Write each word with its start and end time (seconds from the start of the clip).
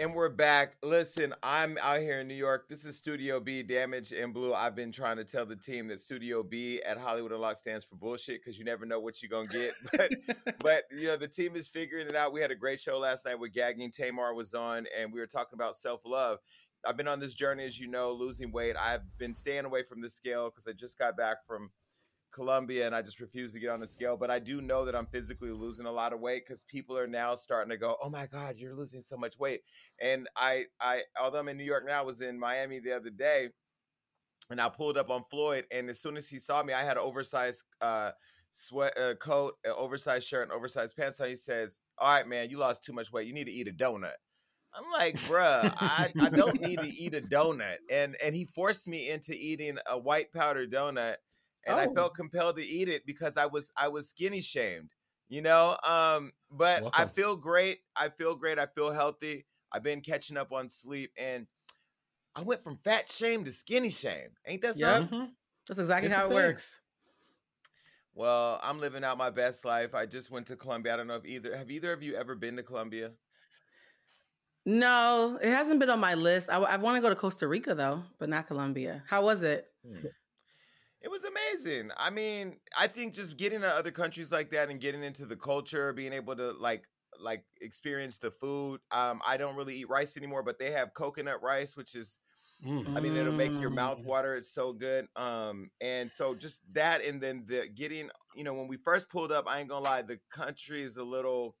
And 0.00 0.14
we're 0.14 0.30
back. 0.30 0.76
Listen, 0.82 1.34
I'm 1.42 1.76
out 1.76 2.00
here 2.00 2.20
in 2.20 2.26
New 2.26 2.32
York. 2.32 2.70
This 2.70 2.86
is 2.86 2.96
Studio 2.96 3.38
B, 3.38 3.62
Damage 3.62 4.12
in 4.12 4.32
Blue. 4.32 4.54
I've 4.54 4.74
been 4.74 4.92
trying 4.92 5.18
to 5.18 5.24
tell 5.24 5.44
the 5.44 5.56
team 5.56 5.88
that 5.88 6.00
Studio 6.00 6.42
B 6.42 6.80
at 6.86 6.96
Hollywood 6.96 7.32
Unlocked 7.32 7.58
stands 7.58 7.84
for 7.84 7.96
bullshit 7.96 8.40
because 8.42 8.58
you 8.58 8.64
never 8.64 8.86
know 8.86 8.98
what 8.98 9.22
you're 9.22 9.28
gonna 9.28 9.46
get. 9.46 9.74
But 9.92 10.10
but 10.58 10.84
you 10.90 11.08
know, 11.08 11.18
the 11.18 11.28
team 11.28 11.54
is 11.54 11.68
figuring 11.68 12.06
it 12.06 12.16
out. 12.16 12.32
We 12.32 12.40
had 12.40 12.50
a 12.50 12.54
great 12.54 12.80
show 12.80 12.98
last 12.98 13.26
night 13.26 13.38
with 13.38 13.52
Gagging. 13.52 13.90
Tamar 13.90 14.32
was 14.32 14.54
on, 14.54 14.86
and 14.98 15.12
we 15.12 15.20
were 15.20 15.26
talking 15.26 15.58
about 15.58 15.76
self-love. 15.76 16.38
I've 16.86 16.96
been 16.96 17.06
on 17.06 17.20
this 17.20 17.34
journey, 17.34 17.66
as 17.66 17.78
you 17.78 17.86
know, 17.86 18.10
losing 18.12 18.52
weight. 18.52 18.76
I've 18.76 19.02
been 19.18 19.34
staying 19.34 19.66
away 19.66 19.82
from 19.82 20.00
the 20.00 20.08
scale 20.08 20.48
because 20.48 20.66
I 20.66 20.72
just 20.72 20.98
got 20.98 21.14
back 21.14 21.46
from 21.46 21.72
Colombia 22.32 22.86
and 22.86 22.94
I 22.94 23.02
just 23.02 23.20
refuse 23.20 23.52
to 23.52 23.60
get 23.60 23.70
on 23.70 23.80
the 23.80 23.86
scale. 23.86 24.16
But 24.16 24.30
I 24.30 24.38
do 24.38 24.60
know 24.60 24.84
that 24.84 24.94
I'm 24.94 25.06
physically 25.06 25.50
losing 25.50 25.86
a 25.86 25.92
lot 25.92 26.12
of 26.12 26.20
weight 26.20 26.44
because 26.46 26.64
people 26.64 26.96
are 26.96 27.06
now 27.06 27.34
starting 27.34 27.70
to 27.70 27.76
go, 27.76 27.96
"Oh 28.02 28.10
my 28.10 28.26
God, 28.26 28.56
you're 28.56 28.74
losing 28.74 29.02
so 29.02 29.16
much 29.16 29.38
weight." 29.38 29.62
And 30.00 30.28
I, 30.36 30.66
I, 30.80 31.02
although 31.20 31.38
I'm 31.38 31.48
in 31.48 31.56
New 31.56 31.64
York 31.64 31.84
now, 31.86 32.00
I 32.00 32.04
was 32.04 32.20
in 32.20 32.38
Miami 32.38 32.78
the 32.80 32.92
other 32.92 33.10
day, 33.10 33.50
and 34.50 34.60
I 34.60 34.68
pulled 34.68 34.98
up 34.98 35.10
on 35.10 35.24
Floyd, 35.30 35.64
and 35.70 35.88
as 35.90 36.00
soon 36.00 36.16
as 36.16 36.28
he 36.28 36.38
saw 36.38 36.62
me, 36.62 36.72
I 36.72 36.82
had 36.82 36.96
an 36.96 37.02
oversized 37.02 37.64
uh, 37.80 38.12
sweat 38.50 38.98
uh, 38.98 39.14
coat, 39.14 39.54
an 39.64 39.72
oversized 39.76 40.26
shirt, 40.26 40.44
and 40.44 40.52
oversized 40.52 40.96
pants. 40.96 41.20
on. 41.20 41.28
he 41.28 41.36
says, 41.36 41.80
"All 41.98 42.10
right, 42.10 42.26
man, 42.26 42.50
you 42.50 42.58
lost 42.58 42.84
too 42.84 42.92
much 42.92 43.12
weight. 43.12 43.26
You 43.26 43.34
need 43.34 43.46
to 43.46 43.52
eat 43.52 43.68
a 43.68 43.72
donut." 43.72 44.14
I'm 44.72 44.90
like, 44.92 45.16
bruh, 45.20 45.72
I, 45.80 46.12
I 46.20 46.28
don't 46.28 46.60
need 46.60 46.78
to 46.78 46.86
eat 46.86 47.14
a 47.14 47.20
donut. 47.20 47.78
And 47.90 48.16
and 48.22 48.34
he 48.34 48.44
forced 48.44 48.86
me 48.86 49.10
into 49.10 49.32
eating 49.34 49.78
a 49.88 49.98
white 49.98 50.32
powder 50.32 50.66
donut 50.66 51.16
and 51.70 51.78
oh. 51.78 51.82
I 51.90 51.94
felt 51.94 52.14
compelled 52.14 52.56
to 52.56 52.64
eat 52.64 52.88
it 52.88 53.06
because 53.06 53.36
I 53.36 53.46
was 53.46 53.72
I 53.76 53.88
was 53.88 54.08
skinny 54.08 54.40
shamed, 54.40 54.90
you 55.28 55.42
know. 55.42 55.76
Um, 55.86 56.32
but 56.50 56.82
Welcome. 56.82 57.02
I 57.02 57.06
feel 57.06 57.36
great. 57.36 57.80
I 57.96 58.08
feel 58.08 58.34
great. 58.34 58.58
I 58.58 58.66
feel 58.66 58.92
healthy. 58.92 59.46
I've 59.72 59.82
been 59.82 60.00
catching 60.00 60.36
up 60.36 60.52
on 60.52 60.68
sleep, 60.68 61.12
and 61.16 61.46
I 62.34 62.42
went 62.42 62.62
from 62.62 62.78
fat 62.78 63.08
shame 63.08 63.44
to 63.44 63.52
skinny 63.52 63.90
shame. 63.90 64.30
Ain't 64.46 64.62
that 64.62 64.76
something? 64.76 65.18
Mm-hmm. 65.18 65.30
That's 65.68 65.80
exactly 65.80 66.08
it's 66.08 66.16
how 66.16 66.26
it 66.26 66.34
works. 66.34 66.80
Well, 68.14 68.58
I'm 68.62 68.80
living 68.80 69.04
out 69.04 69.16
my 69.18 69.30
best 69.30 69.64
life. 69.64 69.94
I 69.94 70.06
just 70.06 70.30
went 70.30 70.46
to 70.48 70.56
Colombia. 70.56 70.94
I 70.94 70.96
don't 70.96 71.06
know 71.06 71.14
if 71.14 71.24
either 71.24 71.56
have 71.56 71.70
either 71.70 71.92
of 71.92 72.02
you 72.02 72.16
ever 72.16 72.34
been 72.34 72.56
to 72.56 72.62
Colombia. 72.62 73.12
No, 74.66 75.38
it 75.40 75.50
hasn't 75.50 75.80
been 75.80 75.90
on 75.90 76.00
my 76.00 76.14
list. 76.14 76.50
I, 76.50 76.58
I 76.58 76.76
want 76.76 76.96
to 76.96 77.00
go 77.00 77.08
to 77.08 77.16
Costa 77.16 77.48
Rica 77.48 77.74
though, 77.74 78.02
but 78.18 78.28
not 78.28 78.46
Colombia. 78.46 79.02
How 79.08 79.24
was 79.24 79.42
it? 79.42 79.66
Hmm. 79.86 80.06
It 81.02 81.10
was 81.10 81.24
amazing. 81.24 81.90
I 81.96 82.10
mean, 82.10 82.56
I 82.78 82.86
think 82.86 83.14
just 83.14 83.36
getting 83.36 83.60
to 83.60 83.68
other 83.68 83.90
countries 83.90 84.30
like 84.30 84.50
that 84.50 84.68
and 84.68 84.80
getting 84.80 85.02
into 85.02 85.24
the 85.24 85.36
culture, 85.36 85.92
being 85.92 86.12
able 86.12 86.36
to 86.36 86.52
like 86.52 86.84
like 87.18 87.44
experience 87.60 88.18
the 88.18 88.30
food. 88.30 88.80
Um, 88.90 89.20
I 89.26 89.36
don't 89.36 89.56
really 89.56 89.76
eat 89.76 89.88
rice 89.88 90.16
anymore, 90.16 90.42
but 90.42 90.58
they 90.58 90.72
have 90.72 90.94
coconut 90.94 91.42
rice, 91.42 91.76
which 91.76 91.94
is 91.94 92.18
mm. 92.64 92.96
I 92.96 93.00
mean, 93.00 93.16
it'll 93.16 93.32
make 93.32 93.58
your 93.60 93.70
mouth 93.70 93.98
mm. 93.98 94.06
water. 94.06 94.34
It's 94.34 94.52
so 94.52 94.72
good. 94.72 95.06
Um, 95.16 95.70
and 95.80 96.10
so 96.10 96.34
just 96.34 96.60
that, 96.72 97.02
and 97.04 97.20
then 97.20 97.44
the 97.46 97.68
getting, 97.74 98.10
you 98.34 98.44
know, 98.44 98.54
when 98.54 98.68
we 98.68 98.76
first 98.76 99.10
pulled 99.10 99.32
up, 99.32 99.46
I 99.48 99.60
ain't 99.60 99.68
gonna 99.68 99.84
lie, 99.84 100.02
the 100.02 100.18
country 100.30 100.82
is 100.82 100.96
a 100.96 101.04
little 101.04 101.56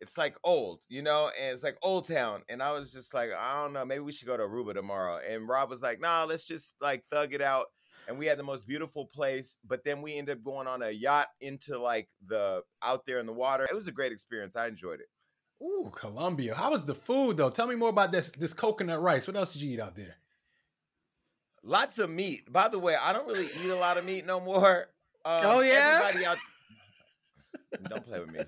it's 0.00 0.18
like 0.18 0.36
old, 0.44 0.80
you 0.88 1.02
know, 1.02 1.30
and 1.40 1.54
it's 1.54 1.62
like 1.62 1.78
old 1.82 2.06
town. 2.06 2.42
And 2.48 2.62
I 2.62 2.72
was 2.72 2.92
just 2.92 3.14
like, 3.14 3.30
I 3.36 3.62
don't 3.62 3.72
know, 3.72 3.84
maybe 3.84 4.00
we 4.00 4.12
should 4.12 4.28
go 4.28 4.36
to 4.36 4.42
Aruba 4.42 4.74
tomorrow. 4.74 5.20
And 5.26 5.48
Rob 5.48 5.70
was 5.70 5.82
like, 5.82 6.00
nah, 6.00 6.24
let's 6.24 6.44
just 6.44 6.74
like 6.80 7.04
thug 7.10 7.32
it 7.32 7.40
out 7.40 7.66
and 8.06 8.18
we 8.18 8.26
had 8.26 8.38
the 8.38 8.42
most 8.42 8.66
beautiful 8.66 9.06
place. 9.06 9.58
But 9.66 9.84
then 9.84 10.02
we 10.02 10.16
ended 10.16 10.38
up 10.38 10.44
going 10.44 10.66
on 10.66 10.82
a 10.82 10.90
yacht 10.90 11.28
into 11.40 11.78
like 11.78 12.08
the 12.26 12.62
out 12.82 13.06
there 13.06 13.18
in 13.18 13.26
the 13.26 13.32
water. 13.32 13.66
It 13.68 13.74
was 13.74 13.88
a 13.88 13.92
great 13.92 14.12
experience. 14.12 14.56
I 14.56 14.68
enjoyed 14.68 15.00
it. 15.00 15.08
Ooh, 15.62 15.90
Colombia. 15.94 16.54
How 16.54 16.70
was 16.70 16.84
the 16.84 16.94
food 16.94 17.36
though? 17.36 17.50
Tell 17.50 17.66
me 17.66 17.74
more 17.74 17.88
about 17.88 18.12
this 18.12 18.30
this 18.30 18.52
coconut 18.52 19.00
rice. 19.00 19.26
What 19.26 19.36
else 19.36 19.52
did 19.52 19.62
you 19.62 19.72
eat 19.72 19.80
out 19.80 19.96
there? 19.96 20.16
Lots 21.62 21.98
of 21.98 22.10
meat. 22.10 22.52
By 22.52 22.68
the 22.68 22.78
way, 22.78 22.94
I 22.94 23.12
don't 23.12 23.26
really 23.26 23.46
eat 23.46 23.70
a 23.70 23.76
lot 23.76 23.98
of 23.98 24.04
meat 24.04 24.26
no 24.26 24.40
more. 24.40 24.88
Um, 25.26 25.42
oh 25.44 25.60
yeah. 25.60 26.12
Out. 26.24 26.38
Don't 27.90 28.06
play 28.06 28.20
with 28.20 28.30
me. 28.30 28.38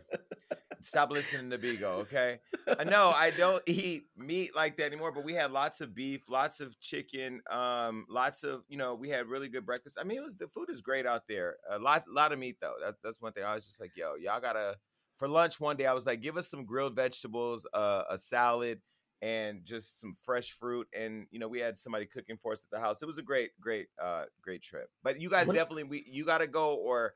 Stop 0.81 1.11
listening 1.11 1.51
to 1.51 1.59
Bigo, 1.59 2.01
okay? 2.01 2.41
No, 2.87 3.13
I 3.17 3.31
don't 3.31 3.63
eat 3.67 4.05
meat 4.17 4.55
like 4.55 4.77
that 4.77 4.87
anymore. 4.87 5.11
But 5.11 5.25
we 5.25 5.33
had 5.33 5.51
lots 5.51 5.81
of 5.81 5.95
beef, 5.95 6.29
lots 6.29 6.61
of 6.61 6.79
chicken, 6.81 7.41
um, 7.51 8.07
lots 8.09 8.45
of 8.45 8.63
you 8.69 8.77
know. 8.77 8.95
We 8.95 9.09
had 9.09 9.27
really 9.27 9.49
good 9.49 9.65
breakfast. 9.65 9.99
I 10.01 10.05
mean, 10.05 10.19
it 10.19 10.25
was 10.25 10.37
the 10.37 10.49
food 10.49 10.69
is 10.71 10.81
great 10.81 11.07
out 11.07 11.23
there. 11.29 11.57
A 11.71 11.79
lot, 11.79 12.05
lot 12.09 12.33
of 12.33 12.39
meat 12.39 12.57
though. 12.61 12.75
That, 12.85 12.97
that's 13.03 13.21
one 13.21 13.33
thing. 13.33 13.45
I 13.45 13.55
was 13.55 13.67
just 13.67 13.81
like, 13.81 13.93
yo, 13.97 14.15
y'all 14.17 14.41
gotta 14.41 14.77
for 15.17 15.29
lunch 15.29 15.61
one 15.61 15.77
day. 15.77 15.87
I 15.87 15.93
was 15.93 16.07
like, 16.07 16.21
give 16.21 16.37
us 16.37 16.49
some 16.49 16.65
grilled 16.65 16.95
vegetables, 16.95 17.67
uh, 17.75 18.05
a 18.09 18.19
salad, 18.19 18.81
and 19.21 19.65
just 19.65 20.01
some 20.01 20.15
fresh 20.25 20.53
fruit. 20.53 20.87
And 20.97 21.27
you 21.31 21.39
know, 21.39 21.49
we 21.49 21.59
had 21.59 21.79
somebody 21.79 22.07
cooking 22.07 22.39
for 22.41 22.53
us 22.53 22.63
at 22.63 22.71
the 22.71 22.81
house. 22.81 23.03
It 23.03 23.07
was 23.07 23.19
a 23.19 23.23
great, 23.23 23.51
great, 23.61 23.89
uh, 24.03 24.25
great 24.43 24.63
trip. 24.63 24.89
But 25.03 25.21
you 25.21 25.29
guys 25.29 25.47
what? 25.47 25.57
definitely, 25.57 25.85
we 25.85 26.05
you 26.07 26.25
got 26.25 26.39
to 26.39 26.47
go 26.47 26.75
or 26.75 27.15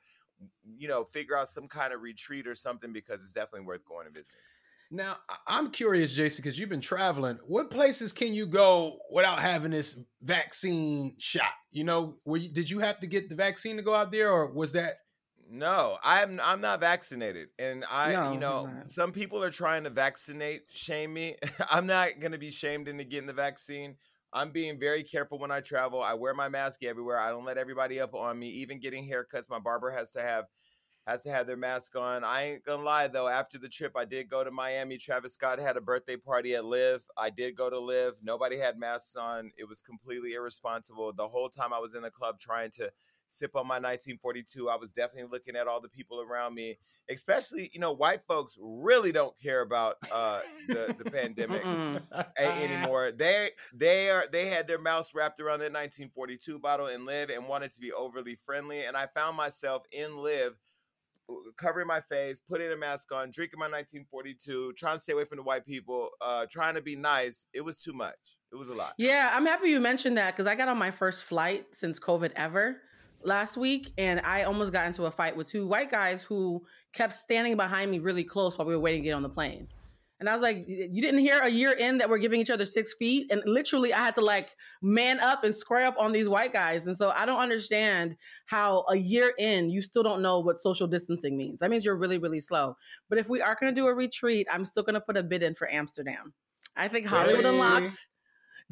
you 0.76 0.88
know, 0.88 1.04
figure 1.04 1.36
out 1.36 1.48
some 1.48 1.68
kind 1.68 1.92
of 1.92 2.02
retreat 2.02 2.46
or 2.46 2.54
something 2.54 2.92
because 2.92 3.22
it's 3.22 3.32
definitely 3.32 3.66
worth 3.66 3.84
going 3.84 4.06
and 4.06 4.14
visiting. 4.14 4.40
Now, 4.94 5.16
I'm 5.46 5.70
curious, 5.70 6.14
Jason, 6.14 6.42
because 6.42 6.58
you've 6.58 6.68
been 6.68 6.82
traveling. 6.82 7.38
What 7.46 7.70
places 7.70 8.12
can 8.12 8.34
you 8.34 8.44
go 8.44 8.98
without 9.10 9.38
having 9.38 9.70
this 9.70 9.98
vaccine 10.20 11.14
shot? 11.16 11.52
You 11.70 11.84
know, 11.84 12.14
you, 12.26 12.50
did 12.50 12.68
you 12.68 12.80
have 12.80 13.00
to 13.00 13.06
get 13.06 13.30
the 13.30 13.34
vaccine 13.34 13.76
to 13.76 13.82
go 13.82 13.94
out 13.94 14.12
there, 14.12 14.30
or 14.30 14.52
was 14.52 14.74
that? 14.74 14.98
No, 15.50 15.96
I'm 16.04 16.38
I'm 16.44 16.60
not 16.60 16.80
vaccinated, 16.80 17.48
and 17.58 17.86
I, 17.90 18.12
no, 18.12 18.32
you 18.32 18.38
know, 18.38 18.70
some 18.86 19.12
people 19.12 19.42
are 19.42 19.50
trying 19.50 19.84
to 19.84 19.90
vaccinate 19.90 20.64
shame 20.72 21.14
me. 21.14 21.36
I'm 21.70 21.86
not 21.86 22.20
going 22.20 22.32
to 22.32 22.38
be 22.38 22.50
shamed 22.50 22.86
into 22.86 23.04
getting 23.04 23.26
the 23.26 23.32
vaccine. 23.32 23.96
I'm 24.32 24.50
being 24.50 24.78
very 24.78 25.02
careful 25.02 25.38
when 25.38 25.50
I 25.50 25.60
travel. 25.60 26.02
I 26.02 26.14
wear 26.14 26.34
my 26.34 26.48
mask 26.48 26.82
everywhere. 26.84 27.18
I 27.18 27.30
don't 27.30 27.44
let 27.44 27.58
everybody 27.58 28.00
up 28.00 28.14
on 28.14 28.38
me. 28.38 28.48
Even 28.48 28.80
getting 28.80 29.08
haircuts, 29.08 29.50
my 29.50 29.58
barber 29.58 29.90
has 29.90 30.12
to 30.12 30.22
have 30.22 30.46
has 31.06 31.24
to 31.24 31.30
have 31.32 31.46
their 31.46 31.56
mask 31.56 31.96
on. 31.96 32.22
I 32.22 32.42
ain't 32.44 32.64
gonna 32.64 32.82
lie 32.82 33.08
though. 33.08 33.28
After 33.28 33.58
the 33.58 33.68
trip, 33.68 33.92
I 33.96 34.04
did 34.04 34.28
go 34.28 34.44
to 34.44 34.50
Miami. 34.50 34.98
Travis 34.98 35.34
Scott 35.34 35.58
had 35.58 35.76
a 35.76 35.80
birthday 35.80 36.16
party 36.16 36.54
at 36.54 36.64
LIV. 36.64 37.02
I 37.18 37.30
did 37.30 37.56
go 37.56 37.68
to 37.68 37.78
LIV. 37.78 38.14
Nobody 38.22 38.56
had 38.58 38.78
masks 38.78 39.16
on. 39.16 39.50
It 39.58 39.68
was 39.68 39.82
completely 39.82 40.34
irresponsible. 40.34 41.12
The 41.12 41.28
whole 41.28 41.48
time 41.48 41.72
I 41.72 41.80
was 41.80 41.94
in 41.94 42.02
the 42.02 42.10
club 42.10 42.38
trying 42.38 42.70
to 42.72 42.90
sip 43.32 43.56
on 43.56 43.66
my 43.66 43.76
1942. 43.76 44.68
I 44.68 44.76
was 44.76 44.92
definitely 44.92 45.30
looking 45.30 45.56
at 45.56 45.66
all 45.66 45.80
the 45.80 45.88
people 45.88 46.20
around 46.20 46.54
me, 46.54 46.78
especially 47.10 47.70
you 47.72 47.80
know 47.80 47.92
white 47.92 48.22
folks 48.26 48.56
really 48.60 49.12
don't 49.12 49.34
care 49.40 49.62
about 49.62 49.96
uh, 50.10 50.40
the 50.68 50.94
the 50.98 51.10
pandemic 51.10 51.64
anymore. 52.36 53.12
They 53.12 53.50
they 53.72 54.10
are 54.10 54.24
they 54.30 54.46
had 54.46 54.66
their 54.68 54.78
mouths 54.78 55.12
wrapped 55.14 55.40
around 55.40 55.60
their 55.60 55.70
1942 55.70 56.58
bottle 56.58 56.86
and 56.86 57.06
LIV 57.06 57.30
and 57.30 57.48
wanted 57.48 57.72
to 57.72 57.80
be 57.80 57.92
overly 57.92 58.34
friendly. 58.34 58.84
And 58.84 58.96
I 58.96 59.06
found 59.06 59.36
myself 59.36 59.84
in 59.92 60.16
LIV 60.18 60.54
covering 61.56 61.86
my 61.86 62.00
face, 62.00 62.40
putting 62.40 62.70
a 62.72 62.76
mask 62.76 63.12
on, 63.12 63.30
drinking 63.30 63.58
my 63.58 63.66
1942, 63.66 64.74
trying 64.76 64.96
to 64.96 65.02
stay 65.02 65.12
away 65.12 65.24
from 65.24 65.36
the 65.36 65.42
white 65.42 65.64
people, 65.64 66.10
uh, 66.20 66.46
trying 66.50 66.74
to 66.74 66.82
be 66.82 66.96
nice. 66.96 67.46
It 67.52 67.62
was 67.62 67.78
too 67.78 67.92
much. 67.92 68.16
It 68.52 68.56
was 68.56 68.68
a 68.68 68.74
lot. 68.74 68.94
Yeah, 68.98 69.30
I'm 69.32 69.46
happy 69.46 69.70
you 69.70 69.80
mentioned 69.80 70.18
that 70.18 70.32
because 70.32 70.46
I 70.46 70.54
got 70.54 70.68
on 70.68 70.76
my 70.76 70.90
first 70.90 71.24
flight 71.24 71.66
since 71.72 71.98
COVID 71.98 72.32
ever 72.36 72.76
last 73.24 73.56
week 73.56 73.92
and 73.98 74.20
I 74.20 74.44
almost 74.44 74.72
got 74.72 74.86
into 74.86 75.04
a 75.06 75.10
fight 75.10 75.36
with 75.36 75.48
two 75.48 75.66
white 75.66 75.90
guys 75.90 76.22
who 76.22 76.62
kept 76.92 77.14
standing 77.14 77.56
behind 77.56 77.90
me 77.90 77.98
really 77.98 78.24
close 78.24 78.58
while 78.58 78.66
we 78.66 78.74
were 78.74 78.80
waiting 78.80 79.02
to 79.02 79.04
get 79.04 79.14
on 79.14 79.22
the 79.22 79.28
plane. 79.28 79.68
And 80.20 80.28
I 80.28 80.34
was 80.34 80.42
like, 80.42 80.66
you 80.68 81.02
didn't 81.02 81.18
hear 81.18 81.40
a 81.40 81.48
year 81.48 81.72
in 81.72 81.98
that 81.98 82.08
we're 82.08 82.18
giving 82.18 82.40
each 82.40 82.50
other 82.50 82.64
six 82.64 82.94
feet. 82.94 83.26
And 83.32 83.42
literally, 83.44 83.92
I 83.92 83.98
had 83.98 84.14
to 84.14 84.20
like 84.20 84.50
man 84.80 85.18
up 85.18 85.42
and 85.42 85.52
square 85.52 85.84
up 85.84 85.96
on 85.98 86.12
these 86.12 86.28
white 86.28 86.52
guys. 86.52 86.86
And 86.86 86.96
so 86.96 87.10
I 87.10 87.26
don't 87.26 87.40
understand 87.40 88.16
how 88.46 88.84
a 88.88 88.94
year 88.94 89.32
in, 89.36 89.68
you 89.68 89.82
still 89.82 90.04
don't 90.04 90.22
know 90.22 90.38
what 90.38 90.62
social 90.62 90.86
distancing 90.86 91.36
means. 91.36 91.58
That 91.58 91.70
means 91.70 91.84
you're 91.84 91.96
really, 91.96 92.18
really 92.18 92.40
slow. 92.40 92.76
But 93.08 93.18
if 93.18 93.28
we 93.28 93.40
are 93.40 93.56
going 93.60 93.74
to 93.74 93.80
do 93.80 93.88
a 93.88 93.94
retreat, 93.94 94.46
I'm 94.48 94.64
still 94.64 94.84
going 94.84 94.94
to 94.94 95.00
put 95.00 95.16
a 95.16 95.24
bid 95.24 95.42
in 95.42 95.56
for 95.56 95.68
Amsterdam. 95.68 96.32
I 96.76 96.86
think 96.86 97.06
Hollywood 97.06 97.42
hey. 97.42 97.50
Unlocked 97.50 98.06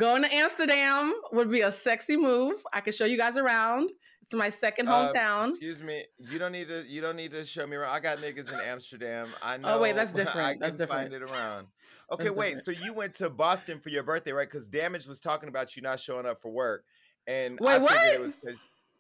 going 0.01 0.23
to 0.23 0.35
Amsterdam 0.35 1.13
would 1.33 1.51
be 1.51 1.61
a 1.61 1.71
sexy 1.71 2.17
move. 2.17 2.55
I 2.73 2.81
could 2.81 2.95
show 2.95 3.05
you 3.05 3.19
guys 3.19 3.37
around. 3.37 3.91
It's 4.31 4.35
my 4.37 4.51
second 4.51 4.87
uh, 4.87 5.11
hometown. 5.13 5.47
Uh, 5.47 5.49
excuse 5.49 5.83
me. 5.83 6.05
You 6.19 6.39
don't 6.39 6.53
need 6.53 6.69
to. 6.69 6.85
You 6.87 7.01
don't 7.01 7.17
need 7.17 7.33
to 7.33 7.45
show 7.45 7.67
me 7.67 7.75
around. 7.77 7.93
I 7.93 7.99
got 7.99 8.19
niggas 8.19 8.53
in 8.53 8.61
Amsterdam. 8.61 9.31
I 9.43 9.57
know. 9.57 9.75
Oh 9.75 9.81
wait, 9.81 9.97
that's 9.97 10.13
different. 10.15 10.47
I 10.47 10.57
that's 10.57 10.77
different. 10.77 11.11
Find 11.11 11.13
it 11.13 11.23
around. 11.23 11.67
Okay, 12.13 12.25
that's 12.25 12.37
wait. 12.37 12.57
Different. 12.57 12.79
So 12.79 12.85
you 12.85 12.93
went 12.93 13.15
to 13.17 13.31
Boston 13.31 13.79
for 13.79 13.89
your 13.89 14.03
birthday, 14.03 14.33
right? 14.33 14.49
Because 14.49 14.69
Damage 14.69 15.07
was 15.07 15.21
talking 15.21 15.49
about 15.49 15.77
you 15.77 15.83
not 15.83 16.01
showing 16.01 16.27
up 16.27 16.41
for 16.43 16.51
work, 16.51 16.85
and 17.29 17.57
wait, 17.61 17.75
I 17.75 17.79
what? 17.79 18.13
It 18.13 18.21
was 18.21 18.37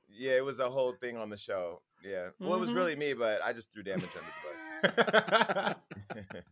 yeah, 0.09 0.37
it 0.37 0.45
was 0.45 0.61
a 0.61 0.71
whole 0.71 0.93
thing 0.93 1.17
on 1.17 1.29
the 1.29 1.37
show. 1.37 1.81
Yeah. 2.05 2.29
Well, 2.39 2.51
mm-hmm. 2.51 2.57
it 2.57 2.61
was 2.61 2.69
mm-hmm. 2.69 2.79
really 2.79 2.97
me, 2.97 3.15
but 3.15 3.41
I 3.45 3.53
just 3.53 3.73
threw 3.73 3.83
Damage 3.83 4.11
under 4.83 4.95
the 4.95 5.75
bus. 6.15 6.25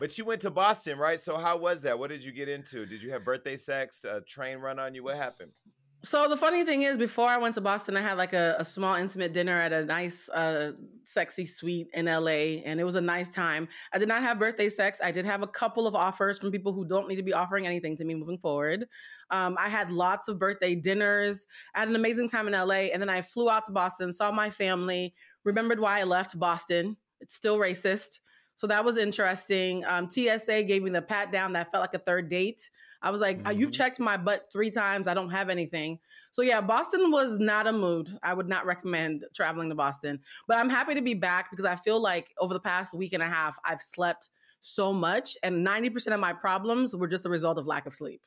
But 0.00 0.16
you 0.16 0.24
went 0.24 0.40
to 0.40 0.50
Boston, 0.50 0.98
right? 0.98 1.20
So 1.20 1.36
how 1.36 1.58
was 1.58 1.82
that? 1.82 1.98
What 1.98 2.08
did 2.08 2.24
you 2.24 2.32
get 2.32 2.48
into? 2.48 2.86
Did 2.86 3.02
you 3.02 3.10
have 3.10 3.22
birthday 3.22 3.58
sex? 3.58 4.02
A 4.04 4.22
train 4.22 4.56
run 4.56 4.78
on 4.78 4.94
you? 4.94 5.04
What 5.04 5.16
happened? 5.16 5.52
So 6.02 6.28
the 6.28 6.36
funny 6.36 6.64
thing 6.64 6.82
is, 6.82 6.96
before 6.96 7.28
I 7.28 7.36
went 7.36 7.56
to 7.56 7.60
Boston, 7.60 7.94
I 7.94 8.00
had 8.00 8.16
like 8.16 8.32
a, 8.32 8.56
a 8.58 8.64
small 8.64 8.94
intimate 8.94 9.34
dinner 9.34 9.60
at 9.60 9.70
a 9.70 9.84
nice, 9.84 10.30
uh, 10.30 10.72
sexy 11.04 11.44
suite 11.44 11.88
in 11.92 12.06
LA, 12.06 12.62
and 12.64 12.80
it 12.80 12.84
was 12.84 12.94
a 12.94 13.02
nice 13.02 13.28
time. 13.28 13.68
I 13.92 13.98
did 13.98 14.08
not 14.08 14.22
have 14.22 14.38
birthday 14.38 14.70
sex. 14.70 15.00
I 15.04 15.10
did 15.10 15.26
have 15.26 15.42
a 15.42 15.46
couple 15.46 15.86
of 15.86 15.94
offers 15.94 16.38
from 16.38 16.50
people 16.50 16.72
who 16.72 16.86
don't 16.86 17.06
need 17.06 17.16
to 17.16 17.22
be 17.22 17.34
offering 17.34 17.66
anything 17.66 17.98
to 17.98 18.04
me 18.04 18.14
moving 18.14 18.38
forward. 18.38 18.86
Um, 19.30 19.56
I 19.58 19.68
had 19.68 19.90
lots 19.90 20.28
of 20.28 20.38
birthday 20.38 20.74
dinners. 20.74 21.46
I 21.74 21.80
had 21.80 21.88
an 21.88 21.96
amazing 21.96 22.30
time 22.30 22.48
in 22.48 22.54
LA, 22.54 22.88
and 22.92 23.02
then 23.02 23.10
I 23.10 23.20
flew 23.20 23.50
out 23.50 23.66
to 23.66 23.72
Boston, 23.72 24.10
saw 24.10 24.32
my 24.32 24.48
family, 24.48 25.14
remembered 25.44 25.80
why 25.80 26.00
I 26.00 26.04
left 26.04 26.38
Boston. 26.38 26.96
It's 27.20 27.34
still 27.34 27.58
racist. 27.58 28.20
So 28.56 28.66
that 28.68 28.84
was 28.84 28.96
interesting. 28.96 29.84
Um, 29.84 30.10
TSA 30.10 30.62
gave 30.62 30.82
me 30.82 30.90
the 30.90 31.02
pat 31.02 31.30
down 31.30 31.52
that 31.52 31.70
felt 31.70 31.82
like 31.82 31.94
a 31.94 31.98
third 31.98 32.30
date. 32.30 32.70
I 33.02 33.10
was 33.10 33.20
like, 33.20 33.42
mm-hmm. 33.42 33.58
you've 33.58 33.72
checked 33.72 33.98
my 33.98 34.16
butt 34.16 34.48
three 34.52 34.70
times. 34.70 35.08
I 35.08 35.14
don't 35.14 35.30
have 35.30 35.48
anything. 35.48 35.98
So 36.30 36.42
yeah, 36.42 36.60
Boston 36.60 37.10
was 37.10 37.38
not 37.38 37.66
a 37.66 37.72
mood. 37.72 38.16
I 38.22 38.34
would 38.34 38.48
not 38.48 38.66
recommend 38.66 39.24
traveling 39.34 39.68
to 39.70 39.74
Boston, 39.74 40.20
but 40.46 40.58
I'm 40.58 40.70
happy 40.70 40.94
to 40.94 41.02
be 41.02 41.14
back 41.14 41.50
because 41.50 41.64
I 41.64 41.76
feel 41.76 42.00
like 42.00 42.32
over 42.38 42.54
the 42.54 42.60
past 42.60 42.94
week 42.94 43.12
and 43.12 43.22
a 43.22 43.28
half, 43.28 43.58
I've 43.64 43.82
slept 43.82 44.28
so 44.60 44.92
much 44.92 45.36
and 45.42 45.66
90% 45.66 46.12
of 46.12 46.20
my 46.20 46.32
problems 46.32 46.94
were 46.94 47.08
just 47.08 47.24
a 47.24 47.30
result 47.30 47.58
of 47.58 47.66
lack 47.66 47.86
of 47.86 47.94
sleep. 47.94 48.20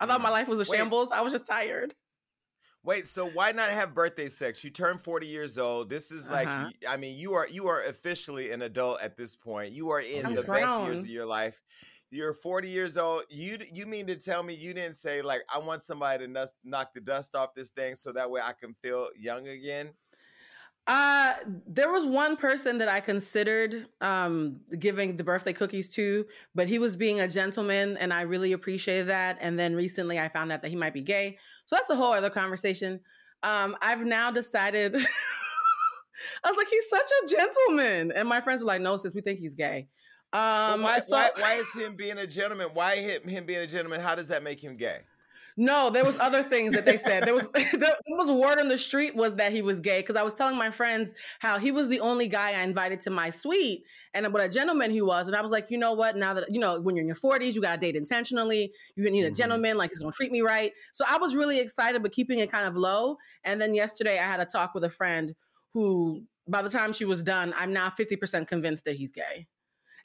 I 0.00 0.06
thought 0.06 0.20
my 0.20 0.28
mm. 0.28 0.32
life 0.32 0.48
was 0.48 0.60
a 0.60 0.64
shambles. 0.64 1.10
Wait. 1.10 1.18
I 1.18 1.22
was 1.22 1.32
just 1.32 1.46
tired. 1.46 1.94
Wait, 2.84 3.06
so 3.06 3.26
why 3.30 3.50
not 3.50 3.70
have 3.70 3.94
birthday 3.94 4.28
sex? 4.28 4.62
You 4.62 4.68
turn 4.68 4.98
40 4.98 5.26
years 5.26 5.56
old. 5.56 5.88
This 5.88 6.10
is 6.10 6.28
like 6.28 6.46
uh-huh. 6.46 6.70
I 6.86 6.98
mean, 6.98 7.16
you 7.16 7.32
are 7.32 7.48
you 7.48 7.66
are 7.68 7.82
officially 7.84 8.50
an 8.50 8.60
adult 8.60 9.00
at 9.00 9.16
this 9.16 9.34
point. 9.34 9.72
You 9.72 9.90
are 9.90 10.00
in 10.00 10.26
I'm 10.26 10.34
the 10.34 10.42
grown. 10.42 10.60
best 10.60 10.82
years 10.82 10.98
of 11.00 11.06
your 11.06 11.24
life. 11.24 11.62
You're 12.14 12.32
40 12.32 12.68
years 12.68 12.96
old. 12.96 13.24
You 13.28 13.58
you 13.72 13.86
mean 13.86 14.06
to 14.06 14.14
tell 14.14 14.44
me 14.44 14.54
you 14.54 14.72
didn't 14.72 14.94
say 14.94 15.20
like 15.20 15.42
I 15.52 15.58
want 15.58 15.82
somebody 15.82 16.24
to 16.24 16.48
knock 16.62 16.94
the 16.94 17.00
dust 17.00 17.34
off 17.34 17.54
this 17.54 17.70
thing 17.70 17.96
so 17.96 18.12
that 18.12 18.30
way 18.30 18.40
I 18.40 18.52
can 18.52 18.72
feel 18.82 19.08
young 19.18 19.48
again? 19.48 19.90
Uh 20.86 21.32
there 21.66 21.90
was 21.90 22.06
one 22.06 22.36
person 22.36 22.78
that 22.78 22.88
I 22.88 23.00
considered 23.00 23.88
um 24.00 24.60
giving 24.78 25.16
the 25.16 25.24
birthday 25.24 25.52
cookies 25.52 25.88
to, 25.94 26.24
but 26.54 26.68
he 26.68 26.78
was 26.78 26.94
being 26.94 27.18
a 27.18 27.28
gentleman 27.28 27.96
and 27.96 28.12
I 28.12 28.22
really 28.22 28.52
appreciated 28.52 29.08
that. 29.08 29.38
And 29.40 29.58
then 29.58 29.74
recently 29.74 30.20
I 30.20 30.28
found 30.28 30.52
out 30.52 30.62
that 30.62 30.68
he 30.68 30.76
might 30.76 30.94
be 30.94 31.02
gay. 31.02 31.36
So 31.66 31.74
that's 31.74 31.90
a 31.90 31.96
whole 31.96 32.12
other 32.12 32.30
conversation. 32.30 33.00
Um 33.42 33.76
I've 33.82 34.06
now 34.06 34.30
decided 34.30 34.94
I 36.44 36.48
was 36.48 36.56
like, 36.56 36.68
he's 36.68 36.88
such 36.88 37.10
a 37.24 37.26
gentleman. 37.26 38.12
And 38.12 38.28
my 38.28 38.40
friends 38.40 38.62
were 38.62 38.68
like, 38.68 38.80
no, 38.80 38.96
sis, 38.96 39.14
we 39.14 39.20
think 39.20 39.40
he's 39.40 39.56
gay. 39.56 39.88
Um 40.34 40.82
why, 40.82 40.98
so- 40.98 41.16
why, 41.16 41.30
why 41.36 41.54
is 41.54 41.72
him 41.72 41.94
being 41.94 42.18
a 42.18 42.26
gentleman? 42.26 42.68
Why 42.74 42.96
him, 42.96 43.22
him 43.22 43.46
being 43.46 43.60
a 43.60 43.66
gentleman? 43.66 44.00
How 44.00 44.16
does 44.16 44.28
that 44.28 44.42
make 44.42 44.62
him 44.62 44.76
gay? 44.76 44.98
No, 45.56 45.88
there 45.88 46.04
was 46.04 46.18
other 46.18 46.42
things 46.42 46.74
that 46.74 46.84
they 46.84 46.96
said. 46.96 47.22
There 47.24 47.34
was 47.34 47.46
there 47.54 47.94
was 48.08 48.28
word 48.28 48.58
on 48.58 48.66
the 48.68 48.76
street 48.76 49.14
was 49.14 49.36
that 49.36 49.52
he 49.52 49.62
was 49.62 49.78
gay 49.80 50.00
because 50.00 50.16
I 50.16 50.22
was 50.24 50.34
telling 50.34 50.56
my 50.56 50.70
friends 50.70 51.14
how 51.38 51.58
he 51.58 51.70
was 51.70 51.86
the 51.86 52.00
only 52.00 52.26
guy 52.26 52.50
I 52.50 52.62
invited 52.62 53.00
to 53.02 53.10
my 53.10 53.30
suite 53.30 53.84
and 54.12 54.32
what 54.32 54.42
a 54.42 54.48
gentleman 54.48 54.90
he 54.90 55.02
was. 55.02 55.28
And 55.28 55.36
I 55.36 55.40
was 55.40 55.52
like, 55.52 55.70
you 55.70 55.78
know 55.78 55.92
what? 55.92 56.16
Now 56.16 56.34
that 56.34 56.50
you 56.50 56.58
know, 56.58 56.80
when 56.80 56.96
you're 56.96 57.02
in 57.02 57.06
your 57.06 57.16
40s, 57.16 57.54
you 57.54 57.62
gotta 57.62 57.80
date 57.80 57.94
intentionally. 57.94 58.72
You 58.96 59.08
need 59.08 59.22
a 59.22 59.26
mm-hmm. 59.26 59.34
gentleman, 59.34 59.76
like 59.76 59.90
he's 59.90 60.00
gonna 60.00 60.10
treat 60.10 60.32
me 60.32 60.40
right. 60.40 60.72
So 60.92 61.04
I 61.08 61.18
was 61.18 61.36
really 61.36 61.60
excited, 61.60 62.02
but 62.02 62.10
keeping 62.10 62.40
it 62.40 62.50
kind 62.50 62.66
of 62.66 62.74
low. 62.74 63.18
And 63.44 63.60
then 63.60 63.74
yesterday 63.74 64.18
I 64.18 64.24
had 64.24 64.40
a 64.40 64.46
talk 64.46 64.74
with 64.74 64.82
a 64.82 64.90
friend 64.90 65.36
who 65.72 66.24
by 66.48 66.62
the 66.62 66.68
time 66.68 66.92
she 66.92 67.04
was 67.04 67.22
done, 67.22 67.54
I'm 67.56 67.72
now 67.72 67.90
50% 67.90 68.48
convinced 68.48 68.84
that 68.84 68.96
he's 68.96 69.12
gay. 69.12 69.46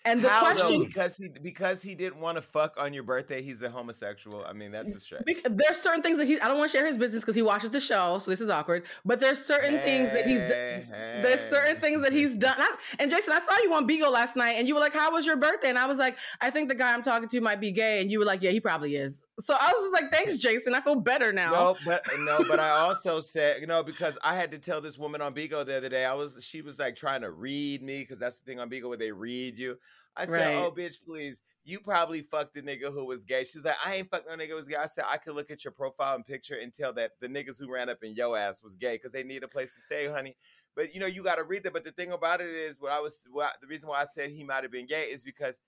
And 0.05 0.21
the 0.21 0.29
How, 0.29 0.41
question 0.41 0.79
though, 0.79 0.85
because 0.85 1.17
he 1.17 1.27
because 1.27 1.81
he 1.81 1.93
didn't 1.93 2.21
want 2.21 2.37
to 2.37 2.41
fuck 2.41 2.75
on 2.77 2.93
your 2.93 3.03
birthday, 3.03 3.41
he's 3.41 3.61
a 3.61 3.69
homosexual. 3.69 4.45
I 4.45 4.53
mean, 4.53 4.71
that's 4.71 4.95
a 4.95 4.99
stretch. 4.99 5.23
There's 5.43 5.77
certain 5.77 6.01
things 6.01 6.17
that 6.19 6.25
he 6.25 6.39
I 6.39 6.47
don't 6.47 6.57
want 6.57 6.71
to 6.71 6.77
share 6.77 6.87
his 6.87 6.97
business 6.97 7.21
because 7.21 7.35
he 7.35 7.41
watches 7.41 7.71
the 7.71 7.81
show, 7.81 8.17
so 8.19 8.31
this 8.31 8.39
is 8.39 8.49
awkward. 8.49 8.85
But 9.03 9.19
there's 9.19 9.43
certain 9.43 9.75
hey, 9.75 9.83
things 9.83 10.13
that 10.13 10.25
he's 10.25 10.39
hey. 10.39 10.85
there's 11.21 11.41
certain 11.41 11.81
things 11.81 12.01
that 12.01 12.13
he's 12.13 12.35
done. 12.35 12.55
and 12.97 13.11
Jason, 13.11 13.33
I 13.33 13.39
saw 13.39 13.53
you 13.61 13.73
on 13.73 13.85
Bigo 13.85 14.09
last 14.09 14.37
night, 14.37 14.51
and 14.51 14.69
you 14.69 14.73
were 14.73 14.79
like, 14.79 14.93
"How 14.93 15.11
was 15.11 15.25
your 15.25 15.35
birthday?" 15.35 15.67
And 15.67 15.77
I 15.77 15.85
was 15.85 15.97
like, 15.97 16.17
"I 16.39 16.49
think 16.49 16.69
the 16.69 16.75
guy 16.75 16.93
I'm 16.93 17.03
talking 17.03 17.27
to 17.27 17.41
might 17.41 17.59
be 17.59 17.73
gay," 17.73 18.01
and 18.01 18.09
you 18.09 18.19
were 18.19 18.25
like, 18.25 18.41
"Yeah, 18.41 18.51
he 18.51 18.61
probably 18.61 18.95
is." 18.95 19.21
So 19.41 19.53
I 19.53 19.69
was 19.73 19.91
just 19.91 20.01
like, 20.01 20.11
"Thanks, 20.13 20.37
Jason. 20.45 20.75
I 20.75 20.79
feel 20.79 20.95
better 20.95 21.33
now." 21.33 21.51
No, 21.51 21.77
but 21.85 22.05
no, 22.19 22.39
but 22.47 22.61
I 22.61 22.69
also 22.69 23.19
said, 23.19 23.59
you 23.59 23.67
know, 23.67 23.83
because 23.83 24.17
I 24.23 24.35
had 24.35 24.49
to 24.51 24.59
tell 24.59 24.79
this 24.79 24.97
woman 24.97 25.21
on 25.21 25.33
Bigo 25.33 25.65
the 25.65 25.75
other 25.75 25.89
day, 25.89 26.05
I 26.05 26.13
was 26.13 26.37
she 26.41 26.61
was 26.61 26.79
like 26.79 26.95
trying 26.95 27.19
to 27.21 27.31
read 27.31 27.83
me 27.83 27.99
because 27.99 28.19
that's 28.19 28.39
the 28.39 28.45
thing 28.45 28.61
on 28.61 28.69
Bigo 28.69 28.87
where 28.87 28.97
they 28.97 29.11
read 29.11 29.59
you. 29.59 29.77
I 30.19 30.25
said, 30.25 30.55
oh, 30.55 30.61
right. 30.61 30.65
"Oh, 30.65 30.71
bitch, 30.71 31.01
please. 31.03 31.41
You 31.63 31.79
probably 31.79 32.21
fucked 32.21 32.57
a 32.57 32.61
nigga 32.61 32.91
who 32.91 33.05
was 33.05 33.25
gay." 33.25 33.43
She's 33.43 33.63
like, 33.63 33.75
"I 33.85 33.95
ain't 33.95 34.09
fucked 34.09 34.27
no 34.27 34.35
nigga 34.35 34.49
who 34.49 34.55
was 34.55 34.67
gay." 34.67 34.75
I 34.75 34.85
said, 34.85 35.05
"I 35.07 35.17
could 35.17 35.35
look 35.35 35.51
at 35.51 35.63
your 35.63 35.71
profile 35.71 36.15
and 36.15 36.25
picture 36.25 36.55
and 36.55 36.73
tell 36.73 36.93
that 36.93 37.11
the 37.21 37.27
niggas 37.27 37.59
who 37.59 37.71
ran 37.71 37.89
up 37.89 38.03
in 38.03 38.13
your 38.13 38.37
ass 38.37 38.61
was 38.63 38.75
gay 38.75 38.95
because 38.95 39.11
they 39.11 39.23
need 39.23 39.43
a 39.43 39.47
place 39.47 39.75
to 39.75 39.81
stay, 39.81 40.07
honey." 40.07 40.35
But 40.75 40.93
you 40.93 40.99
know, 40.99 41.07
you 41.07 41.23
got 41.23 41.37
to 41.37 41.43
read 41.43 41.63
that. 41.63 41.73
But 41.73 41.85
the 41.85 41.91
thing 41.91 42.11
about 42.11 42.41
it 42.41 42.49
is, 42.49 42.79
what 42.79 42.91
I 42.91 42.99
was, 42.99 43.25
what, 43.31 43.53
the 43.61 43.67
reason 43.67 43.89
why 43.89 44.01
I 44.01 44.05
said 44.05 44.31
he 44.31 44.43
might 44.43 44.63
have 44.63 44.71
been 44.71 44.87
gay 44.87 45.05
is 45.05 45.23
because 45.23 45.61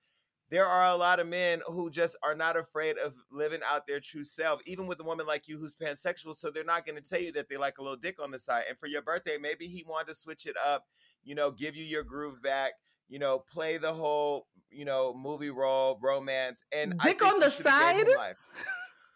there 0.52 0.68
are 0.68 0.92
a 0.92 0.98
lot 0.98 1.22
of 1.22 1.28
men 1.28 1.62
who 1.66 1.90
just 1.90 2.18
are 2.22 2.36
not 2.36 2.58
afraid 2.58 2.98
of 2.98 3.16
living 3.32 3.62
out 3.66 3.88
their 3.88 4.02
true 4.02 4.26
self, 4.26 4.60
even 4.66 4.86
with 4.86 5.00
a 5.00 5.04
woman 5.04 5.26
like 5.26 5.48
you 5.48 5.58
who's 5.58 5.74
pansexual. 5.74 6.36
So 6.36 6.52
they're 6.52 6.66
not 6.66 6.86
going 6.86 7.02
to 7.02 7.10
tell 7.10 7.22
you 7.22 7.32
that 7.32 7.48
they 7.48 7.56
like 7.56 7.78
a 7.78 7.82
little 7.82 7.96
dick 7.96 8.22
on 8.22 8.32
the 8.32 8.40
side. 8.40 8.64
And 8.68 8.78
for 8.78 8.88
your 8.88 9.02
birthday, 9.02 9.38
maybe 9.40 9.68
he 9.68 9.86
wanted 9.88 10.08
to 10.08 10.16
switch 10.16 10.46
it 10.46 10.58
up, 10.58 10.88
you 11.24 11.36
know, 11.36 11.52
give 11.52 11.78
you 11.78 11.86
your 11.86 12.04
groove 12.04 12.42
back 12.42 12.74
you 13.12 13.20
know, 13.20 13.44
play 13.52 13.78
the 13.78 13.94
whole, 13.94 14.48
you 14.72 14.86
know, 14.86 15.14
movie 15.14 15.50
role, 15.50 16.00
romance, 16.02 16.64
and 16.72 16.96
I 17.00 17.10
dick 17.10 17.24
on 17.24 17.40
the 17.40 17.50
side. 17.52 18.06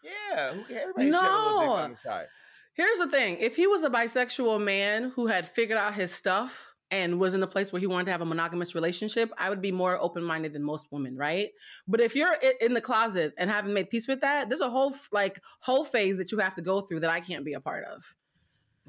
yeah, 0.04 0.52
everybody 0.70 1.10
no. 1.10 1.18
on 1.18 1.90
the 1.92 1.96
side. 1.96 2.26
Here's 2.74 2.98
the 2.98 3.08
thing: 3.08 3.38
if 3.40 3.56
he 3.56 3.66
was 3.66 3.82
a 3.82 3.90
bisexual 3.90 4.62
man 4.62 5.12
who 5.16 5.26
had 5.26 5.48
figured 5.48 5.78
out 5.78 5.94
his 5.94 6.12
stuff 6.12 6.74
and 6.90 7.18
was 7.18 7.34
in 7.34 7.42
a 7.42 7.46
place 7.46 7.72
where 7.72 7.80
he 7.80 7.86
wanted 7.86 8.04
to 8.04 8.12
have 8.12 8.20
a 8.20 8.26
monogamous 8.26 8.74
relationship, 8.74 9.32
I 9.38 9.48
would 9.48 9.62
be 9.62 9.72
more 9.72 9.98
open 9.98 10.22
minded 10.22 10.52
than 10.52 10.62
most 10.62 10.86
women, 10.92 11.16
right? 11.16 11.48
But 11.88 12.00
if 12.00 12.14
you're 12.14 12.36
in 12.60 12.74
the 12.74 12.82
closet 12.82 13.32
and 13.38 13.50
haven't 13.50 13.72
made 13.72 13.88
peace 13.88 14.06
with 14.06 14.20
that, 14.20 14.50
there's 14.50 14.60
a 14.60 14.70
whole 14.70 14.94
like 15.10 15.40
whole 15.60 15.86
phase 15.86 16.18
that 16.18 16.30
you 16.32 16.38
have 16.38 16.54
to 16.56 16.62
go 16.62 16.82
through 16.82 17.00
that 17.00 17.10
I 17.10 17.20
can't 17.20 17.46
be 17.46 17.54
a 17.54 17.60
part 17.60 17.86
of. 17.86 18.04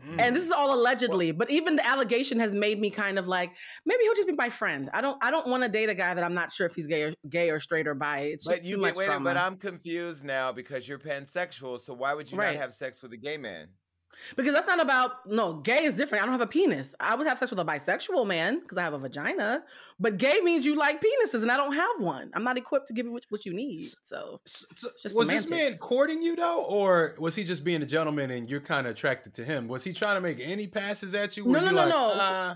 Mm. 0.05 0.19
And 0.19 0.35
this 0.35 0.43
is 0.43 0.51
all 0.51 0.73
allegedly, 0.73 1.31
well, 1.31 1.39
but 1.39 1.51
even 1.51 1.75
the 1.75 1.85
allegation 1.85 2.39
has 2.39 2.53
made 2.53 2.79
me 2.79 2.89
kind 2.89 3.17
of 3.17 3.27
like 3.27 3.51
maybe 3.85 4.03
he'll 4.03 4.13
just 4.13 4.27
be 4.27 4.35
my 4.37 4.49
friend. 4.49 4.89
I 4.93 5.01
don't 5.01 5.17
I 5.23 5.31
don't 5.31 5.47
want 5.47 5.63
to 5.63 5.69
date 5.69 5.89
a 5.89 5.95
guy 5.95 6.13
that 6.13 6.23
I'm 6.23 6.35
not 6.35 6.53
sure 6.53 6.67
if 6.67 6.75
he's 6.75 6.87
gay 6.87 7.03
or 7.03 7.13
gay 7.29 7.49
or 7.49 7.59
straight 7.59 7.87
or 7.87 7.95
bi. 7.95 8.19
It's 8.19 8.45
but 8.45 8.57
just 8.57 8.63
you 8.63 8.75
too 8.75 8.81
wait, 8.83 8.95
but 8.95 9.37
I'm 9.37 9.55
confused 9.55 10.23
now 10.23 10.51
because 10.51 10.87
you're 10.87 10.99
pansexual. 10.99 11.79
So 11.79 11.93
why 11.93 12.13
would 12.13 12.31
you 12.31 12.37
right. 12.37 12.53
not 12.53 12.61
have 12.61 12.73
sex 12.73 13.01
with 13.01 13.13
a 13.13 13.17
gay 13.17 13.37
man? 13.37 13.69
Because 14.35 14.53
that's 14.53 14.67
not 14.67 14.81
about 14.81 15.27
no 15.27 15.53
gay 15.53 15.83
is 15.83 15.93
different. 15.93 16.23
I 16.23 16.25
don't 16.25 16.33
have 16.33 16.41
a 16.41 16.47
penis. 16.47 16.95
I 16.99 17.15
would 17.15 17.27
have 17.27 17.37
sex 17.37 17.51
with 17.51 17.59
a 17.59 17.65
bisexual 17.65 18.27
man 18.27 18.59
because 18.59 18.77
I 18.77 18.81
have 18.81 18.93
a 18.93 18.99
vagina. 18.99 19.63
But 19.99 20.17
gay 20.17 20.39
means 20.43 20.65
you 20.65 20.75
like 20.75 21.01
penises, 21.01 21.41
and 21.41 21.51
I 21.51 21.57
don't 21.57 21.73
have 21.73 21.99
one. 21.99 22.31
I'm 22.33 22.43
not 22.43 22.57
equipped 22.57 22.87
to 22.87 22.93
give 22.93 23.05
you 23.05 23.11
what, 23.11 23.23
what 23.29 23.45
you 23.45 23.53
need. 23.53 23.85
So, 24.03 24.41
so 24.45 24.89
was 25.03 25.13
semantics. 25.13 25.43
this 25.43 25.49
man 25.49 25.77
courting 25.77 26.21
you 26.21 26.35
though, 26.35 26.63
or 26.63 27.15
was 27.19 27.35
he 27.35 27.43
just 27.43 27.63
being 27.63 27.81
a 27.81 27.85
gentleman 27.85 28.31
and 28.31 28.49
you're 28.49 28.61
kind 28.61 28.85
of 28.85 28.91
attracted 28.91 29.33
to 29.35 29.45
him? 29.45 29.67
Was 29.67 29.83
he 29.83 29.93
trying 29.93 30.15
to 30.15 30.21
make 30.21 30.39
any 30.39 30.67
passes 30.67 31.15
at 31.15 31.37
you? 31.37 31.45
No, 31.45 31.59
no, 31.59 31.71
no, 31.71 31.75
like, 31.75 31.89
no. 31.89 32.07
Uh, 32.09 32.55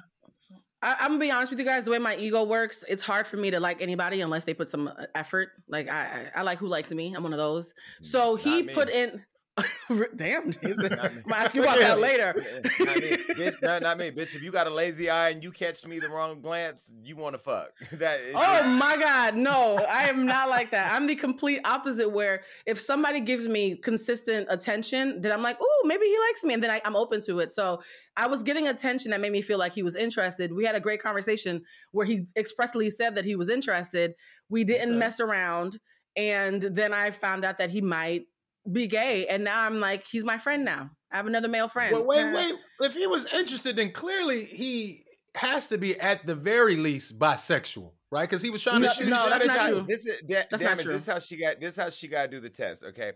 I, 0.84 1.06
am 1.06 1.12
gonna 1.12 1.20
be 1.20 1.32
honest 1.32 1.52
with 1.52 1.60
you 1.60 1.66
guys. 1.66 1.84
The 1.84 1.92
way 1.92 2.00
my 2.00 2.16
ego 2.16 2.44
works, 2.44 2.84
it's 2.88 3.04
hard 3.04 3.28
for 3.28 3.38
me 3.38 3.52
to 3.52 3.60
like 3.60 3.82
anybody 3.82 4.22
unless 4.22 4.44
they 4.44 4.54
put 4.54 4.70
some 4.70 4.88
uh, 4.88 5.06
effort. 5.14 5.50
Like 5.68 5.90
I, 5.90 6.30
I, 6.36 6.40
I 6.40 6.42
like 6.42 6.58
who 6.58 6.68
likes 6.68 6.92
me. 6.92 7.14
I'm 7.14 7.24
one 7.24 7.34
of 7.34 7.38
those. 7.38 7.74
So 8.02 8.36
he 8.36 8.64
put 8.64 8.90
in 8.90 9.24
Damn, 10.16 10.52
Jason. 10.52 10.98
I'm 11.00 11.24
gonna 11.28 11.36
ask 11.36 11.54
you 11.54 11.62
about 11.62 11.80
that 11.80 12.00
later. 12.00 12.34
not 12.80 12.98
me, 12.98 13.18
bitch. 13.18 13.62
No, 13.62 13.80
not 13.80 13.98
me, 13.98 14.10
bitch. 14.10 14.34
If 14.36 14.42
you 14.42 14.52
got 14.52 14.68
a 14.68 14.70
lazy 14.70 15.10
eye 15.10 15.30
and 15.30 15.44
you 15.44 15.52
catch 15.52 15.86
me 15.86 16.00
the 16.00 16.08
wrong 16.08 16.40
glance, 16.42 16.94
you 17.04 17.18
want 17.18 17.34
to 17.34 17.38
fuck. 17.38 17.72
that. 17.94 18.20
Oh 18.34 18.40
just... 18.40 18.70
my 18.70 18.96
god, 18.98 19.36
no! 19.36 19.86
I 19.90 20.04
am 20.04 20.26
not 20.26 20.50
like 20.50 20.72
that. 20.72 20.94
I'm 20.94 21.06
the 21.06 21.16
complete 21.16 21.60
opposite. 21.66 22.10
Where 22.10 22.44
if 22.66 22.80
somebody 22.80 23.20
gives 23.20 23.48
me 23.48 23.76
consistent 23.76 24.48
attention, 24.50 25.20
then 25.22 25.32
I'm 25.34 25.44
like, 25.44 25.58
oh, 25.60 25.84
maybe 25.86 26.06
he 26.06 26.18
likes 26.30 26.44
me, 26.44 26.54
and 26.54 26.64
then 26.64 26.72
I, 26.72 26.82
I'm 26.86 26.96
open 26.96 27.22
to 27.24 27.40
it. 27.40 27.54
So 27.54 27.82
I 28.16 28.28
was 28.28 28.44
getting 28.44 28.68
attention 28.68 29.12
that 29.12 29.20
made 29.20 29.34
me 29.34 29.42
feel 29.42 29.60
like 29.60 29.74
he 29.74 29.84
was 29.84 29.98
interested. 29.98 30.54
We 30.54 30.66
had 30.66 30.76
a 30.76 30.82
great 30.82 31.02
conversation 31.02 31.64
where 31.92 32.06
he 32.06 32.26
expressly 32.38 32.90
said 32.90 33.16
that 33.16 33.26
he 33.26 33.36
was 33.36 33.50
interested. 33.50 34.14
We 34.50 34.64
didn't 34.64 34.92
okay. 34.92 34.98
mess 34.98 35.20
around. 35.20 35.80
And 36.18 36.62
then 36.62 36.94
I 36.94 37.12
found 37.12 37.46
out 37.46 37.58
that 37.60 37.70
he 37.70 37.80
might 37.80 38.24
be 38.70 38.88
gay, 38.88 39.28
and 39.28 39.44
now 39.44 39.66
I'm 39.66 39.80
like, 39.80 40.06
he's 40.06 40.24
my 40.24 40.38
friend 40.38 40.66
now. 40.66 40.92
I 41.12 41.18
have 41.18 41.28
another 41.28 41.48
male 41.48 41.68
friend. 41.68 41.94
Well, 41.94 42.06
wait, 42.06 42.24
uh, 42.24 42.36
wait. 42.36 42.56
If 42.82 42.94
he 42.94 43.08
was 43.08 43.26
interested, 43.34 43.76
then 43.76 43.92
clearly 43.92 44.46
he 44.46 45.04
has 45.36 45.68
to 45.68 45.78
be 45.78 46.00
at 46.00 46.26
the 46.26 46.36
very 46.36 46.76
least 46.76 47.20
bisexual, 47.20 47.92
right? 48.12 48.30
Because 48.30 48.42
he 48.42 48.50
was 48.50 48.62
trying 48.62 48.82
no, 48.82 48.90
to 48.90 48.94
shoot. 48.94 49.10
No, 49.10 49.30
that's 49.30 49.46
not 49.46 49.70
true. 49.70 49.86
This 49.88 50.06
is 50.06 50.22
da- 50.22 50.44
that's 50.50 50.62
damn 50.62 50.78
not 50.78 50.80
true. 50.80 50.94
This 50.94 51.04
is 51.04 51.08
how 51.08 51.20
she 51.20 51.38
got. 51.38 51.60
This 51.60 51.72
is 51.72 51.78
how 51.78 51.90
she 51.90 52.08
got 52.08 52.24
to 52.24 52.28
do 52.30 52.40
the 52.40 52.50
test. 52.50 52.84
Okay, 52.84 53.14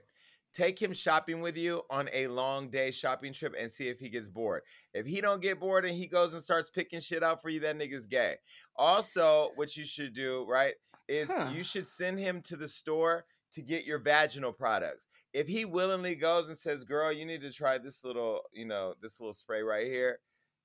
take 0.53 0.81
him 0.81 0.93
shopping 0.93 1.41
with 1.41 1.57
you 1.57 1.83
on 1.89 2.09
a 2.13 2.27
long 2.27 2.69
day 2.69 2.91
shopping 2.91 3.33
trip 3.33 3.53
and 3.59 3.71
see 3.71 3.87
if 3.87 3.99
he 3.99 4.09
gets 4.09 4.29
bored. 4.29 4.63
If 4.93 5.05
he 5.05 5.21
don't 5.21 5.41
get 5.41 5.59
bored 5.59 5.85
and 5.85 5.95
he 5.95 6.07
goes 6.07 6.33
and 6.33 6.41
starts 6.41 6.69
picking 6.69 6.99
shit 7.01 7.23
out 7.23 7.41
for 7.41 7.49
you, 7.49 7.59
that 7.61 7.77
nigga's 7.77 8.07
gay. 8.07 8.35
Also, 8.75 9.51
what 9.55 9.75
you 9.77 9.85
should 9.85 10.13
do, 10.13 10.45
right, 10.49 10.73
is 11.07 11.29
huh. 11.31 11.49
you 11.53 11.63
should 11.63 11.87
send 11.87 12.19
him 12.19 12.41
to 12.43 12.55
the 12.55 12.67
store 12.67 13.25
to 13.55 13.61
get 13.61 13.85
your 13.85 13.99
vaginal 13.99 14.53
products. 14.53 15.07
If 15.33 15.47
he 15.47 15.65
willingly 15.65 16.15
goes 16.15 16.47
and 16.47 16.57
says, 16.57 16.83
"Girl, 16.83 17.11
you 17.11 17.25
need 17.25 17.41
to 17.41 17.51
try 17.51 17.77
this 17.77 18.03
little, 18.03 18.41
you 18.53 18.65
know, 18.65 18.93
this 19.01 19.19
little 19.19 19.33
spray 19.33 19.61
right 19.61 19.87
here," 19.87 20.19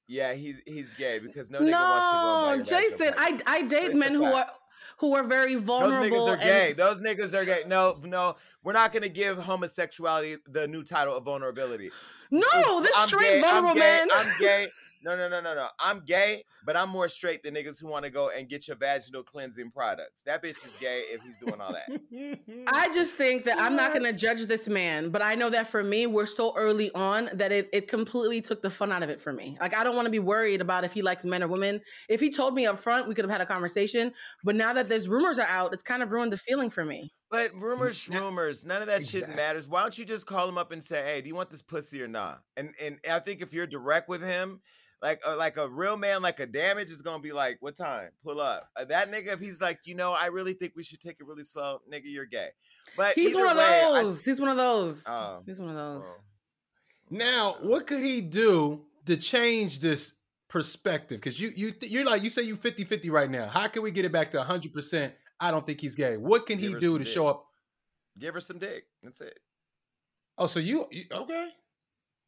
yeah, 0.06 0.34
he's 0.34 0.60
he's 0.66 0.94
gay 0.94 1.18
because 1.18 1.50
no 1.50 1.60
nigga 1.60 1.70
no, 1.70 1.80
wants 1.80 2.66
to 2.66 2.74
go. 2.74 2.76
No, 2.76 2.80
Jason, 2.80 3.14
I 3.16 3.40
I 3.46 3.62
date 3.62 3.94
men 3.94 4.14
who 4.14 4.24
are 4.24 4.46
who 4.98 5.14
are 5.14 5.22
very 5.22 5.54
vulnerable. 5.54 6.26
Those 6.26 6.36
niggas 6.36 6.40
are 6.40 6.44
gay. 6.44 6.72
Those 6.72 7.00
niggas 7.00 7.34
are 7.34 7.44
gay. 7.44 7.62
No, 7.66 7.96
no, 8.02 8.36
we're 8.62 8.72
not 8.72 8.92
gonna 8.92 9.08
give 9.08 9.38
homosexuality 9.38 10.36
the 10.46 10.68
new 10.68 10.82
title 10.82 11.16
of 11.16 11.24
vulnerability. 11.24 11.90
No, 12.30 12.80
this 12.80 12.96
straight 13.06 13.40
vulnerable 13.40 13.70
I'm 13.70 13.74
gay, 13.74 13.80
man. 13.80 14.08
I'm 14.12 14.32
gay. 14.40 14.68
No, 15.02 15.16
no, 15.16 15.28
no, 15.28 15.40
no, 15.40 15.54
no. 15.54 15.66
I'm 15.78 16.00
gay, 16.00 16.44
but 16.64 16.76
I'm 16.76 16.90
more 16.90 17.08
straight 17.08 17.42
than 17.42 17.54
niggas 17.54 17.80
who 17.80 17.88
want 17.88 18.04
to 18.04 18.10
go 18.10 18.28
and 18.28 18.48
get 18.48 18.68
your 18.68 18.76
vaginal 18.76 19.22
cleansing 19.22 19.70
products. 19.70 20.22
That 20.24 20.42
bitch 20.42 20.66
is 20.66 20.76
gay 20.78 21.04
if 21.08 21.22
he's 21.22 21.38
doing 21.38 21.60
all 21.60 21.72
that. 21.72 21.88
I 22.72 22.90
just 22.92 23.14
think 23.14 23.44
that 23.44 23.58
I'm 23.58 23.76
not 23.76 23.92
going 23.92 24.04
to 24.04 24.12
judge 24.12 24.44
this 24.46 24.68
man, 24.68 25.10
but 25.10 25.22
I 25.24 25.34
know 25.34 25.48
that 25.50 25.68
for 25.68 25.82
me, 25.82 26.06
we're 26.06 26.26
so 26.26 26.54
early 26.56 26.90
on 26.94 27.30
that 27.32 27.50
it, 27.50 27.70
it 27.72 27.88
completely 27.88 28.42
took 28.42 28.60
the 28.60 28.70
fun 28.70 28.92
out 28.92 29.02
of 29.02 29.08
it 29.08 29.20
for 29.20 29.32
me. 29.32 29.56
Like, 29.60 29.74
I 29.74 29.84
don't 29.84 29.96
want 29.96 30.06
to 30.06 30.10
be 30.10 30.18
worried 30.18 30.60
about 30.60 30.84
if 30.84 30.92
he 30.92 31.02
likes 31.02 31.24
men 31.24 31.42
or 31.42 31.48
women. 31.48 31.80
If 32.08 32.20
he 32.20 32.30
told 32.30 32.54
me 32.54 32.66
up 32.66 32.78
front, 32.78 33.08
we 33.08 33.14
could 33.14 33.24
have 33.24 33.32
had 33.32 33.40
a 33.40 33.46
conversation. 33.46 34.12
But 34.44 34.54
now 34.54 34.74
that 34.74 34.88
there's 34.88 35.08
rumors 35.08 35.38
are 35.38 35.46
out, 35.46 35.72
it's 35.72 35.82
kind 35.82 36.02
of 36.02 36.10
ruined 36.10 36.32
the 36.32 36.38
feeling 36.38 36.68
for 36.68 36.84
me. 36.84 37.12
But 37.30 37.54
rumors, 37.54 38.08
rumors, 38.08 38.66
none 38.66 38.82
of 38.82 38.88
that 38.88 39.02
exactly. 39.02 39.20
shit 39.20 39.36
matters. 39.36 39.68
Why 39.68 39.82
don't 39.82 39.96
you 39.96 40.04
just 40.04 40.26
call 40.26 40.48
him 40.48 40.58
up 40.58 40.72
and 40.72 40.82
say, 40.82 41.04
"Hey, 41.04 41.20
do 41.20 41.28
you 41.28 41.36
want 41.36 41.48
this 41.48 41.62
pussy 41.62 42.02
or 42.02 42.08
not?" 42.08 42.42
And 42.56 42.74
and 42.82 42.98
I 43.08 43.20
think 43.20 43.40
if 43.40 43.52
you're 43.52 43.68
direct 43.68 44.08
with 44.08 44.20
him, 44.20 44.60
like 45.02 45.20
uh, 45.26 45.36
like 45.36 45.56
a 45.56 45.68
real 45.68 45.96
man, 45.96 46.22
like 46.22 46.40
a 46.40 46.46
damage 46.46 46.90
is 46.90 47.02
gonna 47.02 47.22
be 47.22 47.32
like, 47.32 47.58
what 47.60 47.76
time? 47.76 48.10
Pull 48.22 48.40
up. 48.40 48.68
Uh, 48.76 48.84
that 48.86 49.10
nigga, 49.10 49.28
if 49.28 49.40
he's 49.40 49.60
like, 49.60 49.80
you 49.84 49.94
know, 49.94 50.12
I 50.12 50.26
really 50.26 50.52
think 50.52 50.72
we 50.76 50.82
should 50.82 51.00
take 51.00 51.16
it 51.20 51.26
really 51.26 51.44
slow, 51.44 51.80
nigga, 51.90 52.02
you're 52.04 52.26
gay. 52.26 52.48
But 52.96 53.14
he's 53.14 53.34
one 53.34 53.46
of 53.48 53.56
way, 53.56 53.82
those. 53.84 54.18
I, 54.18 54.30
he's 54.30 54.40
one 54.40 54.50
of 54.50 54.56
those. 54.56 55.02
Oh, 55.06 55.42
he's 55.46 55.58
one 55.58 55.70
of 55.70 55.76
those. 55.76 56.04
Oh. 56.06 56.20
Now, 57.10 57.56
what 57.60 57.86
could 57.86 58.02
he 58.02 58.20
do 58.20 58.82
to 59.06 59.16
change 59.16 59.80
this 59.80 60.14
perspective? 60.48 61.18
Because 61.18 61.40
you 61.40 61.50
you 61.56 61.72
you're 61.82 62.04
like 62.04 62.22
you 62.22 62.30
say 62.30 62.42
you 62.42 62.56
50-50 62.56 63.10
right 63.10 63.30
now. 63.30 63.48
How 63.48 63.66
can 63.68 63.82
we 63.82 63.90
get 63.90 64.04
it 64.04 64.12
back 64.12 64.30
to 64.32 64.42
hundred 64.42 64.72
percent? 64.72 65.14
I 65.40 65.50
don't 65.50 65.64
think 65.64 65.80
he's 65.80 65.94
gay. 65.94 66.18
What 66.18 66.46
can 66.46 66.58
Give 66.58 66.74
he 66.74 66.78
do 66.78 66.98
to 66.98 67.04
dick. 67.04 67.12
show 67.12 67.26
up? 67.26 67.46
Give 68.18 68.34
her 68.34 68.40
some 68.40 68.58
dick. 68.58 68.84
That's 69.02 69.22
it. 69.22 69.38
Oh, 70.36 70.46
so 70.46 70.60
you, 70.60 70.86
you 70.90 71.04
okay? 71.10 71.48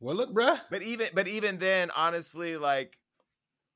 Well, 0.03 0.17
look, 0.17 0.35
bruh. 0.35 0.61
But 0.69 0.83
even 0.83 1.09
but 1.15 1.29
even 1.29 1.59
then, 1.59 1.91
honestly, 1.97 2.57
like 2.57 2.99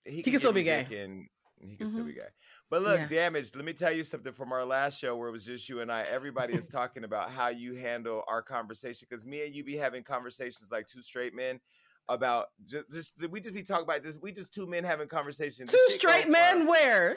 he, 0.04 0.16
he 0.16 0.22
can, 0.22 0.32
can 0.32 0.40
still 0.40 0.52
be 0.52 0.64
gay. 0.64 0.80
And 0.80 1.28
he 1.60 1.76
can 1.76 1.86
mm-hmm. 1.86 1.88
still 1.88 2.04
be 2.04 2.14
gay. 2.14 2.28
But 2.68 2.82
look, 2.82 2.98
yeah. 2.98 3.06
damaged. 3.06 3.54
Let 3.54 3.64
me 3.64 3.72
tell 3.72 3.92
you 3.92 4.02
something 4.02 4.32
from 4.32 4.52
our 4.52 4.64
last 4.64 4.98
show 4.98 5.16
where 5.16 5.28
it 5.28 5.32
was 5.32 5.44
just 5.44 5.68
you 5.68 5.80
and 5.80 5.90
I. 5.90 6.02
Everybody 6.02 6.54
is 6.54 6.68
talking 6.68 7.04
about 7.04 7.30
how 7.30 7.48
you 7.48 7.74
handle 7.76 8.24
our 8.26 8.42
conversation 8.42 9.06
because 9.08 9.24
me 9.24 9.46
and 9.46 9.54
you 9.54 9.62
be 9.62 9.76
having 9.76 10.02
conversations 10.02 10.68
like 10.70 10.88
two 10.88 11.00
straight 11.00 11.32
men 11.32 11.60
about 12.08 12.46
just, 12.66 12.90
just 12.90 13.30
we 13.30 13.40
just 13.40 13.54
be 13.54 13.62
talking 13.62 13.84
about 13.84 14.02
just 14.02 14.22
we 14.22 14.32
just 14.32 14.54
two 14.54 14.66
men 14.66 14.84
having 14.84 15.08
conversations. 15.08 15.70
Two 15.70 15.78
straight 15.88 16.28
men 16.28 16.66
where? 16.66 17.16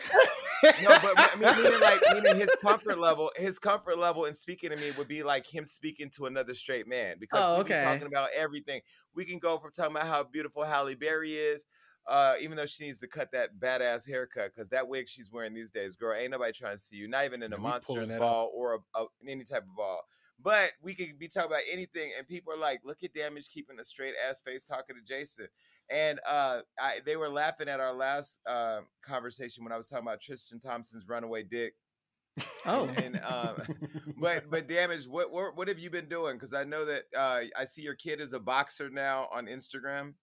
no, 0.64 0.98
but 1.02 1.14
I 1.16 1.36
mean, 1.38 1.64
meaning 1.64 1.80
like 1.80 2.02
meaning 2.14 2.36
his 2.36 2.50
comfort 2.62 3.00
level, 3.00 3.32
his 3.36 3.60
comfort 3.60 4.00
level 4.00 4.26
in 4.26 4.34
speaking 4.34 4.72
to 4.72 4.78
me 4.78 4.92
would 4.98 5.08
be 5.08 5.24
like 5.24 5.46
him 5.46 5.66
speaking 5.66 6.10
to 6.12 6.26
another 6.26 6.54
straight 6.54 6.88
man 6.88 7.18
because 7.20 7.46
oh, 7.46 7.56
we 7.58 7.62
okay. 7.62 7.82
talking 7.82 8.08
about 8.08 8.30
everything. 8.36 8.82
We 9.16 9.26
can 9.26 9.40
go 9.40 9.58
from 9.58 9.72
talking 9.72 9.96
about 9.96 10.08
how 10.08 10.24
beautiful 10.24 10.64
Halle 10.64 10.96
Berry 10.96 11.34
is. 11.34 11.66
Uh, 12.08 12.34
even 12.42 12.58
though 12.58 12.66
she 12.66 12.86
needs 12.86 12.98
to 12.98 13.08
cut 13.08 13.32
that 13.32 13.50
badass 13.60 14.08
haircut, 14.08 14.52
because 14.56 14.70
that 14.70 14.88
wig 14.88 15.08
she's 15.08 15.32
wearing 15.32 15.54
these 15.54 15.70
days, 15.70 15.96
girl, 15.96 16.18
ain't 16.18 16.32
nobody 16.32 16.52
trying 16.52 16.76
to 16.76 16.82
see 16.82 16.96
you. 16.96 17.08
Not 17.08 17.26
even 17.26 17.44
in 17.44 17.54
a 17.54 17.58
monsters 17.58 18.10
ball 18.10 18.46
up. 18.46 18.52
or 18.56 18.80
a, 18.96 19.02
a, 19.02 19.06
any 19.28 19.44
type 19.44 19.62
of 19.62 19.76
ball. 19.76 20.02
But 20.42 20.72
we 20.82 20.94
could 20.96 21.20
be 21.20 21.28
talking 21.28 21.52
about 21.52 21.64
anything, 21.70 22.12
and 22.18 22.28
people 22.28 22.54
are 22.54 22.58
like, 22.58 22.82
"Look 22.84 23.04
at 23.04 23.14
Damage 23.14 23.50
keeping 23.50 23.80
a 23.80 23.84
straight 23.84 24.16
ass 24.28 24.42
face 24.42 24.64
talking 24.64 24.96
to 24.96 25.02
Jason." 25.02 25.48
And 25.90 26.20
uh, 26.28 26.62
I, 26.80 27.00
they 27.06 27.18
were 27.18 27.30
laughing 27.30 27.68
at 27.68 27.80
our 27.80 27.94
last 27.94 28.40
uh, 28.46 28.82
conversation 29.02 29.64
when 29.64 29.74
I 29.74 29.78
was 29.78 29.90
talking 29.90 30.06
about 30.06 30.22
Tristan 30.22 30.60
Thompson's 30.60 31.08
runaway 31.08 31.44
dick. 31.44 31.74
Oh, 32.66 32.88
and 32.96 33.20
um, 33.24 33.62
but 34.18 34.50
but 34.50 34.68
damage. 34.68 35.08
What, 35.08 35.32
what 35.32 35.58
what 35.58 35.68
have 35.68 35.80
you 35.80 35.90
been 35.90 36.08
doing? 36.08 36.36
Because 36.36 36.54
I 36.54 36.64
know 36.64 36.86
that 36.86 37.04
uh, 37.16 37.42
I 37.58 37.66
see 37.66 37.82
your 37.82 37.96
kid 37.96 38.22
is 38.22 38.34
a 38.34 38.40
boxer 38.40 38.90
now 38.90 39.28
on 39.34 39.48
Instagram. 39.48 40.14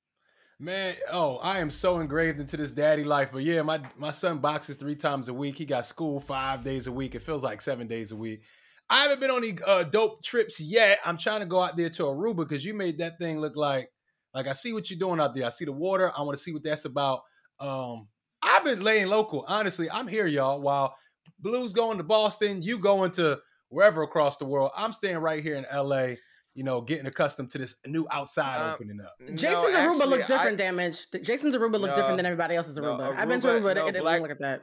Man, 0.58 0.96
oh, 1.12 1.36
I 1.36 1.58
am 1.58 1.70
so 1.70 2.00
engraved 2.00 2.40
into 2.40 2.56
this 2.56 2.70
daddy 2.70 3.04
life. 3.04 3.30
But 3.32 3.42
yeah, 3.42 3.62
my 3.62 3.80
my 3.96 4.10
son 4.10 4.38
boxes 4.38 4.76
three 4.76 4.96
times 4.96 5.28
a 5.28 5.34
week. 5.34 5.58
He 5.58 5.66
got 5.66 5.84
school 5.84 6.20
five 6.20 6.64
days 6.64 6.86
a 6.86 6.92
week. 6.92 7.14
It 7.14 7.22
feels 7.22 7.42
like 7.42 7.60
seven 7.60 7.86
days 7.86 8.12
a 8.12 8.16
week. 8.16 8.42
I 8.88 9.02
haven't 9.02 9.20
been 9.20 9.30
on 9.30 9.44
any 9.44 9.58
uh, 9.66 9.84
dope 9.84 10.22
trips 10.22 10.60
yet. 10.60 10.98
I'm 11.04 11.18
trying 11.18 11.40
to 11.40 11.46
go 11.46 11.60
out 11.60 11.76
there 11.76 11.90
to 11.90 12.02
Aruba 12.04 12.48
because 12.48 12.64
you 12.64 12.74
made 12.74 12.98
that 12.98 13.18
thing 13.18 13.40
look 13.40 13.56
like 13.56 13.90
like 14.32 14.46
I 14.46 14.52
see 14.52 14.72
what 14.72 14.90
you're 14.90 14.98
doing 14.98 15.18
out 15.18 15.34
there. 15.34 15.46
I 15.46 15.50
see 15.50 15.64
the 15.64 15.72
water. 15.72 16.12
I 16.16 16.22
want 16.22 16.36
to 16.36 16.42
see 16.42 16.52
what 16.52 16.62
that's 16.62 16.84
about. 16.84 17.22
Um, 17.58 18.06
I've 18.42 18.64
been 18.64 18.80
laying 18.80 19.08
local. 19.08 19.44
Honestly, 19.48 19.90
I'm 19.90 20.06
here, 20.06 20.26
y'all. 20.26 20.60
While 20.60 20.94
Blue's 21.40 21.72
going 21.72 21.98
to 21.98 22.04
Boston, 22.04 22.62
you 22.62 22.78
going 22.78 23.10
to 23.12 23.38
wherever 23.70 24.02
across 24.02 24.36
the 24.36 24.44
world. 24.44 24.70
I'm 24.76 24.92
staying 24.92 25.18
right 25.18 25.42
here 25.42 25.56
in 25.56 25.66
LA. 25.74 26.14
You 26.54 26.64
know, 26.64 26.80
getting 26.80 27.06
accustomed 27.06 27.50
to 27.50 27.58
this 27.58 27.76
new 27.86 28.06
outside 28.10 28.62
um, 28.62 28.74
opening 28.74 29.00
up. 29.00 29.14
Jason's 29.34 29.74
no, 29.74 29.94
Aruba 29.94 30.06
looks 30.06 30.26
different. 30.26 30.54
I, 30.60 30.64
damage. 30.64 31.06
Jason's 31.22 31.54
Aruba 31.54 31.78
looks 31.78 31.92
no, 31.92 31.96
different 31.96 32.16
than 32.16 32.24
everybody 32.24 32.56
else's 32.56 32.78
Aruba. 32.78 32.98
No, 32.98 33.04
Aruba 33.12 33.16
I've 33.16 33.28
been 33.28 33.40
to 33.40 33.46
Aruba. 33.48 33.74
No, 33.74 33.86
it, 33.88 33.96
it 33.96 34.02
black, 34.02 34.20
look 34.22 34.30
like 34.30 34.38
that 34.38 34.62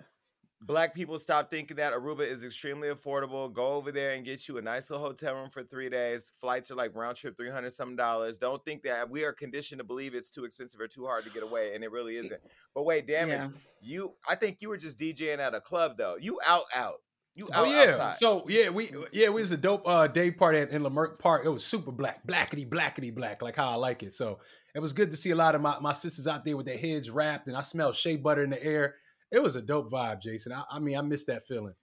black 0.65 0.96
people 0.96 1.20
stop 1.20 1.51
thinking 1.51 1.77
that 1.77 1.93
Aruba 1.93 2.22
is 2.22 2.43
extremely 2.43 2.88
affordable. 2.88 3.51
Go 3.51 3.74
over 3.74 3.91
there 3.91 4.13
and 4.13 4.24
get 4.24 4.48
you 4.48 4.58
a 4.58 4.62
nice 4.62 4.89
little 4.89 5.05
hotel 5.05 5.36
room 5.36 5.50
for 5.50 5.63
three 5.63 5.89
days. 5.89 6.32
Flights 6.39 6.72
are 6.72 6.75
like 6.75 6.96
round 6.96 7.17
trip, 7.17 7.36
300 7.36 7.72
some 7.72 7.96
dollars. 7.96 8.38
Don't 8.38 8.63
think 8.63 8.84
that 8.84 9.10
we 9.10 9.24
are 9.24 9.34
conditioned 9.34 9.79
to 9.79 9.84
believe 9.84 10.15
it's 10.15 10.29
too 10.29 10.46
expensive 10.46 10.79
or 10.79 10.88
too 10.88 11.05
hard 11.05 11.25
to 11.25 11.29
get 11.29 11.43
away, 11.43 11.75
and 11.75 11.84
it 11.84 11.91
really 11.91 12.15
isn't. 12.17 12.41
But 12.74 12.84
wait, 12.84 13.08
damage, 13.08 13.41
yeah. 13.41 13.50
you, 13.82 14.13
I 14.27 14.36
think 14.36 14.58
you 14.62 14.70
were 14.70 14.77
just 14.77 14.98
DJing 14.98 15.39
at 15.39 15.53
a 15.53 15.62
club 15.62 15.98
though. 15.98 16.15
You 16.20 16.39
out, 16.48 16.65
out. 16.75 17.01
You 17.36 17.50
oh, 17.51 17.60
out, 17.60 17.65
oh 17.65 17.72
yeah, 17.72 17.91
outside. 17.91 18.15
so 18.15 18.46
yeah, 18.48 18.70
we 18.70 18.91
yeah, 19.12 19.29
we 19.29 19.41
was 19.41 19.51
a 19.51 19.58
dope 19.58 19.88
uh, 19.88 20.05
day 20.05 20.29
party 20.29 20.60
at, 20.60 20.70
in 20.70 20.84
Leimert 20.84 21.17
Park. 21.17 21.46
It 21.46 21.50
was 21.50 21.65
super 21.65 21.91
black, 21.91 22.25
blackety, 22.27 22.70
blackety, 22.70 23.13
black, 23.13 23.41
like 23.41 23.55
how 23.55 23.72
I 23.72 23.75
like 23.75 24.03
it. 24.03 24.13
So 24.13 24.39
it 24.75 24.79
was 24.79 24.93
good 24.93 25.10
to 25.12 25.17
see 25.17 25.32
a 25.32 25.36
lot 25.36 25.55
of 25.55 25.62
my, 25.62 25.79
my 25.79 25.93
sisters 25.93 26.27
out 26.27 26.46
there 26.46 26.55
with 26.55 26.67
their 26.67 26.77
heads 26.77 27.10
wrapped, 27.10 27.48
and 27.48 27.58
I 27.58 27.63
smelled 27.63 27.96
shea 27.96 28.17
butter 28.17 28.43
in 28.43 28.51
the 28.51 28.63
air 28.63 28.96
it 29.34 29.42
was 29.42 29.56
a 29.56 29.62
dope 29.62 29.92
vibe, 29.92 30.22
Jason. 30.22 30.54
I, 30.54 30.63
I 30.70 30.80
mean, 30.80 30.96
I 30.96 31.02
missed 31.02 31.28
that 31.28 31.46
feeling. 31.46 31.74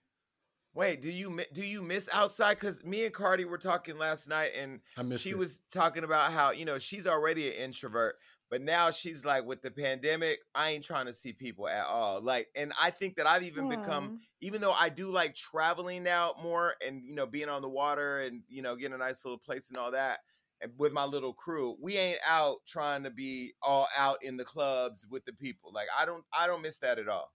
Wait, 0.73 1.01
do 1.01 1.11
you 1.11 1.41
do 1.51 1.65
you 1.65 1.81
miss 1.81 2.07
outside? 2.13 2.53
Because 2.53 2.81
me 2.85 3.03
and 3.03 3.13
Cardi 3.13 3.43
were 3.43 3.57
talking 3.57 3.97
last 3.97 4.29
night, 4.29 4.51
and 4.57 4.79
she 5.19 5.31
it. 5.31 5.37
was 5.37 5.63
talking 5.69 6.05
about 6.05 6.31
how 6.31 6.51
you 6.51 6.63
know 6.63 6.79
she's 6.79 7.05
already 7.05 7.49
an 7.49 7.55
introvert, 7.55 8.15
but 8.49 8.61
now 8.61 8.89
she's 8.89 9.25
like, 9.25 9.45
with 9.45 9.61
the 9.61 9.69
pandemic, 9.69 10.39
I 10.55 10.69
ain't 10.69 10.85
trying 10.85 11.07
to 11.07 11.13
see 11.13 11.33
people 11.33 11.67
at 11.67 11.85
all. 11.87 12.21
Like, 12.21 12.47
and 12.55 12.71
I 12.81 12.89
think 12.89 13.17
that 13.17 13.27
I've 13.27 13.43
even 13.43 13.65
Aww. 13.65 13.81
become, 13.81 14.21
even 14.39 14.61
though 14.61 14.71
I 14.71 14.87
do 14.87 15.11
like 15.11 15.35
traveling 15.35 16.03
now 16.03 16.35
more, 16.41 16.75
and 16.85 17.03
you 17.03 17.15
know, 17.15 17.25
being 17.25 17.49
on 17.49 17.61
the 17.61 17.69
water, 17.69 18.19
and 18.19 18.43
you 18.47 18.61
know, 18.61 18.77
getting 18.77 18.95
a 18.95 18.97
nice 18.97 19.25
little 19.25 19.39
place 19.39 19.67
and 19.67 19.77
all 19.77 19.91
that 19.91 20.19
and 20.61 20.71
with 20.77 20.93
my 20.93 21.03
little 21.03 21.33
crew 21.33 21.75
we 21.81 21.97
ain't 21.97 22.19
out 22.27 22.57
trying 22.67 23.03
to 23.03 23.09
be 23.09 23.51
all 23.61 23.87
out 23.97 24.23
in 24.23 24.37
the 24.37 24.43
clubs 24.43 25.05
with 25.09 25.25
the 25.25 25.33
people 25.33 25.71
like 25.73 25.87
i 25.97 26.05
don't 26.05 26.23
i 26.37 26.47
don't 26.47 26.61
miss 26.61 26.77
that 26.77 26.99
at 26.99 27.09
all 27.09 27.31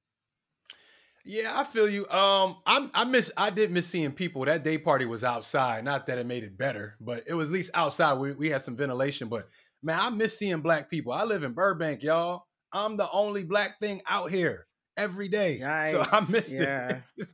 Yeah, 1.27 1.59
I 1.59 1.65
feel 1.65 1.89
you. 1.89 2.09
Um, 2.09 2.59
I'm 2.67 2.91
I 2.95 3.05
miss 3.05 3.33
I 3.37 3.51
did 3.51 3.73
miss 3.73 3.89
seeing 3.89 4.13
people. 4.13 4.45
That 4.45 4.63
day 4.63 4.79
party 4.79 5.07
was 5.07 5.25
outside. 5.25 5.85
Not 5.85 6.07
that 6.07 6.19
it 6.19 6.27
made 6.27 6.45
it 6.45 6.57
better, 6.57 6.97
but 7.01 7.25
it 7.27 7.35
was 7.35 7.49
at 7.49 7.53
least 7.53 7.73
outside. 7.75 8.15
We 8.19 8.33
we 8.33 8.49
had 8.49 8.63
some 8.63 8.77
ventilation. 8.77 9.29
But 9.29 9.49
man, 9.83 9.99
I 9.99 10.09
miss 10.11 10.39
seeing 10.39 10.61
black 10.61 10.89
people. 10.89 11.13
I 11.13 11.25
live 11.25 11.43
in 11.43 11.53
Burbank, 11.53 12.05
y'all. 12.05 12.45
I'm 12.73 12.97
the 12.97 13.11
only 13.11 13.43
black 13.43 13.81
thing 13.81 14.03
out 14.09 14.31
here 14.31 14.69
every 14.97 15.29
day. 15.29 15.59
Yikes. 15.61 15.91
So 15.91 16.07
I 16.11 16.21
missed 16.31 16.53
yeah. 16.53 17.01
it. 17.17 17.29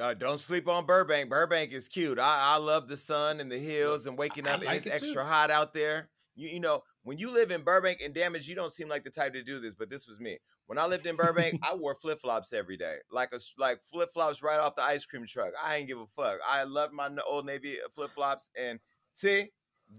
uh, 0.00 0.14
don't 0.14 0.40
sleep 0.40 0.66
on 0.66 0.84
Burbank. 0.84 1.30
Burbank 1.30 1.72
is 1.72 1.88
cute. 1.88 2.18
I, 2.18 2.54
I 2.54 2.58
love 2.58 2.88
the 2.88 2.96
sun 2.96 3.38
and 3.38 3.50
the 3.50 3.58
hills 3.58 4.06
and 4.06 4.18
waking 4.18 4.48
up 4.48 4.58
like 4.58 4.68
and 4.68 4.76
it's 4.76 4.86
it 4.86 4.92
extra 4.92 5.24
hot 5.24 5.52
out 5.52 5.72
there. 5.72 6.08
You, 6.34 6.48
you 6.48 6.60
know, 6.60 6.82
when 7.04 7.18
you 7.18 7.30
live 7.30 7.50
in 7.50 7.62
Burbank 7.62 8.00
and 8.02 8.12
damage, 8.14 8.48
you 8.48 8.54
don't 8.54 8.72
seem 8.72 8.88
like 8.88 9.04
the 9.04 9.10
type 9.10 9.34
to 9.34 9.44
do 9.44 9.60
this, 9.60 9.74
but 9.74 9.90
this 9.90 10.06
was 10.08 10.18
me. 10.18 10.38
When 10.66 10.78
I 10.78 10.86
lived 10.86 11.06
in 11.06 11.16
Burbank, 11.16 11.60
I 11.62 11.74
wore 11.74 11.94
flip 11.94 12.20
flops 12.20 12.52
every 12.52 12.76
day, 12.76 12.96
like 13.12 13.32
a 13.32 13.40
like 13.58 13.80
flip 13.82 14.12
flops 14.12 14.42
right 14.42 14.58
off 14.58 14.74
the 14.74 14.82
ice 14.82 15.06
cream 15.06 15.26
truck. 15.26 15.52
I 15.62 15.76
ain't 15.76 15.88
give 15.88 15.98
a 15.98 16.06
fuck. 16.16 16.38
I 16.48 16.64
love 16.64 16.92
my 16.92 17.10
old 17.26 17.46
navy 17.46 17.76
uh, 17.76 17.88
flip 17.94 18.10
flops, 18.14 18.50
and 18.58 18.80
see, 19.12 19.50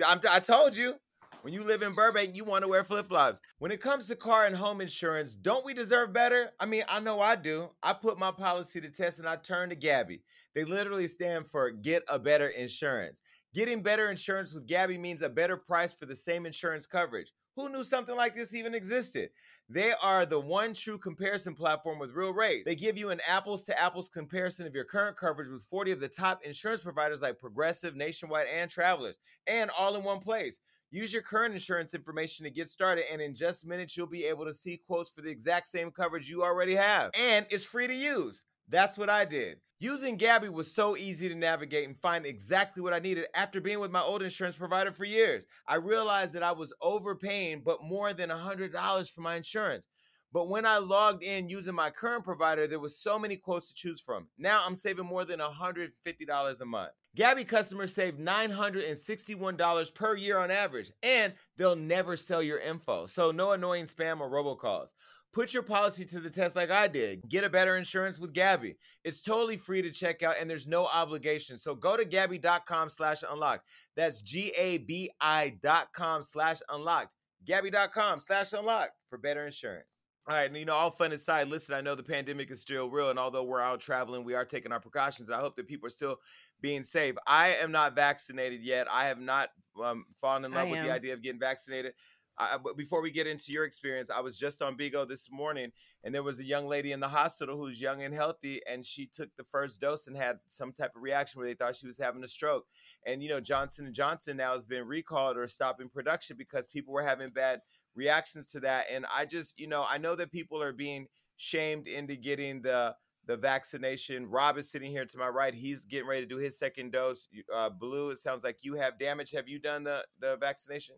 I'm, 0.05 0.19
I 0.29 0.39
told 0.39 0.75
you. 0.75 0.95
When 1.41 1.53
you 1.53 1.63
live 1.63 1.83
in 1.83 1.93
Burbank, 1.93 2.35
you 2.35 2.43
want 2.43 2.63
to 2.63 2.67
wear 2.67 2.83
flip 2.83 3.07
flops. 3.07 3.39
When 3.59 3.69
it 3.69 3.79
comes 3.79 4.07
to 4.07 4.15
car 4.15 4.47
and 4.47 4.55
home 4.55 4.81
insurance, 4.81 5.35
don't 5.35 5.63
we 5.63 5.75
deserve 5.75 6.11
better? 6.11 6.49
I 6.59 6.65
mean, 6.65 6.83
I 6.89 6.99
know 6.99 7.21
I 7.21 7.35
do. 7.35 7.69
I 7.83 7.93
put 7.93 8.17
my 8.17 8.31
policy 8.31 8.81
to 8.81 8.89
test 8.89 9.19
and 9.19 9.29
I 9.29 9.35
turn 9.35 9.69
to 9.69 9.75
Gabi. 9.75 10.21
They 10.55 10.63
literally 10.63 11.07
stand 11.07 11.45
for 11.45 11.69
Get 11.69 12.03
a 12.09 12.17
Better 12.17 12.47
Insurance. 12.47 13.21
Getting 13.55 13.81
better 13.81 14.11
insurance 14.11 14.51
with 14.51 14.67
Gabi 14.67 14.99
means 14.99 15.21
a 15.21 15.29
better 15.29 15.55
price 15.55 15.93
for 15.93 16.05
the 16.05 16.15
same 16.15 16.45
insurance 16.45 16.85
coverage. 16.85 17.31
Who 17.55 17.69
knew 17.69 17.85
something 17.85 18.13
like 18.13 18.35
this 18.35 18.53
even 18.53 18.75
existed? 18.75 19.29
They 19.69 19.93
are 20.03 20.25
the 20.25 20.41
one 20.41 20.73
true 20.73 20.97
comparison 20.97 21.55
platform 21.55 21.97
with 21.97 22.11
real 22.11 22.33
rates. 22.33 22.65
They 22.65 22.75
give 22.75 22.97
you 22.97 23.11
an 23.11 23.21
apples 23.25 23.63
to 23.65 23.81
apples 23.81 24.09
comparison 24.09 24.67
of 24.67 24.75
your 24.75 24.83
current 24.83 25.15
coverage 25.15 25.47
with 25.47 25.63
40 25.63 25.93
of 25.93 26.01
the 26.01 26.09
top 26.09 26.43
insurance 26.43 26.81
providers 26.81 27.21
like 27.21 27.39
Progressive, 27.39 27.95
Nationwide, 27.95 28.47
and 28.53 28.69
Travelers, 28.69 29.19
and 29.47 29.71
all 29.79 29.95
in 29.95 30.03
one 30.03 30.19
place. 30.19 30.59
Use 30.91 31.13
your 31.13 31.21
current 31.21 31.53
insurance 31.53 31.93
information 31.93 32.43
to 32.43 32.51
get 32.51 32.67
started, 32.67 33.05
and 33.09 33.21
in 33.21 33.33
just 33.33 33.65
minutes, 33.65 33.95
you'll 33.95 34.05
be 34.05 34.25
able 34.25 34.45
to 34.45 34.53
see 34.53 34.81
quotes 34.85 35.09
for 35.11 35.21
the 35.21 35.31
exact 35.31 35.69
same 35.69 35.91
coverage 35.91 36.29
you 36.29 36.43
already 36.43 36.75
have. 36.75 37.11
And 37.17 37.45
it's 37.49 37.63
free 37.63 37.87
to 37.87 37.95
use. 37.95 38.43
That's 38.67 38.97
what 38.97 39.09
I 39.09 39.25
did. 39.25 39.59
Using 39.79 40.17
Gabi 40.17 40.49
was 40.49 40.73
so 40.73 40.95
easy 40.95 41.27
to 41.27 41.35
navigate 41.35 41.87
and 41.87 41.99
find 41.99 42.25
exactly 42.25 42.81
what 42.81 42.93
I 42.93 42.99
needed 42.99 43.25
after 43.35 43.59
being 43.59 43.79
with 43.79 43.91
my 43.91 44.01
old 44.01 44.23
insurance 44.23 44.55
provider 44.55 44.91
for 44.91 45.03
years. 45.03 45.45
I 45.67 45.75
realized 45.75 46.33
that 46.33 46.43
I 46.43 46.53
was 46.53 46.73
overpaying, 46.81 47.61
but 47.65 47.83
more 47.83 48.13
than 48.13 48.29
$100 48.29 49.11
for 49.11 49.21
my 49.21 49.35
insurance. 49.35 49.87
But 50.31 50.49
when 50.49 50.65
I 50.65 50.79
logged 50.79 51.23
in 51.23 51.49
using 51.49 51.75
my 51.75 51.89
current 51.89 52.23
provider, 52.23 52.67
there 52.67 52.79
was 52.79 52.97
so 52.99 53.19
many 53.19 53.37
quotes 53.37 53.69
to 53.69 53.73
choose 53.73 54.01
from. 54.01 54.27
Now 54.37 54.61
I'm 54.65 54.75
saving 54.75 55.05
more 55.05 55.23
than 55.23 55.39
$150 55.39 56.61
a 56.61 56.65
month. 56.65 56.91
Gabi 57.17 57.47
customers 57.47 57.93
save 57.93 58.15
$961 58.17 59.93
per 59.93 60.15
year 60.17 60.37
on 60.37 60.51
average, 60.51 60.91
and 61.03 61.33
they'll 61.55 61.77
never 61.77 62.17
sell 62.17 62.43
your 62.43 62.59
info. 62.59 63.05
So 63.05 63.31
no 63.31 63.53
annoying 63.53 63.85
spam 63.85 64.19
or 64.19 64.29
robocalls. 64.29 64.91
Put 65.35 65.53
your 65.53 65.63
policy 65.63 66.05
to 66.05 66.21
the 66.21 66.29
test 66.29 66.55
like 66.55 66.71
I 66.71 66.87
did. 66.87 67.21
Get 67.27 67.43
a 67.43 67.49
better 67.49 67.75
insurance 67.75 68.17
with 68.17 68.31
Gabi. 68.31 68.77
It's 69.03 69.21
totally 69.21 69.57
free 69.57 69.81
to 69.81 69.91
check 69.91 70.23
out 70.23 70.37
and 70.39 70.49
there's 70.49 70.65
no 70.65 70.85
obligation. 70.85 71.57
So 71.57 71.75
go 71.75 71.97
to 71.97 72.05
Gabi.com 72.05 72.87
slash 72.87 73.21
unlocked. 73.29 73.67
That's 73.97 74.21
G-A-B-I 74.21 75.57
dot 75.61 75.87
com 75.93 76.23
slash 76.23 76.59
unlocked. 76.69 77.09
Gabi.com 77.45 78.21
slash 78.21 78.53
unlocked 78.53 78.93
for 79.09 79.17
better 79.17 79.45
insurance. 79.45 79.87
All 80.27 80.35
right, 80.35 80.47
and 80.47 80.57
you 80.57 80.65
know, 80.65 80.73
all 80.73 80.89
fun 80.89 81.11
aside, 81.11 81.49
listen, 81.49 81.75
I 81.75 81.81
know 81.81 81.93
the 81.93 82.01
pandemic 82.01 82.49
is 82.49 82.59
still 82.59 82.89
real, 82.89 83.11
and 83.11 83.19
although 83.19 83.43
we're 83.43 83.61
out 83.61 83.79
traveling, 83.79 84.23
we 84.23 84.33
are 84.33 84.43
taking 84.43 84.71
our 84.71 84.79
precautions. 84.79 85.29
I 85.29 85.39
hope 85.39 85.55
that 85.57 85.67
people 85.67 85.85
are 85.85 85.91
still 85.91 86.17
being 86.61 86.81
safe. 86.81 87.13
I 87.27 87.49
am 87.61 87.71
not 87.71 87.93
vaccinated 87.93 88.63
yet. 88.63 88.87
I 88.91 89.05
have 89.05 89.19
not 89.19 89.49
um, 89.83 90.05
fallen 90.19 90.43
in 90.43 90.51
love 90.51 90.69
with 90.69 90.81
the 90.81 90.91
idea 90.91 91.13
of 91.13 91.21
getting 91.21 91.39
vaccinated. 91.39 91.93
I, 92.37 92.57
before 92.75 93.01
we 93.01 93.11
get 93.11 93.27
into 93.27 93.51
your 93.51 93.63
experience, 93.63 94.09
I 94.09 94.19
was 94.19 94.37
just 94.37 94.61
on 94.61 94.75
Bigo 94.75 95.07
this 95.07 95.31
morning, 95.31 95.71
and 96.03 96.13
there 96.13 96.23
was 96.23 96.39
a 96.39 96.43
young 96.43 96.67
lady 96.67 96.91
in 96.91 96.99
the 96.99 97.07
hospital 97.07 97.57
who's 97.57 97.79
young 97.79 98.03
and 98.03 98.13
healthy, 98.13 98.61
and 98.69 98.85
she 98.85 99.05
took 99.05 99.29
the 99.37 99.43
first 99.43 99.79
dose 99.79 100.07
and 100.07 100.17
had 100.17 100.39
some 100.47 100.73
type 100.73 100.91
of 100.95 101.01
reaction 101.01 101.39
where 101.39 101.47
they 101.47 101.53
thought 101.53 101.75
she 101.75 101.87
was 101.87 101.97
having 101.97 102.23
a 102.23 102.27
stroke. 102.27 102.65
And 103.05 103.23
you 103.23 103.29
know, 103.29 103.39
Johnson 103.39 103.85
and 103.85 103.95
Johnson 103.95 104.37
now 104.37 104.53
has 104.53 104.65
been 104.65 104.85
recalled 104.87 105.37
or 105.37 105.47
stopping 105.47 105.89
production 105.89 106.35
because 106.37 106.67
people 106.67 106.93
were 106.93 107.03
having 107.03 107.29
bad 107.29 107.61
reactions 107.95 108.49
to 108.49 108.59
that. 108.61 108.87
And 108.91 109.05
I 109.15 109.25
just, 109.25 109.59
you 109.59 109.67
know, 109.67 109.85
I 109.87 109.97
know 109.97 110.15
that 110.15 110.31
people 110.31 110.61
are 110.61 110.73
being 110.73 111.07
shamed 111.37 111.87
into 111.87 112.15
getting 112.15 112.61
the 112.61 112.95
the 113.27 113.37
vaccination. 113.37 114.29
Rob 114.29 114.57
is 114.57 114.69
sitting 114.69 114.91
here 114.91 115.05
to 115.05 115.17
my 115.17 115.27
right. 115.27 115.53
He's 115.53 115.83
getting 115.85 116.07
ready 116.07 116.21
to 116.21 116.27
do 116.27 116.37
his 116.37 116.59
second 116.59 116.91
dose. 116.91 117.27
Uh, 117.53 117.69
Blue, 117.69 118.11
it 118.11 118.19
sounds 118.19 118.43
like 118.43 118.57
you 118.61 118.75
have 118.75 118.99
damage. 118.99 119.31
Have 119.31 119.47
you 119.47 119.59
done 119.59 119.83
the 119.83 120.05
the 120.19 120.37
vaccination? 120.37 120.95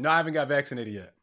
No, 0.00 0.10
I 0.10 0.16
haven't 0.16 0.34
got 0.34 0.48
vaccinated 0.48 0.94
yet. 0.94 1.14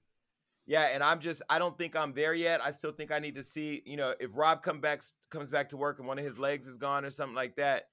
Yeah, 0.68 0.90
and 0.94 1.02
I'm 1.02 1.20
just 1.20 1.42
I 1.50 1.60
don't 1.60 1.78
think 1.78 1.96
I'm 1.96 2.14
there 2.14 2.34
yet. 2.34 2.60
I 2.64 2.72
still 2.72 2.92
think 2.92 3.12
I 3.12 3.20
need 3.20 3.36
to 3.36 3.44
see, 3.44 3.82
you 3.86 3.96
know, 3.96 4.14
if 4.20 4.36
Rob 4.36 4.62
come 4.62 4.82
back 4.82 5.02
comes 5.30 5.50
back 5.50 5.70
to 5.70 5.78
work 5.78 6.00
and 6.00 6.08
one 6.08 6.20
of 6.20 6.26
his 6.26 6.38
legs 6.38 6.68
is 6.68 6.78
gone 6.78 7.06
or 7.06 7.10
something 7.10 7.36
like 7.36 7.56
that, 7.56 7.88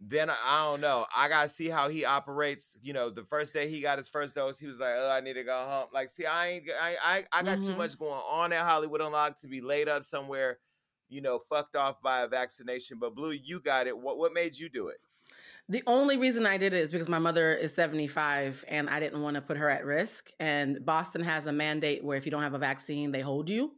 then 0.00 0.30
I, 0.30 0.34
I 0.46 0.64
don't 0.64 0.80
know. 0.80 1.06
I 1.14 1.28
gotta 1.28 1.50
see 1.50 1.68
how 1.68 1.90
he 1.90 2.06
operates. 2.06 2.78
You 2.82 2.94
know, 2.94 3.10
the 3.10 3.24
first 3.24 3.52
day 3.52 3.68
he 3.68 3.82
got 3.82 3.98
his 3.98 4.08
first 4.08 4.34
dose, 4.34 4.58
he 4.58 4.66
was 4.66 4.78
like, 4.78 4.94
"Oh, 4.96 5.10
I 5.10 5.20
need 5.20 5.34
to 5.34 5.44
go 5.44 5.66
home." 5.66 5.88
Like, 5.92 6.08
see, 6.08 6.24
I 6.24 6.48
ain't, 6.48 6.70
I, 6.80 6.96
I, 7.02 7.24
I 7.30 7.42
got 7.42 7.58
mm-hmm. 7.58 7.72
too 7.72 7.76
much 7.76 7.98
going 7.98 8.22
on 8.28 8.52
at 8.54 8.64
Hollywood 8.64 9.02
Unlocked 9.02 9.42
to 9.42 9.46
be 9.46 9.60
laid 9.60 9.88
up 9.88 10.02
somewhere, 10.02 10.58
you 11.10 11.20
know, 11.20 11.38
fucked 11.38 11.76
off 11.76 12.00
by 12.00 12.22
a 12.22 12.28
vaccination. 12.28 12.98
But 12.98 13.14
Blue, 13.14 13.32
you 13.32 13.60
got 13.60 13.86
it. 13.86 13.96
What, 13.96 14.16
what 14.16 14.32
made 14.32 14.56
you 14.56 14.70
do 14.70 14.88
it? 14.88 14.98
The 15.70 15.82
only 15.86 16.16
reason 16.16 16.46
I 16.46 16.56
did 16.56 16.72
it 16.72 16.82
is 16.82 16.90
because 16.90 17.08
my 17.08 17.18
mother 17.18 17.52
is 17.52 17.74
75 17.74 18.64
and 18.68 18.88
I 18.88 19.00
didn't 19.00 19.20
want 19.20 19.34
to 19.34 19.42
put 19.42 19.58
her 19.58 19.68
at 19.68 19.84
risk. 19.84 20.30
And 20.40 20.84
Boston 20.84 21.22
has 21.22 21.46
a 21.46 21.52
mandate 21.52 22.02
where 22.02 22.16
if 22.16 22.24
you 22.24 22.30
don't 22.30 22.42
have 22.42 22.54
a 22.54 22.58
vaccine, 22.58 23.12
they 23.12 23.20
hold 23.20 23.50
you. 23.50 23.72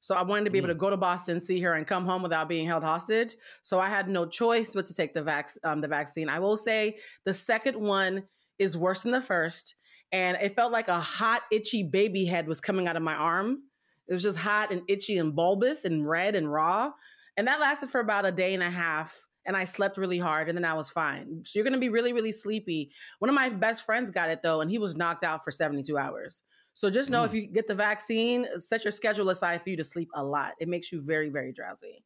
So 0.00 0.14
I 0.14 0.22
wanted 0.22 0.44
to 0.44 0.50
be 0.50 0.58
mm. 0.58 0.64
able 0.64 0.74
to 0.74 0.78
go 0.78 0.90
to 0.90 0.98
Boston, 0.98 1.40
see 1.40 1.60
her, 1.60 1.74
and 1.74 1.86
come 1.86 2.04
home 2.04 2.22
without 2.22 2.48
being 2.48 2.66
held 2.66 2.82
hostage. 2.82 3.34
So 3.62 3.78
I 3.78 3.88
had 3.88 4.08
no 4.08 4.26
choice 4.26 4.74
but 4.74 4.86
to 4.86 4.94
take 4.94 5.14
the 5.14 5.22
vac- 5.22 5.56
um, 5.64 5.80
the 5.80 5.88
vaccine. 5.88 6.28
I 6.28 6.40
will 6.40 6.58
say 6.58 6.98
the 7.24 7.34
second 7.34 7.76
one 7.76 8.24
is 8.58 8.76
worse 8.76 9.02
than 9.02 9.12
the 9.12 9.20
first, 9.22 9.76
and 10.12 10.36
it 10.42 10.56
felt 10.56 10.72
like 10.72 10.88
a 10.88 11.00
hot, 11.00 11.42
itchy 11.50 11.82
baby 11.82 12.26
head 12.26 12.48
was 12.48 12.60
coming 12.60 12.86
out 12.86 12.96
of 12.96 13.02
my 13.02 13.14
arm. 13.14 13.62
It 14.08 14.12
was 14.12 14.22
just 14.22 14.38
hot 14.38 14.72
and 14.72 14.82
itchy 14.88 15.18
and 15.18 15.34
bulbous 15.34 15.84
and 15.84 16.06
red 16.06 16.34
and 16.34 16.50
raw, 16.50 16.92
and 17.36 17.46
that 17.46 17.60
lasted 17.60 17.90
for 17.90 18.00
about 18.00 18.26
a 18.26 18.32
day 18.32 18.52
and 18.52 18.62
a 18.62 18.70
half 18.70 19.14
and 19.46 19.56
I 19.56 19.64
slept 19.64 19.96
really 19.96 20.18
hard 20.18 20.48
and 20.48 20.56
then 20.56 20.64
I 20.64 20.74
was 20.74 20.90
fine. 20.90 21.42
So 21.44 21.58
you're 21.58 21.64
going 21.64 21.74
to 21.74 21.80
be 21.80 21.88
really, 21.88 22.12
really 22.12 22.32
sleepy. 22.32 22.90
One 23.18 23.28
of 23.28 23.34
my 23.34 23.48
best 23.48 23.84
friends 23.84 24.10
got 24.10 24.30
it 24.30 24.40
though, 24.42 24.60
and 24.60 24.70
he 24.70 24.78
was 24.78 24.96
knocked 24.96 25.24
out 25.24 25.44
for 25.44 25.50
72 25.50 25.96
hours. 25.96 26.42
So 26.74 26.88
just 26.88 27.10
know 27.10 27.22
mm. 27.22 27.26
if 27.26 27.34
you 27.34 27.46
get 27.46 27.66
the 27.66 27.74
vaccine, 27.74 28.46
set 28.56 28.84
your 28.84 28.92
schedule 28.92 29.30
aside 29.30 29.62
for 29.62 29.70
you 29.70 29.76
to 29.76 29.84
sleep 29.84 30.08
a 30.14 30.22
lot. 30.22 30.52
It 30.60 30.68
makes 30.68 30.92
you 30.92 31.02
very, 31.02 31.28
very 31.28 31.52
drowsy. 31.52 32.04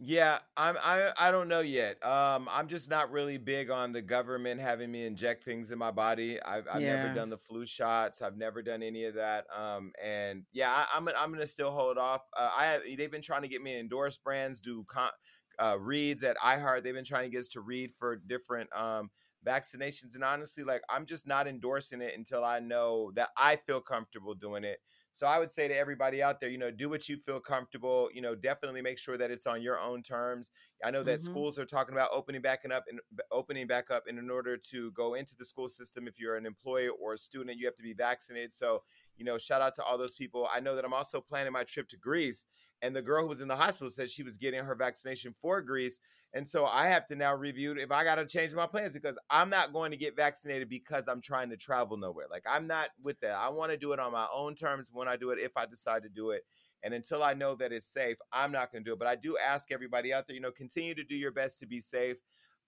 Yeah, 0.00 0.38
I'm 0.56 0.76
I 0.80 1.12
I 1.18 1.32
don't 1.32 1.48
know 1.48 1.58
yet. 1.60 2.04
Um 2.06 2.48
I'm 2.52 2.68
just 2.68 2.88
not 2.88 3.10
really 3.10 3.36
big 3.36 3.68
on 3.68 3.90
the 3.92 4.00
government 4.00 4.60
having 4.60 4.92
me 4.92 5.04
inject 5.06 5.42
things 5.44 5.72
in 5.72 5.78
my 5.78 5.90
body. 5.90 6.40
I've 6.40 6.68
I've 6.70 6.82
yeah. 6.82 6.94
never 6.94 7.08
done 7.08 7.30
the 7.30 7.36
flu 7.38 7.66
shots. 7.66 8.22
I've 8.22 8.36
never 8.36 8.62
done 8.62 8.80
any 8.84 9.06
of 9.06 9.14
that. 9.14 9.46
Um 9.56 9.92
and 10.00 10.44
yeah, 10.52 10.70
I, 10.70 10.96
am 10.96 11.08
I'm, 11.08 11.14
I'm 11.18 11.32
gonna 11.32 11.48
still 11.48 11.72
hold 11.72 11.98
off. 11.98 12.22
Uh, 12.36 12.48
I 12.56 12.66
have, 12.66 12.82
they've 12.96 13.10
been 13.10 13.22
trying 13.22 13.42
to 13.42 13.48
get 13.48 13.60
me 13.60 13.72
to 13.72 13.80
endorse 13.80 14.16
brands, 14.18 14.60
do 14.60 14.84
con, 14.86 15.10
uh, 15.58 15.76
reads 15.80 16.22
at 16.22 16.36
iHeart. 16.38 16.84
They've 16.84 16.94
been 16.94 17.04
trying 17.04 17.24
to 17.24 17.30
get 17.30 17.40
us 17.40 17.48
to 17.48 17.60
read 17.60 17.92
for 17.92 18.14
different 18.14 18.70
um 18.76 19.10
vaccinations, 19.44 20.14
and 20.14 20.22
honestly, 20.22 20.62
like 20.62 20.82
I'm 20.88 21.06
just 21.06 21.26
not 21.26 21.48
endorsing 21.48 22.02
it 22.02 22.14
until 22.16 22.44
I 22.44 22.60
know 22.60 23.10
that 23.16 23.30
I 23.36 23.56
feel 23.56 23.80
comfortable 23.80 24.34
doing 24.34 24.62
it. 24.62 24.78
So 25.12 25.26
I 25.26 25.38
would 25.38 25.50
say 25.50 25.66
to 25.66 25.76
everybody 25.76 26.22
out 26.22 26.40
there, 26.40 26.48
you 26.48 26.58
know, 26.58 26.70
do 26.70 26.88
what 26.88 27.08
you 27.08 27.16
feel 27.16 27.40
comfortable. 27.40 28.08
You 28.14 28.22
know, 28.22 28.34
definitely 28.34 28.82
make 28.82 28.98
sure 28.98 29.16
that 29.16 29.30
it's 29.30 29.46
on 29.46 29.62
your 29.62 29.80
own 29.80 30.02
terms. 30.02 30.50
I 30.84 30.90
know 30.90 31.02
that 31.02 31.18
mm-hmm. 31.18 31.30
schools 31.30 31.58
are 31.58 31.64
talking 31.64 31.94
about 31.94 32.10
opening 32.12 32.40
back 32.40 32.60
and 32.64 32.72
up 32.72 32.84
and 32.88 33.00
opening 33.32 33.66
back 33.66 33.90
up, 33.90 34.04
and 34.06 34.18
in 34.18 34.30
order 34.30 34.56
to 34.70 34.92
go 34.92 35.14
into 35.14 35.34
the 35.36 35.44
school 35.44 35.68
system, 35.68 36.06
if 36.06 36.20
you're 36.20 36.36
an 36.36 36.46
employee 36.46 36.88
or 36.88 37.14
a 37.14 37.18
student, 37.18 37.58
you 37.58 37.66
have 37.66 37.76
to 37.76 37.82
be 37.82 37.94
vaccinated. 37.94 38.52
So, 38.52 38.82
you 39.16 39.24
know, 39.24 39.38
shout 39.38 39.60
out 39.60 39.74
to 39.76 39.82
all 39.82 39.98
those 39.98 40.14
people. 40.14 40.48
I 40.52 40.60
know 40.60 40.76
that 40.76 40.84
I'm 40.84 40.94
also 40.94 41.20
planning 41.20 41.52
my 41.52 41.64
trip 41.64 41.88
to 41.88 41.96
Greece, 41.96 42.46
and 42.82 42.94
the 42.94 43.02
girl 43.02 43.22
who 43.22 43.28
was 43.28 43.40
in 43.40 43.48
the 43.48 43.56
hospital 43.56 43.90
said 43.90 44.10
she 44.10 44.22
was 44.22 44.36
getting 44.36 44.64
her 44.64 44.74
vaccination 44.76 45.32
for 45.32 45.60
Greece. 45.60 45.98
And 46.34 46.46
so 46.46 46.66
I 46.66 46.88
have 46.88 47.06
to 47.08 47.16
now 47.16 47.34
review 47.34 47.72
if 47.72 47.90
I 47.90 48.04
got 48.04 48.16
to 48.16 48.26
change 48.26 48.54
my 48.54 48.66
plans 48.66 48.92
because 48.92 49.18
I'm 49.30 49.48
not 49.48 49.72
going 49.72 49.90
to 49.92 49.96
get 49.96 50.14
vaccinated 50.14 50.68
because 50.68 51.08
I'm 51.08 51.22
trying 51.22 51.48
to 51.50 51.56
travel 51.56 51.96
nowhere. 51.96 52.26
Like 52.30 52.44
I'm 52.48 52.66
not 52.66 52.90
with 53.02 53.18
that. 53.20 53.32
I 53.32 53.48
want 53.48 53.72
to 53.72 53.78
do 53.78 53.92
it 53.92 53.98
on 53.98 54.12
my 54.12 54.26
own 54.32 54.54
terms 54.54 54.90
when 54.92 55.08
I 55.08 55.16
do 55.16 55.30
it, 55.30 55.38
if 55.38 55.56
I 55.56 55.64
decide 55.64 56.02
to 56.02 56.08
do 56.10 56.30
it. 56.30 56.42
And 56.82 56.94
until 56.94 57.22
I 57.22 57.34
know 57.34 57.54
that 57.56 57.72
it's 57.72 57.92
safe, 57.92 58.18
I'm 58.32 58.52
not 58.52 58.70
going 58.70 58.84
to 58.84 58.88
do 58.88 58.92
it. 58.92 58.98
But 58.98 59.08
I 59.08 59.16
do 59.16 59.36
ask 59.38 59.72
everybody 59.72 60.12
out 60.12 60.26
there, 60.26 60.34
you 60.34 60.42
know, 60.42 60.52
continue 60.52 60.94
to 60.94 61.04
do 61.04 61.16
your 61.16 61.32
best 61.32 61.58
to 61.60 61.66
be 61.66 61.80
safe. 61.80 62.18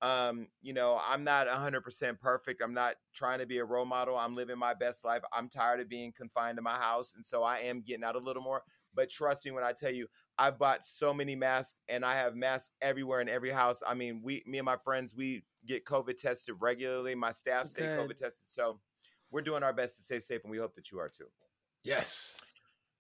Um, 0.03 0.49
you 0.63 0.73
know, 0.73 0.99
I'm 1.07 1.25
not 1.25 1.47
100% 1.47 2.19
perfect. 2.19 2.63
I'm 2.63 2.73
not 2.73 2.95
trying 3.15 3.39
to 3.41 3.47
be 3.47 3.59
a 3.59 3.65
role 3.65 3.85
model. 3.85 4.17
I'm 4.17 4.35
living 4.35 4.59
my 4.59 4.73
best 4.73 5.05
life. 5.05 5.23
I'm 5.33 5.49
tired 5.49 5.81
of 5.81 5.89
being 5.91 6.13
confined 6.13 6.57
to 6.57 6.63
my 6.63 6.77
house. 6.77 7.15
And 7.15 7.25
so 7.25 7.43
I 7.43 7.59
am 7.59 7.83
getting 7.83 8.05
out 8.05 8.17
a 8.17 8.21
little 8.21 8.43
more. 8.43 8.63
But 8.95 9.11
trust 9.11 9.45
me 9.45 9.53
when 9.53 9.63
I 9.63 9.73
tell 9.73 9.93
you, 9.93 10.07
I've 10.41 10.59
bought 10.59 10.87
so 10.87 11.13
many 11.13 11.37
masks 11.37 11.75
and 11.91 12.03
I 12.03 12.15
have 12.15 12.35
masks 12.35 12.71
everywhere 12.81 13.21
in 13.21 13.29
every 13.29 13.51
house. 13.51 13.83
I 13.87 13.93
mean, 13.93 14.23
we, 14.25 14.43
me 14.47 14.57
and 14.57 14.65
my 14.65 14.79
friends, 14.79 15.15
we 15.15 15.45
get 15.67 15.85
COVID 15.85 16.17
tested 16.17 16.55
regularly. 16.61 17.15
My 17.15 17.31
staff 17.31 17.67
stay 17.67 17.83
Good. 17.83 17.99
COVID 17.99 18.17
tested. 18.17 18.47
So 18.47 18.81
we're 19.31 19.43
doing 19.43 19.63
our 19.63 19.75
best 19.75 19.97
to 19.97 20.03
stay 20.03 20.19
safe 20.19 20.41
and 20.43 20.51
we 20.51 20.57
hope 20.57 20.75
that 20.77 20.91
you 20.91 20.99
are 20.99 21.11
too. 21.11 21.27
Yes. 21.85 22.39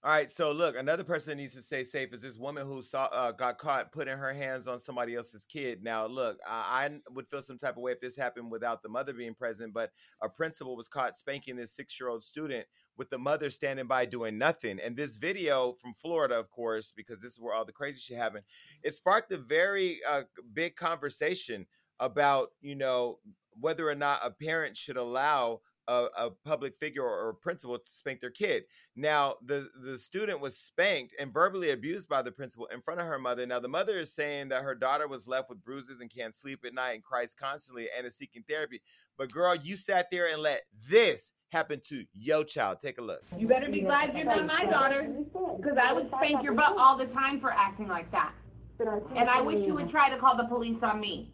All 0.02 0.10
right, 0.10 0.30
so 0.30 0.50
look, 0.50 0.78
another 0.78 1.04
person 1.04 1.28
that 1.30 1.36
needs 1.42 1.52
to 1.52 1.60
stay 1.60 1.84
safe 1.84 2.14
is 2.14 2.22
this 2.22 2.38
woman 2.38 2.66
who 2.66 2.82
saw 2.82 3.04
uh, 3.12 3.32
got 3.32 3.58
caught 3.58 3.92
putting 3.92 4.16
her 4.16 4.32
hands 4.32 4.66
on 4.66 4.78
somebody 4.78 5.14
else's 5.14 5.44
kid. 5.44 5.82
Now, 5.82 6.06
look, 6.06 6.38
I, 6.48 6.86
I 6.86 6.90
would 7.10 7.28
feel 7.28 7.42
some 7.42 7.58
type 7.58 7.76
of 7.76 7.82
way 7.82 7.92
if 7.92 8.00
this 8.00 8.16
happened 8.16 8.50
without 8.50 8.82
the 8.82 8.88
mother 8.88 9.12
being 9.12 9.34
present, 9.34 9.74
but 9.74 9.90
a 10.22 10.28
principal 10.30 10.74
was 10.74 10.88
caught 10.88 11.18
spanking 11.18 11.56
this 11.56 11.76
six-year-old 11.76 12.24
student 12.24 12.64
with 12.96 13.10
the 13.10 13.18
mother 13.18 13.50
standing 13.50 13.86
by 13.86 14.06
doing 14.06 14.38
nothing. 14.38 14.80
And 14.80 14.96
this 14.96 15.18
video 15.18 15.74
from 15.74 15.92
Florida, 15.92 16.38
of 16.38 16.50
course, 16.50 16.94
because 16.96 17.20
this 17.20 17.32
is 17.34 17.38
where 17.38 17.52
all 17.54 17.66
the 17.66 17.72
crazy 17.72 18.00
shit 18.00 18.16
happened, 18.16 18.44
it 18.82 18.94
sparked 18.94 19.30
a 19.32 19.36
very 19.36 20.00
uh, 20.08 20.22
big 20.54 20.76
conversation 20.76 21.66
about 21.98 22.52
you 22.62 22.74
know 22.74 23.18
whether 23.60 23.86
or 23.86 23.94
not 23.94 24.20
a 24.24 24.30
parent 24.30 24.78
should 24.78 24.96
allow 24.96 25.60
a, 25.88 26.06
a 26.16 26.30
public 26.44 26.76
figure 26.76 27.02
or, 27.02 27.30
a 27.30 27.34
principal 27.34 27.78
to 27.78 27.90
spank 27.90 28.20
their 28.20 28.30
kid. 28.30 28.64
Now, 28.96 29.34
the 29.44 29.68
the 29.82 29.98
student 29.98 30.40
was 30.40 30.56
spanked 30.56 31.14
and 31.18 31.32
verbally 31.32 31.70
abused 31.70 32.08
by 32.08 32.22
the 32.22 32.32
principal 32.32 32.66
in 32.66 32.80
front 32.80 33.00
of 33.00 33.06
her 33.06 33.18
mother. 33.18 33.46
Now, 33.46 33.60
the 33.60 33.68
mother 33.68 33.94
is 33.94 34.12
saying 34.12 34.48
that 34.48 34.62
her 34.62 34.74
daughter 34.74 35.08
was 35.08 35.26
left 35.26 35.48
with 35.48 35.64
bruises 35.64 36.00
and 36.00 36.10
can't 36.10 36.34
sleep 36.34 36.64
at 36.64 36.74
night 36.74 36.92
and 36.92 37.02
cries 37.02 37.34
constantly 37.34 37.88
and 37.96 38.06
is 38.06 38.16
seeking 38.16 38.44
therapy. 38.48 38.80
But 39.18 39.32
girl, 39.32 39.54
you 39.54 39.76
sat 39.76 40.10
there 40.10 40.32
and 40.32 40.42
let 40.42 40.62
this 40.88 41.32
happen 41.50 41.80
to 41.88 42.04
your 42.14 42.44
child. 42.44 42.78
Take 42.80 42.98
a 42.98 43.02
look. 43.02 43.22
You 43.36 43.48
better 43.48 43.70
be 43.70 43.80
glad 43.80 44.14
you're 44.14 44.24
not 44.24 44.46
my 44.46 44.64
daughter, 44.66 45.08
because 45.56 45.76
I 45.82 45.92
would 45.92 46.08
spank 46.08 46.42
your 46.42 46.54
butt 46.54 46.76
all 46.78 46.96
the 46.96 47.06
time 47.06 47.40
for 47.40 47.50
acting 47.50 47.88
like 47.88 48.10
that. 48.12 48.32
And 48.80 49.28
I 49.28 49.42
wish 49.42 49.66
you 49.66 49.74
would 49.74 49.90
try 49.90 50.08
to 50.08 50.18
call 50.18 50.36
the 50.36 50.44
police 50.44 50.78
on 50.82 51.00
me. 51.00 51.30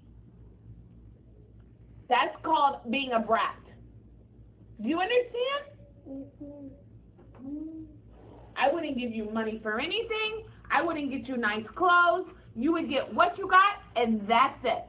That's 2.09 2.35
called 2.43 2.91
being 2.91 3.13
a 3.13 3.21
brat. 3.21 3.57
Do 4.83 4.89
you 4.89 5.01
understand? 5.01 6.71
I 8.57 8.73
wouldn't 8.73 8.97
give 8.99 9.13
you 9.13 9.31
money 9.31 9.61
for 9.63 9.79
anything. 9.81 10.45
I 10.71 10.83
wouldn't 10.83 11.11
get 11.11 11.27
you 11.29 11.37
nice 11.37 11.65
clothes. 11.75 12.29
You 12.55 12.73
would 12.73 12.89
get 12.89 13.13
what 13.13 13.37
you 13.39 13.49
got, 13.49 13.83
and 13.97 14.27
that's 14.29 14.59
it. 14.65 14.85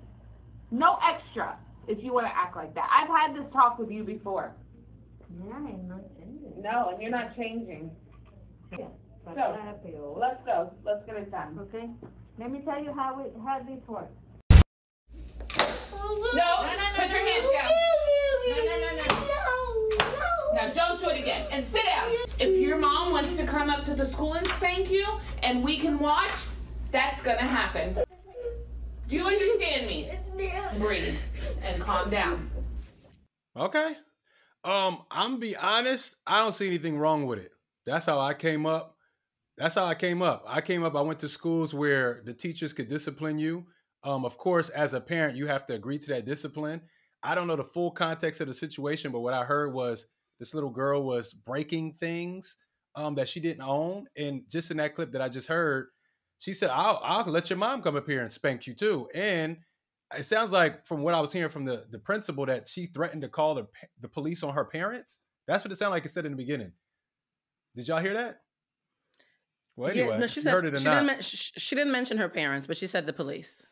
No 0.72 0.98
extra 1.08 1.58
if 1.88 2.04
you 2.04 2.14
want 2.14 2.28
to 2.28 2.34
act 2.36 2.56
like 2.56 2.74
that. 2.76 2.88
I've 2.92 3.10
had 3.10 3.36
this 3.36 3.52
talk 3.54 3.80
with 3.80 3.90
you 3.92 4.04
before. 4.04 4.54
Yeah, 5.46 5.56
I'm 5.56 5.88
not 5.88 6.02
changing. 6.18 6.62
No, 6.62 6.90
and 6.90 7.02
you're 7.02 7.12
not 7.12 7.36
changing. 7.36 7.92
But 8.72 9.36
So, 9.36 9.58
Let's 10.18 10.42
go. 10.46 10.72
Let's 10.86 11.06
get 11.06 11.16
it 11.18 11.30
done. 11.32 11.60
Okay? 11.60 11.90
Let 12.40 12.52
me 12.52 12.62
tell 12.64 12.82
you 12.82 12.94
how 12.94 13.20
it, 13.24 13.36
how 13.44 13.60
this 13.60 13.86
works. 13.88 14.14
No, 14.54 14.60
put 16.96 17.10
your 17.10 17.26
hands 17.26 17.50
down. 17.52 17.72
No, 18.48 18.56
no, 18.56 18.80
no, 18.80 18.90
no. 19.04 19.27
Now 20.58 20.70
don't 20.70 21.00
do 21.00 21.10
it 21.10 21.22
again. 21.22 21.46
And 21.52 21.64
sit 21.64 21.86
down. 21.86 22.12
If 22.40 22.60
your 22.60 22.80
mom 22.80 23.12
wants 23.12 23.38
to 23.38 23.46
come 23.46 23.70
up 23.70 23.84
to 23.84 23.94
the 23.94 24.06
school 24.06 24.34
and 24.34 24.48
spank 24.48 24.90
you 24.90 25.06
and 25.44 25.64
we 25.64 25.78
can 25.78 26.00
watch, 26.00 26.32
that's 26.90 27.22
gonna 27.22 27.46
happen. 27.46 27.96
Do 29.08 29.16
you 29.16 29.24
understand 29.24 29.86
me? 29.86 30.10
Breathe 30.80 31.16
and 31.64 31.80
calm 31.80 32.10
down. 32.10 32.50
Okay. 33.56 33.98
Um, 34.64 35.04
I'm 35.12 35.40
be 35.40 35.56
honest, 35.56 36.16
I 36.26 36.40
don't 36.40 36.54
see 36.54 36.66
anything 36.66 36.98
wrong 36.98 37.28
with 37.28 37.38
it. 37.38 37.52
That's 37.86 38.08
how 38.08 38.20
I 38.20 38.34
came 38.34 38.66
up. 38.66 38.96
That's 39.60 39.76
how 39.76 39.86
I 39.86 39.94
came 39.94 40.24
up. 40.24 40.44
I 40.48 40.62
came 40.62 40.84
up, 40.84 40.96
I 40.96 41.02
went 41.02 41.20
to 41.20 41.30
schools 41.30 41.76
where 41.76 42.24
the 42.26 42.34
teachers 42.34 42.74
could 42.74 42.88
discipline 42.88 43.38
you. 43.38 43.68
Um, 44.04 44.26
of 44.26 44.40
course, 44.40 44.70
as 44.70 44.96
a 44.96 45.02
parent, 45.02 45.38
you 45.38 45.46
have 45.46 45.68
to 45.68 45.76
agree 45.76 46.00
to 46.00 46.08
that 46.08 46.26
discipline. 46.26 46.82
I 47.22 47.36
don't 47.36 47.46
know 47.46 47.56
the 47.56 47.64
full 47.64 47.92
context 47.92 48.42
of 48.42 48.48
the 48.48 48.56
situation, 48.56 49.12
but 49.12 49.20
what 49.20 49.36
I 49.36 49.44
heard 49.44 49.72
was 49.72 50.08
this 50.40 50.54
little 50.54 50.70
girl 50.70 51.04
was 51.04 51.34
breaking 51.34 51.94
things 52.00 52.58
um, 52.96 53.16
that 53.16 53.30
she 53.30 53.40
didn't 53.40 53.64
own. 53.64 54.08
And 54.18 54.44
just 54.50 54.72
in 54.72 54.78
that 54.78 54.96
clip 54.96 55.12
that 55.12 55.22
I 55.22 55.30
just 55.30 55.48
heard, 55.48 55.88
she 56.40 56.54
said, 56.54 56.70
I'll, 56.72 57.00
I'll 57.04 57.26
let 57.26 57.50
your 57.50 57.58
mom 57.58 57.82
come 57.82 57.96
up 57.96 58.08
here 58.08 58.22
and 58.22 58.32
spank 58.32 58.68
you 58.68 58.74
too. 58.74 59.08
And 59.14 59.58
it 60.16 60.24
sounds 60.24 60.52
like 60.52 60.86
from 60.86 61.02
what 61.02 61.14
I 61.14 61.20
was 61.20 61.34
hearing 61.34 61.50
from 61.50 61.66
the, 61.66 61.86
the 61.90 62.00
principal 62.00 62.46
that 62.46 62.68
she 62.68 62.86
threatened 62.86 63.24
to 63.24 63.30
call 63.30 63.56
the, 63.56 63.68
the 64.02 64.08
police 64.08 64.44
on 64.44 64.54
her 64.54 64.66
parents. 64.66 65.20
That's 65.48 65.64
what 65.64 65.72
it 65.72 65.78
sounded 65.78 65.96
like 65.96 66.06
it 66.06 66.12
said 66.12 66.26
in 66.26 66.32
the 66.32 66.38
beginning. 66.38 66.72
Did 67.76 67.88
y'all 67.88 68.00
hear 68.00 68.14
that? 68.14 68.42
Well, 69.76 69.92
anyway, 69.92 70.08
yeah, 70.10 70.18
no, 70.18 70.28
she 70.28 70.42
said 70.42 70.54
heard 70.54 70.66
it 70.66 70.74
or 70.74 70.78
she 70.78 70.86
didn't. 70.86 71.06
Men- 71.06 71.22
sh- 71.22 71.52
she 71.58 71.76
didn't 71.76 71.92
mention 71.92 72.18
her 72.18 72.30
parents, 72.30 72.66
but 72.66 72.78
she 72.78 72.88
said 72.88 73.06
the 73.06 73.14
police. 73.14 73.66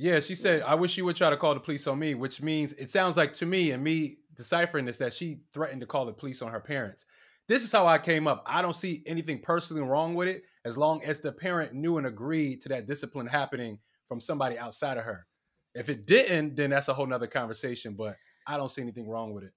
Yeah, 0.00 0.20
she 0.20 0.36
said, 0.36 0.62
I 0.62 0.76
wish 0.76 0.96
you 0.96 1.04
would 1.06 1.16
try 1.16 1.28
to 1.28 1.36
call 1.36 1.54
the 1.54 1.60
police 1.60 1.88
on 1.88 1.98
me, 1.98 2.14
which 2.14 2.40
means 2.40 2.72
it 2.74 2.88
sounds 2.88 3.16
like 3.16 3.32
to 3.34 3.46
me 3.46 3.72
and 3.72 3.82
me 3.82 4.18
deciphering 4.36 4.84
this 4.84 4.98
that 4.98 5.12
she 5.12 5.40
threatened 5.52 5.80
to 5.80 5.88
call 5.88 6.06
the 6.06 6.12
police 6.12 6.40
on 6.40 6.52
her 6.52 6.60
parents. 6.60 7.04
This 7.48 7.64
is 7.64 7.72
how 7.72 7.84
I 7.84 7.98
came 7.98 8.28
up. 8.28 8.44
I 8.46 8.62
don't 8.62 8.76
see 8.76 9.02
anything 9.06 9.40
personally 9.40 9.82
wrong 9.82 10.14
with 10.14 10.28
it 10.28 10.44
as 10.64 10.78
long 10.78 11.02
as 11.02 11.18
the 11.18 11.32
parent 11.32 11.72
knew 11.72 11.98
and 11.98 12.06
agreed 12.06 12.60
to 12.60 12.68
that 12.68 12.86
discipline 12.86 13.26
happening 13.26 13.80
from 14.06 14.20
somebody 14.20 14.56
outside 14.56 14.98
of 14.98 15.04
her. 15.04 15.26
If 15.74 15.88
it 15.88 16.06
didn't, 16.06 16.54
then 16.54 16.70
that's 16.70 16.86
a 16.86 16.94
whole 16.94 17.06
nother 17.06 17.26
conversation, 17.26 17.94
but 17.94 18.16
I 18.46 18.56
don't 18.56 18.70
see 18.70 18.82
anything 18.82 19.08
wrong 19.08 19.34
with 19.34 19.44
it. 19.44 19.52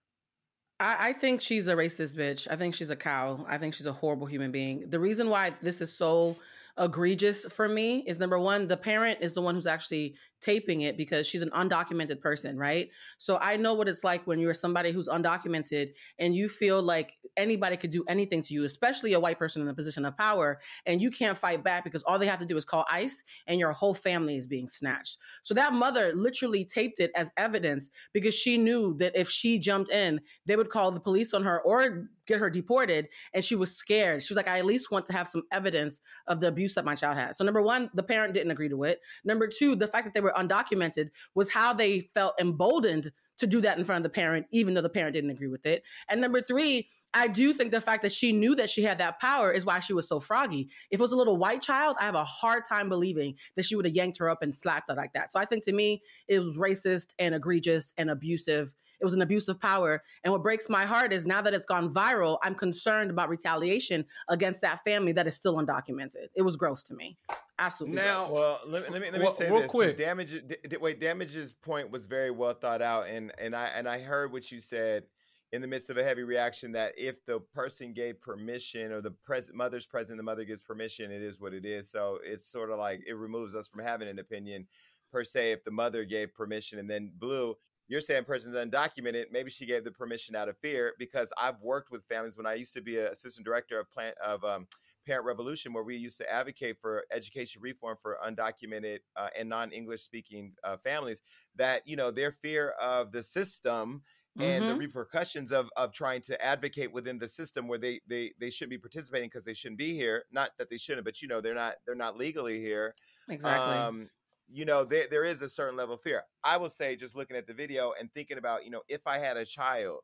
I, 0.79 1.09
I 1.09 1.13
think 1.13 1.41
she's 1.41 1.67
a 1.67 1.75
racist 1.75 2.15
bitch. 2.15 2.47
I 2.49 2.55
think 2.55 2.73
she's 2.73 2.89
a 2.89 2.95
cow. 2.95 3.45
I 3.47 3.59
think 3.59 3.75
she's 3.75 3.85
a 3.85 3.93
horrible 3.93 4.25
human 4.25 4.51
being. 4.51 4.89
The 4.89 4.99
reason 4.99 5.29
why 5.29 5.53
this 5.61 5.81
is 5.81 5.95
so 5.95 6.35
egregious 6.77 7.45
for 7.45 7.67
me 7.67 8.03
is 8.07 8.19
number 8.19 8.39
one, 8.39 8.67
the 8.67 8.77
parent 8.77 9.19
is 9.21 9.33
the 9.33 9.41
one 9.41 9.55
who's 9.55 9.67
actually 9.67 10.15
taping 10.41 10.81
it 10.81 10.97
because 10.97 11.27
she's 11.27 11.43
an 11.43 11.51
undocumented 11.51 12.19
person, 12.19 12.57
right? 12.57 12.89
So 13.19 13.37
I 13.37 13.57
know 13.57 13.75
what 13.75 13.87
it's 13.87 14.03
like 14.03 14.25
when 14.25 14.39
you're 14.39 14.53
somebody 14.53 14.91
who's 14.91 15.07
undocumented 15.07 15.91
and 16.17 16.35
you 16.35 16.49
feel 16.49 16.81
like 16.81 17.13
anybody 17.37 17.77
could 17.77 17.91
do 17.91 18.03
anything 18.07 18.41
to 18.41 18.53
you, 18.53 18.63
especially 18.65 19.13
a 19.13 19.19
white 19.19 19.37
person 19.37 19.61
in 19.61 19.67
a 19.67 19.73
position 19.73 20.03
of 20.03 20.17
power, 20.17 20.59
and 20.85 21.01
you 21.01 21.11
can't 21.11 21.37
fight 21.37 21.63
back 21.63 21.83
because 21.83 22.03
all 22.03 22.17
they 22.17 22.25
have 22.25 22.39
to 22.39 22.45
do 22.45 22.57
is 22.57 22.65
call 22.65 22.85
ICE 22.91 23.23
and 23.47 23.59
your 23.59 23.71
whole 23.71 23.93
family 23.93 24.35
is 24.35 24.47
being 24.47 24.67
snatched. 24.67 25.19
So 25.43 25.53
that 25.53 25.73
mother 25.73 26.11
literally 26.15 26.65
taped 26.65 26.99
it 26.99 27.11
as 27.15 27.31
evidence 27.37 27.91
because 28.11 28.33
she 28.33 28.57
knew 28.57 28.95
that 28.97 29.15
if 29.15 29.29
she 29.29 29.59
jumped 29.59 29.91
in, 29.91 30.21
they 30.47 30.55
would 30.55 30.69
call 30.69 30.91
the 30.91 30.99
police 30.99 31.33
on 31.33 31.43
her 31.43 31.61
or 31.61 32.07
get 32.27 32.39
her 32.39 32.49
deported. 32.49 33.09
And 33.33 33.43
she 33.43 33.55
was 33.55 33.75
scared. 33.75 34.23
She 34.23 34.33
was 34.33 34.37
like, 34.37 34.47
I 34.47 34.59
at 34.59 34.65
least 34.65 34.91
want 34.91 35.05
to 35.07 35.13
have 35.13 35.27
some 35.27 35.43
evidence 35.51 36.01
of 36.27 36.39
the 36.39 36.47
abuse 36.47 36.75
that 36.75 36.85
my 36.85 36.95
child 36.95 37.17
had. 37.17 37.35
So, 37.35 37.43
number 37.43 37.61
one, 37.61 37.89
the 37.93 38.03
parent 38.03 38.33
didn't 38.33 38.51
agree 38.51 38.69
to 38.69 38.83
it. 38.83 38.99
Number 39.23 39.47
two, 39.47 39.75
the 39.75 39.87
fact 39.87 40.05
that 40.05 40.13
they 40.13 40.21
were 40.21 40.33
undocumented 40.35 41.09
was 41.35 41.49
how 41.49 41.73
they 41.73 42.09
felt 42.13 42.35
emboldened 42.39 43.11
to 43.37 43.47
do 43.47 43.61
that 43.61 43.77
in 43.77 43.83
front 43.83 44.05
of 44.05 44.11
the 44.11 44.15
parent, 44.15 44.45
even 44.51 44.73
though 44.73 44.81
the 44.81 44.89
parent 44.89 45.15
didn't 45.15 45.31
agree 45.31 45.47
with 45.47 45.65
it. 45.65 45.83
And 46.07 46.21
number 46.21 46.41
three, 46.41 46.87
I 47.13 47.27
do 47.27 47.53
think 47.53 47.71
the 47.71 47.81
fact 47.81 48.03
that 48.03 48.11
she 48.11 48.31
knew 48.31 48.55
that 48.55 48.69
she 48.69 48.83
had 48.83 48.99
that 48.99 49.19
power 49.19 49.51
is 49.51 49.65
why 49.65 49.79
she 49.79 49.93
was 49.93 50.07
so 50.07 50.19
froggy. 50.19 50.69
If 50.91 50.99
it 50.99 51.01
was 51.01 51.11
a 51.11 51.17
little 51.17 51.37
white 51.37 51.61
child, 51.61 51.97
I 51.99 52.05
have 52.05 52.15
a 52.15 52.23
hard 52.23 52.63
time 52.65 52.87
believing 52.87 53.35
that 53.55 53.65
she 53.65 53.75
would 53.75 53.85
have 53.85 53.95
yanked 53.95 54.19
her 54.19 54.29
up 54.29 54.41
and 54.41 54.55
slapped 54.55 54.89
her 54.89 54.95
like 54.95 55.13
that. 55.13 55.33
So 55.33 55.39
I 55.39 55.45
think 55.45 55.63
to 55.65 55.73
me, 55.73 56.01
it 56.27 56.39
was 56.39 56.55
racist 56.55 57.07
and 57.19 57.35
egregious 57.35 57.93
and 57.97 58.09
abusive. 58.09 58.73
It 59.01 59.03
was 59.03 59.13
an 59.15 59.21
abuse 59.23 59.47
of 59.47 59.59
power. 59.59 60.03
And 60.23 60.31
what 60.31 60.43
breaks 60.43 60.69
my 60.69 60.85
heart 60.85 61.11
is 61.11 61.25
now 61.25 61.41
that 61.41 61.53
it's 61.53 61.65
gone 61.65 61.91
viral, 61.91 62.37
I'm 62.43 62.53
concerned 62.53 63.09
about 63.09 63.29
retaliation 63.29 64.05
against 64.29 64.61
that 64.61 64.83
family 64.85 65.11
that 65.13 65.25
is 65.27 65.35
still 65.35 65.55
undocumented. 65.55 66.27
It 66.35 66.43
was 66.43 66.55
gross 66.55 66.83
to 66.83 66.93
me. 66.93 67.17
Absolutely. 67.57 67.95
Now- 68.01 68.27
gross. 68.27 68.31
Well, 68.31 68.59
let 68.67 68.83
me 68.83 68.89
let 68.91 69.01
me, 69.01 69.09
let 69.11 69.19
me 69.19 69.25
Well, 69.25 69.33
say 69.33 69.45
real 69.49 69.55
this. 69.55 69.63
'cause 69.65 69.71
quick. 69.71 69.97
Damage. 69.97 70.47
D- 70.47 70.55
d- 70.67 70.77
wait, 70.77 70.99
damage's 70.99 71.51
point 71.51 71.89
was 71.89 72.05
very 72.05 72.29
well 72.31 72.53
thought 72.53 72.81
out, 72.81 73.07
and 73.07 73.31
and 73.39 73.55
I 73.55 73.65
and 73.67 73.89
I 73.89 73.99
heard 73.99 74.31
what 74.31 74.51
you 74.51 74.59
said 74.59 75.03
in 75.51 75.61
the 75.61 75.67
midst 75.67 75.89
of 75.89 75.97
a 75.97 76.03
heavy 76.03 76.23
reaction 76.23 76.71
that 76.71 76.93
if 76.97 77.25
the 77.25 77.39
person 77.53 77.91
gave 77.91 78.21
permission 78.21 78.91
or 78.91 79.01
the 79.01 79.11
pres- 79.11 79.51
mother's 79.53 79.85
present, 79.85 80.17
the 80.17 80.23
mother 80.23 80.45
gives 80.45 80.61
permission, 80.61 81.11
it 81.11 81.21
is 81.21 81.39
what 81.41 81.53
it 81.53 81.65
is. 81.65 81.89
So 81.89 82.19
it's 82.23 82.45
sort 82.45 82.69
of 82.69 82.77
like 82.79 83.01
it 83.05 83.15
removes 83.15 83.53
us 83.55 83.67
from 83.67 83.83
having 83.83 84.07
an 84.07 84.19
opinion 84.19 84.65
per 85.11 85.23
se 85.25 85.51
if 85.51 85.63
the 85.65 85.71
mother 85.71 86.05
gave 86.05 86.33
permission 86.33 86.79
and 86.79 86.89
then 86.89 87.11
blue 87.17 87.55
you're 87.91 88.01
saying 88.01 88.23
person's 88.23 88.55
undocumented 88.55 89.25
maybe 89.31 89.49
she 89.51 89.65
gave 89.65 89.83
the 89.83 89.91
permission 89.91 90.35
out 90.35 90.49
of 90.49 90.57
fear 90.57 90.93
because 90.97 91.31
i've 91.37 91.59
worked 91.61 91.91
with 91.91 92.05
families 92.05 92.37
when 92.37 92.45
i 92.45 92.53
used 92.53 92.73
to 92.73 92.81
be 92.81 92.97
an 92.97 93.05
assistant 93.07 93.45
director 93.45 93.79
of 93.79 93.89
plant 93.91 94.17
of 94.19 94.43
um, 94.43 94.67
parent 95.05 95.25
revolution 95.25 95.73
where 95.73 95.83
we 95.83 95.95
used 95.95 96.17
to 96.17 96.31
advocate 96.31 96.77
for 96.79 97.05
education 97.11 97.61
reform 97.61 97.97
for 98.01 98.17
undocumented 98.25 98.99
uh, 99.15 99.29
and 99.37 99.49
non-english 99.49 100.01
speaking 100.01 100.55
uh, 100.63 100.77
families 100.77 101.21
that 101.55 101.85
you 101.87 101.95
know 101.95 102.11
their 102.11 102.31
fear 102.31 102.69
of 102.81 103.11
the 103.11 103.23
system 103.23 104.01
and 104.39 104.67
the 104.67 104.75
Mhm. 104.75 104.75
repercussions 104.75 105.51
of 105.51 105.69
of 105.75 105.91
trying 105.93 106.21
to 106.21 106.41
advocate 106.43 106.91
within 106.91 107.19
the 107.19 107.27
system 107.27 107.67
where 107.67 107.77
they 107.79 107.99
they 108.07 108.33
they 108.39 108.49
shouldn't 108.49 108.71
be 108.71 108.77
participating 108.77 109.29
because 109.29 109.43
they 109.45 109.53
shouldn't 109.53 109.77
be 109.77 109.93
here 109.93 110.25
not 110.31 110.51
that 110.57 110.69
they 110.69 110.77
shouldn't 110.77 111.05
but 111.05 111.21
you 111.21 111.27
know 111.27 111.41
they're 111.41 111.55
not 111.55 111.75
they're 111.85 111.95
not 111.95 112.17
legally 112.17 112.59
here 112.59 112.95
exactly. 113.27 113.87
um, 113.87 114.09
you 114.51 114.65
know, 114.65 114.83
there 114.85 115.07
there 115.09 115.23
is 115.25 115.41
a 115.41 115.49
certain 115.49 115.77
level 115.77 115.95
of 115.95 116.01
fear. 116.01 116.23
I 116.43 116.57
will 116.57 116.69
say, 116.69 116.95
just 116.95 117.15
looking 117.15 117.37
at 117.37 117.47
the 117.47 117.53
video 117.53 117.93
and 117.99 118.11
thinking 118.13 118.37
about, 118.37 118.65
you 118.65 118.71
know, 118.71 118.83
if 118.89 119.01
I 119.07 119.17
had 119.19 119.37
a 119.37 119.45
child, 119.45 120.01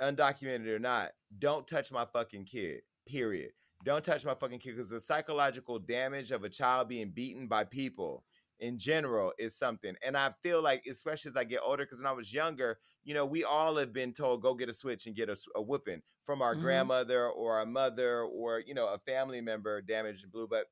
undocumented 0.00 0.68
or 0.68 0.78
not, 0.78 1.12
don't 1.38 1.66
touch 1.66 1.92
my 1.92 2.04
fucking 2.04 2.44
kid. 2.44 2.82
Period. 3.06 3.50
don't 3.84 4.04
touch 4.04 4.24
my 4.24 4.34
fucking 4.34 4.60
kid 4.60 4.76
because 4.76 4.88
the 4.88 5.00
psychological 5.00 5.76
damage 5.78 6.30
of 6.30 6.44
a 6.44 6.48
child 6.48 6.88
being 6.88 7.10
beaten 7.10 7.48
by 7.48 7.64
people 7.64 8.24
in 8.60 8.78
general 8.78 9.32
is 9.38 9.56
something. 9.56 9.96
And 10.04 10.16
I 10.16 10.32
feel 10.40 10.62
like, 10.62 10.84
especially 10.88 11.30
as 11.30 11.36
I 11.36 11.42
get 11.44 11.60
older, 11.64 11.84
because 11.84 11.98
when 11.98 12.06
I 12.06 12.12
was 12.12 12.32
younger, 12.32 12.78
you 13.02 13.12
know, 13.12 13.26
we 13.26 13.42
all 13.42 13.76
have 13.76 13.92
been 13.92 14.12
told 14.12 14.40
go 14.42 14.54
get 14.54 14.68
a 14.68 14.74
switch 14.74 15.06
and 15.06 15.16
get 15.16 15.28
a, 15.28 15.36
a 15.56 15.60
whooping 15.62 16.02
from 16.24 16.42
our 16.42 16.54
Mhm. 16.54 16.60
grandmother 16.60 17.28
or 17.28 17.56
our 17.58 17.66
mother 17.66 18.22
or 18.22 18.60
you 18.60 18.74
know 18.74 18.86
a 18.86 18.98
family 19.00 19.40
member 19.40 19.82
damaged 19.82 20.22
and 20.22 20.30
blue. 20.32 20.46
But 20.46 20.66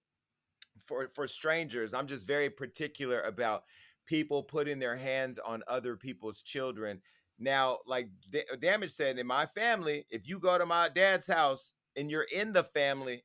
for 0.91 1.09
for 1.15 1.29
strangers, 1.29 1.95
I'm 1.95 2.09
just 2.09 2.27
very 2.27 2.51
particular 2.51 3.21
about 3.23 3.63
people 4.07 4.43
putting 4.43 4.81
their 4.81 4.97
hands 4.97 5.39
on 5.39 5.63
other 5.69 5.97
people's 5.97 6.43
children. 6.43 7.01
Now, 7.39 7.79
like 7.87 8.09
Da- 8.31 8.57
Damage 8.61 8.91
said, 8.91 9.19
in 9.19 9.27
my 9.27 9.47
family, 9.47 10.05
if 10.11 10.29
you 10.29 10.41
go 10.41 10.59
to 10.59 10.67
my 10.67 10.89
dad's 10.91 11.29
house 11.29 11.73
and 11.97 12.11
you're 12.11 12.27
in 12.35 12.53
the 12.53 12.65
family, 12.65 13.23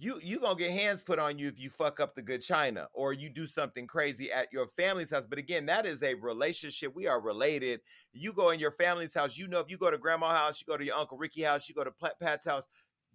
you 0.00 0.18
you 0.22 0.40
gonna 0.40 0.58
get 0.58 0.70
hands 0.70 1.02
put 1.02 1.18
on 1.18 1.38
you 1.38 1.48
if 1.48 1.60
you 1.60 1.68
fuck 1.68 2.00
up 2.00 2.14
the 2.14 2.22
good 2.22 2.40
china 2.42 2.88
or 2.94 3.12
you 3.12 3.28
do 3.28 3.46
something 3.46 3.86
crazy 3.86 4.32
at 4.32 4.48
your 4.50 4.66
family's 4.68 5.10
house. 5.10 5.26
But 5.26 5.38
again, 5.38 5.66
that 5.66 5.84
is 5.84 6.02
a 6.02 6.14
relationship. 6.14 6.96
We 6.96 7.06
are 7.06 7.20
related. 7.20 7.80
You 8.14 8.32
go 8.32 8.50
in 8.50 8.58
your 8.58 8.70
family's 8.70 9.12
house. 9.12 9.36
You 9.36 9.48
know, 9.48 9.60
if 9.60 9.70
you 9.70 9.76
go 9.76 9.90
to 9.90 9.98
grandma's 9.98 10.30
house, 10.38 10.60
you 10.62 10.66
go 10.72 10.78
to 10.78 10.84
your 10.84 10.96
uncle 10.96 11.18
Ricky 11.18 11.42
house, 11.42 11.68
you 11.68 11.74
go 11.74 11.84
to 11.84 11.92
Pat's 12.20 12.46
house. 12.46 12.66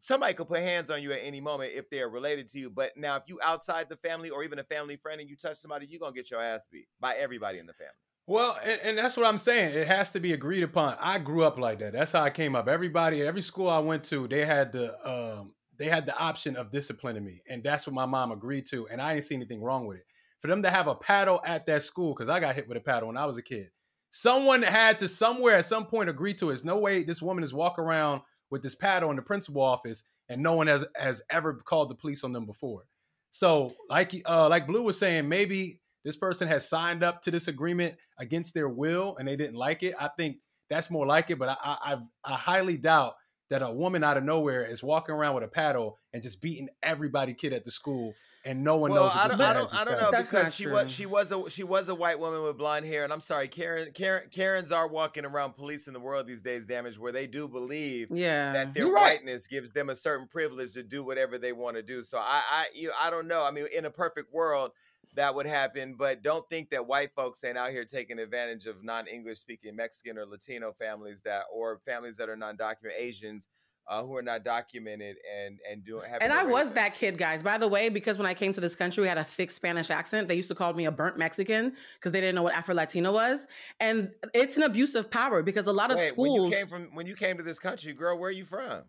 Somebody 0.02 0.34
could 0.34 0.48
put 0.48 0.60
hands 0.60 0.90
on 0.90 1.02
you 1.02 1.12
at 1.12 1.20
any 1.24 1.42
moment 1.42 1.74
if 1.74 1.90
they 1.90 2.02
are 2.02 2.10
related 2.10 2.48
to 2.50 2.60
you. 2.60 2.70
But 2.70 2.96
now, 2.96 3.16
if 3.16 3.24
you 3.28 3.40
outside 3.44 3.90
the 3.90 3.98
family 3.98 4.30
or 4.30 4.44
even 4.44 4.60
a 4.60 4.64
family 4.64 4.96
friend 4.96 5.20
and 5.20 5.30
you 5.30 5.36
touch 5.36 5.58
somebody, 5.58 5.88
you're 5.90 6.00
gonna 6.00 6.14
get 6.14 6.32
your 6.32 6.42
ass 6.42 6.66
beat 6.72 6.88
by 7.00 7.14
everybody 7.14 7.60
in 7.60 7.66
the 7.66 7.74
family. 7.74 7.94
Well, 8.28 8.58
and, 8.64 8.80
and 8.84 8.98
that's 8.98 9.16
what 9.16 9.26
I'm 9.26 9.38
saying. 9.38 9.74
It 9.74 9.88
has 9.88 10.12
to 10.12 10.20
be 10.20 10.34
agreed 10.34 10.64
upon. 10.64 10.98
I 11.00 11.18
grew 11.18 11.46
up 11.46 11.58
like 11.58 11.80
that. 11.80 11.94
That's 11.94 12.12
how 12.12 12.24
I 12.24 12.30
came 12.30 12.56
up. 12.56 12.68
Everybody, 12.68 13.22
at 13.22 13.28
every 13.28 13.42
school 13.42 13.70
I 13.70 13.80
went 13.80 14.04
to, 14.06 14.28
they 14.28 14.46
had 14.46 14.74
the 14.74 15.10
um, 15.10 15.54
they 15.78 15.88
had 15.88 16.06
the 16.06 16.18
option 16.18 16.58
of 16.58 16.72
disciplining 16.72 17.24
me, 17.24 17.42
and 17.50 17.64
that's 17.64 17.88
what 17.88 17.94
my 17.94 18.06
mom 18.06 18.32
agreed 18.32 18.66
to. 18.68 18.88
And 18.90 19.02
I 19.02 19.14
didn't 19.14 19.26
see 19.26 19.36
anything 19.36 19.62
wrong 19.62 19.88
with 19.88 19.98
it. 19.98 20.06
For 20.42 20.48
them 20.48 20.62
to 20.64 20.70
have 20.70 20.88
a 20.88 20.96
paddle 20.96 21.42
at 21.46 21.66
that 21.68 21.84
school, 21.84 22.14
because 22.14 22.30
I 22.30 22.40
got 22.40 22.56
hit 22.56 22.68
with 22.68 22.78
a 22.78 22.82
paddle 22.82 23.08
when 23.08 23.18
I 23.18 23.26
was 23.26 23.38
a 23.38 23.42
kid. 23.42 23.70
Someone 24.10 24.62
had 24.62 25.00
to 25.00 25.08
somewhere 25.08 25.56
at 25.56 25.66
some 25.66 25.86
point 25.86 26.10
agree 26.10 26.34
to 26.36 26.46
it. 26.46 26.50
There's 26.50 26.66
no 26.66 26.78
way 26.78 27.04
this 27.04 27.22
woman 27.22 27.44
is 27.44 27.54
walking 27.54 27.84
around 27.84 28.22
with 28.50 28.64
this 28.64 28.76
paddle 28.76 29.10
in 29.10 29.16
the 29.16 29.22
principal 29.22 29.62
office, 29.62 30.04
and 30.30 30.42
no 30.42 30.54
one 30.54 30.68
has 30.68 30.86
has 30.96 31.22
ever 31.30 31.56
called 31.56 31.90
the 31.90 31.96
police 31.96 32.24
on 32.24 32.32
them 32.34 32.46
before. 32.46 32.86
So, 33.32 33.74
like 33.90 34.14
uh, 34.26 34.48
like 34.50 34.68
Blue 34.68 34.84
was 34.84 34.98
saying, 34.98 35.28
maybe 35.30 35.82
this 36.06 36.16
person 36.16 36.48
has 36.48 36.68
signed 36.68 37.04
up 37.04 37.22
to 37.24 37.32
this 37.32 37.48
agreement 37.48 37.96
against 38.20 38.54
their 38.54 38.70
will 38.70 39.16
and 39.18 39.28
they 39.28 39.36
didn't 39.36 39.56
like 39.56 39.84
it. 39.84 39.94
I 40.00 40.10
think 40.18 40.38
that's 40.70 40.90
more 40.90 41.06
like 41.06 41.30
it, 41.30 41.38
but 41.40 41.50
I 41.50 41.56
I, 41.64 41.94
I- 41.94 42.34
I 42.34 42.36
highly 42.36 42.78
doubt 42.78 43.14
that 43.50 43.62
a 43.62 43.72
woman 43.72 44.04
out 44.04 44.18
of 44.18 44.24
nowhere 44.24 44.66
is 44.66 44.84
walking 44.84 45.16
around 45.16 45.36
with 45.36 45.44
a 45.44 45.48
paddle 45.48 46.00
and 46.14 46.22
just 46.22 46.42
beating 46.42 46.68
everybody 46.84 47.34
kid 47.34 47.54
at 47.54 47.64
the 47.64 47.72
school 47.72 48.14
and 48.48 48.64
no 48.64 48.78
one 48.78 48.92
well, 48.92 49.06
knows. 49.06 49.14
that 49.14 49.26
I 49.26 49.28
don't, 49.28 49.42
I 49.42 49.54
don't, 49.54 49.76
I 49.76 49.84
don't 49.84 50.02
know. 50.02 50.10
That's 50.12 50.30
because 50.30 50.56
she 50.56 50.64
true. 50.64 50.74
was 50.74 50.92
she 50.92 51.06
was 51.06 51.32
a 51.32 51.50
she 51.50 51.64
was 51.64 51.90
a 51.90 51.96
white 51.96 52.20
woman 52.20 52.42
with 52.42 52.58
blonde 52.58 52.86
hair, 52.86 53.04
and 53.04 53.14
I'm 53.14 53.20
sorry, 53.20 53.48
Karen, 53.48 53.92
Karen, 53.94 54.30
Karens 54.32 54.72
are 54.72 54.88
walking 54.88 55.26
around 55.26 55.54
policing 55.54 55.94
the 55.94 56.00
world 56.00 56.26
these 56.28 56.42
days, 56.42 56.66
damage 56.66 56.98
where 56.98 57.12
they 57.12 57.28
do 57.28 57.48
believe 57.48 58.10
Yeah. 58.10 58.54
that 58.54 58.74
their 58.74 58.86
You're 58.86 58.94
right. 58.94 59.20
whiteness 59.20 59.46
gives 59.48 59.74
them 59.74 59.90
a 59.90 59.96
certain 59.96 60.28
privilege 60.28 60.74
to 60.74 60.84
do 60.84 61.04
whatever 61.04 61.38
they 61.38 61.52
want 61.52 61.76
to 61.76 61.84
do. 61.84 62.02
So 62.04 62.18
I, 62.18 62.42
I, 62.50 62.66
you, 62.74 62.92
I 63.00 63.10
don't 63.10 63.28
know. 63.28 63.46
I 63.46 63.52
mean, 63.52 63.68
in 63.76 63.86
a 63.86 63.92
perfect 63.92 64.34
world, 64.34 64.72
that 65.16 65.34
would 65.36 65.46
happen, 65.48 65.96
but 65.98 66.22
don't 66.22 66.48
think 66.50 66.70
that 66.70 66.88
white 66.88 67.12
folks 67.16 67.44
ain't 67.44 67.58
out 67.58 67.72
here 67.72 67.86
taking 67.86 68.20
advantage 68.20 68.66
of 68.68 68.84
non-English 68.84 69.40
speaking 69.40 69.76
Mexican 69.76 70.18
or 70.18 70.26
Latino 70.26 70.72
families 70.72 71.22
that, 71.24 71.46
or 71.52 71.80
families 71.80 72.18
that 72.18 72.30
are 72.30 72.38
non-documented 72.38 73.02
Asians. 73.02 73.48
Uh, 73.90 74.04
who 74.04 74.18
are 74.18 74.22
not 74.22 74.44
documented 74.44 75.16
and 75.34 75.60
and 75.72 75.82
doing 75.82 76.04
And 76.20 76.34
I 76.34 76.44
was 76.44 76.74
that 76.74 76.94
kid, 76.94 77.18
guys. 77.18 77.42
By 77.42 77.58
the 77.58 77.70
way, 77.70 77.88
because 77.88 78.18
when 78.18 78.28
I 78.28 78.34
came 78.34 78.52
to 78.52 78.60
this 78.60 78.76
country, 78.76 79.02
we 79.02 79.08
had 79.08 79.18
a 79.18 79.24
thick 79.24 79.50
Spanish 79.50 79.90
accent. 79.90 80.28
They 80.28 80.36
used 80.36 80.50
to 80.50 80.56
call 80.56 80.74
me 80.74 80.84
a 80.86 80.92
burnt 80.92 81.18
Mexican 81.18 81.74
because 81.96 82.12
they 82.12 82.20
didn't 82.20 82.36
know 82.36 82.44
what 82.44 82.54
Afro 82.54 82.76
Latino 82.76 83.14
was. 83.14 83.48
And 83.80 84.12
it's 84.34 84.58
an 84.58 84.64
abuse 84.64 84.94
of 84.96 85.10
power 85.10 85.42
because 85.42 85.68
a 85.68 85.72
lot 85.72 85.90
of 85.90 85.98
Wait, 85.98 86.18
when 86.18 86.34
you 86.34 86.50
came 86.52 86.68
from 86.68 86.90
when 86.96 87.06
you 87.08 87.16
came 87.16 87.38
to 87.38 87.44
this 87.44 87.60
country, 87.60 87.94
girl, 87.94 88.18
where 88.20 88.28
are 88.28 88.32
you 88.34 88.44
from? 88.44 88.84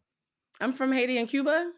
I'm 0.61 0.73
from 0.73 0.93
Haiti 0.93 1.17
and 1.19 1.29
Cuba. 1.29 1.71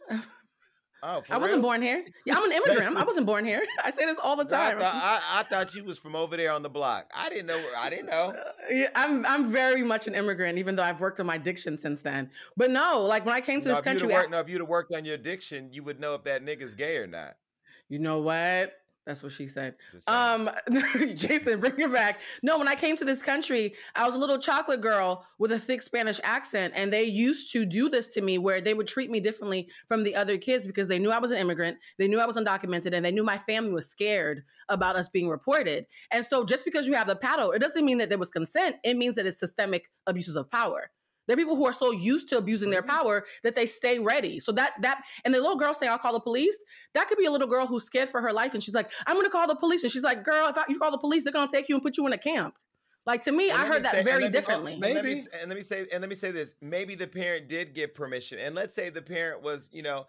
Oh, 1.02 1.22
for 1.22 1.34
I 1.34 1.38
wasn't 1.38 1.62
born 1.62 1.80
here. 1.80 2.04
Yeah, 2.26 2.36
I'm 2.36 2.44
an 2.44 2.52
immigrant. 2.66 2.82
I'm- 2.82 2.96
I 2.96 3.04
wasn't 3.04 3.26
born 3.26 3.44
here. 3.44 3.62
I 3.84 3.90
say 3.90 4.04
this 4.04 4.18
all 4.22 4.36
the 4.36 4.44
Girl, 4.44 4.58
I 4.60 4.70
time. 4.70 4.78
thought, 4.78 4.94
I, 4.94 5.40
I 5.40 5.42
thought 5.44 5.74
you 5.74 5.84
was 5.84 5.98
from 5.98 6.14
over 6.14 6.36
there 6.36 6.52
on 6.52 6.62
the 6.62 6.68
block. 6.68 7.10
I 7.14 7.28
didn't 7.30 7.46
know. 7.46 7.62
I 7.76 7.88
didn't 7.90 8.06
know. 8.06 8.34
I'm 8.94 9.24
I'm 9.26 9.50
very 9.50 9.82
much 9.82 10.06
an 10.06 10.14
immigrant, 10.14 10.58
even 10.58 10.76
though 10.76 10.82
I've 10.82 11.00
worked 11.00 11.20
on 11.20 11.26
my 11.26 11.38
diction 11.38 11.78
since 11.78 12.02
then. 12.02 12.30
But 12.56 12.70
no, 12.70 13.00
like 13.02 13.24
when 13.24 13.34
I 13.34 13.40
came 13.40 13.60
to 13.62 13.68
No, 13.68 13.74
this 13.74 13.82
country, 13.82 14.12
I- 14.12 14.18
worked, 14.18 14.30
no, 14.30 14.40
if 14.40 14.48
you'd 14.48 14.60
have 14.60 14.68
worked 14.68 14.94
on 14.94 15.04
your 15.04 15.14
addiction, 15.14 15.72
you 15.72 15.82
would 15.82 16.00
know 16.00 16.14
if 16.14 16.24
that 16.24 16.44
nigga's 16.44 16.74
gay 16.74 16.96
or 16.96 17.06
not. 17.06 17.36
you 17.88 17.98
know 17.98 18.20
what? 18.20 18.72
That's 19.06 19.22
what 19.22 19.32
she 19.32 19.46
said. 19.46 19.74
Um, 20.06 20.50
Jason, 21.14 21.58
bring 21.58 21.80
it 21.80 21.92
back. 21.92 22.20
No, 22.42 22.58
when 22.58 22.68
I 22.68 22.74
came 22.74 22.96
to 22.98 23.04
this 23.04 23.22
country, 23.22 23.74
I 23.96 24.04
was 24.04 24.14
a 24.14 24.18
little 24.18 24.38
chocolate 24.38 24.82
girl 24.82 25.26
with 25.38 25.52
a 25.52 25.58
thick 25.58 25.80
Spanish 25.80 26.20
accent, 26.22 26.74
and 26.76 26.92
they 26.92 27.04
used 27.04 27.50
to 27.52 27.64
do 27.64 27.88
this 27.88 28.08
to 28.08 28.20
me 28.20 28.36
where 28.36 28.60
they 28.60 28.74
would 28.74 28.86
treat 28.86 29.10
me 29.10 29.18
differently 29.18 29.68
from 29.88 30.04
the 30.04 30.14
other 30.14 30.36
kids 30.36 30.66
because 30.66 30.86
they 30.86 30.98
knew 30.98 31.10
I 31.10 31.18
was 31.18 31.32
an 31.32 31.38
immigrant, 31.38 31.78
they 31.98 32.08
knew 32.08 32.20
I 32.20 32.26
was 32.26 32.36
undocumented, 32.36 32.94
and 32.94 33.04
they 33.04 33.10
knew 33.10 33.24
my 33.24 33.38
family 33.38 33.72
was 33.72 33.88
scared 33.88 34.44
about 34.68 34.96
us 34.96 35.08
being 35.08 35.28
reported. 35.28 35.86
And 36.12 36.24
so, 36.24 36.44
just 36.44 36.64
because 36.64 36.86
you 36.86 36.94
have 36.94 37.06
the 37.06 37.16
paddle, 37.16 37.52
it 37.52 37.60
doesn't 37.60 37.84
mean 37.84 37.98
that 37.98 38.10
there 38.10 38.18
was 38.18 38.30
consent. 38.30 38.76
It 38.84 38.96
means 38.96 39.16
that 39.16 39.26
it's 39.26 39.40
systemic 39.40 39.90
abuses 40.06 40.36
of 40.36 40.50
power. 40.50 40.90
There 41.30 41.36
are 41.36 41.38
people 41.38 41.54
who 41.54 41.64
are 41.64 41.72
so 41.72 41.92
used 41.92 42.28
to 42.30 42.38
abusing 42.38 42.70
their 42.70 42.82
mm-hmm. 42.82 42.90
power 42.90 43.24
that 43.44 43.54
they 43.54 43.64
stay 43.66 44.00
ready. 44.00 44.40
So 44.40 44.50
that 44.52 44.72
that 44.82 45.04
and 45.24 45.32
the 45.32 45.40
little 45.40 45.56
girl 45.56 45.72
saying, 45.74 45.92
"I'll 45.92 45.98
call 45.98 46.12
the 46.12 46.18
police." 46.18 46.56
That 46.94 47.08
could 47.08 47.18
be 47.18 47.26
a 47.26 47.30
little 47.30 47.46
girl 47.46 47.68
who's 47.68 47.84
scared 47.84 48.08
for 48.08 48.20
her 48.20 48.32
life, 48.32 48.52
and 48.52 48.60
she's 48.60 48.74
like, 48.74 48.90
"I'm 49.06 49.14
going 49.14 49.26
to 49.26 49.30
call 49.30 49.46
the 49.46 49.54
police." 49.54 49.84
And 49.84 49.92
she's 49.92 50.02
like, 50.02 50.24
"Girl, 50.24 50.48
if 50.48 50.58
I, 50.58 50.64
you 50.68 50.76
call 50.76 50.90
the 50.90 50.98
police, 50.98 51.22
they're 51.22 51.32
going 51.32 51.48
to 51.48 51.56
take 51.56 51.68
you 51.68 51.76
and 51.76 51.84
put 51.84 51.96
you 51.96 52.04
in 52.08 52.12
a 52.12 52.18
camp." 52.18 52.56
Like 53.06 53.22
to 53.22 53.32
me, 53.32 53.50
And 53.50 53.58
I 53.58 53.62
let 53.62 53.68
me 53.68 53.74
heard 53.74 53.82
that 53.84 53.92
say- 53.92 53.98
and 53.98 54.08
very 54.08 54.22
let 54.22 54.32
me- 54.32 54.32
differently. 54.32 54.72
and 54.72 54.80
let 54.82 55.04
me- 55.04 55.14
Maybe. 55.14 55.26
and 55.40 55.48
let 55.48 55.56
me 55.56 55.62
say, 55.62 55.86
and 55.92 56.00
let 56.00 56.10
me 56.10 56.16
say 56.16 56.32
this: 56.32 56.54
maybe 56.60 56.96
the 56.96 57.06
parent 57.06 57.48
did 57.48 57.74
get 57.74 57.94
permission, 57.94 58.40
and 58.40 58.56
let's 58.56 58.74
say 58.74 58.90
the 58.90 59.00
parent 59.00 59.40
was, 59.40 59.70
you 59.72 59.82
know, 59.82 60.06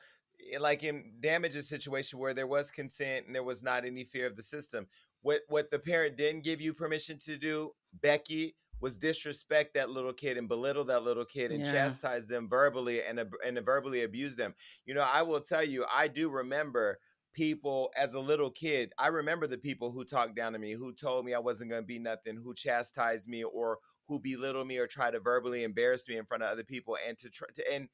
eh, 0.52 0.58
like 0.60 0.84
in 0.84 1.14
damages 1.20 1.70
situation 1.70 2.18
where 2.18 2.34
there 2.34 2.48
was 2.48 2.72
consent 2.72 3.28
and 3.28 3.36
there 3.36 3.44
was 3.44 3.62
not 3.62 3.86
any 3.86 4.04
fear 4.04 4.26
of 4.26 4.36
the 4.36 4.44
system. 4.44 4.88
What 5.22 5.42
what 5.50 5.70
the 5.70 5.78
parent 5.78 6.18
didn't 6.18 6.44
give 6.44 6.62
you 6.62 6.74
permission 6.74 7.20
to 7.26 7.38
do, 7.38 7.72
Becky, 8.02 8.56
was 8.82 8.98
disrespect 8.98 9.76
that 9.76 9.90
little 9.92 10.14
kid 10.14 10.38
and 10.38 10.48
belittle 10.50 10.84
that 10.86 11.04
little 11.04 11.26
kid 11.26 11.52
and 11.52 11.64
Yeah. 11.64 11.72
chastise 11.72 12.28
them 12.28 12.50
verbally 12.50 13.04
and 13.04 13.20
and 13.44 13.60
verbally 13.66 14.04
abuse 14.04 14.36
them. 14.36 14.56
You 14.86 14.96
know, 14.96 15.04
I 15.10 15.22
will 15.22 15.42
tell 15.42 15.64
you, 15.64 15.86
I 15.94 16.08
do 16.08 16.30
remember 16.30 17.00
people 17.34 17.92
as 17.96 18.14
a 18.14 18.20
little 18.20 18.52
kid. 18.52 18.92
I 18.98 19.08
remember 19.08 19.48
the 19.48 19.58
people 19.58 19.92
who 19.92 20.04
talked 20.04 20.36
down 20.36 20.54
to 20.54 20.60
me, 20.60 20.74
who 20.74 20.94
told 20.94 21.26
me 21.26 21.34
I 21.34 21.40
wasn't 21.40 21.70
going 21.70 21.84
to 21.84 21.88
be 21.88 22.00
nothing, 22.00 22.36
who 22.38 22.54
chastised 22.54 23.30
me 23.30 23.44
or 23.44 23.78
who 24.08 24.20
belittled 24.20 24.68
me 24.68 24.78
or 24.78 24.88
try 24.88 25.12
to 25.12 25.20
verbally 25.20 25.64
embarrass 25.64 26.08
me 26.10 26.18
in 26.18 26.26
front 26.26 26.44
of 26.44 26.50
other 26.50 26.64
people 26.64 26.98
and 27.08 27.18
to 27.20 27.30
try 27.30 27.48
to 27.56 27.72
and 27.74 27.88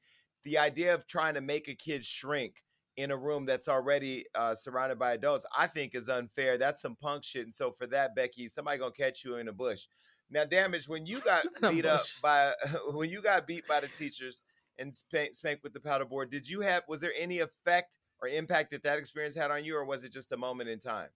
the 0.44 0.58
idea 0.58 0.94
of 0.94 1.06
trying 1.06 1.34
to 1.34 1.40
make 1.40 1.68
a 1.68 1.74
kid 1.74 2.04
shrink 2.04 2.64
in 2.96 3.10
a 3.12 3.16
room 3.16 3.46
that's 3.46 3.68
already 3.68 4.24
uh, 4.34 4.54
surrounded 4.54 4.98
by 4.98 5.12
adults, 5.12 5.46
I 5.56 5.68
think 5.68 5.94
is 5.94 6.08
unfair. 6.08 6.58
That's 6.58 6.82
some 6.82 6.96
punk 6.96 7.24
shit. 7.24 7.44
And 7.44 7.54
so 7.54 7.70
for 7.70 7.86
that, 7.88 8.16
Becky, 8.16 8.48
somebody 8.48 8.78
gonna 8.78 8.90
catch 8.92 9.24
you 9.24 9.36
in 9.36 9.48
a 9.48 9.52
bush. 9.52 9.86
Now, 10.30 10.44
damage 10.44 10.88
when 10.88 11.06
you 11.06 11.20
got 11.20 11.46
beat 11.62 11.86
up 11.86 12.04
by 12.22 12.52
when 12.92 13.08
you 13.08 13.22
got 13.22 13.46
beat 13.46 13.66
by 13.66 13.80
the 13.80 13.88
teachers 13.88 14.42
and 14.78 14.94
spanked, 14.94 15.36
spanked 15.36 15.62
with 15.62 15.72
the 15.72 15.80
powder 15.80 16.04
board. 16.04 16.30
Did 16.30 16.48
you 16.48 16.60
have 16.60 16.82
was 16.88 17.00
there 17.00 17.12
any 17.18 17.40
effect 17.40 17.98
or 18.20 18.28
impact 18.28 18.70
that 18.72 18.82
that 18.82 18.98
experience 18.98 19.34
had 19.34 19.50
on 19.50 19.64
you, 19.64 19.76
or 19.76 19.84
was 19.84 20.04
it 20.04 20.12
just 20.12 20.32
a 20.32 20.36
moment 20.36 20.68
in 20.68 20.78
time? 20.78 21.08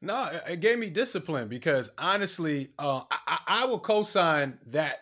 No, 0.00 0.30
it- 0.46 0.60
gave 0.60 0.78
me 0.78 0.90
discipline 0.90 1.48
because 1.48 1.90
honestly, 1.98 2.72
uh, 2.78 3.02
I, 3.10 3.18
I 3.26 3.38
I 3.46 3.64
will 3.66 3.80
co-sign 3.80 4.58
that 4.68 4.98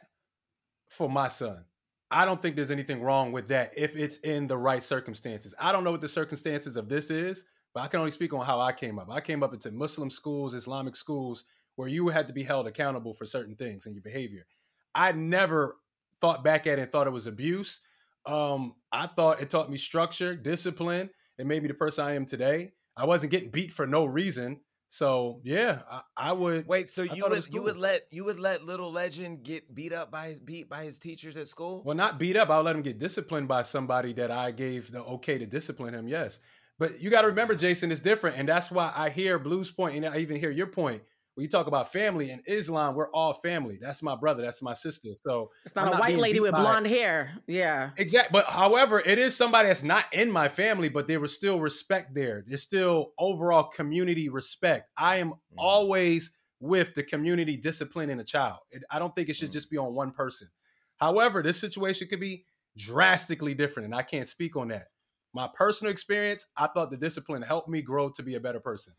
for 0.88 1.08
my 1.08 1.28
son. 1.28 1.64
I 2.10 2.24
don't 2.24 2.40
think 2.40 2.54
there's 2.54 2.70
anything 2.70 3.02
wrong 3.02 3.32
with 3.32 3.48
that 3.48 3.72
if 3.76 3.96
it's 3.96 4.18
in 4.18 4.46
the 4.46 4.56
right 4.56 4.82
circumstances. 4.82 5.54
I 5.58 5.72
don't 5.72 5.82
know 5.82 5.90
what 5.90 6.00
the 6.00 6.08
circumstances 6.08 6.76
of 6.76 6.88
this 6.88 7.10
is, 7.10 7.44
but 7.74 7.80
I 7.82 7.88
can 7.88 7.98
only 7.98 8.12
speak 8.12 8.32
on 8.32 8.46
how 8.46 8.60
I 8.60 8.72
came 8.72 8.98
up. 8.98 9.10
I 9.10 9.20
came 9.20 9.42
up 9.42 9.52
into 9.52 9.72
Muslim 9.72 10.08
schools, 10.10 10.54
Islamic 10.54 10.94
schools, 10.94 11.44
where 11.76 11.88
you 11.88 12.08
had 12.08 12.26
to 12.28 12.34
be 12.34 12.42
held 12.42 12.66
accountable 12.66 13.14
for 13.14 13.24
certain 13.26 13.54
things 13.54 13.86
and 13.86 13.94
your 13.94 14.02
behavior. 14.02 14.46
I 14.94 15.12
never 15.12 15.76
thought 16.20 16.42
back 16.42 16.66
at 16.66 16.78
it 16.78 16.82
and 16.82 16.92
thought 16.92 17.06
it 17.06 17.12
was 17.12 17.26
abuse. 17.26 17.80
Um, 18.24 18.74
I 18.90 19.06
thought 19.06 19.40
it 19.40 19.50
taught 19.50 19.70
me 19.70 19.78
structure, 19.78 20.34
discipline. 20.34 21.10
It 21.38 21.46
made 21.46 21.62
me 21.62 21.68
the 21.68 21.74
person 21.74 22.04
I 22.04 22.14
am 22.14 22.26
today. 22.26 22.72
I 22.96 23.04
wasn't 23.04 23.30
getting 23.30 23.50
beat 23.50 23.72
for 23.72 23.86
no 23.86 24.06
reason. 24.06 24.60
So 24.88 25.40
yeah, 25.44 25.80
I, 25.90 26.00
I 26.16 26.32
would. 26.32 26.66
Wait, 26.66 26.88
so 26.88 27.02
I 27.02 27.14
you 27.14 27.24
would 27.24 27.32
was 27.32 27.50
you 27.50 27.62
would 27.62 27.76
let 27.76 28.02
you 28.10 28.24
would 28.24 28.38
let 28.38 28.64
little 28.64 28.90
legend 28.90 29.42
get 29.42 29.74
beat 29.74 29.92
up 29.92 30.10
by 30.10 30.28
his 30.28 30.40
beat 30.40 30.68
by 30.68 30.84
his 30.84 30.98
teachers 30.98 31.36
at 31.36 31.48
school? 31.48 31.82
Well, 31.84 31.96
not 31.96 32.18
beat 32.18 32.36
up. 32.36 32.50
I'll 32.50 32.62
let 32.62 32.74
him 32.74 32.82
get 32.82 32.98
disciplined 32.98 33.48
by 33.48 33.62
somebody 33.62 34.12
that 34.14 34.30
I 34.30 34.52
gave 34.52 34.90
the 34.90 35.02
okay 35.04 35.38
to 35.38 35.46
discipline 35.46 35.92
him. 35.92 36.08
Yes, 36.08 36.38
but 36.78 37.00
you 37.00 37.10
got 37.10 37.22
to 37.22 37.28
remember, 37.28 37.54
Jason, 37.54 37.92
it's 37.92 38.00
different, 38.00 38.38
and 38.38 38.48
that's 38.48 38.70
why 38.70 38.92
I 38.94 39.10
hear 39.10 39.38
Blue's 39.38 39.70
point, 39.70 39.96
and 39.96 40.06
I 40.06 40.18
even 40.18 40.38
hear 40.38 40.50
your 40.50 40.68
point 40.68 41.02
when 41.36 41.42
you 41.42 41.48
talk 41.48 41.66
about 41.68 41.92
family 41.92 42.30
in 42.30 42.42
Islam, 42.46 42.94
we're 42.94 43.10
all 43.12 43.34
family. 43.34 43.78
That's 43.80 44.02
my 44.02 44.16
brother. 44.16 44.42
That's 44.42 44.60
my 44.62 44.72
sister. 44.74 45.10
So 45.24 45.50
It's 45.64 45.74
not 45.76 45.86
I'm 45.88 45.94
a 45.94 45.98
white 46.00 46.16
lady 46.18 46.40
with 46.40 46.50
by- 46.52 46.60
blonde 46.62 46.86
hair. 46.86 47.34
Yeah. 47.46 47.90
Exactly. 47.96 48.30
But 48.32 48.46
however, 48.46 49.00
it 49.00 49.18
is 49.18 49.36
somebody 49.36 49.68
that's 49.68 49.82
not 49.82 50.06
in 50.12 50.30
my 50.30 50.48
family, 50.48 50.88
but 50.88 51.06
there 51.06 51.20
was 51.20 51.34
still 51.34 51.60
respect 51.60 52.14
there. 52.14 52.42
There's 52.46 52.62
still 52.62 53.12
overall 53.18 53.64
community 53.64 54.28
respect. 54.30 54.90
I 54.96 55.16
am 55.16 55.34
always 55.58 56.34
with 56.58 56.94
the 56.94 57.02
community 57.02 57.56
disciplining 57.58 58.18
a 58.18 58.24
child. 58.24 58.60
It, 58.70 58.82
I 58.90 58.98
don't 58.98 59.14
think 59.14 59.28
it 59.28 59.36
should 59.36 59.50
Mm. 59.50 59.54
just 59.54 59.70
be 59.70 59.76
on 59.76 59.94
one 59.94 60.10
person. 60.12 60.48
However, 60.96 61.42
this 61.42 61.60
situation 61.60 62.08
could 62.08 62.18
be 62.20 62.46
drastically 62.78 63.52
different, 63.54 63.84
and 63.84 63.94
I 63.94 64.02
can't 64.02 64.26
speak 64.26 64.56
on 64.56 64.68
that. 64.68 64.86
My 65.34 65.50
personal 65.54 65.90
experience, 65.92 66.46
I 66.56 66.66
thought 66.68 66.90
the 66.90 66.96
discipline 66.96 67.42
helped 67.42 67.68
me 67.68 67.82
grow 67.82 68.08
to 68.08 68.22
be 68.22 68.36
a 68.36 68.40
better 68.40 68.60
person. 68.60 68.94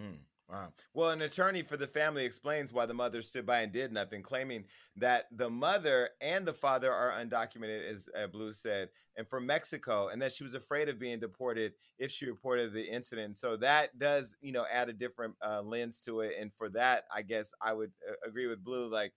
Mm, 0.00 0.18
wow. 0.52 0.68
Well, 0.94 1.10
an 1.10 1.22
attorney 1.22 1.62
for 1.62 1.76
the 1.76 1.86
family 1.86 2.24
explains 2.24 2.72
why 2.72 2.86
the 2.86 2.94
mother 2.94 3.22
stood 3.22 3.46
by 3.46 3.60
and 3.60 3.72
did 3.72 3.92
nothing, 3.92 4.22
claiming 4.22 4.64
that 4.96 5.26
the 5.32 5.50
mother 5.50 6.10
and 6.20 6.46
the 6.46 6.52
father 6.52 6.92
are 6.92 7.12
undocumented, 7.12 7.90
as 7.90 8.08
uh, 8.16 8.26
Blue 8.26 8.52
said, 8.52 8.90
and 9.16 9.26
from 9.26 9.46
Mexico, 9.46 10.08
and 10.08 10.20
that 10.20 10.32
she 10.32 10.44
was 10.44 10.54
afraid 10.54 10.88
of 10.88 10.98
being 10.98 11.18
deported 11.18 11.72
if 11.98 12.10
she 12.10 12.26
reported 12.26 12.72
the 12.72 12.84
incident. 12.84 13.36
So 13.36 13.56
that 13.56 13.98
does, 13.98 14.36
you 14.40 14.52
know, 14.52 14.66
add 14.70 14.88
a 14.88 14.92
different 14.92 15.34
uh, 15.44 15.62
lens 15.62 16.00
to 16.02 16.20
it. 16.20 16.34
And 16.38 16.52
for 16.52 16.68
that, 16.70 17.04
I 17.14 17.22
guess 17.22 17.52
I 17.60 17.72
would 17.72 17.92
uh, 18.08 18.14
agree 18.28 18.46
with 18.46 18.62
Blue. 18.62 18.88
Like, 18.88 19.12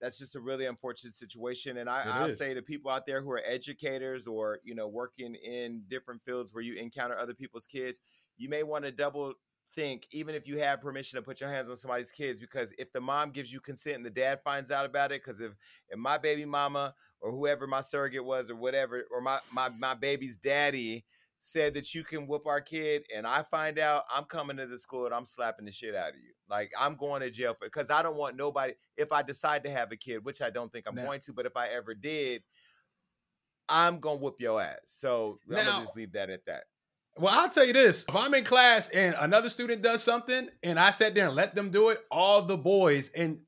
that's 0.00 0.18
just 0.18 0.34
a 0.34 0.40
really 0.40 0.66
unfortunate 0.66 1.14
situation. 1.14 1.76
And 1.76 1.88
I, 1.88 2.02
I'll 2.06 2.30
is. 2.30 2.38
say 2.38 2.54
to 2.54 2.62
people 2.62 2.90
out 2.90 3.06
there 3.06 3.22
who 3.22 3.30
are 3.30 3.42
educators 3.44 4.26
or, 4.26 4.58
you 4.64 4.74
know, 4.74 4.88
working 4.88 5.34
in 5.34 5.82
different 5.88 6.22
fields 6.22 6.52
where 6.52 6.62
you 6.62 6.74
encounter 6.74 7.16
other 7.16 7.34
people's 7.34 7.66
kids, 7.66 8.00
you 8.36 8.48
may 8.48 8.62
want 8.62 8.84
to 8.84 8.90
double 8.90 9.34
think, 9.74 10.06
even 10.10 10.34
if 10.34 10.46
you 10.46 10.58
have 10.58 10.80
permission 10.80 11.16
to 11.18 11.22
put 11.22 11.40
your 11.40 11.50
hands 11.50 11.68
on 11.68 11.76
somebody's 11.76 12.10
kids, 12.12 12.40
because 12.40 12.72
if 12.78 12.92
the 12.92 13.00
mom 13.00 13.30
gives 13.30 13.52
you 13.52 13.60
consent 13.60 13.96
and 13.96 14.06
the 14.06 14.10
dad 14.10 14.40
finds 14.42 14.70
out 14.70 14.84
about 14.84 15.12
it, 15.12 15.22
because 15.24 15.40
if, 15.40 15.52
if 15.88 15.98
my 15.98 16.18
baby 16.18 16.44
mama 16.44 16.94
or 17.20 17.30
whoever 17.30 17.66
my 17.66 17.80
surrogate 17.80 18.24
was 18.24 18.50
or 18.50 18.56
whatever, 18.56 19.04
or 19.10 19.20
my, 19.20 19.38
my, 19.52 19.68
my 19.78 19.94
baby's 19.94 20.36
daddy 20.36 21.04
said 21.38 21.72
that 21.74 21.94
you 21.94 22.04
can 22.04 22.26
whoop 22.26 22.46
our 22.46 22.60
kid 22.60 23.02
and 23.14 23.26
I 23.26 23.42
find 23.50 23.78
out, 23.78 24.04
I'm 24.14 24.24
coming 24.24 24.58
to 24.58 24.66
the 24.66 24.78
school 24.78 25.06
and 25.06 25.14
I'm 25.14 25.26
slapping 25.26 25.64
the 25.64 25.72
shit 25.72 25.94
out 25.94 26.10
of 26.10 26.16
you. 26.16 26.32
Like 26.50 26.70
I'm 26.78 26.96
going 26.96 27.22
to 27.22 27.30
jail 27.30 27.54
for 27.58 27.66
because 27.66 27.90
I 27.90 28.02
don't 28.02 28.16
want 28.16 28.36
nobody 28.36 28.74
if 28.96 29.10
I 29.10 29.22
decide 29.22 29.64
to 29.64 29.70
have 29.70 29.90
a 29.92 29.96
kid, 29.96 30.24
which 30.24 30.42
I 30.42 30.50
don't 30.50 30.70
think 30.70 30.86
I'm 30.86 30.94
Now- 30.94 31.06
going 31.06 31.20
to, 31.20 31.32
but 31.32 31.46
if 31.46 31.56
I 31.56 31.68
ever 31.68 31.94
did, 31.94 32.42
I'm 33.70 34.00
gonna 34.00 34.18
whoop 34.18 34.40
your 34.40 34.60
ass. 34.60 34.80
So 34.88 35.38
I'm 35.48 35.64
gonna 35.64 35.80
just 35.80 35.96
leave 35.96 36.12
that 36.12 36.28
at 36.28 36.44
that. 36.46 36.64
Well, 37.20 37.38
I'll 37.38 37.50
tell 37.50 37.66
you 37.66 37.74
this. 37.74 38.06
If 38.08 38.16
I'm 38.16 38.32
in 38.32 38.44
class 38.44 38.88
and 38.88 39.14
another 39.18 39.50
student 39.50 39.82
does 39.82 40.02
something 40.02 40.48
and 40.62 40.80
I 40.80 40.90
sat 40.90 41.14
there 41.14 41.26
and 41.26 41.36
let 41.36 41.54
them 41.54 41.70
do 41.70 41.90
it, 41.90 41.98
all 42.10 42.40
the 42.40 42.56
boys 42.56 43.10
in 43.10 43.42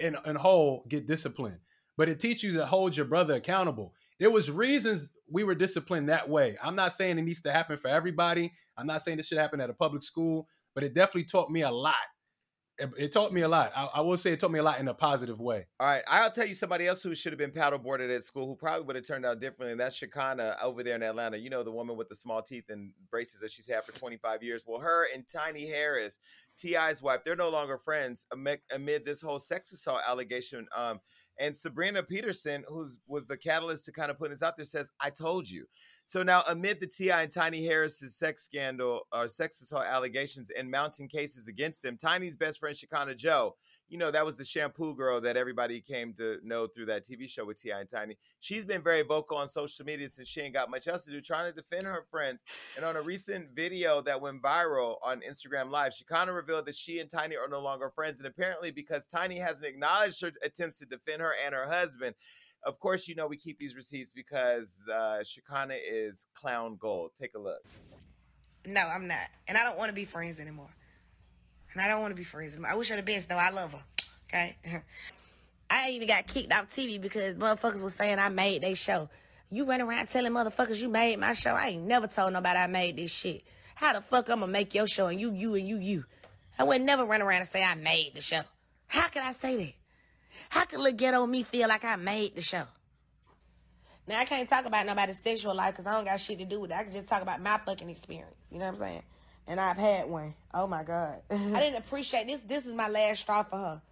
in, 0.00 0.16
in 0.26 0.34
whole 0.34 0.84
get 0.88 1.06
disciplined. 1.06 1.58
But 1.96 2.08
it 2.08 2.18
teaches 2.18 2.42
you 2.42 2.52
to 2.54 2.66
hold 2.66 2.96
your 2.96 3.06
brother 3.06 3.36
accountable. 3.36 3.94
There 4.18 4.32
was 4.32 4.50
reasons 4.50 5.10
we 5.30 5.44
were 5.44 5.54
disciplined 5.54 6.08
that 6.08 6.28
way. 6.28 6.56
I'm 6.60 6.74
not 6.74 6.92
saying 6.92 7.18
it 7.18 7.22
needs 7.22 7.42
to 7.42 7.52
happen 7.52 7.78
for 7.78 7.86
everybody. 7.86 8.52
I'm 8.76 8.86
not 8.86 9.02
saying 9.02 9.18
this 9.18 9.26
should 9.26 9.38
happen 9.38 9.60
at 9.60 9.70
a 9.70 9.74
public 9.74 10.02
school, 10.02 10.48
but 10.74 10.82
it 10.82 10.92
definitely 10.92 11.24
taught 11.24 11.50
me 11.50 11.62
a 11.62 11.70
lot. 11.70 11.94
It, 12.78 13.10
taught 13.10 13.32
me 13.32 13.40
a 13.40 13.48
lot. 13.48 13.72
I, 13.74 13.88
I 13.96 14.00
will 14.02 14.16
say 14.16 14.32
it 14.32 14.38
taught 14.38 14.52
me 14.52 14.60
a 14.60 14.62
lot 14.62 14.78
in 14.78 14.86
a 14.86 14.94
positive 14.94 15.40
way. 15.40 15.66
All 15.80 15.86
right, 15.86 16.02
I'll 16.06 16.30
tell 16.30 16.46
you 16.46 16.54
somebody 16.54 16.86
else 16.86 17.02
who 17.02 17.14
should 17.14 17.32
have 17.32 17.38
been 17.38 17.50
paddleboarded 17.50 18.14
at 18.14 18.22
school 18.22 18.46
who 18.46 18.54
probably 18.54 18.86
would 18.86 18.94
have 18.94 19.06
turned 19.06 19.26
out 19.26 19.40
differently, 19.40 19.72
and 19.72 19.80
that's 19.80 19.96
Shekinah 19.96 20.58
over 20.62 20.84
there 20.84 20.94
in 20.94 21.02
Atlanta. 21.02 21.36
You 21.36 21.50
know, 21.50 21.64
the 21.64 21.72
woman 21.72 21.96
with 21.96 22.08
the 22.08 22.14
small 22.14 22.40
teeth 22.40 22.66
and 22.68 22.92
braces 23.10 23.40
that 23.40 23.50
she's 23.50 23.66
had 23.66 23.84
for 23.84 23.92
25 23.92 24.42
years. 24.44 24.64
Well, 24.66 24.80
her 24.80 25.06
and 25.12 25.24
Tiny 25.28 25.66
Harris, 25.66 26.18
T.I.'s 26.56 27.02
wife, 27.02 27.24
they're 27.24 27.34
no 27.34 27.50
longer 27.50 27.78
friends 27.78 28.26
amid, 28.32 28.60
amid 28.72 29.04
this 29.04 29.20
whole 29.20 29.40
sex 29.40 29.72
assault 29.72 30.00
allegation. 30.08 30.68
Um, 30.76 31.00
and 31.40 31.56
Sabrina 31.56 32.02
Peterson, 32.02 32.64
who 32.68 32.86
was 33.06 33.26
the 33.26 33.36
catalyst 33.36 33.84
to 33.86 33.92
kind 33.92 34.10
of 34.10 34.18
putting 34.18 34.32
this 34.32 34.42
out 34.42 34.56
there, 34.56 34.64
says, 34.64 34.90
I 35.00 35.10
told 35.10 35.48
you. 35.48 35.66
So 36.08 36.22
now, 36.22 36.42
amid 36.48 36.80
the 36.80 36.86
T.I. 36.86 37.24
and 37.24 37.30
Tiny 37.30 37.66
Harris's 37.66 38.16
sex 38.16 38.42
scandal 38.42 39.02
or 39.12 39.28
sex 39.28 39.60
assault 39.60 39.84
allegations 39.84 40.48
and 40.56 40.70
mounting 40.70 41.06
cases 41.06 41.48
against 41.48 41.82
them, 41.82 41.98
Tiny's 41.98 42.34
best 42.34 42.60
friend, 42.60 42.74
Shekinah 42.74 43.14
Joe, 43.14 43.56
you 43.90 43.98
know, 43.98 44.10
that 44.10 44.24
was 44.24 44.34
the 44.34 44.44
shampoo 44.44 44.94
girl 44.94 45.20
that 45.20 45.36
everybody 45.36 45.82
came 45.82 46.14
to 46.14 46.38
know 46.42 46.66
through 46.66 46.86
that 46.86 47.04
TV 47.04 47.28
show 47.28 47.44
with 47.44 47.60
T.I. 47.60 47.80
and 47.80 47.90
Tiny. 47.90 48.16
She's 48.40 48.64
been 48.64 48.80
very 48.80 49.02
vocal 49.02 49.36
on 49.36 49.48
social 49.48 49.84
media 49.84 50.08
since 50.08 50.28
she 50.28 50.40
ain't 50.40 50.54
got 50.54 50.70
much 50.70 50.88
else 50.88 51.04
to 51.04 51.10
do, 51.10 51.20
trying 51.20 51.52
to 51.52 51.54
defend 51.54 51.84
her 51.84 52.06
friends. 52.10 52.42
And 52.76 52.86
on 52.86 52.96
a 52.96 53.02
recent 53.02 53.50
video 53.54 54.00
that 54.00 54.18
went 54.18 54.40
viral 54.40 54.96
on 55.04 55.20
Instagram 55.20 55.68
Live, 55.68 55.92
Shekinah 55.92 56.32
revealed 56.32 56.64
that 56.68 56.74
she 56.74 57.00
and 57.00 57.10
Tiny 57.10 57.36
are 57.36 57.48
no 57.48 57.60
longer 57.60 57.90
friends. 57.90 58.18
And 58.18 58.26
apparently, 58.26 58.70
because 58.70 59.06
Tiny 59.06 59.36
hasn't 59.36 59.68
acknowledged 59.68 60.22
her 60.22 60.32
attempts 60.42 60.78
to 60.78 60.86
defend 60.86 61.20
her 61.20 61.34
and 61.44 61.54
her 61.54 61.66
husband, 61.66 62.14
of 62.64 62.78
course, 62.80 63.08
you 63.08 63.14
know, 63.14 63.26
we 63.26 63.36
keep 63.36 63.58
these 63.58 63.74
receipts 63.74 64.12
because 64.12 64.84
uh, 64.92 65.22
Shekinah 65.24 65.78
is 65.88 66.26
clown 66.34 66.76
gold. 66.80 67.12
Take 67.20 67.34
a 67.34 67.38
look. 67.38 67.62
No, 68.66 68.80
I'm 68.80 69.06
not. 69.06 69.28
And 69.46 69.56
I 69.56 69.64
don't 69.64 69.78
want 69.78 69.88
to 69.88 69.94
be 69.94 70.04
friends 70.04 70.40
anymore. 70.40 70.70
And 71.72 71.82
I 71.82 71.88
don't 71.88 72.00
want 72.00 72.12
to 72.12 72.16
be 72.16 72.24
friends 72.24 72.54
anymore. 72.54 72.70
I 72.70 72.74
wish 72.74 72.88
her 72.90 72.96
the 72.96 73.02
best, 73.02 73.28
though. 73.28 73.36
I 73.36 73.50
love 73.50 73.72
her. 73.72 73.82
Okay? 74.28 74.56
I 75.70 75.90
even 75.90 76.08
got 76.08 76.26
kicked 76.26 76.52
off 76.52 76.68
TV 76.68 77.00
because 77.00 77.34
motherfuckers 77.34 77.82
was 77.82 77.94
saying 77.94 78.18
I 78.18 78.30
made 78.30 78.62
they 78.62 78.74
show. 78.74 79.10
You 79.50 79.64
run 79.64 79.80
around 79.80 80.08
telling 80.08 80.32
motherfuckers 80.32 80.76
you 80.76 80.88
made 80.88 81.18
my 81.18 81.34
show. 81.34 81.54
I 81.54 81.68
ain't 81.68 81.84
never 81.84 82.06
told 82.06 82.32
nobody 82.32 82.58
I 82.58 82.66
made 82.66 82.96
this 82.96 83.10
shit. 83.10 83.42
How 83.74 83.92
the 83.92 84.00
fuck 84.00 84.28
I'm 84.28 84.40
gonna 84.40 84.52
make 84.52 84.74
your 84.74 84.86
show 84.86 85.06
and 85.06 85.20
you, 85.20 85.32
you, 85.32 85.54
and 85.54 85.66
you, 85.66 85.78
you? 85.78 86.04
I 86.58 86.64
would 86.64 86.82
never 86.82 87.04
run 87.04 87.22
around 87.22 87.42
and 87.42 87.48
say 87.48 87.62
I 87.62 87.74
made 87.74 88.14
the 88.14 88.20
show. 88.20 88.40
How 88.88 89.08
could 89.08 89.22
I 89.22 89.32
say 89.32 89.56
that? 89.56 89.72
How 90.48 90.64
could 90.64 90.80
Lil 90.80 90.92
Ghetto 90.92 91.26
me 91.26 91.42
feel 91.42 91.68
like 91.68 91.84
I 91.84 91.96
made 91.96 92.34
the 92.36 92.42
show? 92.42 92.64
Now 94.06 94.20
I 94.20 94.24
can't 94.24 94.48
talk 94.48 94.64
about 94.64 94.86
nobody's 94.86 95.22
sexual 95.22 95.54
life 95.54 95.74
because 95.74 95.86
I 95.86 95.94
don't 95.94 96.04
got 96.04 96.18
shit 96.18 96.38
to 96.38 96.44
do 96.44 96.60
with 96.60 96.70
it. 96.70 96.76
I 96.76 96.84
can 96.84 96.92
just 96.92 97.08
talk 97.08 97.22
about 97.22 97.42
my 97.42 97.58
fucking 97.58 97.90
experience. 97.90 98.36
You 98.50 98.58
know 98.58 98.64
what 98.64 98.72
I'm 98.72 98.76
saying? 98.76 99.02
And 99.46 99.60
I've 99.60 99.76
had 99.76 100.08
one. 100.08 100.34
Oh 100.54 100.66
my 100.66 100.82
god. 100.82 101.20
I 101.30 101.36
didn't 101.36 101.76
appreciate 101.76 102.26
this. 102.26 102.40
This 102.40 102.66
is 102.66 102.74
my 102.74 102.88
last 102.88 103.20
straw 103.20 103.42
for 103.42 103.56
her. 103.56 103.82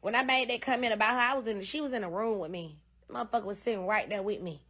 When 0.00 0.14
I 0.14 0.22
made 0.22 0.48
that 0.50 0.60
comment 0.62 0.92
about 0.92 1.14
her, 1.14 1.20
I 1.20 1.34
was 1.34 1.46
in. 1.46 1.60
She 1.62 1.80
was 1.80 1.92
in 1.92 2.04
a 2.04 2.10
room 2.10 2.38
with 2.38 2.50
me. 2.50 2.76
The 3.08 3.14
motherfucker 3.14 3.44
was 3.44 3.58
sitting 3.58 3.86
right 3.86 4.08
there 4.08 4.22
with 4.22 4.40
me. 4.40 4.60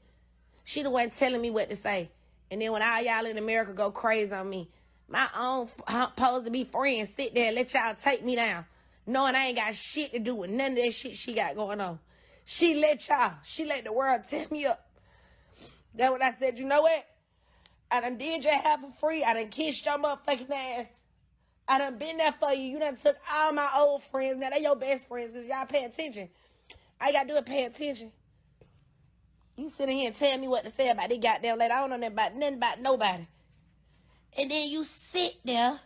She 0.64 0.82
the 0.82 0.90
one 0.90 1.10
telling 1.10 1.40
me 1.40 1.50
what 1.50 1.68
to 1.70 1.76
say. 1.76 2.10
And 2.50 2.62
then 2.62 2.72
when 2.72 2.82
all 2.82 3.02
y'all 3.02 3.26
in 3.26 3.36
America 3.36 3.74
go 3.74 3.90
crazy 3.90 4.32
on 4.32 4.48
me, 4.48 4.70
my 5.08 5.26
own 5.38 5.68
supposed 5.88 6.44
to 6.44 6.50
be 6.50 6.64
friends 6.64 7.10
sit 7.16 7.34
there 7.34 7.46
and 7.46 7.56
let 7.56 7.72
y'all 7.72 7.94
take 7.94 8.24
me 8.24 8.36
down, 8.36 8.64
knowing 9.08 9.34
I 9.34 9.46
ain't 9.46 9.56
got 9.56 9.74
shit 9.74 10.12
to 10.12 10.18
do 10.18 10.34
with 10.34 10.50
none 10.50 10.72
of 10.72 10.76
that 10.76 10.92
shit 10.92 11.16
she 11.16 11.32
got 11.32 11.56
going 11.56 11.80
on. 11.80 11.98
She 12.44 12.74
let 12.74 13.08
y'all, 13.08 13.32
she 13.42 13.64
let 13.64 13.84
the 13.84 13.92
world 13.92 14.22
tear 14.30 14.46
me 14.50 14.66
up. 14.66 14.86
That's 15.94 16.10
what 16.10 16.22
I 16.22 16.34
said. 16.38 16.58
You 16.58 16.66
know 16.66 16.82
what? 16.82 17.06
I 17.90 18.02
done 18.02 18.18
did 18.18 18.44
your 18.44 18.54
half 18.54 18.80
for 18.80 18.92
free. 19.00 19.24
I 19.24 19.34
done 19.34 19.48
kissed 19.48 19.84
your 19.84 19.98
motherfucking 19.98 20.50
ass. 20.50 20.86
I 21.66 21.78
done 21.78 21.98
been 21.98 22.18
there 22.18 22.34
for 22.38 22.52
you. 22.52 22.64
You 22.64 22.78
done 22.78 22.96
took 22.96 23.16
all 23.32 23.52
my 23.52 23.68
old 23.76 24.02
friends. 24.04 24.38
Now 24.38 24.50
they 24.50 24.60
your 24.60 24.76
best 24.76 25.08
friends 25.08 25.32
because 25.32 25.46
y'all 25.46 25.66
pay 25.66 25.84
attention. 25.84 26.28
I 27.00 27.12
gotta 27.12 27.28
do 27.28 27.34
is 27.34 27.42
pay 27.42 27.64
attention. 27.64 28.12
You 29.56 29.68
sitting 29.68 29.98
here 29.98 30.08
and 30.08 30.16
tell 30.16 30.38
me 30.38 30.48
what 30.48 30.64
to 30.64 30.70
say 30.70 30.88
about 30.90 31.08
this 31.08 31.18
goddamn 31.18 31.58
lady. 31.58 31.72
I 31.72 31.80
don't 31.80 31.90
know 31.90 31.96
nothing 31.96 32.12
about 32.12 32.34
nothing 32.36 32.54
about 32.54 32.80
nobody. 32.80 33.26
And 34.38 34.50
then 34.50 34.68
you 34.68 34.84
sit 34.84 35.36
there, 35.44 35.80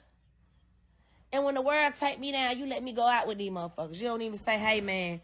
and 1.33 1.45
when 1.45 1.55
the 1.55 1.63
world 1.63 1.95
take 1.99 2.21
me 2.21 2.33
down, 2.33 2.59
you 2.59 2.67
let 2.67 2.83
me 2.83 2.93
go 2.93 3.07
out 3.07 3.27
with 3.27 3.39
these 3.39 3.51
motherfuckers. 3.51 3.97
You 3.97 4.09
don't 4.09 4.23
even 4.23 4.39
say, 4.39 4.59
hey 4.59 4.81
man, 4.81 5.21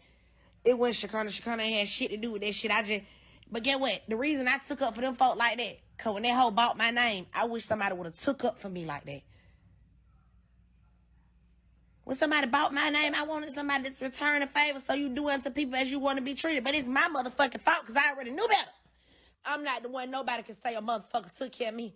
it 0.63 0.77
wasn't 0.77 0.97
Shekinah. 0.97 1.29
Shekinah 1.29 1.61
ain't 1.61 1.79
had 1.79 1.87
shit 1.87 2.11
to 2.11 2.17
do 2.17 2.31
with 2.31 2.41
that 2.41 2.55
shit. 2.55 2.71
I 2.71 2.81
just, 2.81 3.01
but 3.51 3.63
get 3.63 3.79
what? 3.79 4.01
The 4.07 4.15
reason 4.15 4.47
I 4.47 4.57
took 4.57 4.81
up 4.81 4.95
for 4.95 5.01
them 5.01 5.15
folk 5.15 5.37
like 5.37 5.57
that, 5.57 5.77
cause 5.97 6.15
when 6.15 6.23
that 6.23 6.35
hoe 6.35 6.51
bought 6.51 6.77
my 6.77 6.89
name, 6.89 7.27
I 7.33 7.45
wish 7.45 7.65
somebody 7.65 7.93
would 7.93 8.07
have 8.07 8.19
took 8.19 8.43
up 8.43 8.59
for 8.59 8.69
me 8.69 8.85
like 8.85 9.05
that. 9.05 9.21
When 12.05 12.17
somebody 12.17 12.47
bought 12.47 12.73
my 12.73 12.89
name, 12.89 13.13
I 13.15 13.23
wanted 13.23 13.53
somebody 13.53 13.91
to 13.91 14.03
return 14.03 14.41
a 14.41 14.47
favor 14.47 14.81
so 14.85 14.95
you 14.95 15.09
do 15.09 15.29
unto 15.29 15.51
people 15.51 15.75
as 15.75 15.91
you 15.91 15.99
want 15.99 16.17
to 16.17 16.23
be 16.23 16.33
treated. 16.33 16.63
But 16.63 16.73
it's 16.73 16.87
my 16.87 17.07
motherfucking 17.07 17.61
fault 17.61 17.81
because 17.81 17.95
I 17.95 18.11
already 18.11 18.31
knew 18.31 18.47
better. 18.47 18.69
I'm 19.45 19.63
not 19.63 19.83
the 19.83 19.89
one 19.89 20.09
nobody 20.09 20.41
can 20.41 20.55
say 20.65 20.73
a 20.73 20.81
motherfucker 20.81 21.37
took 21.37 21.51
care 21.51 21.69
of 21.69 21.75
me. 21.75 21.95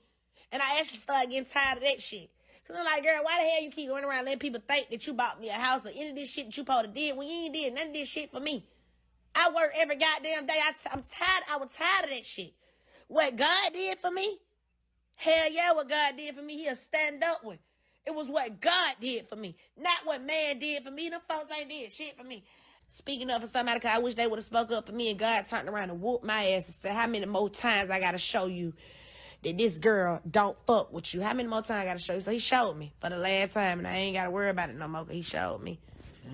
And 0.51 0.61
I 0.61 0.77
actually 0.79 0.99
started 0.99 1.31
getting 1.31 1.49
tired 1.49 1.77
of 1.77 1.83
that 1.83 1.99
shit. 1.99 2.29
Cause 2.67 2.77
I'm 2.79 2.85
like, 2.85 3.03
girl, 3.03 3.19
why 3.23 3.39
the 3.39 3.49
hell 3.49 3.61
you 3.61 3.69
keep 3.71 3.89
going 3.89 4.05
around 4.05 4.25
letting 4.25 4.39
people 4.39 4.61
think 4.65 4.89
that 4.89 5.05
you 5.05 5.13
bought 5.13 5.39
me 5.41 5.49
a 5.49 5.53
house 5.53 5.85
or 5.85 5.89
any 5.89 6.11
of 6.11 6.15
this 6.15 6.29
shit 6.29 6.45
that 6.45 6.57
you 6.57 6.63
to 6.63 6.87
did 6.93 7.17
when 7.17 7.27
you 7.27 7.45
ain't 7.45 7.53
did 7.53 7.73
none 7.75 7.87
of 7.87 7.93
this 7.93 8.07
shit 8.07 8.31
for 8.31 8.39
me? 8.39 8.65
I 9.35 9.49
work 9.49 9.71
every 9.75 9.97
goddamn 9.97 10.45
day. 10.45 10.53
I 10.63 10.71
t- 10.71 10.89
I'm 10.91 11.03
tired. 11.11 11.43
I 11.49 11.57
was 11.57 11.69
tired 11.75 12.05
of 12.05 12.11
that 12.11 12.25
shit. 12.25 12.53
What 13.07 13.35
God 13.35 13.73
did 13.73 13.99
for 13.99 14.11
me? 14.11 14.39
Hell 15.15 15.51
yeah, 15.51 15.73
what 15.73 15.89
God 15.89 16.17
did 16.17 16.35
for 16.35 16.41
me, 16.41 16.57
he'll 16.57 16.75
stand 16.75 17.23
up 17.23 17.43
with. 17.43 17.59
It 18.05 18.13
was 18.13 18.27
what 18.27 18.59
God 18.59 18.95
did 18.99 19.27
for 19.27 19.35
me, 19.35 19.55
not 19.77 20.05
what 20.05 20.23
man 20.23 20.59
did 20.59 20.83
for 20.83 20.91
me. 20.91 21.09
Them 21.09 21.21
folks 21.29 21.51
ain't 21.57 21.69
did 21.69 21.91
shit 21.91 22.17
for 22.17 22.23
me. 22.23 22.43
Speaking 22.89 23.29
up 23.29 23.41
for 23.41 23.47
somebody, 23.47 23.79
cause 23.79 23.91
I 23.93 23.99
wish 23.99 24.15
they 24.15 24.27
would 24.27 24.39
have 24.39 24.45
spoke 24.45 24.71
up 24.71 24.87
for 24.87 24.91
me 24.91 25.09
and 25.09 25.19
God 25.19 25.45
turned 25.47 25.69
around 25.69 25.89
and 25.89 26.01
whooped 26.01 26.25
my 26.25 26.47
ass 26.49 26.65
and 26.65 26.75
said, 26.81 26.95
how 26.95 27.07
many 27.07 27.25
more 27.25 27.49
times 27.49 27.89
I 27.89 27.99
gotta 27.99 28.17
show 28.17 28.47
you 28.47 28.73
that 29.43 29.57
this 29.57 29.77
girl 29.77 30.21
don't 30.29 30.57
fuck 30.65 30.91
with 30.91 31.13
you. 31.13 31.21
How 31.21 31.33
many 31.33 31.47
more 31.49 31.61
times 31.61 31.71
I 31.81 31.85
gotta 31.85 31.99
show 31.99 32.13
you? 32.15 32.21
So 32.21 32.31
he 32.31 32.39
showed 32.39 32.75
me 32.75 32.93
for 33.01 33.09
the 33.09 33.17
last 33.17 33.51
time, 33.53 33.79
and 33.79 33.87
I 33.87 33.95
ain't 33.95 34.15
gotta 34.15 34.31
worry 34.31 34.49
about 34.49 34.69
it 34.69 34.75
no 34.75 34.87
more. 34.87 35.03
'cause 35.05 35.13
he 35.13 35.21
showed 35.21 35.61
me. 35.61 35.79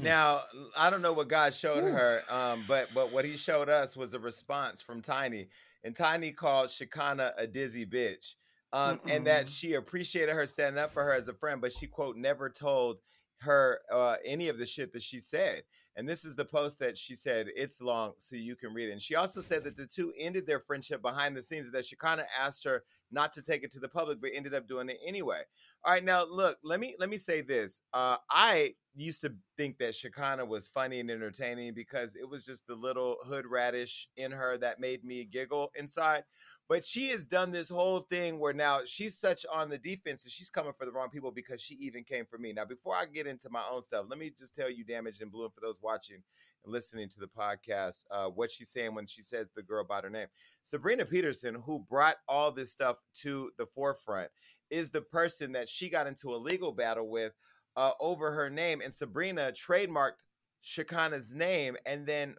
Now, 0.01 0.43
I 0.77 0.89
don't 0.89 1.01
know 1.01 1.13
what 1.13 1.27
God 1.27 1.53
showed 1.53 1.83
her, 1.83 2.23
um, 2.29 2.63
but 2.67 2.89
but 2.93 3.11
what 3.11 3.25
he 3.25 3.35
showed 3.37 3.69
us 3.69 3.95
was 3.97 4.13
a 4.13 4.19
response 4.19 4.81
from 4.81 5.01
Tiny, 5.01 5.49
and 5.83 5.95
Tiny 5.95 6.31
called 6.31 6.69
Shekinah 6.69 7.33
a 7.37 7.47
dizzy 7.47 7.85
bitch, 7.85 8.35
um, 8.71 9.01
and 9.07 9.25
that 9.27 9.49
she 9.49 9.73
appreciated 9.73 10.33
her 10.35 10.45
standing 10.47 10.81
up 10.81 10.93
for 10.93 11.03
her 11.03 11.13
as 11.13 11.27
a 11.27 11.33
friend, 11.33 11.59
but 11.59 11.73
she 11.73 11.87
quote 11.87 12.15
never 12.15 12.49
told 12.49 12.99
her 13.39 13.81
uh, 13.91 14.17
any 14.23 14.47
of 14.49 14.57
the 14.57 14.65
shit 14.65 14.93
that 14.93 15.01
she 15.01 15.19
said. 15.19 15.63
And 15.95 16.07
this 16.07 16.23
is 16.23 16.35
the 16.35 16.45
post 16.45 16.79
that 16.79 16.97
she 16.97 17.13
said. 17.15 17.47
It's 17.55 17.81
long, 17.81 18.13
so 18.19 18.35
you 18.37 18.55
can 18.55 18.73
read 18.73 18.89
it. 18.89 18.93
And 18.93 19.01
she 19.01 19.15
also 19.15 19.41
said 19.41 19.63
that 19.65 19.75
the 19.75 19.85
two 19.87 20.13
ended 20.17 20.45
their 20.45 20.59
friendship 20.59 21.01
behind 21.01 21.35
the 21.35 21.43
scenes. 21.43 21.69
That 21.71 21.85
Shekinah 21.85 22.27
asked 22.39 22.63
her 22.63 22.83
not 23.11 23.33
to 23.33 23.41
take 23.41 23.63
it 23.63 23.71
to 23.71 23.79
the 23.79 23.89
public, 23.89 24.21
but 24.21 24.31
ended 24.33 24.53
up 24.53 24.67
doing 24.67 24.89
it 24.89 24.99
anyway. 25.05 25.41
All 25.83 25.93
right, 25.93 26.03
now 26.03 26.25
look, 26.25 26.57
let 26.63 26.79
me 26.79 26.95
let 26.99 27.09
me 27.09 27.17
say 27.17 27.41
this. 27.41 27.81
Uh, 27.93 28.17
I 28.29 28.75
used 28.95 29.21
to 29.21 29.33
think 29.57 29.77
that 29.77 29.95
Shekinah 29.95 30.45
was 30.45 30.67
funny 30.67 30.99
and 30.99 31.09
entertaining 31.09 31.73
because 31.73 32.15
it 32.15 32.27
was 32.27 32.45
just 32.45 32.67
the 32.67 32.75
little 32.75 33.17
hood 33.25 33.45
radish 33.45 34.09
in 34.17 34.31
her 34.31 34.57
that 34.57 34.79
made 34.79 35.03
me 35.03 35.23
giggle 35.25 35.71
inside. 35.75 36.23
But 36.67 36.83
she 36.83 37.09
has 37.09 37.25
done 37.25 37.51
this 37.51 37.69
whole 37.69 38.01
thing 38.01 38.39
where 38.39 38.53
now 38.53 38.81
she's 38.85 39.17
such 39.17 39.45
on 39.51 39.69
the 39.69 39.77
defense 39.77 40.23
and 40.23 40.31
she's 40.31 40.49
coming 40.49 40.73
for 40.73 40.85
the 40.85 40.91
wrong 40.91 41.09
people 41.09 41.31
because 41.31 41.61
she 41.61 41.75
even 41.75 42.03
came 42.03 42.25
for 42.25 42.37
me. 42.37 42.53
Now, 42.53 42.65
before 42.65 42.95
I 42.95 43.05
get 43.05 43.25
into 43.25 43.49
my 43.49 43.63
own 43.71 43.81
stuff, 43.81 44.05
let 44.09 44.19
me 44.19 44.31
just 44.37 44.55
tell 44.55 44.69
you, 44.69 44.83
Damaged 44.83 45.21
and 45.21 45.31
Blue, 45.31 45.45
and 45.45 45.53
for 45.53 45.61
those 45.61 45.79
watching 45.81 46.21
and 46.63 46.73
listening 46.73 47.09
to 47.09 47.19
the 47.19 47.27
podcast, 47.27 48.03
uh, 48.11 48.27
what 48.27 48.51
she's 48.51 48.69
saying 48.69 48.95
when 48.95 49.05
she 49.05 49.21
says 49.21 49.47
the 49.55 49.63
girl 49.63 49.83
by 49.83 50.01
her 50.01 50.09
name. 50.09 50.27
Sabrina 50.63 51.05
Peterson, 51.05 51.55
who 51.55 51.85
brought 51.89 52.17
all 52.27 52.51
this 52.51 52.71
stuff 52.71 52.97
to 53.21 53.51
the 53.57 53.65
forefront, 53.65 54.29
is 54.69 54.89
the 54.89 55.01
person 55.01 55.51
that 55.53 55.69
she 55.69 55.89
got 55.89 56.07
into 56.07 56.33
a 56.33 56.37
legal 56.37 56.71
battle 56.71 57.09
with 57.09 57.33
uh, 57.75 57.91
over 57.99 58.31
her 58.31 58.49
name. 58.49 58.81
And 58.81 58.93
Sabrina 58.93 59.51
trademarked 59.51 60.21
Shekinah's 60.61 61.33
name, 61.33 61.77
and 61.85 62.05
then 62.05 62.35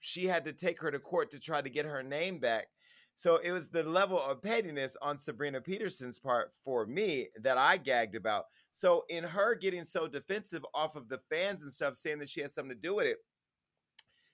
she 0.00 0.26
had 0.26 0.44
to 0.44 0.52
take 0.52 0.80
her 0.80 0.90
to 0.90 0.98
court 0.98 1.30
to 1.30 1.40
try 1.40 1.62
to 1.62 1.70
get 1.70 1.86
her 1.86 2.02
name 2.02 2.38
back. 2.38 2.66
So 3.14 3.36
it 3.36 3.52
was 3.52 3.68
the 3.68 3.84
level 3.84 4.20
of 4.20 4.42
pettiness 4.42 4.96
on 5.00 5.18
Sabrina 5.18 5.60
Peterson's 5.60 6.18
part 6.18 6.50
for 6.64 6.86
me 6.86 7.28
that 7.40 7.58
I 7.58 7.76
gagged 7.76 8.16
about. 8.16 8.46
So 8.72 9.04
in 9.10 9.22
her 9.22 9.54
getting 9.54 9.84
so 9.84 10.08
defensive 10.08 10.64
off 10.74 10.96
of 10.96 11.08
the 11.08 11.20
fans 11.30 11.62
and 11.62 11.72
stuff, 11.72 11.94
saying 11.94 12.18
that 12.20 12.30
she 12.30 12.40
has 12.40 12.54
something 12.54 12.74
to 12.74 12.80
do 12.80 12.94
with 12.94 13.06
it, 13.06 13.18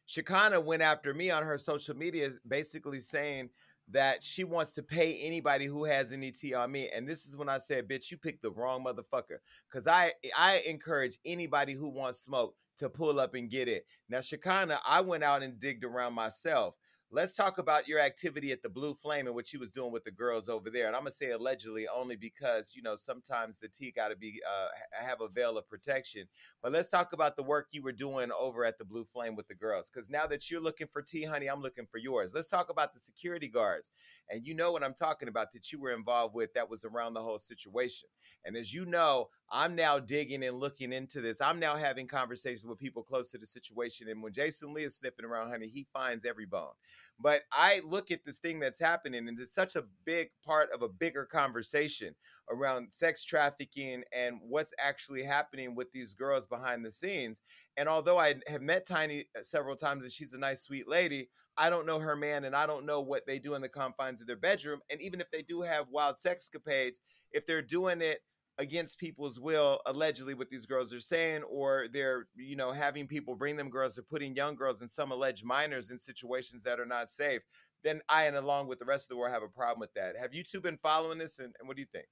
Shekinah 0.08 0.62
went 0.62 0.80
after 0.80 1.12
me 1.12 1.30
on 1.30 1.42
her 1.42 1.58
social 1.58 1.94
media, 1.94 2.30
basically 2.48 2.98
saying 2.98 3.50
that 3.90 4.24
she 4.24 4.42
wants 4.42 4.74
to 4.74 4.82
pay 4.82 5.18
anybody 5.20 5.66
who 5.66 5.84
has 5.84 6.12
any 6.12 6.30
tea 6.30 6.54
on 6.54 6.72
me. 6.72 6.88
And 6.88 7.06
this 7.06 7.26
is 7.26 7.36
when 7.36 7.50
I 7.50 7.58
said, 7.58 7.86
bitch, 7.86 8.10
you 8.10 8.16
picked 8.16 8.40
the 8.40 8.50
wrong 8.50 8.82
motherfucker. 8.82 9.36
Cause 9.70 9.86
I 9.86 10.12
I 10.36 10.62
encourage 10.66 11.18
anybody 11.26 11.74
who 11.74 11.90
wants 11.90 12.22
smoke 12.22 12.56
to 12.78 12.88
pull 12.88 13.20
up 13.20 13.34
and 13.34 13.50
get 13.50 13.68
it. 13.68 13.84
Now, 14.08 14.22
Shekinah, 14.22 14.80
I 14.86 15.02
went 15.02 15.24
out 15.24 15.42
and 15.42 15.60
digged 15.60 15.84
around 15.84 16.14
myself. 16.14 16.74
Let's 17.10 17.34
talk 17.34 17.56
about 17.56 17.88
your 17.88 18.00
activity 18.00 18.52
at 18.52 18.60
the 18.62 18.68
Blue 18.68 18.92
Flame 18.92 19.26
and 19.26 19.34
what 19.34 19.50
you 19.50 19.58
was 19.58 19.70
doing 19.70 19.92
with 19.92 20.04
the 20.04 20.10
girls 20.10 20.46
over 20.46 20.68
there. 20.68 20.88
And 20.88 20.94
I'm 20.94 21.00
gonna 21.00 21.10
say 21.10 21.30
allegedly 21.30 21.88
only 21.88 22.16
because 22.16 22.74
you 22.76 22.82
know 22.82 22.96
sometimes 22.96 23.58
the 23.58 23.68
tea 23.68 23.90
got 23.90 24.08
to 24.08 24.16
be 24.16 24.42
uh, 24.46 24.66
have 24.92 25.22
a 25.22 25.28
veil 25.28 25.56
of 25.56 25.66
protection. 25.70 26.24
But 26.62 26.72
let's 26.72 26.90
talk 26.90 27.14
about 27.14 27.34
the 27.36 27.42
work 27.42 27.68
you 27.70 27.82
were 27.82 27.92
doing 27.92 28.30
over 28.38 28.62
at 28.62 28.76
the 28.76 28.84
Blue 28.84 29.06
Flame 29.06 29.36
with 29.36 29.48
the 29.48 29.54
girls. 29.54 29.90
Because 29.90 30.10
now 30.10 30.26
that 30.26 30.50
you're 30.50 30.60
looking 30.60 30.86
for 30.92 31.00
tea, 31.00 31.24
honey, 31.24 31.46
I'm 31.46 31.62
looking 31.62 31.86
for 31.90 31.96
yours. 31.96 32.34
Let's 32.34 32.48
talk 32.48 32.68
about 32.68 32.92
the 32.92 33.00
security 33.00 33.48
guards. 33.48 33.90
And 34.28 34.46
you 34.46 34.52
know 34.52 34.70
what 34.70 34.84
I'm 34.84 34.92
talking 34.92 35.28
about 35.28 35.54
that 35.54 35.72
you 35.72 35.80
were 35.80 35.92
involved 35.92 36.34
with 36.34 36.52
that 36.52 36.68
was 36.68 36.84
around 36.84 37.14
the 37.14 37.22
whole 37.22 37.38
situation. 37.38 38.10
And 38.44 38.54
as 38.54 38.74
you 38.74 38.84
know, 38.84 39.30
I'm 39.50 39.74
now 39.74 39.98
digging 39.98 40.44
and 40.44 40.58
looking 40.58 40.92
into 40.92 41.20
this. 41.20 41.40
I'm 41.40 41.58
now 41.58 41.76
having 41.76 42.06
conversations 42.06 42.66
with 42.66 42.78
people 42.78 43.02
close 43.02 43.30
to 43.30 43.38
the 43.38 43.46
situation. 43.46 44.08
And 44.08 44.22
when 44.22 44.32
Jason 44.32 44.74
Lee 44.74 44.84
is 44.84 44.96
sniffing 44.96 45.24
around, 45.24 45.50
honey, 45.50 45.68
he 45.68 45.86
finds 45.92 46.24
every 46.24 46.44
bone. 46.44 46.72
But 47.18 47.42
I 47.50 47.80
look 47.84 48.10
at 48.10 48.24
this 48.24 48.38
thing 48.38 48.60
that's 48.60 48.78
happening, 48.78 49.26
and 49.26 49.40
it's 49.40 49.54
such 49.54 49.74
a 49.74 49.84
big 50.04 50.28
part 50.44 50.68
of 50.72 50.82
a 50.82 50.88
bigger 50.88 51.24
conversation 51.24 52.14
around 52.50 52.92
sex 52.92 53.24
trafficking 53.24 54.02
and 54.12 54.38
what's 54.42 54.74
actually 54.78 55.22
happening 55.22 55.74
with 55.74 55.90
these 55.92 56.14
girls 56.14 56.46
behind 56.46 56.84
the 56.84 56.92
scenes. 56.92 57.40
And 57.76 57.88
although 57.88 58.18
I 58.18 58.34
have 58.46 58.62
met 58.62 58.86
Tiny 58.86 59.26
uh, 59.36 59.42
several 59.42 59.76
times 59.76 60.02
and 60.02 60.12
she's 60.12 60.32
a 60.32 60.38
nice, 60.38 60.62
sweet 60.62 60.88
lady, 60.88 61.28
I 61.56 61.70
don't 61.70 61.86
know 61.86 61.98
her 61.98 62.16
man 62.16 62.44
and 62.44 62.54
I 62.54 62.66
don't 62.66 62.86
know 62.86 63.00
what 63.00 63.26
they 63.26 63.38
do 63.38 63.54
in 63.54 63.62
the 63.62 63.68
confines 63.68 64.20
of 64.20 64.26
their 64.26 64.36
bedroom. 64.36 64.80
And 64.90 65.00
even 65.00 65.20
if 65.20 65.30
they 65.30 65.42
do 65.42 65.62
have 65.62 65.86
wild 65.90 66.18
sex 66.18 66.48
capades, 66.54 66.98
if 67.32 67.46
they're 67.46 67.62
doing 67.62 68.00
it 68.00 68.20
against 68.58 68.98
people's 68.98 69.40
will 69.40 69.80
allegedly 69.86 70.34
what 70.34 70.50
these 70.50 70.66
girls 70.66 70.92
are 70.92 71.00
saying 71.00 71.42
or 71.44 71.86
they're 71.92 72.26
you 72.36 72.56
know 72.56 72.72
having 72.72 73.06
people 73.06 73.34
bring 73.36 73.56
them 73.56 73.70
girls 73.70 73.96
or 73.98 74.02
putting 74.02 74.34
young 74.34 74.56
girls 74.56 74.80
and 74.80 74.90
some 74.90 75.12
alleged 75.12 75.44
minors 75.44 75.90
in 75.90 75.98
situations 75.98 76.62
that 76.64 76.80
are 76.80 76.86
not 76.86 77.08
safe 77.08 77.42
then 77.84 78.00
i 78.08 78.24
and 78.24 78.36
along 78.36 78.66
with 78.66 78.78
the 78.78 78.84
rest 78.84 79.04
of 79.04 79.08
the 79.10 79.16
world 79.16 79.32
have 79.32 79.42
a 79.42 79.48
problem 79.48 79.80
with 79.80 79.94
that 79.94 80.16
have 80.18 80.34
you 80.34 80.42
two 80.42 80.60
been 80.60 80.78
following 80.78 81.18
this 81.18 81.38
and, 81.38 81.54
and 81.60 81.68
what 81.68 81.76
do 81.76 81.82
you 81.82 81.88
think 81.92 82.06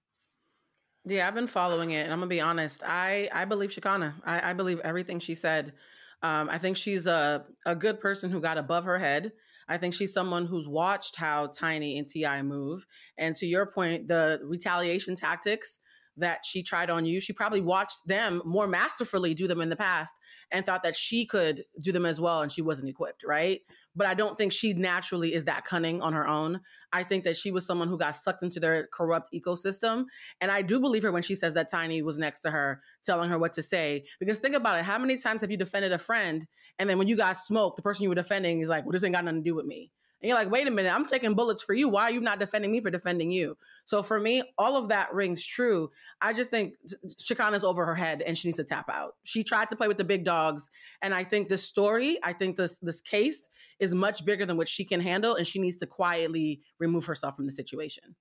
Yeah, 1.04 1.26
I've 1.28 1.34
been 1.34 1.48
following 1.48 1.92
it, 1.92 2.02
and 2.04 2.12
I'm 2.12 2.20
gonna 2.20 2.28
be 2.28 2.40
honest. 2.40 2.82
I 2.84 3.28
I 3.32 3.44
believe 3.44 3.72
Shekinah. 3.72 4.16
I, 4.24 4.50
I 4.50 4.52
believe 4.54 4.80
everything 4.80 5.20
she 5.20 5.34
said. 5.34 5.74
Um, 6.22 6.48
I 6.50 6.58
think 6.58 6.76
she's 6.76 7.06
a 7.06 7.46
a 7.66 7.76
good 7.76 8.00
person 8.00 8.30
who 8.30 8.40
got 8.40 8.58
above 8.58 8.84
her 8.84 8.98
head. 8.98 9.32
I 9.68 9.78
think 9.78 9.94
she's 9.94 10.12
someone 10.12 10.46
who's 10.46 10.68
watched 10.68 11.16
how 11.16 11.48
Tiny 11.48 11.98
and 11.98 12.08
Ti 12.08 12.42
move, 12.42 12.86
and 13.18 13.36
to 13.36 13.46
your 13.46 13.66
point, 13.66 14.08
the 14.08 14.40
retaliation 14.44 15.16
tactics 15.16 15.80
that 16.16 16.44
she 16.44 16.62
tried 16.62 16.90
on 16.90 17.04
you, 17.04 17.20
she 17.20 17.32
probably 17.32 17.60
watched 17.60 18.06
them 18.06 18.42
more 18.44 18.66
masterfully 18.66 19.34
do 19.34 19.46
them 19.46 19.60
in 19.60 19.68
the 19.68 19.76
past, 19.76 20.14
and 20.50 20.64
thought 20.64 20.82
that 20.82 20.96
she 20.96 21.26
could 21.26 21.64
do 21.80 21.92
them 21.92 22.06
as 22.06 22.20
well, 22.20 22.42
and 22.42 22.52
she 22.52 22.62
wasn't 22.62 22.88
equipped, 22.88 23.24
right? 23.24 23.60
But 23.96 24.06
I 24.06 24.14
don't 24.14 24.36
think 24.36 24.52
she 24.52 24.74
naturally 24.74 25.32
is 25.32 25.44
that 25.44 25.64
cunning 25.64 26.02
on 26.02 26.12
her 26.12 26.28
own. 26.28 26.60
I 26.92 27.02
think 27.02 27.24
that 27.24 27.36
she 27.36 27.50
was 27.50 27.66
someone 27.66 27.88
who 27.88 27.98
got 27.98 28.16
sucked 28.16 28.42
into 28.42 28.60
their 28.60 28.88
corrupt 28.92 29.30
ecosystem. 29.34 30.04
And 30.40 30.50
I 30.50 30.60
do 30.62 30.78
believe 30.78 31.02
her 31.02 31.10
when 31.10 31.22
she 31.22 31.34
says 31.34 31.54
that 31.54 31.70
Tiny 31.70 32.02
was 32.02 32.18
next 32.18 32.40
to 32.40 32.50
her 32.50 32.82
telling 33.04 33.30
her 33.30 33.38
what 33.38 33.54
to 33.54 33.62
say. 33.62 34.04
Because 34.20 34.38
think 34.38 34.54
about 34.54 34.78
it 34.78 34.84
how 34.84 34.98
many 34.98 35.16
times 35.16 35.40
have 35.40 35.50
you 35.50 35.56
defended 35.56 35.92
a 35.92 35.98
friend? 35.98 36.46
And 36.78 36.90
then 36.90 36.98
when 36.98 37.08
you 37.08 37.16
got 37.16 37.38
smoked, 37.38 37.76
the 37.76 37.82
person 37.82 38.02
you 38.02 38.10
were 38.10 38.14
defending 38.14 38.60
is 38.60 38.68
like, 38.68 38.84
well, 38.84 38.92
this 38.92 39.02
ain't 39.02 39.14
got 39.14 39.24
nothing 39.24 39.42
to 39.42 39.50
do 39.50 39.54
with 39.54 39.66
me. 39.66 39.90
And 40.26 40.30
you're 40.30 40.38
like, 40.38 40.50
wait 40.50 40.66
a 40.66 40.72
minute, 40.72 40.92
I'm 40.92 41.06
taking 41.06 41.34
bullets 41.34 41.62
for 41.62 41.72
you. 41.72 41.88
Why 41.88 42.02
are 42.02 42.10
you 42.10 42.20
not 42.20 42.40
defending 42.40 42.72
me 42.72 42.80
for 42.80 42.90
defending 42.90 43.30
you? 43.30 43.56
So 43.84 44.02
for 44.02 44.18
me, 44.18 44.42
all 44.58 44.76
of 44.76 44.88
that 44.88 45.14
rings 45.14 45.46
true. 45.46 45.88
I 46.20 46.32
just 46.32 46.50
think 46.50 46.74
Shekinah's 47.20 47.62
over 47.62 47.86
her 47.86 47.94
head 47.94 48.22
and 48.22 48.36
she 48.36 48.48
needs 48.48 48.56
to 48.56 48.64
tap 48.64 48.88
out. 48.90 49.14
She 49.22 49.44
tried 49.44 49.70
to 49.70 49.76
play 49.76 49.86
with 49.86 49.98
the 49.98 50.04
big 50.04 50.24
dogs. 50.24 50.68
And 51.00 51.14
I 51.14 51.22
think 51.22 51.46
this 51.46 51.62
story, 51.62 52.18
I 52.24 52.32
think 52.32 52.56
this 52.56 52.80
this 52.80 53.00
case 53.00 53.48
is 53.78 53.94
much 53.94 54.24
bigger 54.24 54.44
than 54.44 54.56
what 54.56 54.66
she 54.66 54.84
can 54.84 54.98
handle. 54.98 55.36
And 55.36 55.46
she 55.46 55.60
needs 55.60 55.76
to 55.76 55.86
quietly 55.86 56.60
remove 56.80 57.06
herself 57.06 57.36
from 57.36 57.46
the 57.46 57.52
situation. 57.52 58.16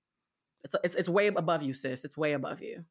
It's, 0.62 0.76
it's, 0.84 0.94
it's 0.94 1.08
way 1.08 1.26
above 1.26 1.64
you, 1.64 1.74
sis. 1.74 2.04
It's 2.04 2.16
way 2.16 2.34
above 2.34 2.62
you. 2.62 2.84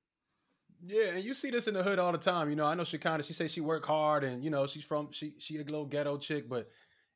Yeah, 0.85 1.15
and 1.15 1.23
you 1.23 1.33
see 1.33 1.51
this 1.51 1.69
in 1.69 1.73
the 1.73 1.83
hood 1.83 1.99
all 1.99 2.11
the 2.11 2.17
time. 2.17 2.49
You 2.49 2.57
know, 2.57 2.65
I 2.65 2.75
know 2.75 2.83
she 2.83 2.99
she 3.23 3.33
says 3.33 3.49
she 3.49 3.61
work 3.61 3.85
hard 3.85 4.25
and 4.25 4.43
you 4.43 4.49
know 4.49 4.67
she's 4.67 4.83
from 4.83 5.07
she 5.13 5.35
she 5.39 5.55
a 5.55 5.59
little 5.59 5.85
ghetto 5.85 6.17
chick, 6.17 6.49
but 6.49 6.69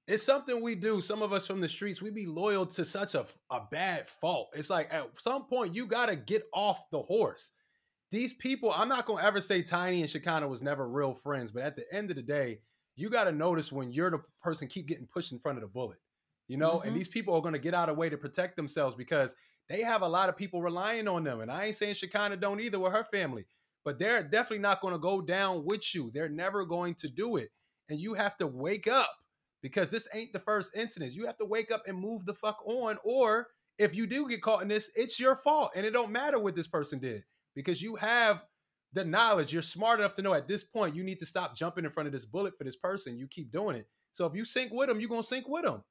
it's 0.09 0.23
something 0.23 0.61
we 0.61 0.75
do. 0.75 1.01
Some 1.01 1.21
of 1.21 1.31
us 1.33 1.47
from 1.47 1.61
the 1.61 1.69
streets, 1.69 2.01
we 2.01 2.09
be 2.09 2.25
loyal 2.25 2.65
to 2.67 2.83
such 2.83 3.15
a 3.15 3.25
a 3.51 3.61
bad 3.71 4.09
fault. 4.09 4.49
It's 4.55 4.69
like 4.69 4.93
at 4.93 5.07
some 5.19 5.45
point 5.45 5.75
you 5.75 5.85
gotta 5.87 6.15
get 6.15 6.43
off 6.53 6.89
the 6.91 7.01
horse. 7.01 7.53
These 8.11 8.33
people, 8.33 8.71
I'm 8.73 8.89
not 8.89 9.05
gonna 9.05 9.23
ever 9.23 9.39
say 9.41 9.61
Tiny 9.61 10.01
and 10.01 10.09
Shekinah 10.09 10.47
was 10.47 10.63
never 10.63 10.89
real 10.89 11.13
friends, 11.13 11.51
but 11.51 11.63
at 11.63 11.75
the 11.75 11.85
end 11.93 12.09
of 12.09 12.15
the 12.15 12.23
day, 12.23 12.61
you 12.95 13.09
gotta 13.09 13.31
notice 13.31 13.71
when 13.71 13.91
you're 13.91 14.11
the 14.11 14.23
person 14.41 14.67
keep 14.67 14.87
getting 14.87 15.07
pushed 15.07 15.31
in 15.31 15.39
front 15.39 15.59
of 15.59 15.61
the 15.61 15.67
bullet. 15.67 15.99
You 16.47 16.57
know, 16.57 16.81
and 16.81 16.91
Mhm. 16.91 16.95
these 16.95 17.07
people 17.07 17.35
are 17.35 17.41
gonna 17.41 17.59
get 17.59 17.75
out 17.75 17.89
of 17.89 17.95
the 17.95 17.99
way 17.99 18.09
to 18.09 18.17
protect 18.17 18.55
themselves 18.55 18.95
because 18.95 19.35
they 19.67 19.83
have 19.83 20.01
a 20.01 20.07
lot 20.09 20.29
of 20.29 20.35
people 20.37 20.63
relying 20.63 21.07
on 21.07 21.23
them. 21.23 21.41
And 21.41 21.51
I 21.51 21.65
ain't 21.65 21.75
saying 21.75 21.93
Shekinah 21.93 22.37
don't 22.37 22.59
either 22.59 22.79
with 22.79 22.91
her 22.93 23.03
family, 23.03 23.45
but 23.85 23.99
they're 23.99 24.23
definitely 24.23 24.59
not 24.59 24.81
going 24.81 24.95
to 24.95 24.99
go 24.99 25.21
down 25.21 25.63
with 25.63 25.93
you. 25.93 26.09
They're 26.11 26.27
never 26.27 26.65
going 26.65 26.95
to 26.95 27.07
do 27.07 27.37
it. 27.37 27.51
And 27.87 27.99
you 27.99 28.15
have 28.15 28.35
to 28.37 28.47
wake 28.47 28.87
up 28.87 29.15
because 29.61 29.89
this 29.89 30.07
ain't 30.13 30.33
the 30.33 30.39
first 30.39 30.75
incident. 30.75 31.13
You 31.13 31.25
have 31.25 31.37
to 31.37 31.45
wake 31.45 31.71
up 31.71 31.83
and 31.87 31.97
move 31.97 32.25
the 32.25 32.33
fuck 32.33 32.57
on. 32.65 32.97
Or 33.03 33.47
if 33.77 33.95
you 33.95 34.07
do 34.07 34.27
get 34.27 34.41
caught 34.41 34.61
in 34.61 34.67
this, 34.67 34.89
it's 34.95 35.19
your 35.19 35.35
fault. 35.35 35.71
And 35.75 35.85
it 35.85 35.91
don't 35.91 36.11
matter 36.11 36.39
what 36.39 36.55
this 36.55 36.67
person 36.67 36.99
did 36.99 37.23
because 37.55 37.81
you 37.81 37.95
have 37.95 38.43
the 38.93 39.05
knowledge. 39.05 39.53
You're 39.53 39.61
smart 39.61 39.99
enough 39.99 40.15
to 40.15 40.21
know 40.21 40.33
at 40.33 40.47
this 40.47 40.63
point 40.63 40.95
you 40.95 41.03
need 41.03 41.19
to 41.19 41.25
stop 41.25 41.55
jumping 41.55 41.85
in 41.85 41.91
front 41.91 42.07
of 42.07 42.13
this 42.13 42.25
bullet 42.25 42.57
for 42.57 42.63
this 42.63 42.75
person. 42.75 43.17
You 43.17 43.27
keep 43.27 43.51
doing 43.51 43.75
it. 43.75 43.87
So 44.11 44.25
if 44.25 44.35
you 44.35 44.45
sink 44.45 44.71
with 44.73 44.89
them, 44.89 44.99
you're 44.99 45.09
going 45.09 45.21
to 45.21 45.27
sink 45.27 45.47
with 45.47 45.63
them. 45.63 45.83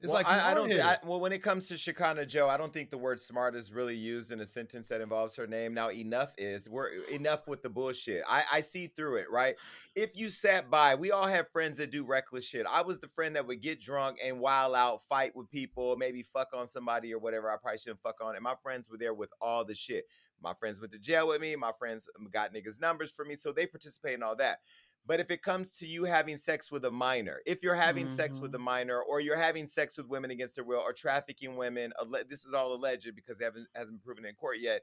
It's 0.00 0.12
well, 0.12 0.22
like 0.22 0.26
I, 0.26 0.50
I 0.50 0.54
don't. 0.54 0.70
I, 0.72 0.98
well, 1.04 1.20
when 1.20 1.32
it 1.32 1.42
comes 1.42 1.68
to 1.68 1.78
Shekinah 1.78 2.26
Joe, 2.26 2.50
I 2.50 2.58
don't 2.58 2.72
think 2.72 2.90
the 2.90 2.98
word 2.98 3.18
"smart" 3.18 3.54
is 3.54 3.72
really 3.72 3.96
used 3.96 4.30
in 4.30 4.40
a 4.40 4.46
sentence 4.46 4.88
that 4.88 5.00
involves 5.00 5.34
her 5.36 5.46
name. 5.46 5.72
Now, 5.72 5.90
enough 5.90 6.34
is 6.36 6.68
we're 6.68 6.88
enough 7.10 7.48
with 7.48 7.62
the 7.62 7.70
bullshit. 7.70 8.22
I, 8.28 8.42
I 8.52 8.60
see 8.60 8.88
through 8.88 9.16
it, 9.16 9.30
right? 9.30 9.56
If 9.94 10.14
you 10.14 10.28
sat 10.28 10.70
by, 10.70 10.96
we 10.96 11.12
all 11.12 11.26
have 11.26 11.48
friends 11.48 11.78
that 11.78 11.90
do 11.90 12.04
reckless 12.04 12.44
shit. 12.44 12.66
I 12.70 12.82
was 12.82 13.00
the 13.00 13.08
friend 13.08 13.34
that 13.36 13.46
would 13.46 13.62
get 13.62 13.80
drunk 13.80 14.18
and 14.22 14.38
wild 14.38 14.76
out, 14.76 15.02
fight 15.02 15.34
with 15.34 15.50
people, 15.50 15.96
maybe 15.96 16.22
fuck 16.22 16.48
on 16.52 16.66
somebody 16.66 17.14
or 17.14 17.18
whatever. 17.18 17.50
I 17.50 17.56
probably 17.56 17.78
shouldn't 17.78 18.02
fuck 18.02 18.16
on. 18.22 18.34
And 18.34 18.44
my 18.44 18.54
friends 18.62 18.90
were 18.90 18.98
there 18.98 19.14
with 19.14 19.30
all 19.40 19.64
the 19.64 19.74
shit. 19.74 20.04
My 20.42 20.52
friends 20.52 20.80
went 20.80 20.92
to 20.92 20.98
jail 20.98 21.28
with 21.28 21.40
me. 21.40 21.56
My 21.56 21.72
friends 21.78 22.08
um, 22.18 22.28
got 22.30 22.52
niggas 22.52 22.80
numbers 22.80 23.10
for 23.10 23.24
me, 23.24 23.36
so 23.36 23.52
they 23.52 23.66
participate 23.66 24.14
in 24.14 24.22
all 24.22 24.36
that. 24.36 24.60
But 25.06 25.20
if 25.20 25.30
it 25.30 25.42
comes 25.42 25.76
to 25.78 25.86
you 25.86 26.04
having 26.04 26.36
sex 26.36 26.70
with 26.72 26.84
a 26.84 26.90
minor, 26.90 27.40
if 27.46 27.62
you're 27.62 27.76
having 27.76 28.08
sex 28.08 28.40
with 28.40 28.54
a 28.54 28.58
minor, 28.58 29.00
or 29.02 29.20
you're 29.20 29.36
having 29.36 29.66
sex 29.68 29.96
with 29.96 30.08
women 30.08 30.30
against 30.32 30.56
their 30.56 30.64
will, 30.64 30.80
or 30.80 30.92
trafficking 30.92 31.56
women, 31.56 31.92
this 32.28 32.44
is 32.44 32.52
all 32.52 32.74
alleged 32.74 33.14
because 33.14 33.40
it 33.40 33.44
haven't 33.44 33.68
hasn't 33.74 33.98
been 33.98 34.04
proven 34.04 34.24
in 34.24 34.34
court 34.34 34.58
yet. 34.58 34.82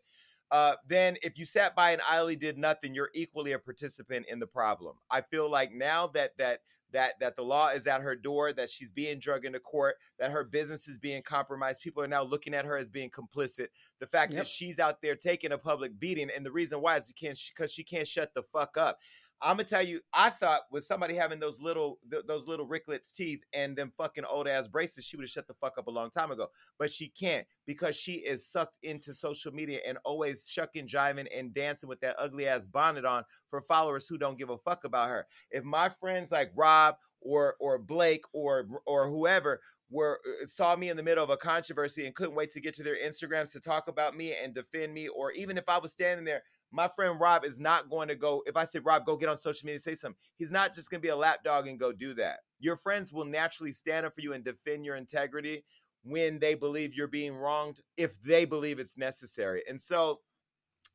Uh, 0.52 0.76
then 0.88 1.18
if 1.24 1.38
you 1.38 1.46
sat 1.46 1.76
by 1.76 1.92
and 1.92 2.02
idly 2.10 2.36
did 2.36 2.58
nothing, 2.58 2.94
you're 2.94 3.10
equally 3.14 3.54
a 3.54 3.60
participant 3.60 4.26
in 4.30 4.40
the 4.40 4.48
problem. 4.48 4.98
I 5.10 5.22
feel 5.22 5.50
like 5.50 5.72
now 5.74 6.08
that 6.08 6.38
that 6.38 6.62
that 6.92 7.20
that 7.20 7.36
the 7.36 7.44
law 7.44 7.70
is 7.70 7.88
at 7.88 8.02
her 8.02 8.16
door, 8.16 8.54
that 8.54 8.70
she's 8.70 8.92
being 8.92 9.20
drugged 9.20 9.46
into 9.46 9.60
court, 9.60 9.96
that 10.20 10.32
her 10.32 10.44
business 10.44 10.88
is 10.88 11.00
being 11.00 11.24
compromised. 11.24 11.82
People 11.82 12.04
are 12.04 12.08
now 12.08 12.22
looking 12.24 12.54
at 12.54 12.66
her 12.66 12.78
as 12.78 12.88
being 12.88 13.10
complicit. 13.10 13.70
The 14.00 14.06
fact 14.08 14.34
Yep. 14.34 14.44
that 14.44 14.48
she's 14.48 14.78
out 14.80 15.02
there 15.02 15.16
taking 15.16 15.52
a 15.52 15.58
public 15.58 16.00
beating, 16.00 16.30
and 16.30 16.46
the 16.46 16.52
reason 16.52 16.82
why 16.82 16.98
is 16.98 17.12
because 17.12 17.50
because 17.50 17.74
she 17.74 17.84
can't 17.84 18.08
shut 18.08 18.34
the 18.36 18.44
fuck 18.44 18.78
up. 18.78 19.00
I'm 19.44 19.58
gonna 19.58 19.66
tell 19.66 19.82
you, 19.84 20.00
I 20.14 20.30
thought 20.30 20.62
with 20.72 20.86
somebody 20.86 21.16
having 21.16 21.40
those 21.40 21.60
little 21.60 22.00
th- 22.10 22.24
those 22.28 22.48
little 22.48 22.68
Chiclets 22.68 23.14
teeth 23.14 23.44
and 23.54 23.76
them 23.76 23.92
fucking 23.98 24.26
old 24.26 24.48
ass 24.48 24.68
braces, 24.68 25.06
she 25.06 25.18
would 25.18 25.24
have 25.24 25.30
shut 25.30 25.48
the 25.48 25.54
fuck 25.56 25.78
up 25.78 25.88
a 25.88 25.92
long 25.92 26.10
time 26.10 26.32
ago. 26.32 26.48
But 26.80 26.90
she 26.90 27.10
can't 27.10 27.46
because 27.66 27.96
she 27.96 28.14
is 28.14 28.48
sucked 28.48 28.78
into 28.84 29.14
social 29.14 29.52
media 29.52 29.80
and 29.86 29.98
always 30.06 30.48
shucking, 30.50 30.88
jiving, 30.88 31.28
and 31.36 31.54
dancing 31.54 31.90
with 31.90 32.00
that 32.02 32.16
ugly 32.18 32.48
ass 32.48 32.66
bonnet 32.66 33.06
on 33.06 33.24
for 33.50 33.62
followers 33.62 34.08
who 34.08 34.18
don't 34.18 34.38
give 34.38 34.50
a 34.50 34.58
fuck 34.58 34.86
about 34.86 35.10
her. 35.10 35.28
If 35.52 35.64
my 35.64 35.90
friends 35.90 36.32
like 36.32 36.52
Rob 36.56 36.96
or 37.22 37.56
or 37.60 37.78
Blake 37.78 38.24
or 38.34 38.68
or 38.86 39.10
whoever 39.10 39.62
were 39.90 40.20
uh, 40.42 40.46
saw 40.46 40.76
me 40.76 40.90
in 40.90 40.98
the 40.98 41.04
middle 41.04 41.24
of 41.24 41.30
a 41.30 41.38
controversy 41.38 42.06
and 42.06 42.16
couldn't 42.16 42.36
wait 42.36 42.52
to 42.52 42.62
get 42.62 42.74
to 42.76 42.84
their 42.84 42.98
Instagrams 42.98 43.52
to 43.52 43.60
talk 43.60 43.88
about 43.88 44.16
me 44.16 44.34
and 44.36 44.54
defend 44.54 44.94
me, 44.94 45.08
or 45.08 45.32
even 45.34 45.58
if 45.58 45.68
I 45.68 45.78
was 45.78 45.92
standing 45.92 46.26
there 46.26 46.44
my 46.74 46.88
friend 46.88 47.20
Rob 47.20 47.46
is 47.46 47.60
not 47.60 47.90
going 47.90 48.08
to 48.08 48.16
go. 48.16 48.44
If 48.48 48.58
I 48.58 48.66
say 48.66 48.80
Rob, 48.80 49.06
go 49.06 49.16
get 49.16 49.30
on 49.30 49.38
social 49.38 49.68
media, 49.68 49.80
say 49.80 49.96
something. 49.96 50.20
He's 50.38 50.52
not 50.52 50.74
just 50.74 50.90
going 50.90 51.00
to 51.00 51.06
be 51.06 51.12
a 51.12 51.16
lapdog 51.16 51.68
and 51.68 51.80
go 51.80 51.94
do 51.94 52.16
that. 52.16 52.40
Your 52.60 52.76
friends 52.76 53.14
will 53.14 53.26
naturally 53.26 53.72
stand 53.72 54.06
up 54.06 54.16
for 54.16 54.22
you 54.22 54.34
and 54.34 54.44
defend 54.44 54.84
your 54.84 54.96
integrity 54.96 55.64
when 56.04 56.40
they 56.40 56.56
believe 56.56 56.96
you're 56.96 57.08
being 57.08 57.36
wronged, 57.36 57.80
if 57.96 58.20
they 58.22 58.44
believe 58.44 58.80
it's 58.80 58.98
necessary. 58.98 59.62
And 59.70 59.80
so, 59.80 60.22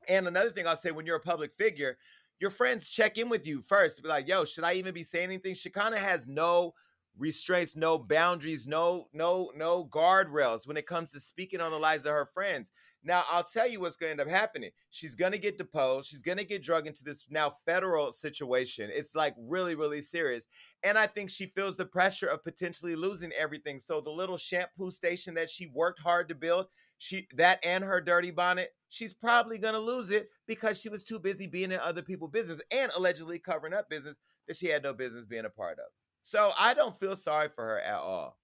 and 0.08 0.26
another 0.26 0.50
thing 0.50 0.66
I'll 0.66 0.76
say, 0.76 0.90
when 0.90 1.06
you're 1.06 1.16
a 1.16 1.20
public 1.20 1.52
figure, 1.56 1.96
your 2.40 2.50
friends 2.50 2.90
check 2.90 3.16
in 3.16 3.28
with 3.28 3.46
you 3.46 3.62
first. 3.62 4.02
Be 4.02 4.08
like, 4.08 4.28
yo, 4.28 4.44
should 4.44 4.64
I 4.64 4.74
even 4.74 4.92
be 4.92 5.04
saying 5.04 5.24
anything? 5.24 5.54
Shekinah 5.54 5.98
has 5.98 6.28
no 6.28 6.74
restraints, 7.16 7.76
no 7.76 7.98
boundaries, 7.98 8.66
no, 8.66 9.08
no, 9.12 9.52
no 9.56 9.84
guardrails 9.86 10.66
when 10.66 10.76
it 10.76 10.86
comes 10.86 11.12
to 11.12 11.20
speaking 11.20 11.60
on 11.60 11.70
the 11.70 11.78
lives 11.78 12.04
of 12.04 12.12
her 12.12 12.26
friends. 12.26 12.72
Now, 13.04 13.22
I'll 13.30 13.44
tell 13.44 13.68
you 13.68 13.80
what's 13.80 13.96
going 13.96 14.08
to 14.08 14.20
end 14.22 14.28
up 14.28 14.28
happening. 14.28 14.70
She's 14.90 15.14
going 15.14 15.32
to 15.32 15.38
get 15.38 15.58
deposed. 15.58 16.08
She's 16.08 16.22
going 16.22 16.38
to 16.38 16.44
get 16.44 16.62
drugged 16.62 16.88
into 16.88 17.04
this 17.04 17.26
now 17.30 17.52
federal 17.64 18.12
situation. 18.12 18.90
It's 18.92 19.14
like 19.14 19.34
really, 19.38 19.74
really 19.74 20.02
serious. 20.02 20.46
And 20.82 20.98
I 20.98 21.06
think 21.06 21.30
she 21.30 21.46
feels 21.54 21.76
the 21.76 21.86
pressure 21.86 22.26
of 22.26 22.44
potentially 22.44 22.96
losing 22.96 23.32
everything. 23.32 23.78
So 23.78 24.00
the 24.00 24.10
little 24.10 24.36
shampoo 24.36 24.90
station 24.90 25.34
that 25.34 25.50
she 25.50 25.70
worked 25.72 26.00
hard 26.00 26.28
to 26.28 26.34
build, 26.34 26.66
she 26.98 27.28
that 27.36 27.64
and 27.64 27.84
her 27.84 28.00
dirty 28.00 28.32
bonnet, 28.32 28.70
she's 28.88 29.14
probably 29.14 29.58
going 29.58 29.74
to 29.74 29.80
lose 29.80 30.10
it 30.10 30.28
because 30.46 30.80
she 30.80 30.88
was 30.88 31.04
too 31.04 31.20
busy 31.20 31.46
being 31.46 31.70
in 31.70 31.78
other 31.80 32.02
people's 32.02 32.32
business 32.32 32.60
and 32.72 32.90
allegedly 32.96 33.38
covering 33.38 33.74
up 33.74 33.88
business 33.88 34.16
that 34.48 34.56
she 34.56 34.66
had 34.66 34.82
no 34.82 34.92
business 34.92 35.26
being 35.26 35.44
a 35.44 35.50
part 35.50 35.78
of. 35.78 35.86
So 36.22 36.50
I 36.58 36.74
don't 36.74 36.98
feel 36.98 37.14
sorry 37.14 37.48
for 37.54 37.64
her 37.64 37.80
at 37.80 37.94
all. 38.00 38.38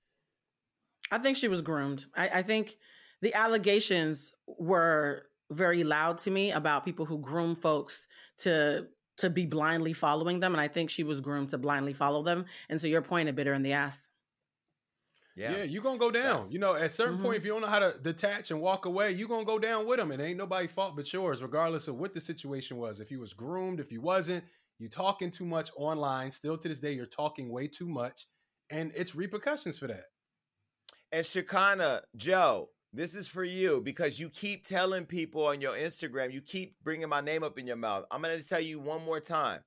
I 1.11 1.19
think 1.19 1.37
she 1.37 1.49
was 1.49 1.63
groomed. 1.63 2.07
I, 2.15 2.29
I 2.29 2.43
think 2.43 2.77
the 3.25 3.33
allegations 3.35 4.33
were 4.47 5.27
very 5.51 5.83
loud 5.83 6.19
to 6.19 6.31
me 6.31 6.53
about 6.53 6.85
people 6.85 7.07
who 7.07 7.19
groom 7.19 7.55
folks 7.57 8.07
to 8.39 8.87
to 9.17 9.31
be 9.31 9.47
blindly 9.47 9.93
following 9.93 10.41
them, 10.41 10.53
and 10.53 10.61
I 10.61 10.69
think 10.69 10.91
she 10.91 11.05
was 11.05 11.21
groomed 11.21 11.51
to 11.51 11.59
blindly 11.59 11.93
follow 11.93 12.23
them. 12.23 12.47
And 12.69 12.79
to 12.81 12.89
your 12.89 13.01
point, 13.01 13.29
a 13.29 13.33
bit 13.33 13.47
her 13.47 13.55
in 13.55 13.63
the 13.63 13.73
ass. 13.73 14.09
Yeah, 15.37 15.57
yeah 15.59 15.63
you're 15.65 15.83
gonna 15.83 15.99
go 15.99 16.11
down. 16.11 16.43
Facts. 16.43 16.53
You 16.53 16.59
know, 16.59 16.75
at 16.75 16.83
a 16.83 16.91
certain 16.91 17.19
Mhm. 17.19 17.23
point, 17.23 17.37
if 17.39 17.45
you 17.45 17.53
don't 17.53 17.63
know 17.63 17.69
how 17.69 17.79
to 17.79 17.99
detach 18.03 18.51
and 18.51 18.61
walk 18.61 18.85
away, 18.85 19.13
you're 19.13 19.29
gonna 19.29 19.45
go 19.45 19.59
down 19.59 19.87
with 19.87 19.99
them. 19.99 20.11
and 20.11 20.21
ain't 20.21 20.39
nobody 20.39 20.67
fault 20.69 20.95
but 20.97 21.13
yours, 21.13 21.43
regardless 21.43 21.89
of 21.89 21.97
what 21.97 22.13
the 22.13 22.21
situation 22.21 22.77
was. 22.77 23.01
If 23.01 23.11
you 23.11 23.21
was 23.21 23.33
groomed, 23.33 23.81
if 23.81 23.91
you 23.91 24.01
wasn't, 24.01 24.45
you 24.79 24.89
talking 24.89 25.31
too 25.31 25.47
much 25.47 25.71
online. 25.77 26.31
Still 26.31 26.59
to 26.59 26.69
this 26.69 26.81
day, 26.81 26.93
you're 26.93 27.07
talking 27.07 27.49
way 27.51 27.69
too 27.69 27.89
much, 27.89 28.27
and 28.71 28.93
it's 28.95 29.15
repercussions 29.15 29.79
for 29.79 29.87
that. 29.87 30.11
And 31.13 31.25
Shekinah, 31.25 32.03
Joe, 32.17 32.71
this 32.95 33.17
is 33.17 33.27
for 33.27 33.43
you 33.43 33.81
because 33.81 34.21
you 34.21 34.31
keep 34.31 34.65
telling 34.65 35.05
people 35.05 35.45
on 35.47 35.61
your 35.61 35.75
Instagram, 35.75 36.33
you 36.33 36.41
keep 36.41 36.77
bringing 36.85 37.09
my 37.09 37.21
name 37.21 37.43
up 37.43 37.59
in 37.59 37.67
your 37.67 37.77
mouth. 37.77 38.05
I'm 38.11 38.23
going 38.23 38.41
to 38.41 38.49
tell 38.49 38.61
you 38.61 38.79
one 38.79 39.05
more 39.05 39.19
time. 39.19 39.61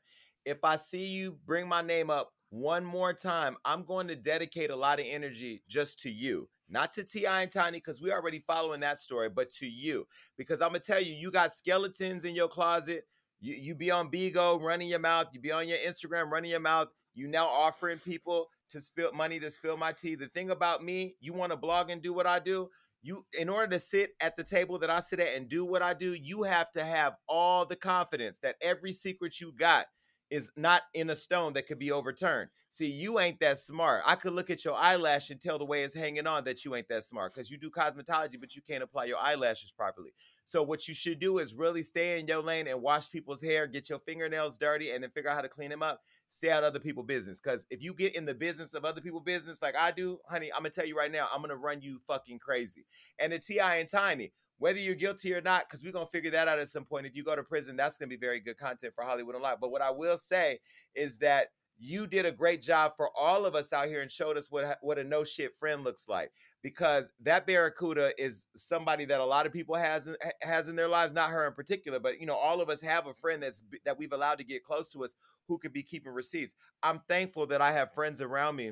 If 0.45 0.63
I 0.63 0.77
see 0.77 1.05
you 1.07 1.37
bring 1.45 1.67
my 1.67 1.81
name 1.81 2.09
up 2.09 2.31
one 2.51 2.85
more 2.85 3.11
time, 3.11 3.57
I'm 3.65 3.83
going 3.83 4.07
to 4.07 4.15
dedicate 4.15 4.69
a 4.69 4.75
lot 4.75 5.01
of 5.01 5.05
energy 5.07 5.61
just 5.67 5.99
to 6.01 6.09
you. 6.09 6.47
Not 6.69 6.93
to 6.93 7.03
T.I. 7.03 7.43
and 7.43 7.51
Tiny, 7.51 7.79
because 7.79 8.01
we 8.01 8.11
already 8.13 8.39
following 8.39 8.79
that 8.79 8.99
story, 8.99 9.29
but 9.29 9.51
to 9.51 9.67
you. 9.67 10.07
Because 10.37 10.61
I'm 10.61 10.69
gonna 10.69 10.79
tell 10.79 11.01
you, 11.01 11.13
you 11.13 11.31
got 11.31 11.53
skeletons 11.53 12.25
in 12.25 12.35
your 12.35 12.49
closet. 12.49 13.05
You 13.39 13.53
you 13.53 13.73
be 13.75 13.89
on 13.89 14.11
Bigo 14.11 14.61
running 14.61 14.89
your 14.89 14.99
mouth, 14.99 15.27
you 15.31 15.39
be 15.39 15.51
on 15.53 15.69
your 15.69 15.77
Instagram 15.77 16.29
running 16.29 16.51
your 16.51 16.59
mouth. 16.59 16.89
You 17.13 17.27
now 17.27 17.47
offering 17.47 17.99
people 17.99 18.47
to 18.69 18.81
spill 18.81 19.13
money 19.13 19.39
to 19.39 19.49
spill 19.49 19.77
my 19.77 19.93
tea. 19.93 20.15
The 20.15 20.27
thing 20.27 20.51
about 20.51 20.83
me, 20.83 21.15
you 21.21 21.33
want 21.33 21.51
to 21.51 21.57
blog 21.57 21.89
and 21.89 22.01
do 22.01 22.13
what 22.13 22.27
I 22.27 22.39
do. 22.39 22.69
You, 23.01 23.25
in 23.39 23.49
order 23.49 23.73
to 23.73 23.79
sit 23.79 24.11
at 24.19 24.35
the 24.35 24.43
table 24.43 24.79
that 24.79 24.89
I 24.89 24.99
sit 24.99 25.19
at 25.19 25.35
and 25.35 25.47
do 25.47 25.63
what 25.65 25.81
I 25.81 25.93
do, 25.93 26.13
you 26.13 26.43
have 26.43 26.71
to 26.73 26.83
have 26.83 27.13
all 27.29 27.65
the 27.65 27.75
confidence 27.75 28.39
that 28.39 28.55
every 28.61 28.91
secret 28.91 29.39
you 29.39 29.53
got 29.53 29.85
is 30.29 30.51
not 30.55 30.83
in 30.93 31.09
a 31.09 31.15
stone 31.15 31.53
that 31.53 31.67
could 31.67 31.79
be 31.79 31.91
overturned. 31.91 32.49
See, 32.69 32.91
you 32.91 33.19
ain't 33.19 33.39
that 33.39 33.59
smart. 33.59 34.03
I 34.05 34.15
could 34.15 34.33
look 34.33 34.49
at 34.49 34.65
your 34.65 34.75
eyelash 34.75 35.29
and 35.29 35.39
tell 35.39 35.57
the 35.57 35.65
way 35.65 35.83
it's 35.83 35.95
hanging 35.95 36.27
on 36.27 36.43
that 36.43 36.65
you 36.65 36.75
ain't 36.75 36.89
that 36.89 37.05
smart 37.05 37.33
because 37.33 37.49
you 37.49 37.57
do 37.57 37.69
cosmetology, 37.69 38.39
but 38.39 38.55
you 38.55 38.61
can't 38.61 38.83
apply 38.83 39.05
your 39.05 39.17
eyelashes 39.17 39.71
properly. 39.71 40.11
So, 40.43 40.63
what 40.63 40.87
you 40.87 40.93
should 40.93 41.19
do 41.19 41.37
is 41.39 41.53
really 41.53 41.83
stay 41.83 42.19
in 42.19 42.27
your 42.27 42.41
lane 42.41 42.67
and 42.67 42.81
wash 42.81 43.09
people's 43.09 43.41
hair, 43.41 43.67
get 43.67 43.89
your 43.89 43.99
fingernails 43.99 44.57
dirty, 44.57 44.91
and 44.91 45.03
then 45.03 45.11
figure 45.11 45.29
out 45.29 45.35
how 45.35 45.41
to 45.41 45.49
clean 45.49 45.69
them 45.69 45.83
up. 45.83 46.01
Stay 46.29 46.51
out 46.51 46.63
of 46.63 46.67
other 46.67 46.79
people's 46.79 47.05
business. 47.05 47.39
Because 47.39 47.65
if 47.69 47.81
you 47.81 47.93
get 47.93 48.15
in 48.15 48.25
the 48.25 48.33
business 48.33 48.73
of 48.73 48.83
other 48.83 49.01
people's 49.01 49.23
business 49.23 49.61
like 49.61 49.75
I 49.75 49.91
do, 49.91 50.19
honey, 50.27 50.51
I'm 50.53 50.59
gonna 50.59 50.71
tell 50.71 50.85
you 50.85 50.97
right 50.97 51.11
now, 51.11 51.27
I'm 51.33 51.41
gonna 51.41 51.55
run 51.55 51.81
you 51.81 51.99
fucking 52.07 52.39
crazy. 52.39 52.85
And 53.19 53.31
the 53.31 53.39
Ti 53.39 53.59
and 53.59 53.89
Tiny, 53.89 54.33
whether 54.59 54.79
you're 54.79 54.95
guilty 54.95 55.33
or 55.33 55.41
not, 55.41 55.67
because 55.67 55.83
we're 55.83 55.91
gonna 55.91 56.05
figure 56.07 56.31
that 56.31 56.47
out 56.47 56.59
at 56.59 56.69
some 56.69 56.85
point. 56.85 57.05
If 57.05 57.15
you 57.15 57.23
go 57.23 57.35
to 57.35 57.43
prison, 57.43 57.75
that's 57.75 57.97
gonna 57.97 58.09
be 58.09 58.17
very 58.17 58.39
good 58.39 58.57
content 58.57 58.93
for 58.95 59.03
Hollywood 59.03 59.35
Unlocked. 59.35 59.61
But 59.61 59.71
what 59.71 59.81
I 59.81 59.91
will 59.91 60.17
say 60.17 60.59
is 60.95 61.17
that 61.19 61.49
you 61.79 62.07
did 62.07 62.25
a 62.25 62.31
great 62.31 62.61
job 62.61 62.93
for 62.97 63.09
all 63.15 63.45
of 63.45 63.53
us 63.53 63.71
out 63.71 63.87
here 63.87 64.01
and 64.01 64.11
showed 64.11 64.37
us 64.37 64.49
what 64.49 64.77
what 64.81 64.97
a 64.97 65.03
no 65.03 65.23
shit 65.23 65.53
friend 65.55 65.83
looks 65.83 66.07
like. 66.07 66.31
Because 66.63 67.11
that 67.21 67.45
barracuda 67.45 68.11
is 68.17 68.47
somebody 68.55 69.05
that 69.05 69.21
a 69.21 69.25
lot 69.25 69.45
of 69.45 69.53
people 69.53 69.75
has 69.75 70.15
has 70.41 70.69
in 70.69 70.75
their 70.75 70.87
lives, 70.87 71.13
not 71.13 71.29
her 71.29 71.45
in 71.45 71.53
particular, 71.53 71.99
but 71.99 72.19
you 72.19 72.25
know, 72.25 72.35
all 72.35 72.61
of 72.61 72.69
us 72.69 72.81
have 72.81 73.07
a 73.07 73.13
friend 73.13 73.41
that's 73.41 73.63
that 73.85 73.97
we've 73.97 74.13
allowed 74.13 74.39
to 74.39 74.43
get 74.43 74.63
close 74.63 74.89
to 74.91 75.03
us 75.03 75.13
who 75.47 75.57
could 75.57 75.71
be 75.71 75.83
keeping 75.83 76.13
receipts. 76.13 76.55
I'm 76.83 76.99
thankful 77.07 77.45
that 77.47 77.61
I 77.61 77.71
have 77.71 77.93
friends 77.93 78.21
around 78.21 78.55
me 78.55 78.71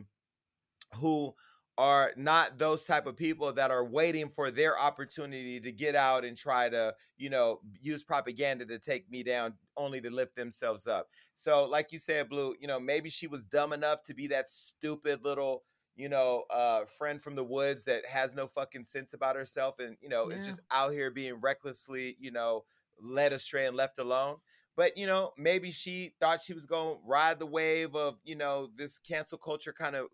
who 0.95 1.33
are 1.77 2.13
not 2.15 2.57
those 2.57 2.85
type 2.85 3.05
of 3.05 3.17
people 3.17 3.51
that 3.51 3.69
are 3.69 3.83
waiting 3.85 4.29
for 4.29 4.49
their 4.49 4.79
opportunity 4.79 5.59
to 5.59 5.71
get 5.73 5.93
out 5.95 6.23
and 6.23 6.37
try 6.37 6.69
to, 6.69 6.95
you 7.17 7.29
know, 7.29 7.59
use 7.81 8.03
propaganda 8.03 8.65
to 8.65 8.79
take 8.79 9.09
me 9.09 9.23
down 9.23 9.57
only 9.75 9.99
to 9.99 10.09
lift 10.09 10.35
themselves 10.35 10.87
up. 10.87 11.09
So, 11.35 11.65
like 11.65 11.91
you 11.91 11.99
said, 11.99 12.29
Blue, 12.29 12.55
you 12.59 12.67
know, 12.67 12.79
maybe 12.79 13.09
she 13.09 13.27
was 13.27 13.45
dumb 13.45 13.73
enough 13.73 14.03
to 14.03 14.13
be 14.13 14.27
that 14.27 14.47
stupid 14.47 15.23
little, 15.23 15.65
you 15.95 16.07
know, 16.07 16.45
uh 16.49 16.85
friend 16.85 17.21
from 17.21 17.35
the 17.35 17.43
woods 17.43 17.83
that 17.85 18.05
has 18.05 18.35
no 18.35 18.47
fucking 18.47 18.83
sense 18.85 19.13
about 19.13 19.35
herself 19.35 19.79
and, 19.79 19.97
you 20.01 20.09
know, 20.09 20.29
is 20.29 20.45
just 20.45 20.59
out 20.71 20.91
here 20.93 21.11
being 21.11 21.35
recklessly, 21.41 22.15
you 22.19 22.31
know, 22.31 22.63
led 22.99 23.33
astray 23.33 23.65
and 23.67 23.75
left 23.75 23.99
alone. 23.99 24.37
But 24.75 24.97
you 24.97 25.07
know, 25.07 25.31
maybe 25.37 25.71
she 25.71 26.13
thought 26.19 26.41
she 26.41 26.53
was 26.53 26.65
going 26.65 26.95
to 26.95 27.01
ride 27.05 27.39
the 27.39 27.45
wave 27.45 27.95
of 27.95 28.17
you 28.23 28.35
know 28.35 28.69
this 28.75 28.99
cancel 28.99 29.37
culture 29.37 29.73
kind 29.73 29.95
of 29.95 30.07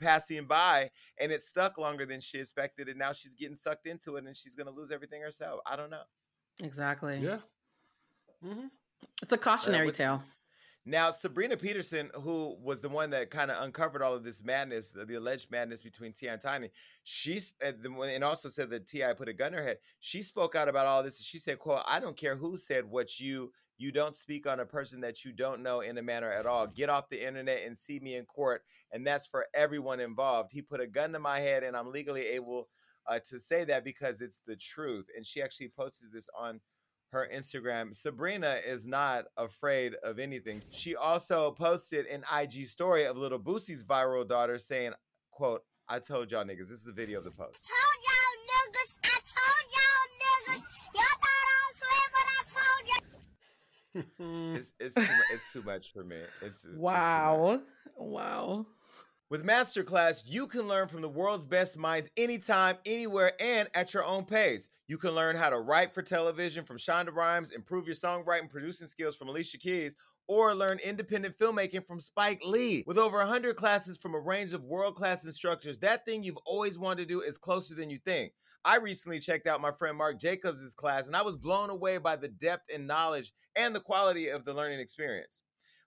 passing 0.00 0.44
by, 0.44 0.90
and 1.18 1.30
it 1.30 1.42
stuck 1.42 1.78
longer 1.78 2.04
than 2.04 2.20
she 2.20 2.38
expected, 2.38 2.88
and 2.88 2.98
now 2.98 3.12
she's 3.12 3.34
getting 3.34 3.54
sucked 3.54 3.86
into 3.86 4.16
it, 4.16 4.24
and 4.24 4.36
she's 4.36 4.54
going 4.54 4.66
to 4.66 4.72
lose 4.72 4.90
everything 4.90 5.22
herself. 5.22 5.60
I 5.66 5.76
don't 5.76 5.90
know. 5.90 6.02
Exactly. 6.60 7.20
Yeah. 7.22 7.38
Mm-hmm. 8.44 8.66
It's 9.22 9.32
a 9.32 9.38
cautionary 9.38 9.86
what's- 9.86 9.98
tale. 9.98 10.22
Now, 10.84 11.12
Sabrina 11.12 11.56
Peterson, 11.56 12.10
who 12.12 12.56
was 12.60 12.80
the 12.80 12.88
one 12.88 13.10
that 13.10 13.30
kind 13.30 13.52
of 13.52 13.62
uncovered 13.62 14.02
all 14.02 14.14
of 14.14 14.24
this 14.24 14.42
madness, 14.42 14.90
the, 14.90 15.04
the 15.04 15.14
alleged 15.14 15.48
madness 15.48 15.80
between 15.80 16.12
T 16.12 16.26
and 16.26 16.40
Tiny, 16.40 16.70
she's 17.04 17.52
and 17.60 18.24
also 18.24 18.48
said 18.48 18.68
that 18.70 18.88
Ti 18.88 19.14
put 19.16 19.28
a 19.28 19.32
gun 19.32 19.52
in 19.52 19.60
her 19.60 19.64
head. 19.64 19.78
She 20.00 20.22
spoke 20.22 20.56
out 20.56 20.68
about 20.68 20.86
all 20.86 21.04
this. 21.04 21.20
And 21.20 21.24
she 21.24 21.38
said, 21.38 21.60
"quote 21.60 21.82
I 21.86 22.00
don't 22.00 22.16
care 22.16 22.34
who 22.34 22.56
said 22.56 22.84
what 22.84 23.20
you 23.20 23.52
you 23.82 23.92
don't 23.92 24.16
speak 24.16 24.46
on 24.46 24.60
a 24.60 24.66
person 24.66 25.00
that 25.00 25.24
you 25.24 25.32
don't 25.32 25.62
know 25.62 25.80
in 25.80 25.98
a 25.98 26.02
manner 26.02 26.30
at 26.30 26.46
all. 26.46 26.66
Get 26.66 26.88
off 26.88 27.08
the 27.08 27.26
internet 27.26 27.62
and 27.66 27.76
see 27.76 27.98
me 27.98 28.16
in 28.16 28.24
court, 28.24 28.62
and 28.92 29.06
that's 29.06 29.26
for 29.26 29.46
everyone 29.54 30.00
involved." 30.00 30.52
He 30.52 30.62
put 30.62 30.80
a 30.80 30.86
gun 30.86 31.12
to 31.12 31.18
my 31.18 31.40
head, 31.40 31.64
and 31.64 31.76
I'm 31.76 31.90
legally 31.90 32.26
able 32.26 32.68
uh, 33.06 33.18
to 33.28 33.38
say 33.38 33.64
that 33.64 33.84
because 33.84 34.20
it's 34.20 34.40
the 34.46 34.56
truth. 34.56 35.06
And 35.16 35.26
she 35.26 35.42
actually 35.42 35.68
posted 35.68 36.12
this 36.12 36.28
on 36.38 36.60
her 37.10 37.28
Instagram. 37.32 37.94
Sabrina 37.94 38.58
is 38.64 38.86
not 38.86 39.26
afraid 39.36 39.94
of 40.02 40.18
anything. 40.18 40.62
She 40.70 40.96
also 40.96 41.50
posted 41.50 42.06
an 42.06 42.24
IG 42.40 42.66
story 42.66 43.04
of 43.04 43.16
little 43.16 43.38
Boosie's 43.38 43.84
viral 43.84 44.26
daughter 44.26 44.58
saying, 44.58 44.92
quote, 45.30 45.62
I 45.88 45.98
told 45.98 46.30
y'all 46.30 46.44
niggas. 46.44 46.68
This 46.68 46.78
is 46.78 46.84
the 46.84 46.92
video 46.92 47.18
of 47.18 47.24
the 47.24 47.30
post. 47.30 47.58
Told 47.68 47.98
y'all 48.06 48.22
niggas. 48.48 48.94
I 49.04 49.18
told 49.28 49.66
y'all 49.74 50.56
niggas. 50.56 50.71
it's 54.18 54.72
it's 54.80 54.94
too, 54.94 55.06
it's 55.32 55.52
too 55.52 55.62
much 55.62 55.92
for 55.92 56.04
me. 56.04 56.20
It's 56.40 56.66
wow, 56.74 57.60
it's 57.60 57.62
wow. 57.96 58.66
With 59.32 59.46
Masterclass, 59.46 60.24
you 60.26 60.46
can 60.46 60.68
learn 60.68 60.88
from 60.88 61.00
the 61.00 61.08
world's 61.08 61.46
best 61.46 61.78
minds 61.78 62.10
anytime, 62.18 62.76
anywhere, 62.84 63.32
and 63.40 63.66
at 63.74 63.94
your 63.94 64.04
own 64.04 64.26
pace. 64.26 64.68
You 64.88 64.98
can 64.98 65.12
learn 65.12 65.36
how 65.36 65.48
to 65.48 65.58
write 65.58 65.94
for 65.94 66.02
television 66.02 66.64
from 66.66 66.76
Shonda 66.76 67.14
Rhimes, 67.14 67.50
improve 67.50 67.86
your 67.86 67.96
songwriting 67.96 68.50
producing 68.50 68.88
skills 68.88 69.16
from 69.16 69.30
Alicia 69.30 69.56
Keys, 69.56 69.94
or 70.28 70.54
learn 70.54 70.78
independent 70.84 71.38
filmmaking 71.38 71.86
from 71.86 71.98
Spike 71.98 72.42
Lee. 72.44 72.84
With 72.86 72.98
over 72.98 73.16
100 73.18 73.56
classes 73.56 73.96
from 73.96 74.14
a 74.14 74.20
range 74.20 74.52
of 74.52 74.64
world 74.64 74.96
class 74.96 75.24
instructors, 75.24 75.78
that 75.78 76.04
thing 76.04 76.22
you've 76.22 76.36
always 76.44 76.78
wanted 76.78 77.08
to 77.08 77.14
do 77.14 77.22
is 77.22 77.38
closer 77.38 77.74
than 77.74 77.88
you 77.88 77.98
think. 78.04 78.32
I 78.64 78.76
recently 78.76 79.18
checked 79.18 79.48
out 79.48 79.60
my 79.60 79.72
friend 79.72 79.96
Marc 79.96 80.20
Jacobs' 80.20 80.74
class, 80.74 81.08
and 81.08 81.16
I 81.16 81.22
was 81.22 81.36
blown 81.36 81.68
away 81.68 81.98
by 81.98 82.14
the 82.14 82.28
depth 82.28 82.70
and 82.72 82.86
knowledge 82.86 83.32
and 83.56 83.74
the 83.74 83.80
quality 83.80 84.28
of 84.28 84.44
the 84.44 84.54
learning 84.54 84.78
experience. 84.78 85.42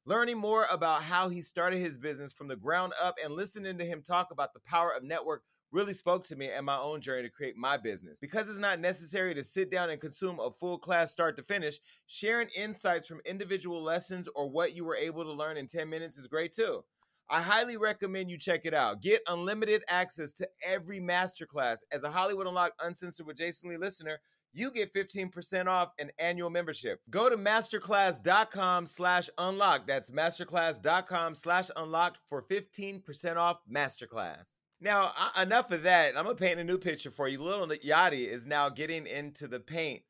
Learning 0.05 0.37
more 0.37 0.67
about 0.69 1.01
how 1.01 1.29
he 1.29 1.41
started 1.41 1.79
his 1.79 1.97
business 1.97 2.33
from 2.33 2.49
the 2.49 2.55
ground 2.57 2.93
up 3.01 3.15
and 3.23 3.33
listening 3.33 3.77
to 3.77 3.85
him 3.85 4.01
talk 4.01 4.29
about 4.29 4.53
the 4.53 4.59
power 4.59 4.91
of 4.91 5.03
network 5.03 5.43
really 5.71 5.93
spoke 5.93 6.25
to 6.25 6.35
me 6.35 6.49
and 6.49 6.65
my 6.65 6.77
own 6.77 7.01
journey 7.01 7.23
to 7.23 7.29
create 7.29 7.55
my 7.55 7.77
business. 7.77 8.19
Because 8.19 8.49
it's 8.49 8.59
not 8.59 8.79
necessary 8.79 9.33
to 9.33 9.43
sit 9.43 9.71
down 9.71 9.89
and 9.89 9.99
consume 9.99 10.39
a 10.39 10.51
full 10.51 10.77
class 10.77 11.11
start 11.11 11.37
to 11.37 11.43
finish, 11.43 11.79
sharing 12.07 12.49
insights 12.49 13.07
from 13.07 13.21
individual 13.25 13.81
lessons 13.81 14.27
or 14.35 14.49
what 14.49 14.75
you 14.75 14.83
were 14.83 14.95
able 14.95 15.23
to 15.23 15.31
learn 15.31 15.57
in 15.57 15.67
10 15.67 15.89
minutes 15.89 16.17
is 16.17 16.27
great 16.27 16.53
too. 16.53 16.83
I 17.29 17.41
highly 17.41 17.77
recommend 17.77 18.29
you 18.29 18.37
check 18.37 18.61
it 18.65 18.73
out. 18.73 19.01
Get 19.01 19.21
unlimited 19.27 19.83
access 19.89 20.33
to 20.33 20.47
every 20.65 20.99
masterclass. 20.99 21.79
As 21.91 22.03
a 22.03 22.11
Hollywood 22.11 22.47
Unlocked 22.47 22.81
Uncensored 22.83 23.25
with 23.25 23.37
Jason 23.37 23.69
Lee 23.69 23.77
listener, 23.77 24.19
you 24.53 24.71
get 24.71 24.93
15% 24.93 25.67
off 25.67 25.91
an 25.99 26.11
annual 26.17 26.49
membership. 26.49 27.01
Go 27.09 27.29
to 27.29 27.35
masterclass.com 27.35 28.85
slash 28.85 29.29
unlock. 29.37 29.85
That's 29.85 30.11
masterclass.com 30.11 31.35
slash 31.35 31.69
unlocked 31.75 32.19
for 32.25 32.43
15% 32.43 33.35
off 33.37 33.57
masterclass. 33.69 34.43
Now, 34.79 35.11
enough 35.41 35.71
of 35.71 35.83
that. 35.83 36.17
I'm 36.17 36.25
going 36.25 36.37
to 36.37 36.41
paint 36.41 36.59
a 36.59 36.63
new 36.63 36.77
picture 36.77 37.11
for 37.11 37.27
you. 37.27 37.41
Little 37.41 37.67
Yachty 37.67 38.27
is 38.27 38.45
now 38.45 38.69
getting 38.69 39.07
into 39.07 39.47
the 39.47 39.59
paint 39.59 40.03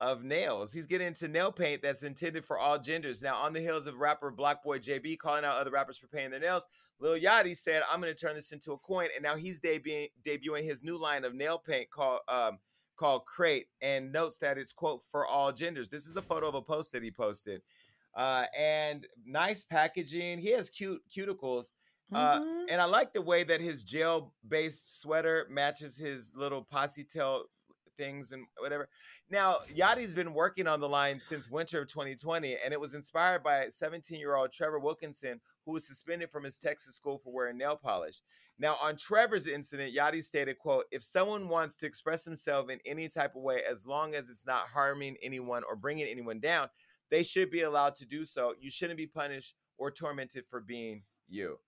of 0.00 0.22
nails. 0.22 0.72
He's 0.72 0.86
getting 0.86 1.08
into 1.08 1.26
nail 1.28 1.50
paint 1.50 1.82
that's 1.82 2.02
intended 2.02 2.44
for 2.44 2.58
all 2.58 2.78
genders. 2.78 3.20
Now, 3.20 3.36
on 3.36 3.52
the 3.52 3.60
heels 3.60 3.86
of 3.86 3.96
rapper 3.96 4.30
BlocBoy 4.30 4.80
JB 4.80 5.18
calling 5.18 5.44
out 5.44 5.56
other 5.56 5.72
rappers 5.72 5.98
for 5.98 6.06
painting 6.06 6.30
their 6.30 6.40
nails, 6.40 6.68
Lil 7.00 7.18
Yachty 7.18 7.56
said, 7.56 7.82
I'm 7.90 8.00
going 8.00 8.14
to 8.14 8.18
turn 8.18 8.36
this 8.36 8.52
into 8.52 8.72
a 8.72 8.78
coin. 8.78 9.08
And 9.14 9.22
now 9.22 9.36
he's 9.36 9.60
debuting, 9.60 10.10
debuting 10.24 10.64
his 10.64 10.82
new 10.82 10.96
line 10.98 11.24
of 11.24 11.34
nail 11.34 11.58
paint 11.58 11.90
called 11.90 12.20
um, 12.28 12.58
called 12.96 13.24
Crate 13.26 13.68
and 13.80 14.12
notes 14.12 14.38
that 14.38 14.58
it's 14.58 14.72
quote 14.72 15.02
for 15.10 15.26
all 15.26 15.52
genders. 15.52 15.88
This 15.88 16.06
is 16.06 16.12
the 16.12 16.22
photo 16.22 16.48
of 16.48 16.54
a 16.54 16.62
post 16.62 16.92
that 16.92 17.02
he 17.02 17.10
posted. 17.10 17.62
Uh, 18.14 18.44
and 18.56 19.06
nice 19.24 19.62
packaging. 19.62 20.38
He 20.38 20.50
has 20.50 20.68
cute 20.68 21.00
cuticles. 21.16 21.72
Uh, 22.12 22.40
mm-hmm. 22.40 22.64
and 22.70 22.80
I 22.80 22.86
like 22.86 23.12
the 23.12 23.22
way 23.22 23.44
that 23.44 23.60
his 23.60 23.84
gel 23.84 24.32
based 24.48 25.00
sweater 25.00 25.46
matches 25.50 25.96
his 25.96 26.32
little 26.34 26.62
posse 26.62 27.04
tail 27.04 27.44
things 27.98 28.32
and 28.32 28.46
whatever. 28.58 28.88
Now, 29.30 29.58
Yachty's 29.76 30.14
been 30.14 30.32
working 30.32 30.66
on 30.66 30.80
the 30.80 30.88
line 30.88 31.20
since 31.20 31.50
winter 31.50 31.82
of 31.82 31.88
2020, 31.88 32.56
and 32.64 32.72
it 32.72 32.80
was 32.80 32.94
inspired 32.94 33.42
by 33.42 33.68
17 33.68 34.18
year 34.18 34.36
old 34.36 34.52
Trevor 34.52 34.78
Wilkinson, 34.78 35.40
who 35.66 35.72
was 35.72 35.86
suspended 35.86 36.30
from 36.30 36.44
his 36.44 36.58
Texas 36.58 36.94
school 36.94 37.18
for 37.18 37.32
wearing 37.32 37.58
nail 37.58 37.76
polish. 37.76 38.22
Now, 38.58 38.76
on 38.82 38.96
Trevor's 38.96 39.46
incident, 39.46 39.94
Yachty 39.94 40.24
stated, 40.24 40.58
quote, 40.58 40.86
if 40.90 41.02
someone 41.02 41.48
wants 41.48 41.76
to 41.76 41.86
express 41.86 42.24
themselves 42.24 42.72
in 42.72 42.80
any 42.86 43.08
type 43.08 43.36
of 43.36 43.42
way, 43.42 43.60
as 43.68 43.86
long 43.86 44.14
as 44.14 44.30
it's 44.30 44.46
not 44.46 44.68
harming 44.72 45.16
anyone 45.22 45.62
or 45.68 45.76
bringing 45.76 46.06
anyone 46.06 46.40
down, 46.40 46.68
they 47.10 47.22
should 47.22 47.50
be 47.50 47.62
allowed 47.62 47.96
to 47.96 48.06
do 48.06 48.24
so. 48.24 48.54
You 48.58 48.70
shouldn't 48.70 48.96
be 48.96 49.06
punished 49.06 49.54
or 49.76 49.90
tormented 49.90 50.44
for 50.50 50.60
being 50.60 51.02
you. 51.28 51.58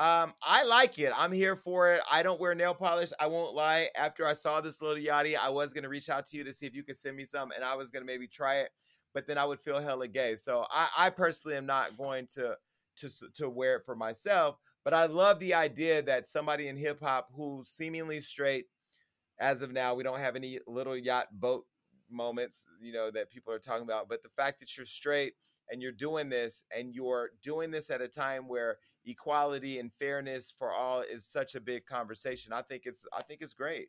Um, 0.00 0.32
I 0.42 0.64
like 0.64 0.98
it. 0.98 1.12
I'm 1.14 1.30
here 1.30 1.54
for 1.54 1.92
it. 1.92 2.00
I 2.10 2.22
don't 2.22 2.40
wear 2.40 2.54
nail 2.54 2.72
polish. 2.72 3.10
I 3.20 3.26
won't 3.26 3.54
lie. 3.54 3.90
After 3.94 4.26
I 4.26 4.32
saw 4.32 4.62
this 4.62 4.80
little 4.80 4.96
Yachty, 4.96 5.36
I 5.36 5.50
was 5.50 5.74
gonna 5.74 5.90
reach 5.90 6.08
out 6.08 6.26
to 6.28 6.38
you 6.38 6.44
to 6.44 6.54
see 6.54 6.64
if 6.64 6.74
you 6.74 6.82
could 6.82 6.96
send 6.96 7.18
me 7.18 7.26
some, 7.26 7.50
and 7.52 7.62
I 7.62 7.74
was 7.74 7.90
gonna 7.90 8.06
maybe 8.06 8.26
try 8.26 8.60
it, 8.60 8.70
but 9.12 9.26
then 9.26 9.36
I 9.36 9.44
would 9.44 9.60
feel 9.60 9.78
hella 9.78 10.08
gay. 10.08 10.36
So 10.36 10.64
I, 10.70 10.88
I 10.96 11.10
personally 11.10 11.58
am 11.58 11.66
not 11.66 11.98
going 11.98 12.26
to 12.28 12.56
to 12.96 13.10
to 13.34 13.50
wear 13.50 13.76
it 13.76 13.82
for 13.84 13.94
myself. 13.94 14.56
But 14.84 14.94
I 14.94 15.04
love 15.04 15.38
the 15.38 15.52
idea 15.52 16.00
that 16.00 16.26
somebody 16.26 16.68
in 16.68 16.78
hip 16.78 17.00
hop 17.02 17.28
who's 17.34 17.68
seemingly 17.68 18.22
straight, 18.22 18.68
as 19.38 19.60
of 19.60 19.70
now, 19.70 19.94
we 19.94 20.02
don't 20.02 20.18
have 20.18 20.34
any 20.34 20.60
little 20.66 20.96
yacht 20.96 21.26
boat 21.30 21.66
moments, 22.10 22.66
you 22.80 22.94
know, 22.94 23.10
that 23.10 23.30
people 23.30 23.52
are 23.52 23.58
talking 23.58 23.84
about. 23.84 24.08
But 24.08 24.22
the 24.22 24.30
fact 24.30 24.60
that 24.60 24.74
you're 24.78 24.86
straight 24.86 25.34
and 25.70 25.82
you're 25.82 25.92
doing 25.92 26.30
this 26.30 26.64
and 26.74 26.94
you're 26.94 27.32
doing 27.42 27.70
this 27.70 27.90
at 27.90 28.00
a 28.00 28.08
time 28.08 28.48
where 28.48 28.78
equality 29.04 29.78
and 29.78 29.92
fairness 29.92 30.52
for 30.56 30.72
all 30.72 31.02
is 31.02 31.24
such 31.24 31.54
a 31.54 31.60
big 31.60 31.86
conversation. 31.86 32.52
I 32.52 32.62
think 32.62 32.82
it's 32.86 33.06
I 33.16 33.22
think 33.22 33.40
it's 33.42 33.54
great. 33.54 33.88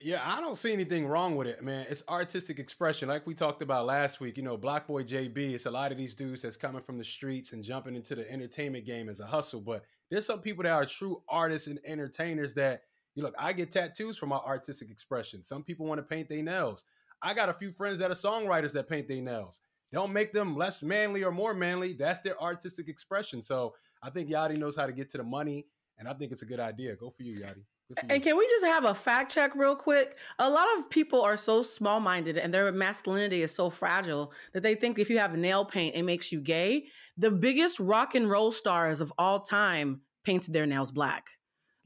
Yeah, 0.00 0.22
I 0.24 0.40
don't 0.40 0.56
see 0.56 0.72
anything 0.72 1.06
wrong 1.06 1.36
with 1.36 1.46
it, 1.46 1.62
man. 1.62 1.86
It's 1.88 2.02
artistic 2.08 2.58
expression, 2.58 3.08
like 3.08 3.26
we 3.26 3.34
talked 3.34 3.62
about 3.62 3.86
last 3.86 4.20
week. 4.20 4.36
You 4.36 4.42
know, 4.42 4.56
BlocBoy 4.56 5.06
JB. 5.06 5.54
It's 5.54 5.66
a 5.66 5.70
lot 5.70 5.92
of 5.92 5.98
these 5.98 6.14
dudes 6.14 6.42
that's 6.42 6.56
coming 6.56 6.82
from 6.82 6.98
the 6.98 7.04
streets 7.04 7.52
and 7.52 7.62
jumping 7.62 7.94
into 7.94 8.14
the 8.14 8.30
entertainment 8.30 8.84
game 8.84 9.08
as 9.08 9.20
a 9.20 9.26
hustle. 9.26 9.60
But 9.60 9.84
there's 10.10 10.26
some 10.26 10.40
people 10.40 10.64
that 10.64 10.72
are 10.72 10.86
true 10.86 11.22
artists 11.28 11.68
and 11.68 11.78
entertainers 11.84 12.54
that 12.54 12.82
you 13.14 13.22
look. 13.22 13.34
I 13.38 13.52
get 13.52 13.70
tattoos 13.70 14.18
for 14.18 14.26
my 14.26 14.36
artistic 14.36 14.90
expression. 14.90 15.42
Some 15.42 15.62
people 15.62 15.86
want 15.86 15.98
to 15.98 16.02
paint 16.02 16.28
their 16.28 16.42
nails. 16.42 16.84
I 17.22 17.34
got 17.34 17.48
a 17.48 17.54
few 17.54 17.72
friends 17.72 17.98
that 17.98 18.10
are 18.10 18.14
songwriters 18.14 18.72
that 18.72 18.88
paint 18.88 19.08
their 19.08 19.22
nails. 19.22 19.60
Don't 19.96 20.12
make 20.12 20.34
them 20.34 20.54
less 20.54 20.82
manly 20.82 21.24
or 21.24 21.32
more 21.32 21.54
manly. 21.54 21.94
That's 21.94 22.20
their 22.20 22.38
artistic 22.38 22.86
expression. 22.86 23.40
So 23.40 23.72
I 24.02 24.10
think 24.10 24.28
Yachty 24.28 24.58
knows 24.58 24.76
how 24.76 24.84
to 24.84 24.92
get 24.92 25.08
to 25.12 25.16
the 25.16 25.24
money, 25.24 25.64
and 25.96 26.06
I 26.06 26.12
think 26.12 26.32
it's 26.32 26.42
a 26.42 26.44
good 26.44 26.60
idea. 26.60 26.94
Go 26.96 27.08
for 27.08 27.22
you, 27.22 27.40
Yachty. 27.40 27.64
And 28.10 28.22
can 28.22 28.36
we 28.36 28.46
just 28.46 28.66
have 28.66 28.84
a 28.84 28.94
fact 28.94 29.32
check 29.32 29.54
real 29.54 29.74
quick? 29.74 30.18
A 30.38 30.50
lot 30.50 30.66
of 30.76 30.90
people 30.90 31.22
are 31.22 31.38
so 31.38 31.62
small 31.62 31.98
minded 31.98 32.36
and 32.36 32.52
their 32.52 32.70
masculinity 32.72 33.40
is 33.40 33.54
so 33.54 33.70
fragile 33.70 34.32
that 34.52 34.62
they 34.62 34.74
think 34.74 34.98
if 34.98 35.08
you 35.08 35.18
have 35.18 35.34
nail 35.34 35.64
paint, 35.64 35.94
it 35.94 36.02
makes 36.02 36.30
you 36.30 36.42
gay. 36.42 36.88
The 37.16 37.30
biggest 37.30 37.80
rock 37.80 38.14
and 38.14 38.28
roll 38.28 38.52
stars 38.52 39.00
of 39.00 39.14
all 39.16 39.40
time 39.40 40.02
painted 40.24 40.52
their 40.52 40.66
nails 40.66 40.92
black. 40.92 41.28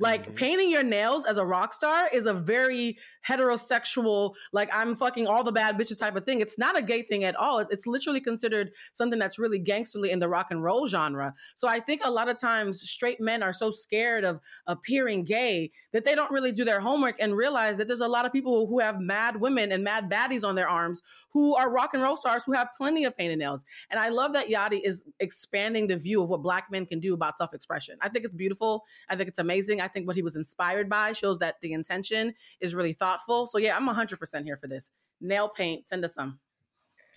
Like 0.00 0.22
mm-hmm. 0.22 0.34
painting 0.34 0.70
your 0.70 0.82
nails 0.82 1.26
as 1.26 1.36
a 1.36 1.44
rock 1.44 1.72
star 1.72 2.08
is 2.12 2.26
a 2.26 2.34
very 2.34 2.98
heterosexual, 3.26 4.34
like 4.52 4.70
I'm 4.74 4.96
fucking 4.96 5.26
all 5.26 5.44
the 5.44 5.52
bad 5.52 5.78
bitches 5.78 6.00
type 6.00 6.16
of 6.16 6.24
thing. 6.24 6.40
It's 6.40 6.58
not 6.58 6.76
a 6.76 6.82
gay 6.82 7.02
thing 7.02 7.24
at 7.24 7.36
all. 7.36 7.58
It's 7.58 7.86
literally 7.86 8.20
considered 8.20 8.72
something 8.94 9.18
that's 9.18 9.38
really 9.38 9.60
gangsterly 9.60 10.10
in 10.10 10.18
the 10.18 10.28
rock 10.28 10.48
and 10.50 10.64
roll 10.64 10.86
genre. 10.86 11.34
So 11.56 11.68
I 11.68 11.80
think 11.80 12.00
a 12.02 12.10
lot 12.10 12.30
of 12.30 12.38
times 12.38 12.80
straight 12.80 13.20
men 13.20 13.42
are 13.42 13.52
so 13.52 13.70
scared 13.70 14.24
of 14.24 14.40
appearing 14.66 15.24
gay 15.24 15.70
that 15.92 16.04
they 16.04 16.14
don't 16.14 16.30
really 16.30 16.52
do 16.52 16.64
their 16.64 16.80
homework 16.80 17.16
and 17.20 17.36
realize 17.36 17.76
that 17.76 17.86
there's 17.86 18.00
a 18.00 18.08
lot 18.08 18.24
of 18.24 18.32
people 18.32 18.66
who 18.66 18.78
have 18.78 19.00
mad 19.00 19.38
women 19.40 19.70
and 19.70 19.84
mad 19.84 20.10
baddies 20.10 20.44
on 20.44 20.54
their 20.54 20.68
arms 20.68 21.02
who 21.30 21.54
are 21.56 21.70
rock 21.70 21.90
and 21.92 22.02
roll 22.02 22.16
stars 22.16 22.44
who 22.44 22.52
have 22.52 22.68
plenty 22.76 23.04
of 23.04 23.16
painted 23.16 23.38
nails. 23.38 23.64
And 23.90 24.00
I 24.00 24.08
love 24.08 24.32
that 24.32 24.48
Yachty 24.48 24.80
is 24.82 25.04
expanding 25.20 25.86
the 25.86 25.96
view 25.96 26.22
of 26.22 26.30
what 26.30 26.42
black 26.42 26.70
men 26.70 26.86
can 26.86 27.00
do 27.00 27.12
about 27.12 27.36
self 27.36 27.52
expression. 27.54 27.96
I 28.00 28.08
think 28.08 28.24
it's 28.24 28.34
beautiful. 28.34 28.84
I 29.08 29.16
think 29.16 29.28
it's 29.28 29.38
amazing. 29.38 29.80
I 29.80 29.88
think 29.92 30.06
what 30.06 30.16
he 30.16 30.22
was 30.22 30.36
inspired 30.36 30.88
by 30.88 31.12
shows 31.12 31.38
that 31.38 31.60
the 31.60 31.72
intention 31.72 32.34
is 32.60 32.74
really 32.74 32.92
thoughtful. 32.92 33.46
So 33.46 33.58
yeah, 33.58 33.76
I'm 33.76 33.88
100% 33.88 34.44
here 34.44 34.56
for 34.56 34.66
this. 34.66 34.90
Nail 35.20 35.48
paint, 35.48 35.86
send 35.86 36.04
us 36.04 36.14
some. 36.14 36.40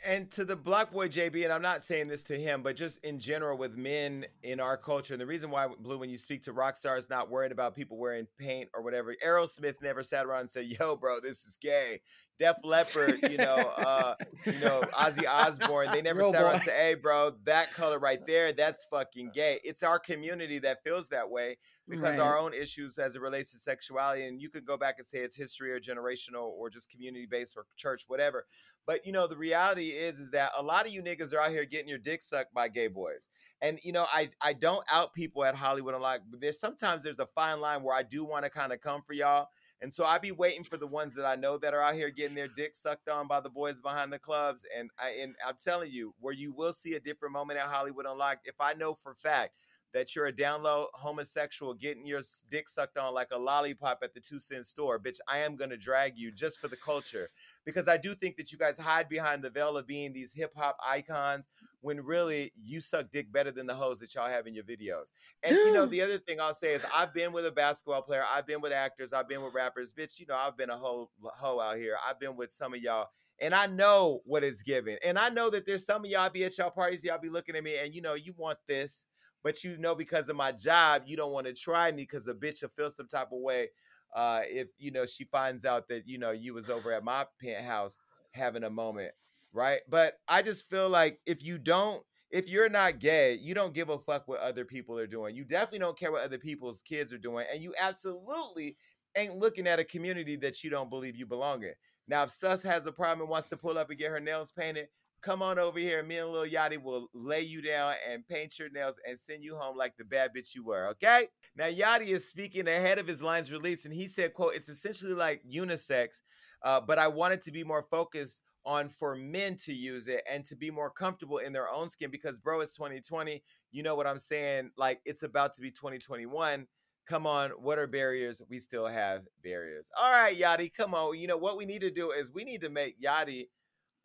And 0.05 0.29
to 0.31 0.43
the 0.43 0.57
BlocBoy 0.57 1.09
JB, 1.09 1.45
and 1.45 1.53
I'm 1.53 1.61
not 1.61 1.81
saying 1.81 2.09
this 2.09 2.25
to 2.25 2.37
him, 2.37 2.61
but 2.61 2.75
just 2.75 3.01
in 3.05 3.19
general 3.19 3.57
with 3.57 3.77
men 3.77 4.25
in 4.41 4.59
our 4.59 4.75
culture, 4.75 5.13
and 5.13 5.21
the 5.21 5.25
reason 5.25 5.49
why 5.49 5.67
Blue, 5.79 5.97
when 5.97 6.09
you 6.09 6.17
speak 6.17 6.41
to 6.43 6.51
rock 6.51 6.75
stars, 6.75 7.09
not 7.09 7.29
worried 7.29 7.53
about 7.53 7.73
people 7.73 7.97
wearing 7.97 8.27
paint 8.37 8.67
or 8.73 8.81
whatever. 8.81 9.15
Aerosmith 9.25 9.81
never 9.81 10.03
sat 10.03 10.25
around 10.25 10.41
and 10.41 10.49
said, 10.49 10.65
"Yo, 10.65 10.97
bro, 10.97 11.21
this 11.21 11.45
is 11.45 11.55
gay." 11.55 12.01
Def 12.39 12.57
Leppard, 12.63 13.19
you 13.29 13.37
know, 13.37 13.45
uh, 13.77 14.15
you 14.45 14.59
know, 14.59 14.83
Ozzy 14.93 15.25
Osbourne. 15.27 15.91
They 15.91 16.01
never 16.01 16.19
Real 16.19 16.29
start 16.29 16.43
around 16.43 16.53
boy. 16.53 16.55
and 16.55 16.63
say, 16.63 16.75
"Hey, 16.89 16.95
bro, 16.95 17.31
that 17.45 17.73
color 17.73 17.99
right 17.99 18.25
there, 18.25 18.51
that's 18.51 18.83
fucking 18.85 19.31
gay." 19.33 19.59
It's 19.63 19.83
our 19.83 19.99
community 19.99 20.59
that 20.59 20.83
feels 20.83 21.09
that 21.09 21.29
way 21.29 21.57
because 21.87 22.17
Right. 22.17 22.19
our 22.19 22.37
own 22.37 22.53
issues 22.53 22.97
as 22.97 23.15
it 23.15 23.21
relates 23.21 23.51
to 23.51 23.59
sexuality, 23.59 24.25
and 24.25 24.41
you 24.41 24.49
could 24.49 24.65
go 24.65 24.77
back 24.77 24.95
and 24.97 25.05
say 25.05 25.19
it's 25.19 25.35
history 25.35 25.71
or 25.71 25.79
generational 25.79 26.47
or 26.49 26.69
just 26.69 26.89
community 26.89 27.25
based 27.25 27.55
or 27.55 27.65
church, 27.75 28.05
whatever. 28.07 28.45
But 28.85 29.05
you 29.05 29.11
know, 29.11 29.27
the 29.27 29.37
reality 29.37 29.89
is, 29.89 30.19
is 30.19 30.31
that 30.31 30.51
a 30.57 30.63
lot 30.63 30.85
of 30.85 30.91
you 30.91 31.01
niggas 31.01 31.33
are 31.33 31.39
out 31.39 31.51
here 31.51 31.65
getting 31.65 31.87
your 31.89 31.97
dick 31.99 32.21
sucked 32.21 32.53
by 32.53 32.67
gay 32.69 32.87
boys. 32.87 33.29
And 33.61 33.79
you 33.83 33.91
know, 33.93 34.05
I 34.11 34.31
I 34.41 34.53
don't 34.53 34.83
out 34.91 35.13
people 35.13 35.45
at 35.45 35.55
Hollywood 35.55 35.93
Unlocked, 35.95 36.29
but 36.31 36.41
there's 36.41 36.59
sometimes 36.59 37.03
there's 37.03 37.19
a 37.19 37.27
fine 37.27 37.61
line 37.61 37.83
where 37.83 37.95
I 37.95 38.03
do 38.03 38.25
want 38.25 38.43
to 38.45 38.49
kind 38.49 38.73
of 38.73 38.81
come 38.81 39.01
for 39.05 39.13
y'all. 39.13 39.47
And 39.83 39.93
so 39.93 40.05
I 40.05 40.17
be 40.17 40.31
waiting 40.31 40.63
for 40.63 40.77
the 40.77 40.87
ones 40.87 41.13
that 41.15 41.25
I 41.25 41.35
know 41.35 41.57
that 41.57 41.73
are 41.73 41.81
out 41.81 41.95
here 41.95 42.09
getting 42.09 42.35
their 42.35 42.47
dick 42.47 42.73
sucked 42.73 43.09
on 43.09 43.27
by 43.27 43.41
the 43.41 43.49
boys 43.49 43.81
behind 43.81 44.13
the 44.13 44.17
clubs. 44.17 44.65
And 44.75 44.89
I 44.97 45.09
and 45.21 45.35
I'm 45.45 45.57
telling 45.61 45.91
you, 45.91 46.15
where 46.21 46.33
you 46.33 46.53
will 46.53 46.71
see 46.71 46.93
a 46.93 47.01
different 47.01 47.33
moment 47.33 47.59
at 47.59 47.67
Hollywood 47.67 48.05
Unlocked, 48.07 48.47
if 48.47 48.55
I 48.61 48.73
know 48.73 48.93
for 48.93 49.11
a 49.11 49.15
fact 49.15 49.51
that 49.93 50.15
you're 50.15 50.27
a 50.27 50.31
down 50.31 50.63
low 50.63 50.87
homosexual 50.93 51.73
getting 51.73 52.07
your 52.07 52.21
dick 52.49 52.69
sucked 52.69 52.97
on 52.97 53.13
like 53.13 53.27
a 53.31 53.37
lollipop 53.37 53.99
at 54.01 54.13
the 54.13 54.21
two 54.21 54.39
cent 54.39 54.65
store, 54.65 54.99
bitch, 54.99 55.17
I 55.27 55.39
am 55.39 55.57
gonna 55.57 55.75
drag 55.75 56.17
you 56.17 56.31
just 56.31 56.61
for 56.61 56.69
the 56.69 56.77
culture. 56.77 57.29
Because 57.65 57.89
I 57.89 57.97
do 57.97 58.15
think 58.15 58.37
that 58.37 58.53
you 58.53 58.57
guys 58.57 58.77
hide 58.77 59.09
behind 59.09 59.43
the 59.43 59.49
veil 59.49 59.75
of 59.75 59.85
being 59.85 60.13
these 60.13 60.33
hip 60.33 60.53
hop 60.55 60.77
icons 60.87 61.49
when 61.83 61.99
really 61.99 62.53
you 62.55 62.79
suck 62.79 63.11
dick 63.11 63.29
better 63.31 63.51
than 63.51 63.67
the 63.67 63.75
hoes 63.75 63.99
that 63.99 64.15
y'all 64.15 64.29
have 64.29 64.47
in 64.47 64.55
your 64.55 64.63
videos. 64.63 65.11
And 65.43 65.53
you 65.53 65.73
know, 65.73 65.85
the 65.85 66.01
other 66.01 66.17
thing 66.17 66.39
I'll 66.39 66.53
say 66.53 66.73
is 66.73 66.83
I've 66.95 67.13
been 67.13 67.33
with 67.33 67.45
a 67.45 67.51
basketball 67.51 68.01
player, 68.01 68.23
I've 68.33 68.47
been 68.47 68.61
with 68.61 68.71
actors, 68.71 69.11
I've 69.11 69.27
been 69.27 69.43
with 69.43 69.53
rappers, 69.53 69.93
bitch. 69.93 70.17
You 70.17 70.25
know, 70.27 70.35
I've 70.35 70.55
been 70.55 70.69
a 70.69 70.77
hoe 70.77 71.09
hoe 71.21 71.59
out 71.59 71.75
here. 71.75 71.97
I've 72.07 72.21
been 72.21 72.37
with 72.37 72.53
some 72.53 72.73
of 72.73 72.79
y'all, 72.79 73.09
and 73.41 73.53
I 73.53 73.67
know 73.67 74.21
what 74.23 74.45
it's 74.45 74.63
given. 74.63 74.97
And 75.05 75.19
I 75.19 75.27
know 75.27 75.49
that 75.49 75.65
there's 75.65 75.85
some 75.85 76.05
of 76.05 76.09
y'all 76.09 76.29
be 76.29 76.45
at 76.45 76.57
y'all 76.57 76.71
parties, 76.71 77.03
y'all 77.03 77.19
be 77.19 77.29
looking 77.29 77.57
at 77.57 77.63
me, 77.63 77.75
and 77.75 77.93
you 77.93 78.01
know, 78.01 78.13
you 78.13 78.33
want 78.37 78.59
this, 78.65 79.05
but 79.43 79.61
you 79.65 79.77
know, 79.77 79.93
because 79.93 80.29
of 80.29 80.37
my 80.37 80.53
job, 80.53 81.03
you 81.05 81.17
don't 81.17 81.33
want 81.33 81.47
to 81.47 81.53
try 81.53 81.91
me 81.91 82.03
because 82.03 82.23
the 82.23 82.33
bitch 82.33 82.61
will 82.61 82.69
feel 82.69 82.91
some 82.91 83.09
type 83.09 83.33
of 83.33 83.39
way. 83.39 83.67
Uh, 84.15 84.43
if 84.45 84.69
you 84.77 84.91
know 84.91 85.05
she 85.05 85.25
finds 85.25 85.65
out 85.65 85.89
that 85.89 86.07
you 86.07 86.17
know 86.17 86.31
you 86.31 86.53
was 86.53 86.69
over 86.69 86.93
at 86.93 87.03
my 87.03 87.25
penthouse 87.41 87.99
having 88.31 88.63
a 88.63 88.69
moment, 88.69 89.11
right? 89.53 89.81
But 89.89 90.15
I 90.27 90.41
just 90.41 90.69
feel 90.69 90.89
like 90.89 91.19
if 91.25 91.43
you 91.43 91.57
don't 91.57 92.03
if 92.33 92.49
you're 92.49 92.67
not 92.67 92.97
gay, 92.97 93.35
you 93.35 93.53
don't 93.53 93.75
give 93.75 93.89
a 93.89 93.99
fuck 93.99 94.27
what 94.27 94.39
other 94.39 94.65
people 94.65 94.97
are 94.97 95.05
doing. 95.05 95.35
You 95.35 95.45
definitely 95.45 95.79
don't 95.79 95.97
care 95.97 96.11
what 96.11 96.23
other 96.23 96.39
people's 96.39 96.81
kids 96.81 97.13
are 97.13 97.19
doing. 97.19 97.45
And 97.53 97.61
you 97.61 97.75
absolutely 97.79 98.75
ain't 99.15 99.37
looking 99.37 99.67
at 99.67 99.77
a 99.77 99.83
community 99.83 100.35
that 100.37 100.63
you 100.63 100.71
don't 100.71 100.89
believe 100.89 101.15
you 101.15 101.27
belong 101.27 101.61
in. 101.61 101.73
Now, 102.07 102.23
if 102.23 102.31
Sus 102.31 102.63
has 102.63 102.87
a 102.87 102.91
problem 102.91 103.21
and 103.21 103.29
wants 103.29 103.49
to 103.49 103.57
pull 103.57 103.77
up 103.77 103.91
and 103.91 103.99
get 103.99 104.09
her 104.09 104.19
nails 104.19 104.51
painted, 104.51 104.87
come 105.21 105.43
on 105.43 105.59
over 105.59 105.77
here. 105.77 106.01
Me 106.01 106.17
and 106.17 106.29
Lil 106.29 106.47
Yachty 106.47 106.81
will 106.81 107.07
lay 107.13 107.41
you 107.41 107.61
down 107.61 107.93
and 108.09 108.27
paint 108.27 108.57
your 108.57 108.71
nails 108.71 108.95
and 109.07 109.17
send 109.17 109.43
you 109.43 109.55
home 109.55 109.77
like 109.77 109.95
the 109.97 110.03
bad 110.03 110.31
bitch 110.35 110.55
you 110.55 110.65
were, 110.65 110.87
okay? 110.89 111.27
Now, 111.55 111.65
Yachty 111.65 112.07
is 112.07 112.27
speaking 112.27 112.67
ahead 112.67 112.97
of 112.97 113.07
his 113.07 113.21
line's 113.21 113.51
release, 113.51 113.85
and 113.85 113.93
he 113.93 114.07
said, 114.07 114.33
quote, 114.33 114.55
it's 114.55 114.69
essentially 114.69 115.13
like 115.13 115.43
unisex, 115.49 116.21
uh, 116.63 116.81
but 116.81 116.97
I 116.97 117.07
wanted 117.07 117.41
to 117.43 117.51
be 117.51 117.63
more 117.63 117.83
focused 117.83 118.41
on 118.65 118.89
for 118.89 119.15
men 119.15 119.55
to 119.55 119.73
use 119.73 120.07
it 120.07 120.23
and 120.29 120.45
to 120.45 120.55
be 120.55 120.71
more 120.71 120.89
comfortable 120.89 121.39
in 121.39 121.53
their 121.53 121.69
own 121.69 121.89
skin 121.89 122.09
because 122.09 122.39
bro 122.39 122.61
it's 122.61 122.75
2020 122.75 123.43
you 123.71 123.83
know 123.83 123.95
what 123.95 124.07
i'm 124.07 124.19
saying? 124.19 124.71
Like 124.77 125.01
it's 125.05 125.23
about 125.23 125.53
to 125.55 125.61
be 125.61 125.71
2021 125.71 126.67
come 127.07 127.27
on 127.27 127.49
what 127.51 127.77
are 127.77 127.87
barriers? 127.87 128.41
We 128.49 128.59
still 128.59 128.87
have 128.87 129.23
barriers. 129.43 129.89
All 129.99 130.11
right 130.11 130.37
Yachty 130.37 130.73
come 130.73 130.93
on. 130.93 131.17
You 131.17 131.27
know 131.27 131.37
what 131.37 131.57
we 131.57 131.65
need 131.65 131.81
to 131.81 131.91
do 131.91 132.11
is 132.11 132.31
we 132.31 132.43
need 132.43 132.61
to 132.61 132.69
make 132.69 133.01
Yachty 133.01 133.47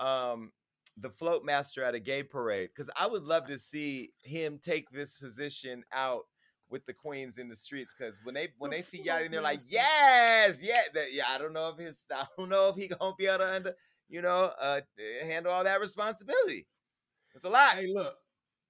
um 0.00 0.52
the 0.96 1.10
float 1.10 1.44
master 1.44 1.84
at 1.84 1.94
a 1.94 2.00
gay 2.00 2.24
parade 2.24 2.70
because 2.74 2.90
i 2.96 3.06
would 3.06 3.22
love 3.22 3.46
to 3.46 3.56
see 3.56 4.10
him 4.24 4.58
take 4.60 4.90
this 4.90 5.14
position 5.14 5.84
out 5.92 6.24
with 6.70 6.84
the 6.86 6.92
queens 6.92 7.38
in 7.38 7.48
the 7.48 7.56
streets 7.56 7.94
because 7.96 8.18
when 8.24 8.34
they 8.34 8.48
when 8.58 8.70
they 8.70 8.82
see 8.82 9.02
Yachty, 9.02 9.30
they're 9.30 9.42
like, 9.42 9.60
yes, 9.68 10.58
yeah, 10.62 10.82
that, 10.94 11.12
yeah. 11.12 11.24
I 11.28 11.38
don't 11.38 11.52
know 11.52 11.70
if 11.70 11.78
his, 11.78 12.04
I 12.12 12.24
don't 12.36 12.48
know 12.48 12.68
if 12.68 12.76
he 12.76 12.88
gonna 12.88 13.14
be 13.16 13.26
able 13.26 13.38
to 13.38 13.54
under, 13.54 13.74
you 14.08 14.22
know, 14.22 14.52
uh, 14.60 14.80
handle 15.22 15.52
all 15.52 15.64
that 15.64 15.80
responsibility. 15.80 16.66
It's 17.34 17.44
a 17.44 17.50
lot. 17.50 17.74
Hey, 17.74 17.86
look, 17.92 18.14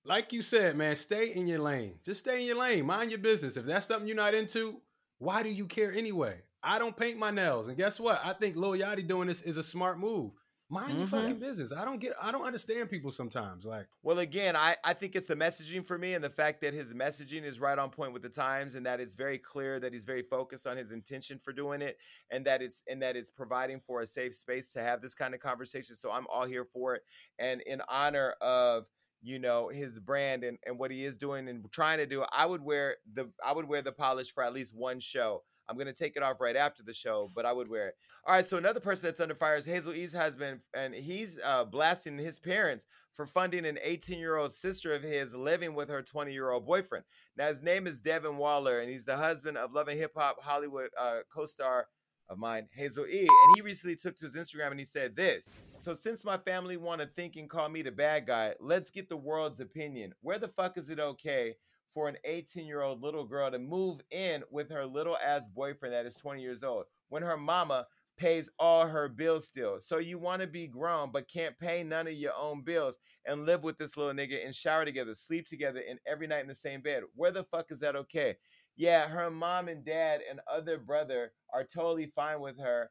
like 0.04 0.32
you 0.32 0.42
said, 0.42 0.76
man, 0.76 0.96
stay 0.96 1.32
in 1.34 1.46
your 1.46 1.60
lane. 1.60 1.98
Just 2.04 2.20
stay 2.20 2.40
in 2.40 2.46
your 2.46 2.58
lane. 2.58 2.86
Mind 2.86 3.10
your 3.10 3.20
business. 3.20 3.56
If 3.56 3.64
that's 3.64 3.86
something 3.86 4.06
you're 4.06 4.16
not 4.16 4.34
into, 4.34 4.80
why 5.18 5.42
do 5.42 5.48
you 5.50 5.66
care 5.66 5.92
anyway? 5.92 6.40
I 6.62 6.78
don't 6.78 6.96
paint 6.96 7.18
my 7.18 7.30
nails, 7.30 7.68
and 7.68 7.76
guess 7.76 8.00
what? 8.00 8.20
I 8.24 8.32
think 8.32 8.56
Lil 8.56 8.72
Yachty 8.72 9.06
doing 9.06 9.28
this 9.28 9.42
is 9.42 9.56
a 9.58 9.62
smart 9.62 9.98
move. 9.98 10.32
Mind 10.70 10.98
your 10.98 11.06
Mhm. 11.06 11.10
fucking 11.10 11.38
business. 11.38 11.72
I 11.72 11.84
don't 11.86 11.98
get. 11.98 12.12
I 12.20 12.30
don't 12.30 12.44
understand 12.44 12.90
people 12.90 13.10
sometimes. 13.10 13.64
Like, 13.64 13.86
Well, 14.02 14.18
again, 14.18 14.54
I, 14.54 14.76
I 14.84 14.92
think 14.92 15.16
it's 15.16 15.24
the 15.26 15.34
messaging 15.34 15.82
for 15.82 15.96
me 15.96 16.12
and 16.12 16.22
the 16.22 16.28
fact 16.28 16.60
that 16.60 16.74
his 16.74 16.92
messaging 16.92 17.42
is 17.44 17.58
right 17.58 17.78
on 17.78 17.90
point 17.90 18.12
with 18.12 18.20
the 18.22 18.28
times 18.28 18.74
and 18.74 18.84
that 18.84 19.00
it's 19.00 19.14
very 19.14 19.38
clear 19.38 19.80
that 19.80 19.94
he's 19.94 20.04
very 20.04 20.20
focused 20.22 20.66
on 20.66 20.76
his 20.76 20.92
intention 20.92 21.38
for 21.38 21.54
doing 21.54 21.80
it 21.80 21.96
and 22.30 22.44
that 22.44 22.60
it's 22.60 22.82
and 22.86 23.00
that 23.02 23.16
it's 23.16 23.30
providing 23.30 23.80
for 23.80 24.02
a 24.02 24.06
safe 24.06 24.34
space 24.34 24.70
to 24.72 24.82
have 24.82 25.00
this 25.00 25.14
kind 25.14 25.34
of 25.34 25.40
conversation. 25.40 25.94
So 25.94 26.10
I'm 26.10 26.26
all 26.26 26.44
here 26.44 26.66
for 26.66 26.94
it. 26.96 27.02
And 27.38 27.62
in 27.62 27.80
honor 27.88 28.32
of 28.42 28.86
you 29.22 29.38
know 29.38 29.68
his 29.68 29.98
brand 29.98 30.44
and, 30.44 30.58
and 30.66 30.78
what 30.78 30.90
he 30.90 31.04
is 31.06 31.16
doing 31.16 31.48
and 31.48 31.72
trying 31.72 31.98
to 31.98 32.06
do, 32.06 32.24
I 32.30 32.44
would 32.44 32.60
wear 32.62 32.98
the 33.10 33.32
I 33.42 33.52
would 33.52 33.66
wear 33.66 33.80
the 33.80 33.92
polish 33.92 34.32
for 34.34 34.42
at 34.44 34.52
least 34.52 34.74
one 34.74 35.00
show. 35.00 35.44
I'm 35.68 35.76
gonna 35.76 35.92
take 35.92 36.16
it 36.16 36.22
off 36.22 36.40
right 36.40 36.56
after 36.56 36.82
the 36.82 36.94
show, 36.94 37.30
but 37.34 37.44
I 37.44 37.52
would 37.52 37.68
wear 37.68 37.88
it. 37.88 37.94
All 38.26 38.34
right, 38.34 38.46
so 38.46 38.56
another 38.56 38.80
person 38.80 39.06
that's 39.06 39.20
under 39.20 39.34
fire 39.34 39.56
is 39.56 39.66
Hazel 39.66 39.94
E's 39.94 40.12
husband, 40.12 40.60
and 40.74 40.94
he's 40.94 41.38
uh, 41.44 41.64
blasting 41.64 42.18
his 42.18 42.38
parents 42.38 42.86
for 43.14 43.26
funding 43.26 43.66
an 43.66 43.78
18 43.82 44.18
year 44.18 44.36
old 44.36 44.52
sister 44.52 44.94
of 44.94 45.02
his 45.02 45.34
living 45.34 45.74
with 45.74 45.88
her 45.88 46.02
20 46.02 46.32
year 46.32 46.50
old 46.50 46.66
boyfriend. 46.66 47.04
Now, 47.36 47.48
his 47.48 47.62
name 47.62 47.86
is 47.86 48.00
Devin 48.00 48.36
Waller, 48.38 48.80
and 48.80 48.90
he's 48.90 49.04
the 49.04 49.16
husband 49.16 49.58
of 49.58 49.72
Love 49.72 49.88
and 49.88 49.98
Hip 49.98 50.12
Hop 50.16 50.42
Hollywood 50.42 50.90
uh, 50.98 51.18
co 51.32 51.46
star 51.46 51.86
of 52.28 52.38
mine, 52.38 52.68
Hazel 52.72 53.06
E. 53.06 53.20
And 53.20 53.56
he 53.56 53.62
recently 53.62 53.96
took 53.96 54.16
to 54.18 54.26
his 54.26 54.34
Instagram 54.34 54.70
and 54.70 54.78
he 54.78 54.84
said 54.84 55.16
this 55.16 55.50
So, 55.78 55.94
since 55.94 56.24
my 56.24 56.36
family 56.36 56.76
want 56.76 57.00
to 57.00 57.06
think 57.06 57.36
and 57.36 57.48
call 57.48 57.68
me 57.68 57.82
the 57.82 57.90
bad 57.92 58.26
guy, 58.26 58.54
let's 58.60 58.90
get 58.90 59.08
the 59.08 59.16
world's 59.16 59.60
opinion. 59.60 60.14
Where 60.20 60.38
the 60.38 60.48
fuck 60.48 60.78
is 60.78 60.90
it 60.90 61.00
okay? 61.00 61.56
For 61.94 62.08
an 62.08 62.16
18 62.24 62.66
year 62.66 62.82
old 62.82 63.02
little 63.02 63.24
girl 63.24 63.50
to 63.50 63.58
move 63.58 64.00
in 64.10 64.42
with 64.50 64.70
her 64.70 64.86
little 64.86 65.16
ass 65.16 65.48
boyfriend 65.48 65.94
that 65.94 66.06
is 66.06 66.14
20 66.16 66.40
years 66.40 66.62
old 66.62 66.84
when 67.08 67.22
her 67.22 67.36
mama 67.36 67.86
pays 68.18 68.50
all 68.58 68.86
her 68.86 69.08
bills 69.08 69.46
still. 69.46 69.80
So 69.80 69.98
you 69.98 70.18
want 70.18 70.42
to 70.42 70.48
be 70.48 70.66
grown 70.66 71.10
but 71.12 71.28
can't 71.28 71.58
pay 71.58 71.82
none 71.82 72.06
of 72.06 72.14
your 72.14 72.34
own 72.34 72.62
bills 72.62 72.98
and 73.26 73.46
live 73.46 73.62
with 73.62 73.78
this 73.78 73.96
little 73.96 74.12
nigga 74.12 74.44
and 74.44 74.54
shower 74.54 74.84
together, 74.84 75.14
sleep 75.14 75.48
together, 75.48 75.82
and 75.88 75.98
every 76.06 76.26
night 76.26 76.42
in 76.42 76.48
the 76.48 76.54
same 76.54 76.80
bed. 76.82 77.04
Where 77.14 77.30
the 77.30 77.44
fuck 77.44 77.70
is 77.70 77.80
that 77.80 77.96
okay? 77.96 78.36
Yeah, 78.76 79.08
her 79.08 79.30
mom 79.30 79.68
and 79.68 79.84
dad 79.84 80.20
and 80.28 80.40
other 80.52 80.78
brother 80.78 81.32
are 81.54 81.64
totally 81.64 82.12
fine 82.14 82.40
with 82.40 82.58
her 82.60 82.90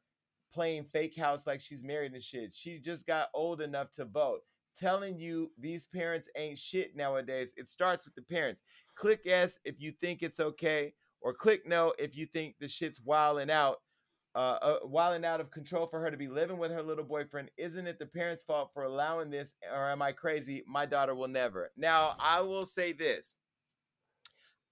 playing 0.53 0.85
fake 0.91 1.15
house 1.15 1.45
like 1.45 1.61
she's 1.61 1.83
married 1.83 2.13
and 2.13 2.23
shit. 2.23 2.53
She 2.53 2.79
just 2.79 3.05
got 3.05 3.27
old 3.33 3.61
enough 3.61 3.91
to 3.93 4.05
vote. 4.05 4.41
Telling 4.77 5.17
you 5.17 5.51
these 5.57 5.87
parents 5.87 6.29
ain't 6.35 6.59
shit 6.59 6.95
nowadays. 6.95 7.53
It 7.57 7.67
starts 7.67 8.05
with 8.05 8.15
the 8.15 8.21
parents. 8.21 8.61
Click 8.95 9.21
yes 9.25 9.57
if 9.65 9.75
you 9.79 9.91
think 9.91 10.21
it's 10.21 10.39
okay, 10.39 10.93
or 11.21 11.33
click 11.33 11.67
no 11.67 11.93
if 11.97 12.15
you 12.15 12.25
think 12.27 12.55
the 12.59 12.67
shit's 12.67 13.01
wilding 13.01 13.49
out 13.49 13.77
uh, 14.37 14.59
uh, 14.61 14.77
wilding 14.83 15.25
out 15.25 15.41
of 15.41 15.49
control 15.49 15.87
for 15.87 15.99
her 15.99 16.11
to 16.11 16.17
be 16.17 16.27
living 16.27 16.59
with 16.59 16.71
her 16.71 16.83
little 16.83 17.03
boyfriend. 17.03 17.49
Isn't 17.57 17.87
it 17.87 17.97
the 17.97 18.05
parents' 18.05 18.43
fault 18.43 18.69
for 18.71 18.83
allowing 18.83 19.31
this, 19.31 19.55
or 19.73 19.89
am 19.89 20.03
I 20.03 20.11
crazy? 20.11 20.63
My 20.67 20.85
daughter 20.85 21.15
will 21.15 21.27
never. 21.27 21.71
Now, 21.75 22.15
I 22.19 22.41
will 22.41 22.67
say 22.67 22.91
this. 22.91 23.37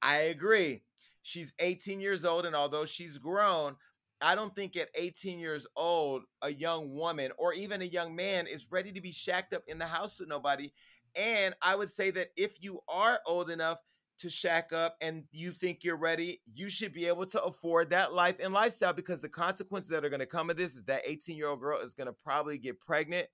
I 0.03 0.17
agree. 0.17 0.83
She's 1.23 1.53
18 1.57 1.99
years 1.99 2.23
old, 2.23 2.45
and 2.45 2.55
although 2.55 2.85
she's 2.85 3.17
grown, 3.17 3.77
I 4.21 4.35
don't 4.35 4.55
think 4.55 4.77
at 4.77 4.89
18 4.95 5.39
years 5.39 5.67
old, 5.75 6.23
a 6.41 6.51
young 6.51 6.93
woman 6.95 7.31
or 7.37 7.53
even 7.53 7.81
a 7.81 7.85
young 7.85 8.15
man 8.15 8.47
is 8.47 8.67
ready 8.71 8.91
to 8.93 9.01
be 9.01 9.11
shacked 9.11 9.53
up 9.53 9.63
in 9.67 9.77
the 9.77 9.85
house 9.85 10.19
with 10.19 10.29
nobody. 10.29 10.71
And 11.15 11.55
I 11.61 11.75
would 11.75 11.89
say 11.89 12.11
that 12.11 12.29
if 12.35 12.63
you 12.63 12.79
are 12.87 13.19
old 13.25 13.49
enough 13.49 13.79
to 14.19 14.29
shack 14.29 14.71
up 14.71 14.95
and 15.01 15.25
you 15.31 15.51
think 15.51 15.83
you're 15.83 15.97
ready, 15.97 16.41
you 16.53 16.69
should 16.69 16.93
be 16.93 17.07
able 17.07 17.25
to 17.25 17.43
afford 17.43 17.89
that 17.89 18.13
life 18.13 18.35
and 18.41 18.53
lifestyle 18.53 18.93
because 18.93 19.21
the 19.21 19.29
consequences 19.29 19.89
that 19.89 20.05
are 20.05 20.09
going 20.09 20.19
to 20.19 20.25
come 20.25 20.49
of 20.49 20.57
this 20.57 20.75
is 20.75 20.83
that 20.83 21.01
18 21.05 21.35
year 21.35 21.47
old 21.47 21.59
girl 21.59 21.79
is 21.81 21.93
going 21.93 22.07
to 22.07 22.13
probably 22.13 22.57
get 22.57 22.79
pregnant. 22.79 23.27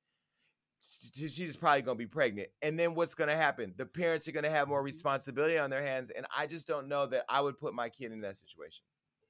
She's 0.82 1.58
probably 1.58 1.84
going 1.84 1.98
to 1.98 2.04
be 2.04 2.08
pregnant. 2.08 2.50
And 2.64 2.80
then 2.80 2.96
what's 2.96 3.14
going 3.14 3.30
to 3.30 3.36
happen? 3.36 3.76
The 3.78 3.86
parents 3.86 4.28
are 4.28 4.32
going 4.32 4.46
to 4.46 4.50
have 4.50 4.68
more 4.68 4.80
mm-hmm. 4.80 4.86
responsibility 4.86 5.60
on 5.60 5.70
their 5.70 5.84
hands. 5.84 6.10
And 6.10 6.26
I 6.36 6.48
just 6.48 6.68
don't 6.68 6.88
know 6.88 7.06
that 7.08 7.26
I 7.30 7.42
would 7.42 7.60
put 7.60 7.76
my 7.76 7.90
kid 7.90 8.12
in 8.12 8.22
that 8.22 8.36
situation. 8.36 8.84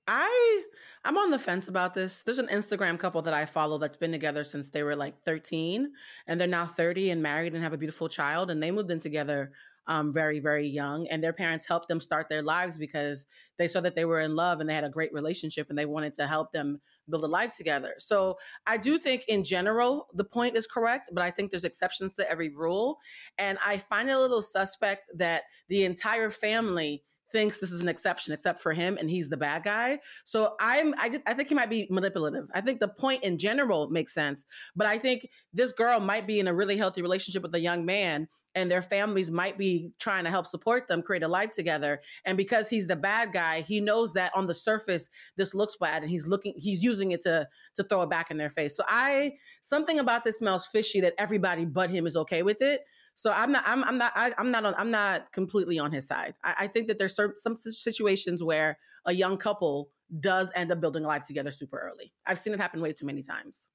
I 0.08 0.64
I'm 1.04 1.18
on 1.18 1.32
the 1.32 1.40
fence 1.40 1.68
about 1.68 1.94
this. 1.94 2.22
There's 2.22 2.38
an 2.38 2.48
Instagram 2.48 3.00
couple 3.00 3.22
that 3.24 3.34
I 3.34 3.46
follow 3.46 3.78
that's 3.78 3.98
been 3.98 4.12
together 4.12 4.44
since 4.44 4.70
they 4.70 4.84
were 4.84 4.96
like 4.96 5.24
13 5.24 5.92
and 6.28 6.40
they're 6.40 6.48
now 6.48 6.66
30 6.66 7.10
and 7.12 7.24
married 7.24 7.54
and 7.54 7.64
have 7.64 7.74
a 7.74 7.78
beautiful 7.78 8.10
child 8.10 8.52
and 8.52 8.62
they 8.62 8.72
moved 8.72 8.92
in 8.92 9.00
together 9.00 9.52
um, 9.88 10.14
very, 10.14 10.40
very 10.40 10.68
young, 10.68 11.08
and 11.08 11.24
their 11.24 11.34
parents 11.34 11.66
helped 11.68 11.88
them 11.88 12.00
start 12.00 12.30
their 12.30 12.44
lives 12.44 12.78
because 12.78 13.28
they 13.58 13.68
saw 13.68 13.82
that 13.82 13.96
they 13.96 14.06
were 14.06 14.22
in 14.22 14.36
love 14.36 14.60
and 14.60 14.70
they 14.70 14.76
had 14.76 14.84
a 14.84 14.90
great 14.90 15.12
relationship, 15.14 15.70
and 15.70 15.78
they 15.78 15.86
wanted 15.86 16.14
to 16.16 16.28
help 16.28 16.52
them 16.52 16.80
build 17.10 17.24
a 17.24 17.28
life 17.28 17.52
together. 17.52 17.96
So 17.98 18.38
I 18.68 18.78
do 18.78 19.00
think, 19.00 19.26
in 19.28 19.44
general, 19.44 20.08
the 20.14 20.24
point 20.24 20.56
is 20.56 20.68
correct, 20.68 21.10
but 21.14 21.24
I 21.24 21.32
think 21.32 21.52
there's 21.52 21.66
exceptions 21.66 22.14
to 22.16 22.30
every 22.30 22.50
rule, 22.50 23.00
and 23.38 23.58
I 23.66 23.80
find 23.80 24.10
it 24.10 24.14
a 24.14 24.20
little 24.20 24.42
suspect 24.42 25.08
that 25.16 25.44
the 25.68 25.84
entire 25.84 26.30
family 26.30 27.04
thinks 27.32 27.58
this 27.58 27.72
is 27.72 27.82
an 27.82 27.88
exception 27.88 28.34
except 28.34 28.62
for 28.62 28.74
him 28.74 28.98
and 28.98 29.10
he's 29.10 29.30
the 29.30 29.38
bad 29.38 29.64
guy. 29.64 30.00
So 30.24 30.56
i'm 30.60 30.94
i 30.98 31.10
just 31.10 31.22
i 31.26 31.34
think 31.34 31.50
he 31.50 31.56
might 31.56 31.70
be 31.70 31.88
manipulative. 31.90 32.48
I 32.54 32.62
think 32.62 32.80
the 32.80 32.88
point 32.88 33.24
in 33.24 33.38
general 33.38 33.90
makes 33.90 34.14
sense 34.14 34.46
but 34.76 34.88
i 34.88 34.98
think 34.98 35.28
this 35.54 35.72
girl 35.72 36.00
might 36.00 36.28
be 36.28 36.40
in 36.40 36.48
a 36.48 36.54
really 36.54 36.78
healthy 36.78 37.02
relationship 37.02 37.44
with 37.44 37.54
a 37.56 37.60
young 37.60 37.86
man 37.86 38.28
and 38.56 38.70
their 38.70 38.82
families 38.82 39.32
might 39.32 39.58
be 39.58 39.92
trying 40.00 40.26
to 40.26 40.30
help 40.30 40.46
support 40.46 40.88
them 40.88 41.02
create 41.02 41.24
a 41.24 41.28
life 41.28 41.52
together. 41.52 42.02
And 42.26 42.36
because 42.36 42.68
he's 42.68 42.88
the 42.88 42.96
bad 42.96 43.32
guy 43.34 43.62
he 43.62 43.80
knows 43.80 44.14
that 44.14 44.32
on 44.36 44.46
the 44.46 44.54
surface 44.54 45.10
this 45.38 45.54
looks 45.54 45.76
bad 45.78 46.02
and 46.02 46.12
he's 46.12 46.28
looking 46.28 46.54
he's 46.58 46.84
using 46.84 47.12
it 47.12 47.24
to 47.24 47.48
to 47.76 47.84
throw 47.84 48.02
it 48.02 48.10
back 48.10 48.32
in 48.32 48.38
their 48.38 48.50
face. 48.50 48.76
So 48.76 48.84
i 48.88 49.34
something 49.62 50.00
about 50.00 50.24
this 50.24 50.38
smells 50.38 50.68
fishy 50.68 51.02
that 51.02 51.14
everybody 51.18 51.66
but 51.66 51.90
him 51.90 52.06
is 52.08 52.16
okay 52.16 52.44
with 52.44 52.62
it 52.62 52.82
so 53.16 53.32
I'm 53.32 53.52
not. 53.52 53.64
I'm, 53.66 53.84
I'm 53.84 53.98
not. 53.98 54.12
I, 54.16 54.32
am 54.38 54.52
not. 54.52 54.66
On, 54.66 54.74
I'm 54.78 54.92
not 54.92 55.32
completely 55.32 55.80
on 55.80 55.92
his 55.92 56.08
side. 56.08 56.34
I, 56.44 56.56
I 56.60 56.68
think 56.68 56.88
that 56.88 56.98
there's 56.98 57.16
some 57.16 57.58
situations 57.58 58.44
where 58.44 58.78
a 59.06 59.14
young 59.14 59.38
couple 59.38 59.90
does 60.20 60.52
end 60.56 60.72
up 60.72 60.82
building 60.82 61.06
a 61.06 61.08
life 61.08 61.26
together 61.26 61.52
super 61.52 61.80
early. 61.80 62.14
I've 62.26 62.40
seen 62.40 62.54
it 62.54 62.60
happen 62.60 62.82
way 62.82 62.94
too 62.94 63.06
many 63.06 63.22
times. 63.22 63.70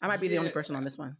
I 0.00 0.06
might 0.06 0.20
be 0.20 0.26
yeah. 0.26 0.32
the 0.32 0.38
only 0.38 0.50
person 0.50 0.76
on 0.76 0.84
this 0.84 0.96
one. 0.96 1.16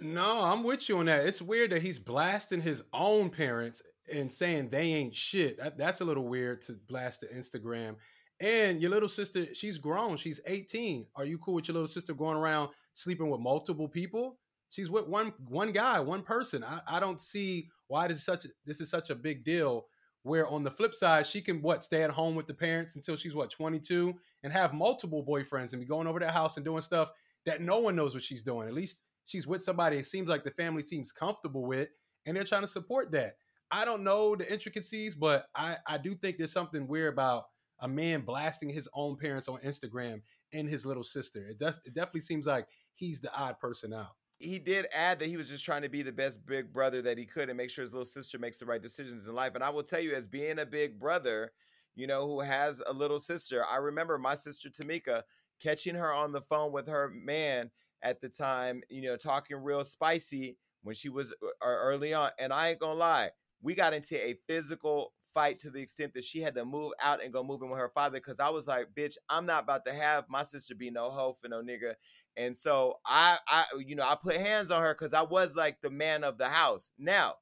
No, 0.00 0.42
I'm 0.42 0.64
with 0.64 0.88
you 0.88 0.98
on 0.98 1.06
that. 1.06 1.26
It's 1.26 1.42
weird 1.42 1.70
that 1.70 1.82
he's 1.82 1.98
blasting 1.98 2.60
his 2.60 2.82
own 2.92 3.30
parents 3.30 3.82
and 4.12 4.30
saying 4.30 4.70
they 4.70 4.92
ain't 4.94 5.14
shit. 5.14 5.58
That, 5.58 5.78
that's 5.78 6.00
a 6.00 6.04
little 6.04 6.26
weird 6.26 6.62
to 6.62 6.72
blast 6.88 7.20
to 7.20 7.26
Instagram. 7.28 7.96
And 8.40 8.80
your 8.80 8.90
little 8.90 9.08
sister, 9.08 9.54
she's 9.54 9.78
grown. 9.78 10.16
She's 10.16 10.40
18. 10.46 11.06
Are 11.14 11.24
you 11.24 11.38
cool 11.38 11.54
with 11.54 11.68
your 11.68 11.74
little 11.74 11.88
sister 11.88 12.14
going 12.14 12.36
around 12.36 12.70
sleeping 12.94 13.30
with 13.30 13.40
multiple 13.40 13.88
people? 13.88 14.38
She's 14.72 14.88
with 14.88 15.06
one 15.06 15.34
one 15.48 15.70
guy, 15.70 16.00
one 16.00 16.22
person. 16.22 16.64
I, 16.64 16.80
I 16.88 16.98
don't 16.98 17.20
see 17.20 17.68
why 17.88 18.08
this 18.08 18.16
is 18.16 18.24
such 18.24 18.46
a, 18.46 18.48
this 18.64 18.80
is 18.80 18.88
such 18.88 19.10
a 19.10 19.14
big 19.14 19.44
deal. 19.44 19.84
Where 20.22 20.48
on 20.48 20.62
the 20.62 20.70
flip 20.70 20.94
side, 20.94 21.26
she 21.26 21.42
can 21.42 21.60
what 21.60 21.84
stay 21.84 22.02
at 22.04 22.10
home 22.10 22.34
with 22.34 22.46
the 22.46 22.54
parents 22.54 22.96
until 22.96 23.16
she's 23.16 23.34
what 23.34 23.50
22 23.50 24.14
and 24.42 24.52
have 24.52 24.72
multiple 24.72 25.22
boyfriends 25.22 25.72
and 25.72 25.80
be 25.80 25.86
going 25.86 26.06
over 26.06 26.18
their 26.18 26.30
house 26.30 26.56
and 26.56 26.64
doing 26.64 26.80
stuff 26.80 27.10
that 27.44 27.60
no 27.60 27.80
one 27.80 27.94
knows 27.94 28.14
what 28.14 28.22
she's 28.22 28.42
doing. 28.42 28.66
At 28.66 28.72
least 28.72 29.02
she's 29.26 29.46
with 29.46 29.62
somebody 29.62 29.98
it 29.98 30.06
seems 30.06 30.28
like 30.28 30.42
the 30.42 30.52
family 30.52 30.82
seems 30.82 31.12
comfortable 31.12 31.66
with, 31.66 31.88
and 32.24 32.34
they're 32.34 32.44
trying 32.44 32.62
to 32.62 32.68
support 32.68 33.12
that. 33.12 33.34
I 33.70 33.84
don't 33.84 34.04
know 34.04 34.34
the 34.36 34.50
intricacies, 34.50 35.14
but 35.14 35.48
I, 35.54 35.76
I 35.86 35.98
do 35.98 36.14
think 36.14 36.38
there's 36.38 36.52
something 36.52 36.86
weird 36.88 37.12
about 37.12 37.44
a 37.80 37.88
man 37.88 38.22
blasting 38.22 38.70
his 38.70 38.88
own 38.94 39.18
parents 39.18 39.48
on 39.48 39.58
Instagram 39.58 40.22
and 40.54 40.66
his 40.66 40.86
little 40.86 41.04
sister. 41.04 41.48
It, 41.48 41.58
def- 41.58 41.80
it 41.84 41.92
definitely 41.92 42.20
seems 42.22 42.46
like 42.46 42.68
he's 42.94 43.20
the 43.20 43.34
odd 43.34 43.58
person 43.58 43.92
out 43.92 44.12
he 44.42 44.58
did 44.58 44.86
add 44.92 45.18
that 45.20 45.28
he 45.28 45.36
was 45.36 45.48
just 45.48 45.64
trying 45.64 45.82
to 45.82 45.88
be 45.88 46.02
the 46.02 46.12
best 46.12 46.44
big 46.46 46.72
brother 46.72 47.00
that 47.02 47.18
he 47.18 47.24
could 47.24 47.48
and 47.48 47.56
make 47.56 47.70
sure 47.70 47.82
his 47.82 47.92
little 47.92 48.04
sister 48.04 48.38
makes 48.38 48.58
the 48.58 48.66
right 48.66 48.82
decisions 48.82 49.28
in 49.28 49.34
life. 49.34 49.54
And 49.54 49.62
I 49.62 49.70
will 49.70 49.82
tell 49.82 50.00
you, 50.00 50.14
as 50.14 50.26
being 50.26 50.58
a 50.58 50.66
big 50.66 50.98
brother, 50.98 51.52
you 51.94 52.06
know, 52.06 52.26
who 52.26 52.40
has 52.40 52.82
a 52.86 52.92
little 52.92 53.20
sister, 53.20 53.64
I 53.70 53.76
remember 53.76 54.18
my 54.18 54.34
sister 54.34 54.68
Tamika 54.68 55.22
catching 55.62 55.94
her 55.94 56.12
on 56.12 56.32
the 56.32 56.40
phone 56.40 56.72
with 56.72 56.88
her 56.88 57.10
man 57.14 57.70
at 58.02 58.20
the 58.20 58.28
time, 58.28 58.82
you 58.90 59.02
know, 59.02 59.16
talking 59.16 59.56
real 59.56 59.84
spicy 59.84 60.56
when 60.82 60.94
she 60.94 61.08
was 61.08 61.32
uh, 61.42 61.46
early 61.62 62.12
on. 62.12 62.30
And 62.38 62.52
I 62.52 62.70
ain't 62.70 62.80
gonna 62.80 62.98
lie, 62.98 63.30
we 63.62 63.74
got 63.74 63.94
into 63.94 64.16
a 64.16 64.34
physical 64.48 65.12
fight 65.34 65.58
to 65.60 65.70
the 65.70 65.80
extent 65.80 66.14
that 66.14 66.24
she 66.24 66.40
had 66.40 66.54
to 66.54 66.64
move 66.64 66.92
out 67.00 67.22
and 67.22 67.32
go 67.32 67.42
moving 67.42 67.70
with 67.70 67.78
her 67.78 67.90
father 67.94 68.18
because 68.18 68.40
I 68.40 68.50
was 68.50 68.66
like, 68.66 68.88
bitch, 68.96 69.14
I'm 69.28 69.46
not 69.46 69.64
about 69.64 69.84
to 69.86 69.92
have 69.92 70.24
my 70.28 70.42
sister 70.42 70.74
be 70.74 70.90
no 70.90 71.10
hoe 71.10 71.36
for 71.40 71.48
no 71.48 71.62
nigga 71.62 71.94
and 72.36 72.56
so 72.56 72.98
I, 73.04 73.38
I, 73.46 73.64
you 73.84 73.94
know, 73.94 74.04
I 74.04 74.16
put 74.20 74.36
hands 74.36 74.70
on 74.70 74.82
her 74.82 74.94
because 74.94 75.12
I 75.12 75.22
was 75.22 75.54
like 75.54 75.80
the 75.80 75.90
man 75.90 76.24
of 76.24 76.38
the 76.38 76.48
house. 76.48 76.92
Now, 76.98 77.34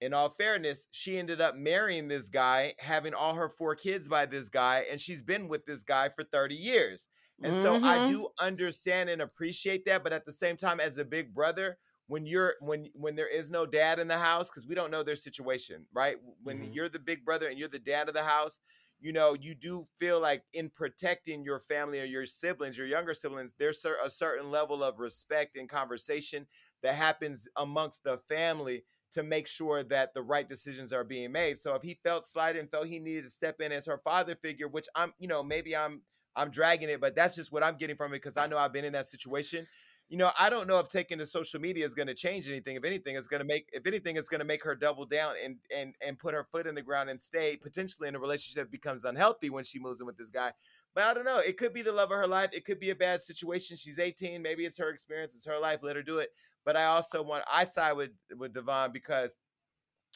in 0.00 0.14
all 0.14 0.30
fairness, 0.30 0.86
she 0.90 1.18
ended 1.18 1.40
up 1.40 1.56
marrying 1.56 2.08
this 2.08 2.28
guy, 2.28 2.74
having 2.78 3.14
all 3.14 3.34
her 3.34 3.48
four 3.48 3.74
kids 3.74 4.08
by 4.08 4.26
this 4.26 4.48
guy, 4.48 4.84
and 4.90 5.00
she's 5.00 5.22
been 5.22 5.48
with 5.48 5.64
this 5.66 5.82
guy 5.82 6.08
for 6.08 6.24
30 6.24 6.54
years. 6.54 7.08
And 7.42 7.54
mm-hmm. 7.54 7.62
so 7.62 7.74
I 7.76 7.98
mm-hmm. 7.98 8.12
do 8.12 8.28
understand 8.38 9.10
and 9.10 9.22
appreciate 9.22 9.84
that, 9.86 10.04
but 10.04 10.12
at 10.12 10.24
the 10.24 10.32
same 10.32 10.56
time, 10.56 10.80
as 10.80 10.98
a 10.98 11.04
big 11.04 11.34
brother, 11.34 11.78
when 12.12 12.26
you're 12.26 12.56
when 12.60 12.90
when 12.92 13.16
there 13.16 13.26
is 13.26 13.50
no 13.50 13.64
dad 13.64 13.98
in 13.98 14.06
the 14.06 14.18
house, 14.18 14.50
because 14.50 14.68
we 14.68 14.74
don't 14.74 14.90
know 14.90 15.02
their 15.02 15.16
situation, 15.16 15.86
right? 15.94 16.16
When 16.42 16.58
mm-hmm. 16.58 16.72
you're 16.74 16.90
the 16.90 16.98
big 16.98 17.24
brother 17.24 17.48
and 17.48 17.58
you're 17.58 17.68
the 17.68 17.78
dad 17.78 18.06
of 18.06 18.12
the 18.12 18.22
house, 18.22 18.58
you 19.00 19.14
know, 19.14 19.32
you 19.32 19.54
do 19.54 19.88
feel 19.98 20.20
like 20.20 20.42
in 20.52 20.68
protecting 20.68 21.42
your 21.42 21.58
family 21.58 22.02
or 22.02 22.04
your 22.04 22.26
siblings, 22.26 22.76
your 22.76 22.86
younger 22.86 23.14
siblings, 23.14 23.54
there's 23.58 23.82
a 24.04 24.10
certain 24.10 24.50
level 24.50 24.84
of 24.84 24.98
respect 24.98 25.56
and 25.56 25.70
conversation 25.70 26.46
that 26.82 26.96
happens 26.96 27.48
amongst 27.56 28.04
the 28.04 28.20
family 28.28 28.84
to 29.12 29.22
make 29.22 29.46
sure 29.46 29.82
that 29.82 30.12
the 30.12 30.22
right 30.22 30.50
decisions 30.50 30.92
are 30.92 31.04
being 31.04 31.32
made. 31.32 31.56
So 31.56 31.74
if 31.76 31.82
he 31.82 31.98
felt 32.04 32.28
slighted 32.28 32.60
and 32.60 32.70
felt 32.70 32.88
he 32.88 32.98
needed 32.98 33.24
to 33.24 33.30
step 33.30 33.58
in 33.62 33.72
as 33.72 33.86
her 33.86 34.02
father 34.04 34.34
figure, 34.34 34.68
which 34.68 34.86
I'm, 34.94 35.14
you 35.18 35.28
know, 35.28 35.42
maybe 35.42 35.74
I'm 35.74 36.02
I'm 36.36 36.50
dragging 36.50 36.90
it, 36.90 37.00
but 37.00 37.14
that's 37.14 37.36
just 37.36 37.52
what 37.52 37.62
I'm 37.62 37.76
getting 37.76 37.96
from 37.96 38.12
it 38.12 38.16
because 38.16 38.36
I 38.36 38.46
know 38.46 38.58
I've 38.58 38.72
been 38.72 38.84
in 38.84 38.92
that 38.92 39.06
situation 39.06 39.66
you 40.12 40.18
know, 40.18 40.30
I 40.38 40.50
don't 40.50 40.68
know 40.68 40.78
if 40.78 40.90
taking 40.90 41.16
to 41.20 41.26
social 41.26 41.58
media 41.58 41.86
is 41.86 41.94
going 41.94 42.08
to 42.08 42.14
change 42.14 42.46
anything. 42.46 42.76
If 42.76 42.84
anything, 42.84 43.16
it's 43.16 43.28
going 43.28 43.40
to 43.40 43.46
make, 43.46 43.70
if 43.72 43.86
anything, 43.86 44.18
it's 44.18 44.28
going 44.28 44.40
to 44.40 44.44
make 44.44 44.62
her 44.62 44.74
double 44.74 45.06
down 45.06 45.36
and 45.42 45.56
and 45.74 45.94
and 46.06 46.18
put 46.18 46.34
her 46.34 46.44
foot 46.52 46.66
in 46.66 46.74
the 46.74 46.82
ground 46.82 47.08
and 47.08 47.18
stay 47.18 47.56
potentially 47.56 48.08
in 48.08 48.14
a 48.14 48.18
relationship 48.18 48.64
that 48.64 48.70
becomes 48.70 49.04
unhealthy 49.04 49.48
when 49.48 49.64
she 49.64 49.78
moves 49.78 50.02
in 50.02 50.06
with 50.06 50.18
this 50.18 50.28
guy. 50.28 50.52
But 50.94 51.04
I 51.04 51.14
don't 51.14 51.24
know. 51.24 51.38
It 51.38 51.56
could 51.56 51.72
be 51.72 51.80
the 51.80 51.92
love 51.92 52.10
of 52.10 52.18
her 52.18 52.26
life. 52.26 52.50
It 52.52 52.66
could 52.66 52.78
be 52.78 52.90
a 52.90 52.94
bad 52.94 53.22
situation. 53.22 53.78
She's 53.78 53.98
18. 53.98 54.42
Maybe 54.42 54.66
it's 54.66 54.76
her 54.76 54.90
experience. 54.90 55.34
It's 55.34 55.46
her 55.46 55.58
life. 55.58 55.78
Let 55.82 55.96
her 55.96 56.02
do 56.02 56.18
it. 56.18 56.28
But 56.66 56.76
I 56.76 56.84
also 56.84 57.22
want 57.22 57.44
I 57.50 57.64
side 57.64 57.94
with 57.94 58.10
with 58.36 58.52
Devon 58.52 58.92
because 58.92 59.34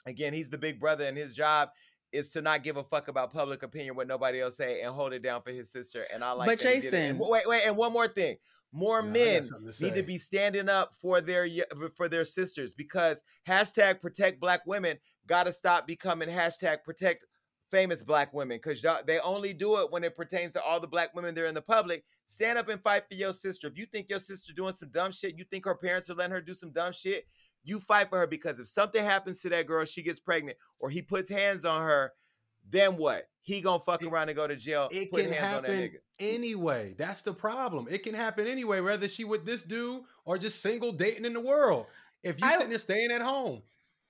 again, 0.05 0.34
he's 0.34 0.51
the 0.51 0.59
big 0.59 0.78
brother 0.78 1.07
and 1.07 1.16
his 1.16 1.32
job 1.32 1.70
is 2.12 2.32
to 2.32 2.42
not 2.42 2.62
give 2.62 2.76
a 2.76 2.84
fuck 2.84 3.09
about 3.09 3.32
public 3.32 3.62
opinion, 3.62 3.97
what 3.97 4.07
nobody 4.07 4.42
else 4.42 4.59
say, 4.59 4.82
and 4.82 4.94
hold 4.94 5.14
it 5.14 5.22
down 5.22 5.40
for 5.40 5.53
his 5.53 5.70
sister. 5.70 6.07
And 6.12 6.22
I 6.22 6.32
like. 6.32 6.49
But 6.49 6.61
Jason, 6.61 7.18
wait, 7.18 7.47
wait, 7.47 7.62
and 7.66 7.78
one 7.78 7.94
more 7.94 8.09
thing. 8.09 8.36
More 8.72 9.02
men 9.02 9.42
to 9.42 9.84
need 9.84 9.94
to 9.94 10.02
be 10.02 10.18
standing 10.18 10.68
up 10.68 10.94
for 10.94 11.20
their 11.20 11.48
for 11.96 12.08
their 12.08 12.24
sisters 12.24 12.74
because 12.74 13.22
hashtag 13.48 14.00
protect 14.00 14.40
black 14.40 14.66
women 14.66 14.98
got 15.26 15.44
to 15.44 15.52
stop 15.52 15.86
becoming 15.86 16.28
hashtag 16.28 16.82
protect 16.84 17.24
famous 17.70 18.02
black 18.02 18.32
women 18.32 18.58
because 18.62 18.84
they 19.06 19.18
only 19.20 19.52
do 19.52 19.80
it 19.80 19.90
when 19.90 20.04
it 20.04 20.16
pertains 20.16 20.52
to 20.52 20.62
all 20.62 20.80
the 20.80 20.86
black 20.86 21.14
women 21.14 21.34
there 21.34 21.46
in 21.46 21.54
the 21.54 21.62
public. 21.62 22.04
Stand 22.26 22.58
up 22.58 22.68
and 22.68 22.82
fight 22.82 23.04
for 23.08 23.14
your 23.14 23.32
sister. 23.32 23.66
If 23.66 23.78
you 23.78 23.86
think 23.86 24.08
your 24.08 24.20
sister 24.20 24.52
doing 24.52 24.72
some 24.72 24.90
dumb 24.90 25.12
shit, 25.12 25.38
you 25.38 25.44
think 25.44 25.64
her 25.64 25.74
parents 25.74 26.10
are 26.10 26.14
letting 26.14 26.32
her 26.32 26.40
do 26.40 26.54
some 26.54 26.72
dumb 26.72 26.92
shit, 26.92 27.26
you 27.64 27.80
fight 27.80 28.08
for 28.08 28.18
her 28.18 28.26
because 28.26 28.60
if 28.60 28.68
something 28.68 29.02
happens 29.02 29.40
to 29.40 29.48
that 29.50 29.66
girl, 29.66 29.84
she 29.84 30.02
gets 30.02 30.20
pregnant, 30.20 30.56
or 30.78 30.90
he 30.90 31.02
puts 31.02 31.30
hands 31.30 31.64
on 31.64 31.82
her, 31.82 32.12
then 32.68 32.96
what? 32.96 33.28
He 33.42 33.60
gonna 33.60 33.78
fuck 33.78 34.02
it, 34.02 34.08
around 34.08 34.28
and 34.28 34.36
go 34.36 34.46
to 34.46 34.56
jail. 34.56 34.88
It 34.90 35.12
can 35.12 35.30
happen 35.30 35.92
anyway. 36.18 36.94
That's 36.98 37.22
the 37.22 37.32
problem. 37.32 37.86
It 37.88 38.02
can 38.02 38.14
happen 38.14 38.46
anyway, 38.46 38.80
whether 38.80 39.08
she 39.08 39.24
with 39.24 39.46
this 39.46 39.62
dude 39.62 40.02
or 40.24 40.36
just 40.36 40.60
single 40.60 40.92
dating 40.92 41.24
in 41.24 41.32
the 41.32 41.40
world. 41.40 41.86
If 42.22 42.40
you 42.40 42.48
sitting 42.50 42.70
there 42.70 42.78
staying 42.78 43.12
at 43.12 43.22
home, 43.22 43.62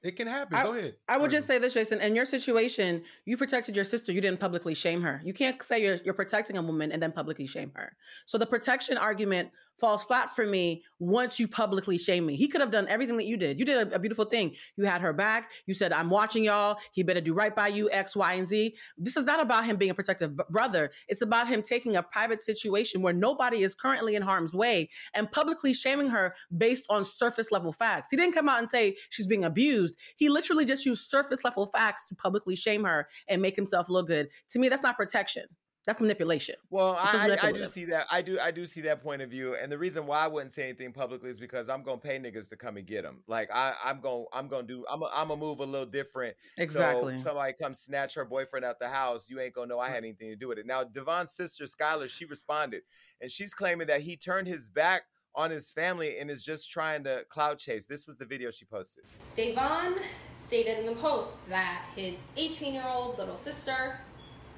it 0.02 0.16
can 0.16 0.28
happen. 0.28 0.56
I, 0.56 0.62
Go 0.62 0.72
ahead. 0.72 0.94
I 1.08 1.18
would 1.18 1.30
just 1.30 1.46
say 1.46 1.58
this, 1.58 1.74
Jason. 1.74 2.00
In 2.00 2.14
your 2.14 2.24
situation, 2.24 3.02
you 3.24 3.36
protected 3.36 3.74
your 3.74 3.84
sister. 3.84 4.12
You 4.12 4.20
didn't 4.20 4.40
publicly 4.40 4.74
shame 4.74 5.02
her. 5.02 5.20
You 5.24 5.34
can't 5.34 5.62
say 5.62 5.82
you're, 5.82 5.98
you're 6.04 6.14
protecting 6.14 6.56
a 6.56 6.62
woman 6.62 6.92
and 6.92 7.02
then 7.02 7.12
publicly 7.12 7.46
shame 7.46 7.72
her. 7.74 7.96
So 8.24 8.38
the 8.38 8.46
protection 8.46 8.98
argument 8.98 9.50
falls 9.78 10.04
flat 10.04 10.34
for 10.34 10.46
me 10.46 10.82
once 10.98 11.38
you 11.38 11.46
publicly 11.46 11.98
shame 11.98 12.24
me. 12.24 12.36
He 12.36 12.48
could 12.48 12.60
have 12.60 12.70
done 12.70 12.88
everything 12.88 13.16
that 13.18 13.26
you 13.26 13.36
did. 13.36 13.58
You 13.58 13.64
did 13.64 13.92
a, 13.92 13.96
a, 13.96 13.98
beautiful 13.98 14.24
thing. 14.24 14.54
You 14.76 14.84
had 14.84 15.00
her 15.02 15.12
back. 15.12 15.50
You 15.66 15.74
said, 15.74 15.92
I'm 15.92 16.08
watching 16.08 16.44
y'all. 16.44 16.78
He 16.92 17.02
better 17.02 17.20
do 17.20 17.34
right 17.34 17.54
by 17.54 17.68
you, 17.68 17.90
X, 17.90 18.16
Y, 18.16 18.34
and 18.34 18.48
Z. 18.48 18.74
This 18.96 19.16
is 19.16 19.24
not 19.24 19.40
about 19.40 19.64
him 19.64 19.76
being 19.76 19.90
a 19.90 19.94
protective 19.94 20.36
b- 20.36 20.44
brother. 20.50 20.90
It's 21.08 21.22
about 21.22 21.48
him 21.48 21.62
taking 21.62 21.96
a 21.96 22.02
private 22.02 22.42
situation 22.44 23.02
where 23.02 23.12
nobody 23.12 23.62
is 23.62 23.74
currently 23.74 24.14
in 24.14 24.22
harm's 24.22 24.54
way 24.54 24.88
and 25.14 25.30
publicly 25.30 25.74
shaming 25.74 26.08
her 26.08 26.34
based 26.56 26.84
on 26.88 27.04
surface 27.04 27.52
level 27.52 27.72
facts. 27.72 28.08
He 28.10 28.16
didn't 28.16 28.34
come 28.34 28.48
out 28.48 28.58
and 28.58 28.70
say 28.70 28.96
she's 29.10 29.26
being 29.26 29.44
abused. 29.44 29.96
He 30.16 30.28
literally 30.28 30.64
just 30.64 30.86
used 30.86 31.10
surface 31.10 31.44
level 31.44 31.66
facts 31.66 32.08
to 32.08 32.14
publicly 32.14 32.56
shame 32.56 32.84
her 32.84 33.08
and 33.28 33.42
make 33.42 33.56
himself 33.56 33.88
look 33.88 34.06
good. 34.06 34.28
To 34.50 34.58
me, 34.58 34.68
that's 34.68 34.82
not 34.82 34.96
protection. 34.96 35.44
That's 35.86 36.00
manipulation. 36.00 36.56
Well, 36.68 36.96
I, 36.98 37.38
I, 37.40 37.52
do 37.52 37.68
see 37.68 37.84
that. 37.84 38.08
I 38.10 38.20
do. 38.20 38.40
I 38.40 38.50
do 38.50 38.66
see 38.66 38.80
that 38.82 39.04
point 39.04 39.22
of 39.22 39.30
view. 39.30 39.54
And 39.54 39.70
the 39.70 39.78
reason 39.78 40.04
why 40.04 40.24
I 40.24 40.26
wouldn't 40.26 40.50
say 40.50 40.64
anything 40.64 40.92
publicly 40.92 41.30
is 41.30 41.38
because 41.38 41.68
I'm 41.68 41.84
gonna 41.84 41.98
pay 41.98 42.18
niggas 42.18 42.48
to 42.48 42.56
come 42.56 42.76
and 42.76 42.84
get 42.84 43.04
them. 43.04 43.22
Like 43.28 43.50
I, 43.54 43.72
I'm 43.84 44.00
gonna, 44.00 44.24
I'm 44.32 44.48
gonna 44.48 44.66
do. 44.66 44.84
I'm, 44.90 45.04
I'm 45.04 45.28
gonna 45.28 45.36
move 45.36 45.60
a 45.60 45.64
little 45.64 45.86
different. 45.86 46.34
Exactly. 46.58 47.18
So 47.18 47.24
somebody 47.24 47.52
comes 47.52 47.78
snatch 47.78 48.14
her 48.14 48.24
boyfriend 48.24 48.64
out 48.64 48.80
the 48.80 48.88
house. 48.88 49.26
You 49.30 49.38
ain't 49.38 49.54
gonna 49.54 49.68
know 49.68 49.78
I 49.78 49.88
had 49.88 49.98
anything 49.98 50.28
to 50.28 50.36
do 50.36 50.48
with 50.48 50.58
it. 50.58 50.66
Now, 50.66 50.82
Devon's 50.82 51.30
sister 51.30 51.66
Skylar, 51.66 52.08
she 52.08 52.24
responded, 52.24 52.82
and 53.20 53.30
she's 53.30 53.54
claiming 53.54 53.86
that 53.86 54.00
he 54.00 54.16
turned 54.16 54.48
his 54.48 54.68
back 54.68 55.02
on 55.36 55.52
his 55.52 55.70
family 55.70 56.18
and 56.18 56.30
is 56.30 56.42
just 56.42 56.68
trying 56.68 57.04
to 57.04 57.24
cloud 57.28 57.60
chase. 57.60 57.86
This 57.86 58.08
was 58.08 58.16
the 58.16 58.26
video 58.26 58.50
she 58.50 58.64
posted. 58.64 59.04
Davon 59.36 60.00
stated 60.36 60.78
in 60.80 60.86
the 60.86 61.00
post 61.00 61.48
that 61.48 61.84
his 61.94 62.16
18 62.36 62.74
year 62.74 62.84
old 62.88 63.18
little 63.18 63.36
sister, 63.36 64.00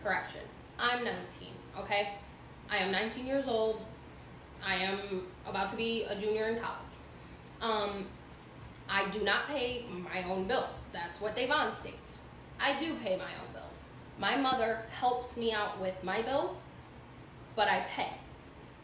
correction, 0.03 0.41
I'm 0.79 1.05
19, 1.05 1.17
okay? 1.81 2.11
I 2.71 2.77
am 2.77 2.93
19 2.93 3.27
years 3.27 3.49
old. 3.49 3.83
I 4.65 4.77
am 4.77 5.27
about 5.47 5.69
to 5.71 5.77
be 5.77 6.05
a 6.05 6.19
junior 6.19 6.45
in 6.45 6.61
college. 6.61 6.77
Um, 7.61 8.07
I 8.89 9.09
do 9.11 9.23
not 9.23 9.49
pay 9.49 9.85
my 9.91 10.23
own 10.23 10.47
bills. 10.47 10.85
That's 10.93 11.21
what 11.21 11.35
Davon 11.35 11.73
states. 11.73 12.21
I 12.61 12.79
do 12.79 12.95
pay 12.97 13.17
my 13.17 13.25
own 13.25 13.53
bills. 13.53 13.85
My 14.19 14.37
mother 14.37 14.83
helps 14.93 15.37
me 15.37 15.53
out 15.53 15.81
with 15.81 16.03
my 16.05 16.23
bills, 16.23 16.65
but 17.57 17.69
I 17.69 17.85
pay. 17.95 18.13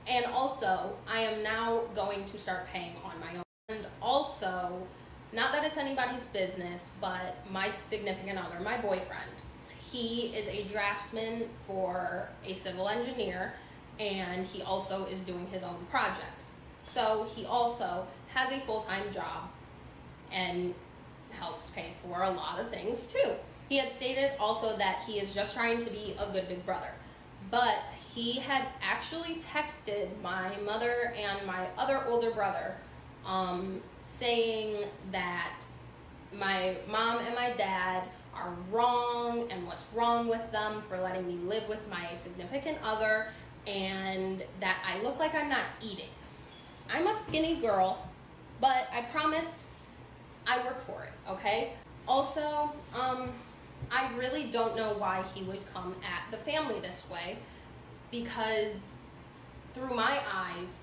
And 0.06 0.26
also, 0.26 0.96
I 1.08 1.20
am 1.20 1.42
now 1.42 1.82
going 1.94 2.24
to 2.26 2.38
start 2.38 2.66
paying 2.72 2.96
on 3.04 3.18
my 3.20 3.36
own. 3.36 3.42
And 3.68 3.86
also, 4.02 4.86
not 5.32 5.52
that 5.52 5.64
it's 5.64 5.78
anybody's 5.78 6.24
business, 6.26 6.92
but 7.00 7.36
my 7.50 7.70
significant 7.70 8.38
other, 8.38 8.60
my 8.60 8.76
boyfriend, 8.76 9.30
he 9.94 10.26
is 10.36 10.48
a 10.48 10.64
draftsman 10.64 11.48
for 11.68 12.28
a 12.44 12.52
civil 12.52 12.88
engineer 12.88 13.54
and 14.00 14.44
he 14.44 14.60
also 14.60 15.06
is 15.06 15.22
doing 15.22 15.46
his 15.52 15.62
own 15.62 15.86
projects. 15.88 16.54
So 16.82 17.28
he 17.32 17.46
also 17.46 18.04
has 18.34 18.50
a 18.50 18.58
full 18.62 18.80
time 18.80 19.12
job 19.12 19.48
and 20.32 20.74
helps 21.30 21.70
pay 21.70 21.92
for 22.02 22.24
a 22.24 22.30
lot 22.30 22.58
of 22.58 22.70
things 22.70 23.06
too. 23.06 23.34
He 23.68 23.76
had 23.76 23.92
stated 23.92 24.32
also 24.40 24.76
that 24.78 25.02
he 25.06 25.20
is 25.20 25.32
just 25.32 25.54
trying 25.54 25.78
to 25.78 25.90
be 25.90 26.16
a 26.18 26.30
good 26.32 26.48
big 26.48 26.66
brother. 26.66 26.90
But 27.52 27.96
he 28.12 28.32
had 28.32 28.66
actually 28.82 29.36
texted 29.36 30.08
my 30.22 30.56
mother 30.66 31.14
and 31.16 31.46
my 31.46 31.68
other 31.78 32.02
older 32.08 32.32
brother 32.32 32.74
um, 33.24 33.80
saying 34.00 34.86
that 35.12 35.64
my 36.32 36.78
mom 36.88 37.24
and 37.24 37.34
my 37.36 37.52
dad 37.52 38.08
are 38.36 38.54
wrong 38.70 39.50
and 39.50 39.66
what's 39.66 39.86
wrong 39.94 40.28
with 40.28 40.50
them 40.52 40.82
for 40.88 41.00
letting 41.00 41.26
me 41.26 41.34
live 41.48 41.68
with 41.68 41.80
my 41.88 42.14
significant 42.14 42.78
other 42.82 43.28
and 43.66 44.42
that 44.60 44.78
I 44.86 45.02
look 45.02 45.18
like 45.18 45.34
I'm 45.34 45.48
not 45.48 45.66
eating. 45.80 46.10
I'm 46.92 47.06
a 47.06 47.14
skinny 47.14 47.56
girl, 47.56 48.06
but 48.60 48.88
I 48.92 49.02
promise 49.10 49.66
I 50.46 50.58
work 50.64 50.84
for 50.86 51.04
it, 51.04 51.30
okay? 51.30 51.72
Also, 52.06 52.72
um, 52.94 53.32
I 53.90 54.12
really 54.16 54.50
don't 54.50 54.76
know 54.76 54.94
why 54.98 55.24
he 55.34 55.42
would 55.44 55.60
come 55.72 55.96
at 56.04 56.30
the 56.30 56.36
family 56.36 56.80
this 56.80 57.02
way 57.10 57.38
because 58.10 58.90
through 59.72 59.94
my 59.94 60.20
eyes, 60.32 60.78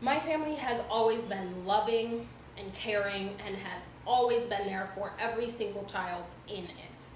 my 0.00 0.18
family 0.18 0.54
has 0.54 0.82
always 0.90 1.22
been 1.22 1.64
loving 1.64 2.28
and 2.58 2.72
caring 2.74 3.34
and 3.46 3.56
has 3.56 3.82
always 4.10 4.42
been 4.42 4.66
there 4.66 4.90
for 4.96 5.12
every 5.20 5.48
single 5.48 5.84
child 5.84 6.24
in 6.48 6.64
it. 6.64 7.06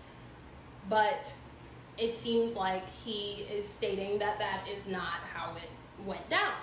But 0.88 1.34
it 1.98 2.14
seems 2.14 2.54
like 2.54 2.88
he 2.88 3.46
is 3.50 3.68
stating 3.68 4.18
that 4.20 4.38
that 4.38 4.66
is 4.68 4.86
not 4.86 5.18
how 5.32 5.56
it 5.56 5.68
went 6.06 6.28
down. 6.30 6.54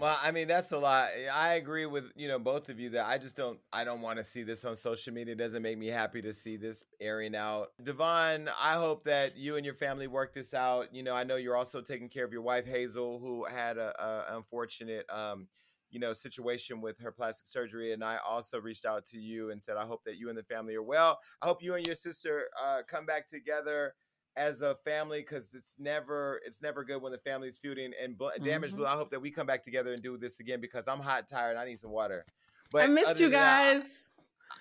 Well, 0.00 0.16
I 0.22 0.30
mean 0.30 0.46
that's 0.46 0.70
a 0.70 0.78
lot. 0.78 1.08
I 1.32 1.54
agree 1.54 1.84
with 1.84 2.12
you 2.14 2.28
know 2.28 2.38
both 2.38 2.68
of 2.68 2.78
you 2.78 2.88
that 2.90 3.06
I 3.06 3.18
just 3.18 3.36
don't 3.36 3.58
I 3.72 3.82
don't 3.82 4.00
want 4.00 4.18
to 4.18 4.24
see 4.24 4.44
this 4.44 4.64
on 4.64 4.76
social 4.76 5.12
media. 5.12 5.32
It 5.32 5.38
doesn't 5.38 5.60
make 5.60 5.76
me 5.76 5.88
happy 5.88 6.22
to 6.22 6.32
see 6.32 6.56
this 6.56 6.84
airing 7.00 7.34
out. 7.34 7.72
Devon, 7.82 8.48
I 8.60 8.74
hope 8.74 9.02
that 9.04 9.36
you 9.36 9.56
and 9.56 9.64
your 9.64 9.74
family 9.74 10.06
work 10.06 10.32
this 10.32 10.54
out. 10.54 10.94
You 10.94 11.02
know, 11.02 11.14
I 11.14 11.24
know 11.24 11.34
you're 11.34 11.56
also 11.56 11.80
taking 11.80 12.08
care 12.08 12.24
of 12.24 12.32
your 12.32 12.42
wife 12.42 12.64
Hazel, 12.64 13.18
who 13.18 13.44
had 13.44 13.76
a, 13.76 13.92
a 14.00 14.36
unfortunate 14.36 15.04
um, 15.10 15.48
you 15.90 16.00
know 16.00 16.12
situation 16.12 16.80
with 16.80 16.98
her 17.00 17.12
plastic 17.12 17.46
surgery, 17.46 17.92
and 17.92 18.02
I 18.04 18.18
also 18.26 18.60
reached 18.60 18.84
out 18.84 19.04
to 19.06 19.18
you 19.18 19.50
and 19.50 19.60
said 19.62 19.76
I 19.76 19.86
hope 19.86 20.02
that 20.04 20.16
you 20.16 20.28
and 20.28 20.36
the 20.38 20.42
family 20.44 20.74
are 20.74 20.82
well. 20.82 21.18
I 21.42 21.46
hope 21.46 21.62
you 21.62 21.74
and 21.74 21.86
your 21.86 21.94
sister 21.94 22.48
uh, 22.62 22.82
come 22.86 23.06
back 23.06 23.26
together 23.28 23.94
as 24.36 24.60
a 24.62 24.76
family 24.84 25.20
because 25.20 25.52
it's 25.54 25.80
never 25.80 26.40
it's 26.44 26.62
never 26.62 26.84
good 26.84 27.02
when 27.02 27.10
the 27.10 27.18
family's 27.18 27.58
feuding 27.58 27.92
and 28.00 28.16
bl- 28.16 28.28
damage 28.44 28.72
Mhm. 28.72 28.76
blue 28.76 28.86
i 28.86 28.92
hope 28.94 29.10
that 29.10 29.18
we 29.18 29.32
come 29.32 29.48
back 29.48 29.64
together 29.64 29.92
and 29.92 30.00
do 30.00 30.16
this 30.16 30.38
again 30.38 30.60
because 30.60 30.86
i'm 30.86 31.00
hot 31.00 31.26
tired 31.28 31.56
i 31.56 31.64
need 31.64 31.76
some 31.78 31.90
water 31.90 32.24
but 32.70 32.84
I 32.84 32.86
missed 32.86 33.18
you 33.18 33.24
than 33.30 33.32
that, 33.32 33.80
guys. 33.80 33.90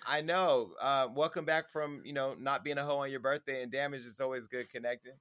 i 0.07 0.21
know 0.21 0.71
uh, 0.81 1.07
welcome 1.13 1.45
back 1.45 1.69
from 1.69 2.01
you 2.03 2.13
know 2.13 2.33
not 2.39 2.63
being 2.63 2.79
a 2.79 2.83
hoe 2.83 2.97
on 2.99 3.11
your 3.11 3.19
birthday 3.19 3.61
and 3.61 3.71
damage 3.71 4.03
is 4.05 4.19
always 4.19 4.47
good 4.47 4.67
connecting 4.69 5.13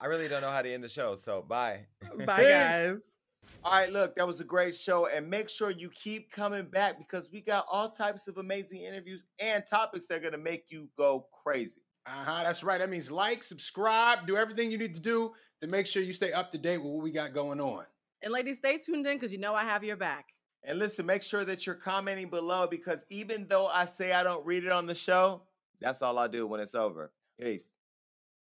i 0.00 0.06
really 0.06 0.28
don't 0.28 0.42
know 0.42 0.50
how 0.50 0.62
to 0.62 0.72
end 0.72 0.82
the 0.84 0.88
show 0.88 1.16
so 1.16 1.42
bye 1.42 1.80
Bye, 2.24 2.42
guys. 2.44 2.96
all 3.64 3.72
right, 3.72 3.92
look, 3.92 4.14
that 4.16 4.26
was 4.26 4.40
a 4.40 4.44
great 4.44 4.74
show. 4.74 5.06
And 5.08 5.28
make 5.28 5.48
sure 5.48 5.70
you 5.70 5.90
keep 5.90 6.30
coming 6.30 6.66
back 6.66 6.98
because 6.98 7.28
we 7.32 7.40
got 7.40 7.66
all 7.70 7.90
types 7.90 8.28
of 8.28 8.38
amazing 8.38 8.82
interviews 8.82 9.24
and 9.40 9.64
topics 9.68 10.06
that 10.06 10.18
are 10.18 10.20
going 10.20 10.32
to 10.32 10.38
make 10.38 10.66
you 10.68 10.88
go 10.96 11.26
crazy. 11.32 11.82
Uh 12.06 12.10
huh. 12.24 12.42
That's 12.44 12.62
right. 12.62 12.78
That 12.78 12.90
means 12.90 13.10
like, 13.10 13.42
subscribe, 13.42 14.26
do 14.26 14.36
everything 14.36 14.70
you 14.70 14.78
need 14.78 14.94
to 14.94 15.00
do 15.00 15.32
to 15.60 15.66
make 15.66 15.86
sure 15.86 16.02
you 16.02 16.12
stay 16.12 16.32
up 16.32 16.52
to 16.52 16.58
date 16.58 16.78
with 16.78 16.92
what 16.92 17.02
we 17.02 17.10
got 17.10 17.34
going 17.34 17.60
on. 17.60 17.84
And 18.22 18.32
ladies, 18.32 18.58
stay 18.58 18.78
tuned 18.78 19.06
in 19.06 19.16
because 19.16 19.32
you 19.32 19.38
know 19.38 19.54
I 19.54 19.64
have 19.64 19.82
your 19.82 19.96
back. 19.96 20.26
And 20.62 20.78
listen, 20.78 21.04
make 21.04 21.22
sure 21.22 21.44
that 21.44 21.66
you're 21.66 21.74
commenting 21.74 22.30
below 22.30 22.66
because 22.70 23.04
even 23.10 23.46
though 23.48 23.66
I 23.66 23.84
say 23.84 24.12
I 24.12 24.22
don't 24.22 24.44
read 24.46 24.64
it 24.64 24.72
on 24.72 24.86
the 24.86 24.94
show, 24.94 25.42
that's 25.80 26.02
all 26.02 26.18
I 26.18 26.28
do 26.28 26.46
when 26.46 26.60
it's 26.60 26.74
over. 26.74 27.12
Peace. 27.40 27.74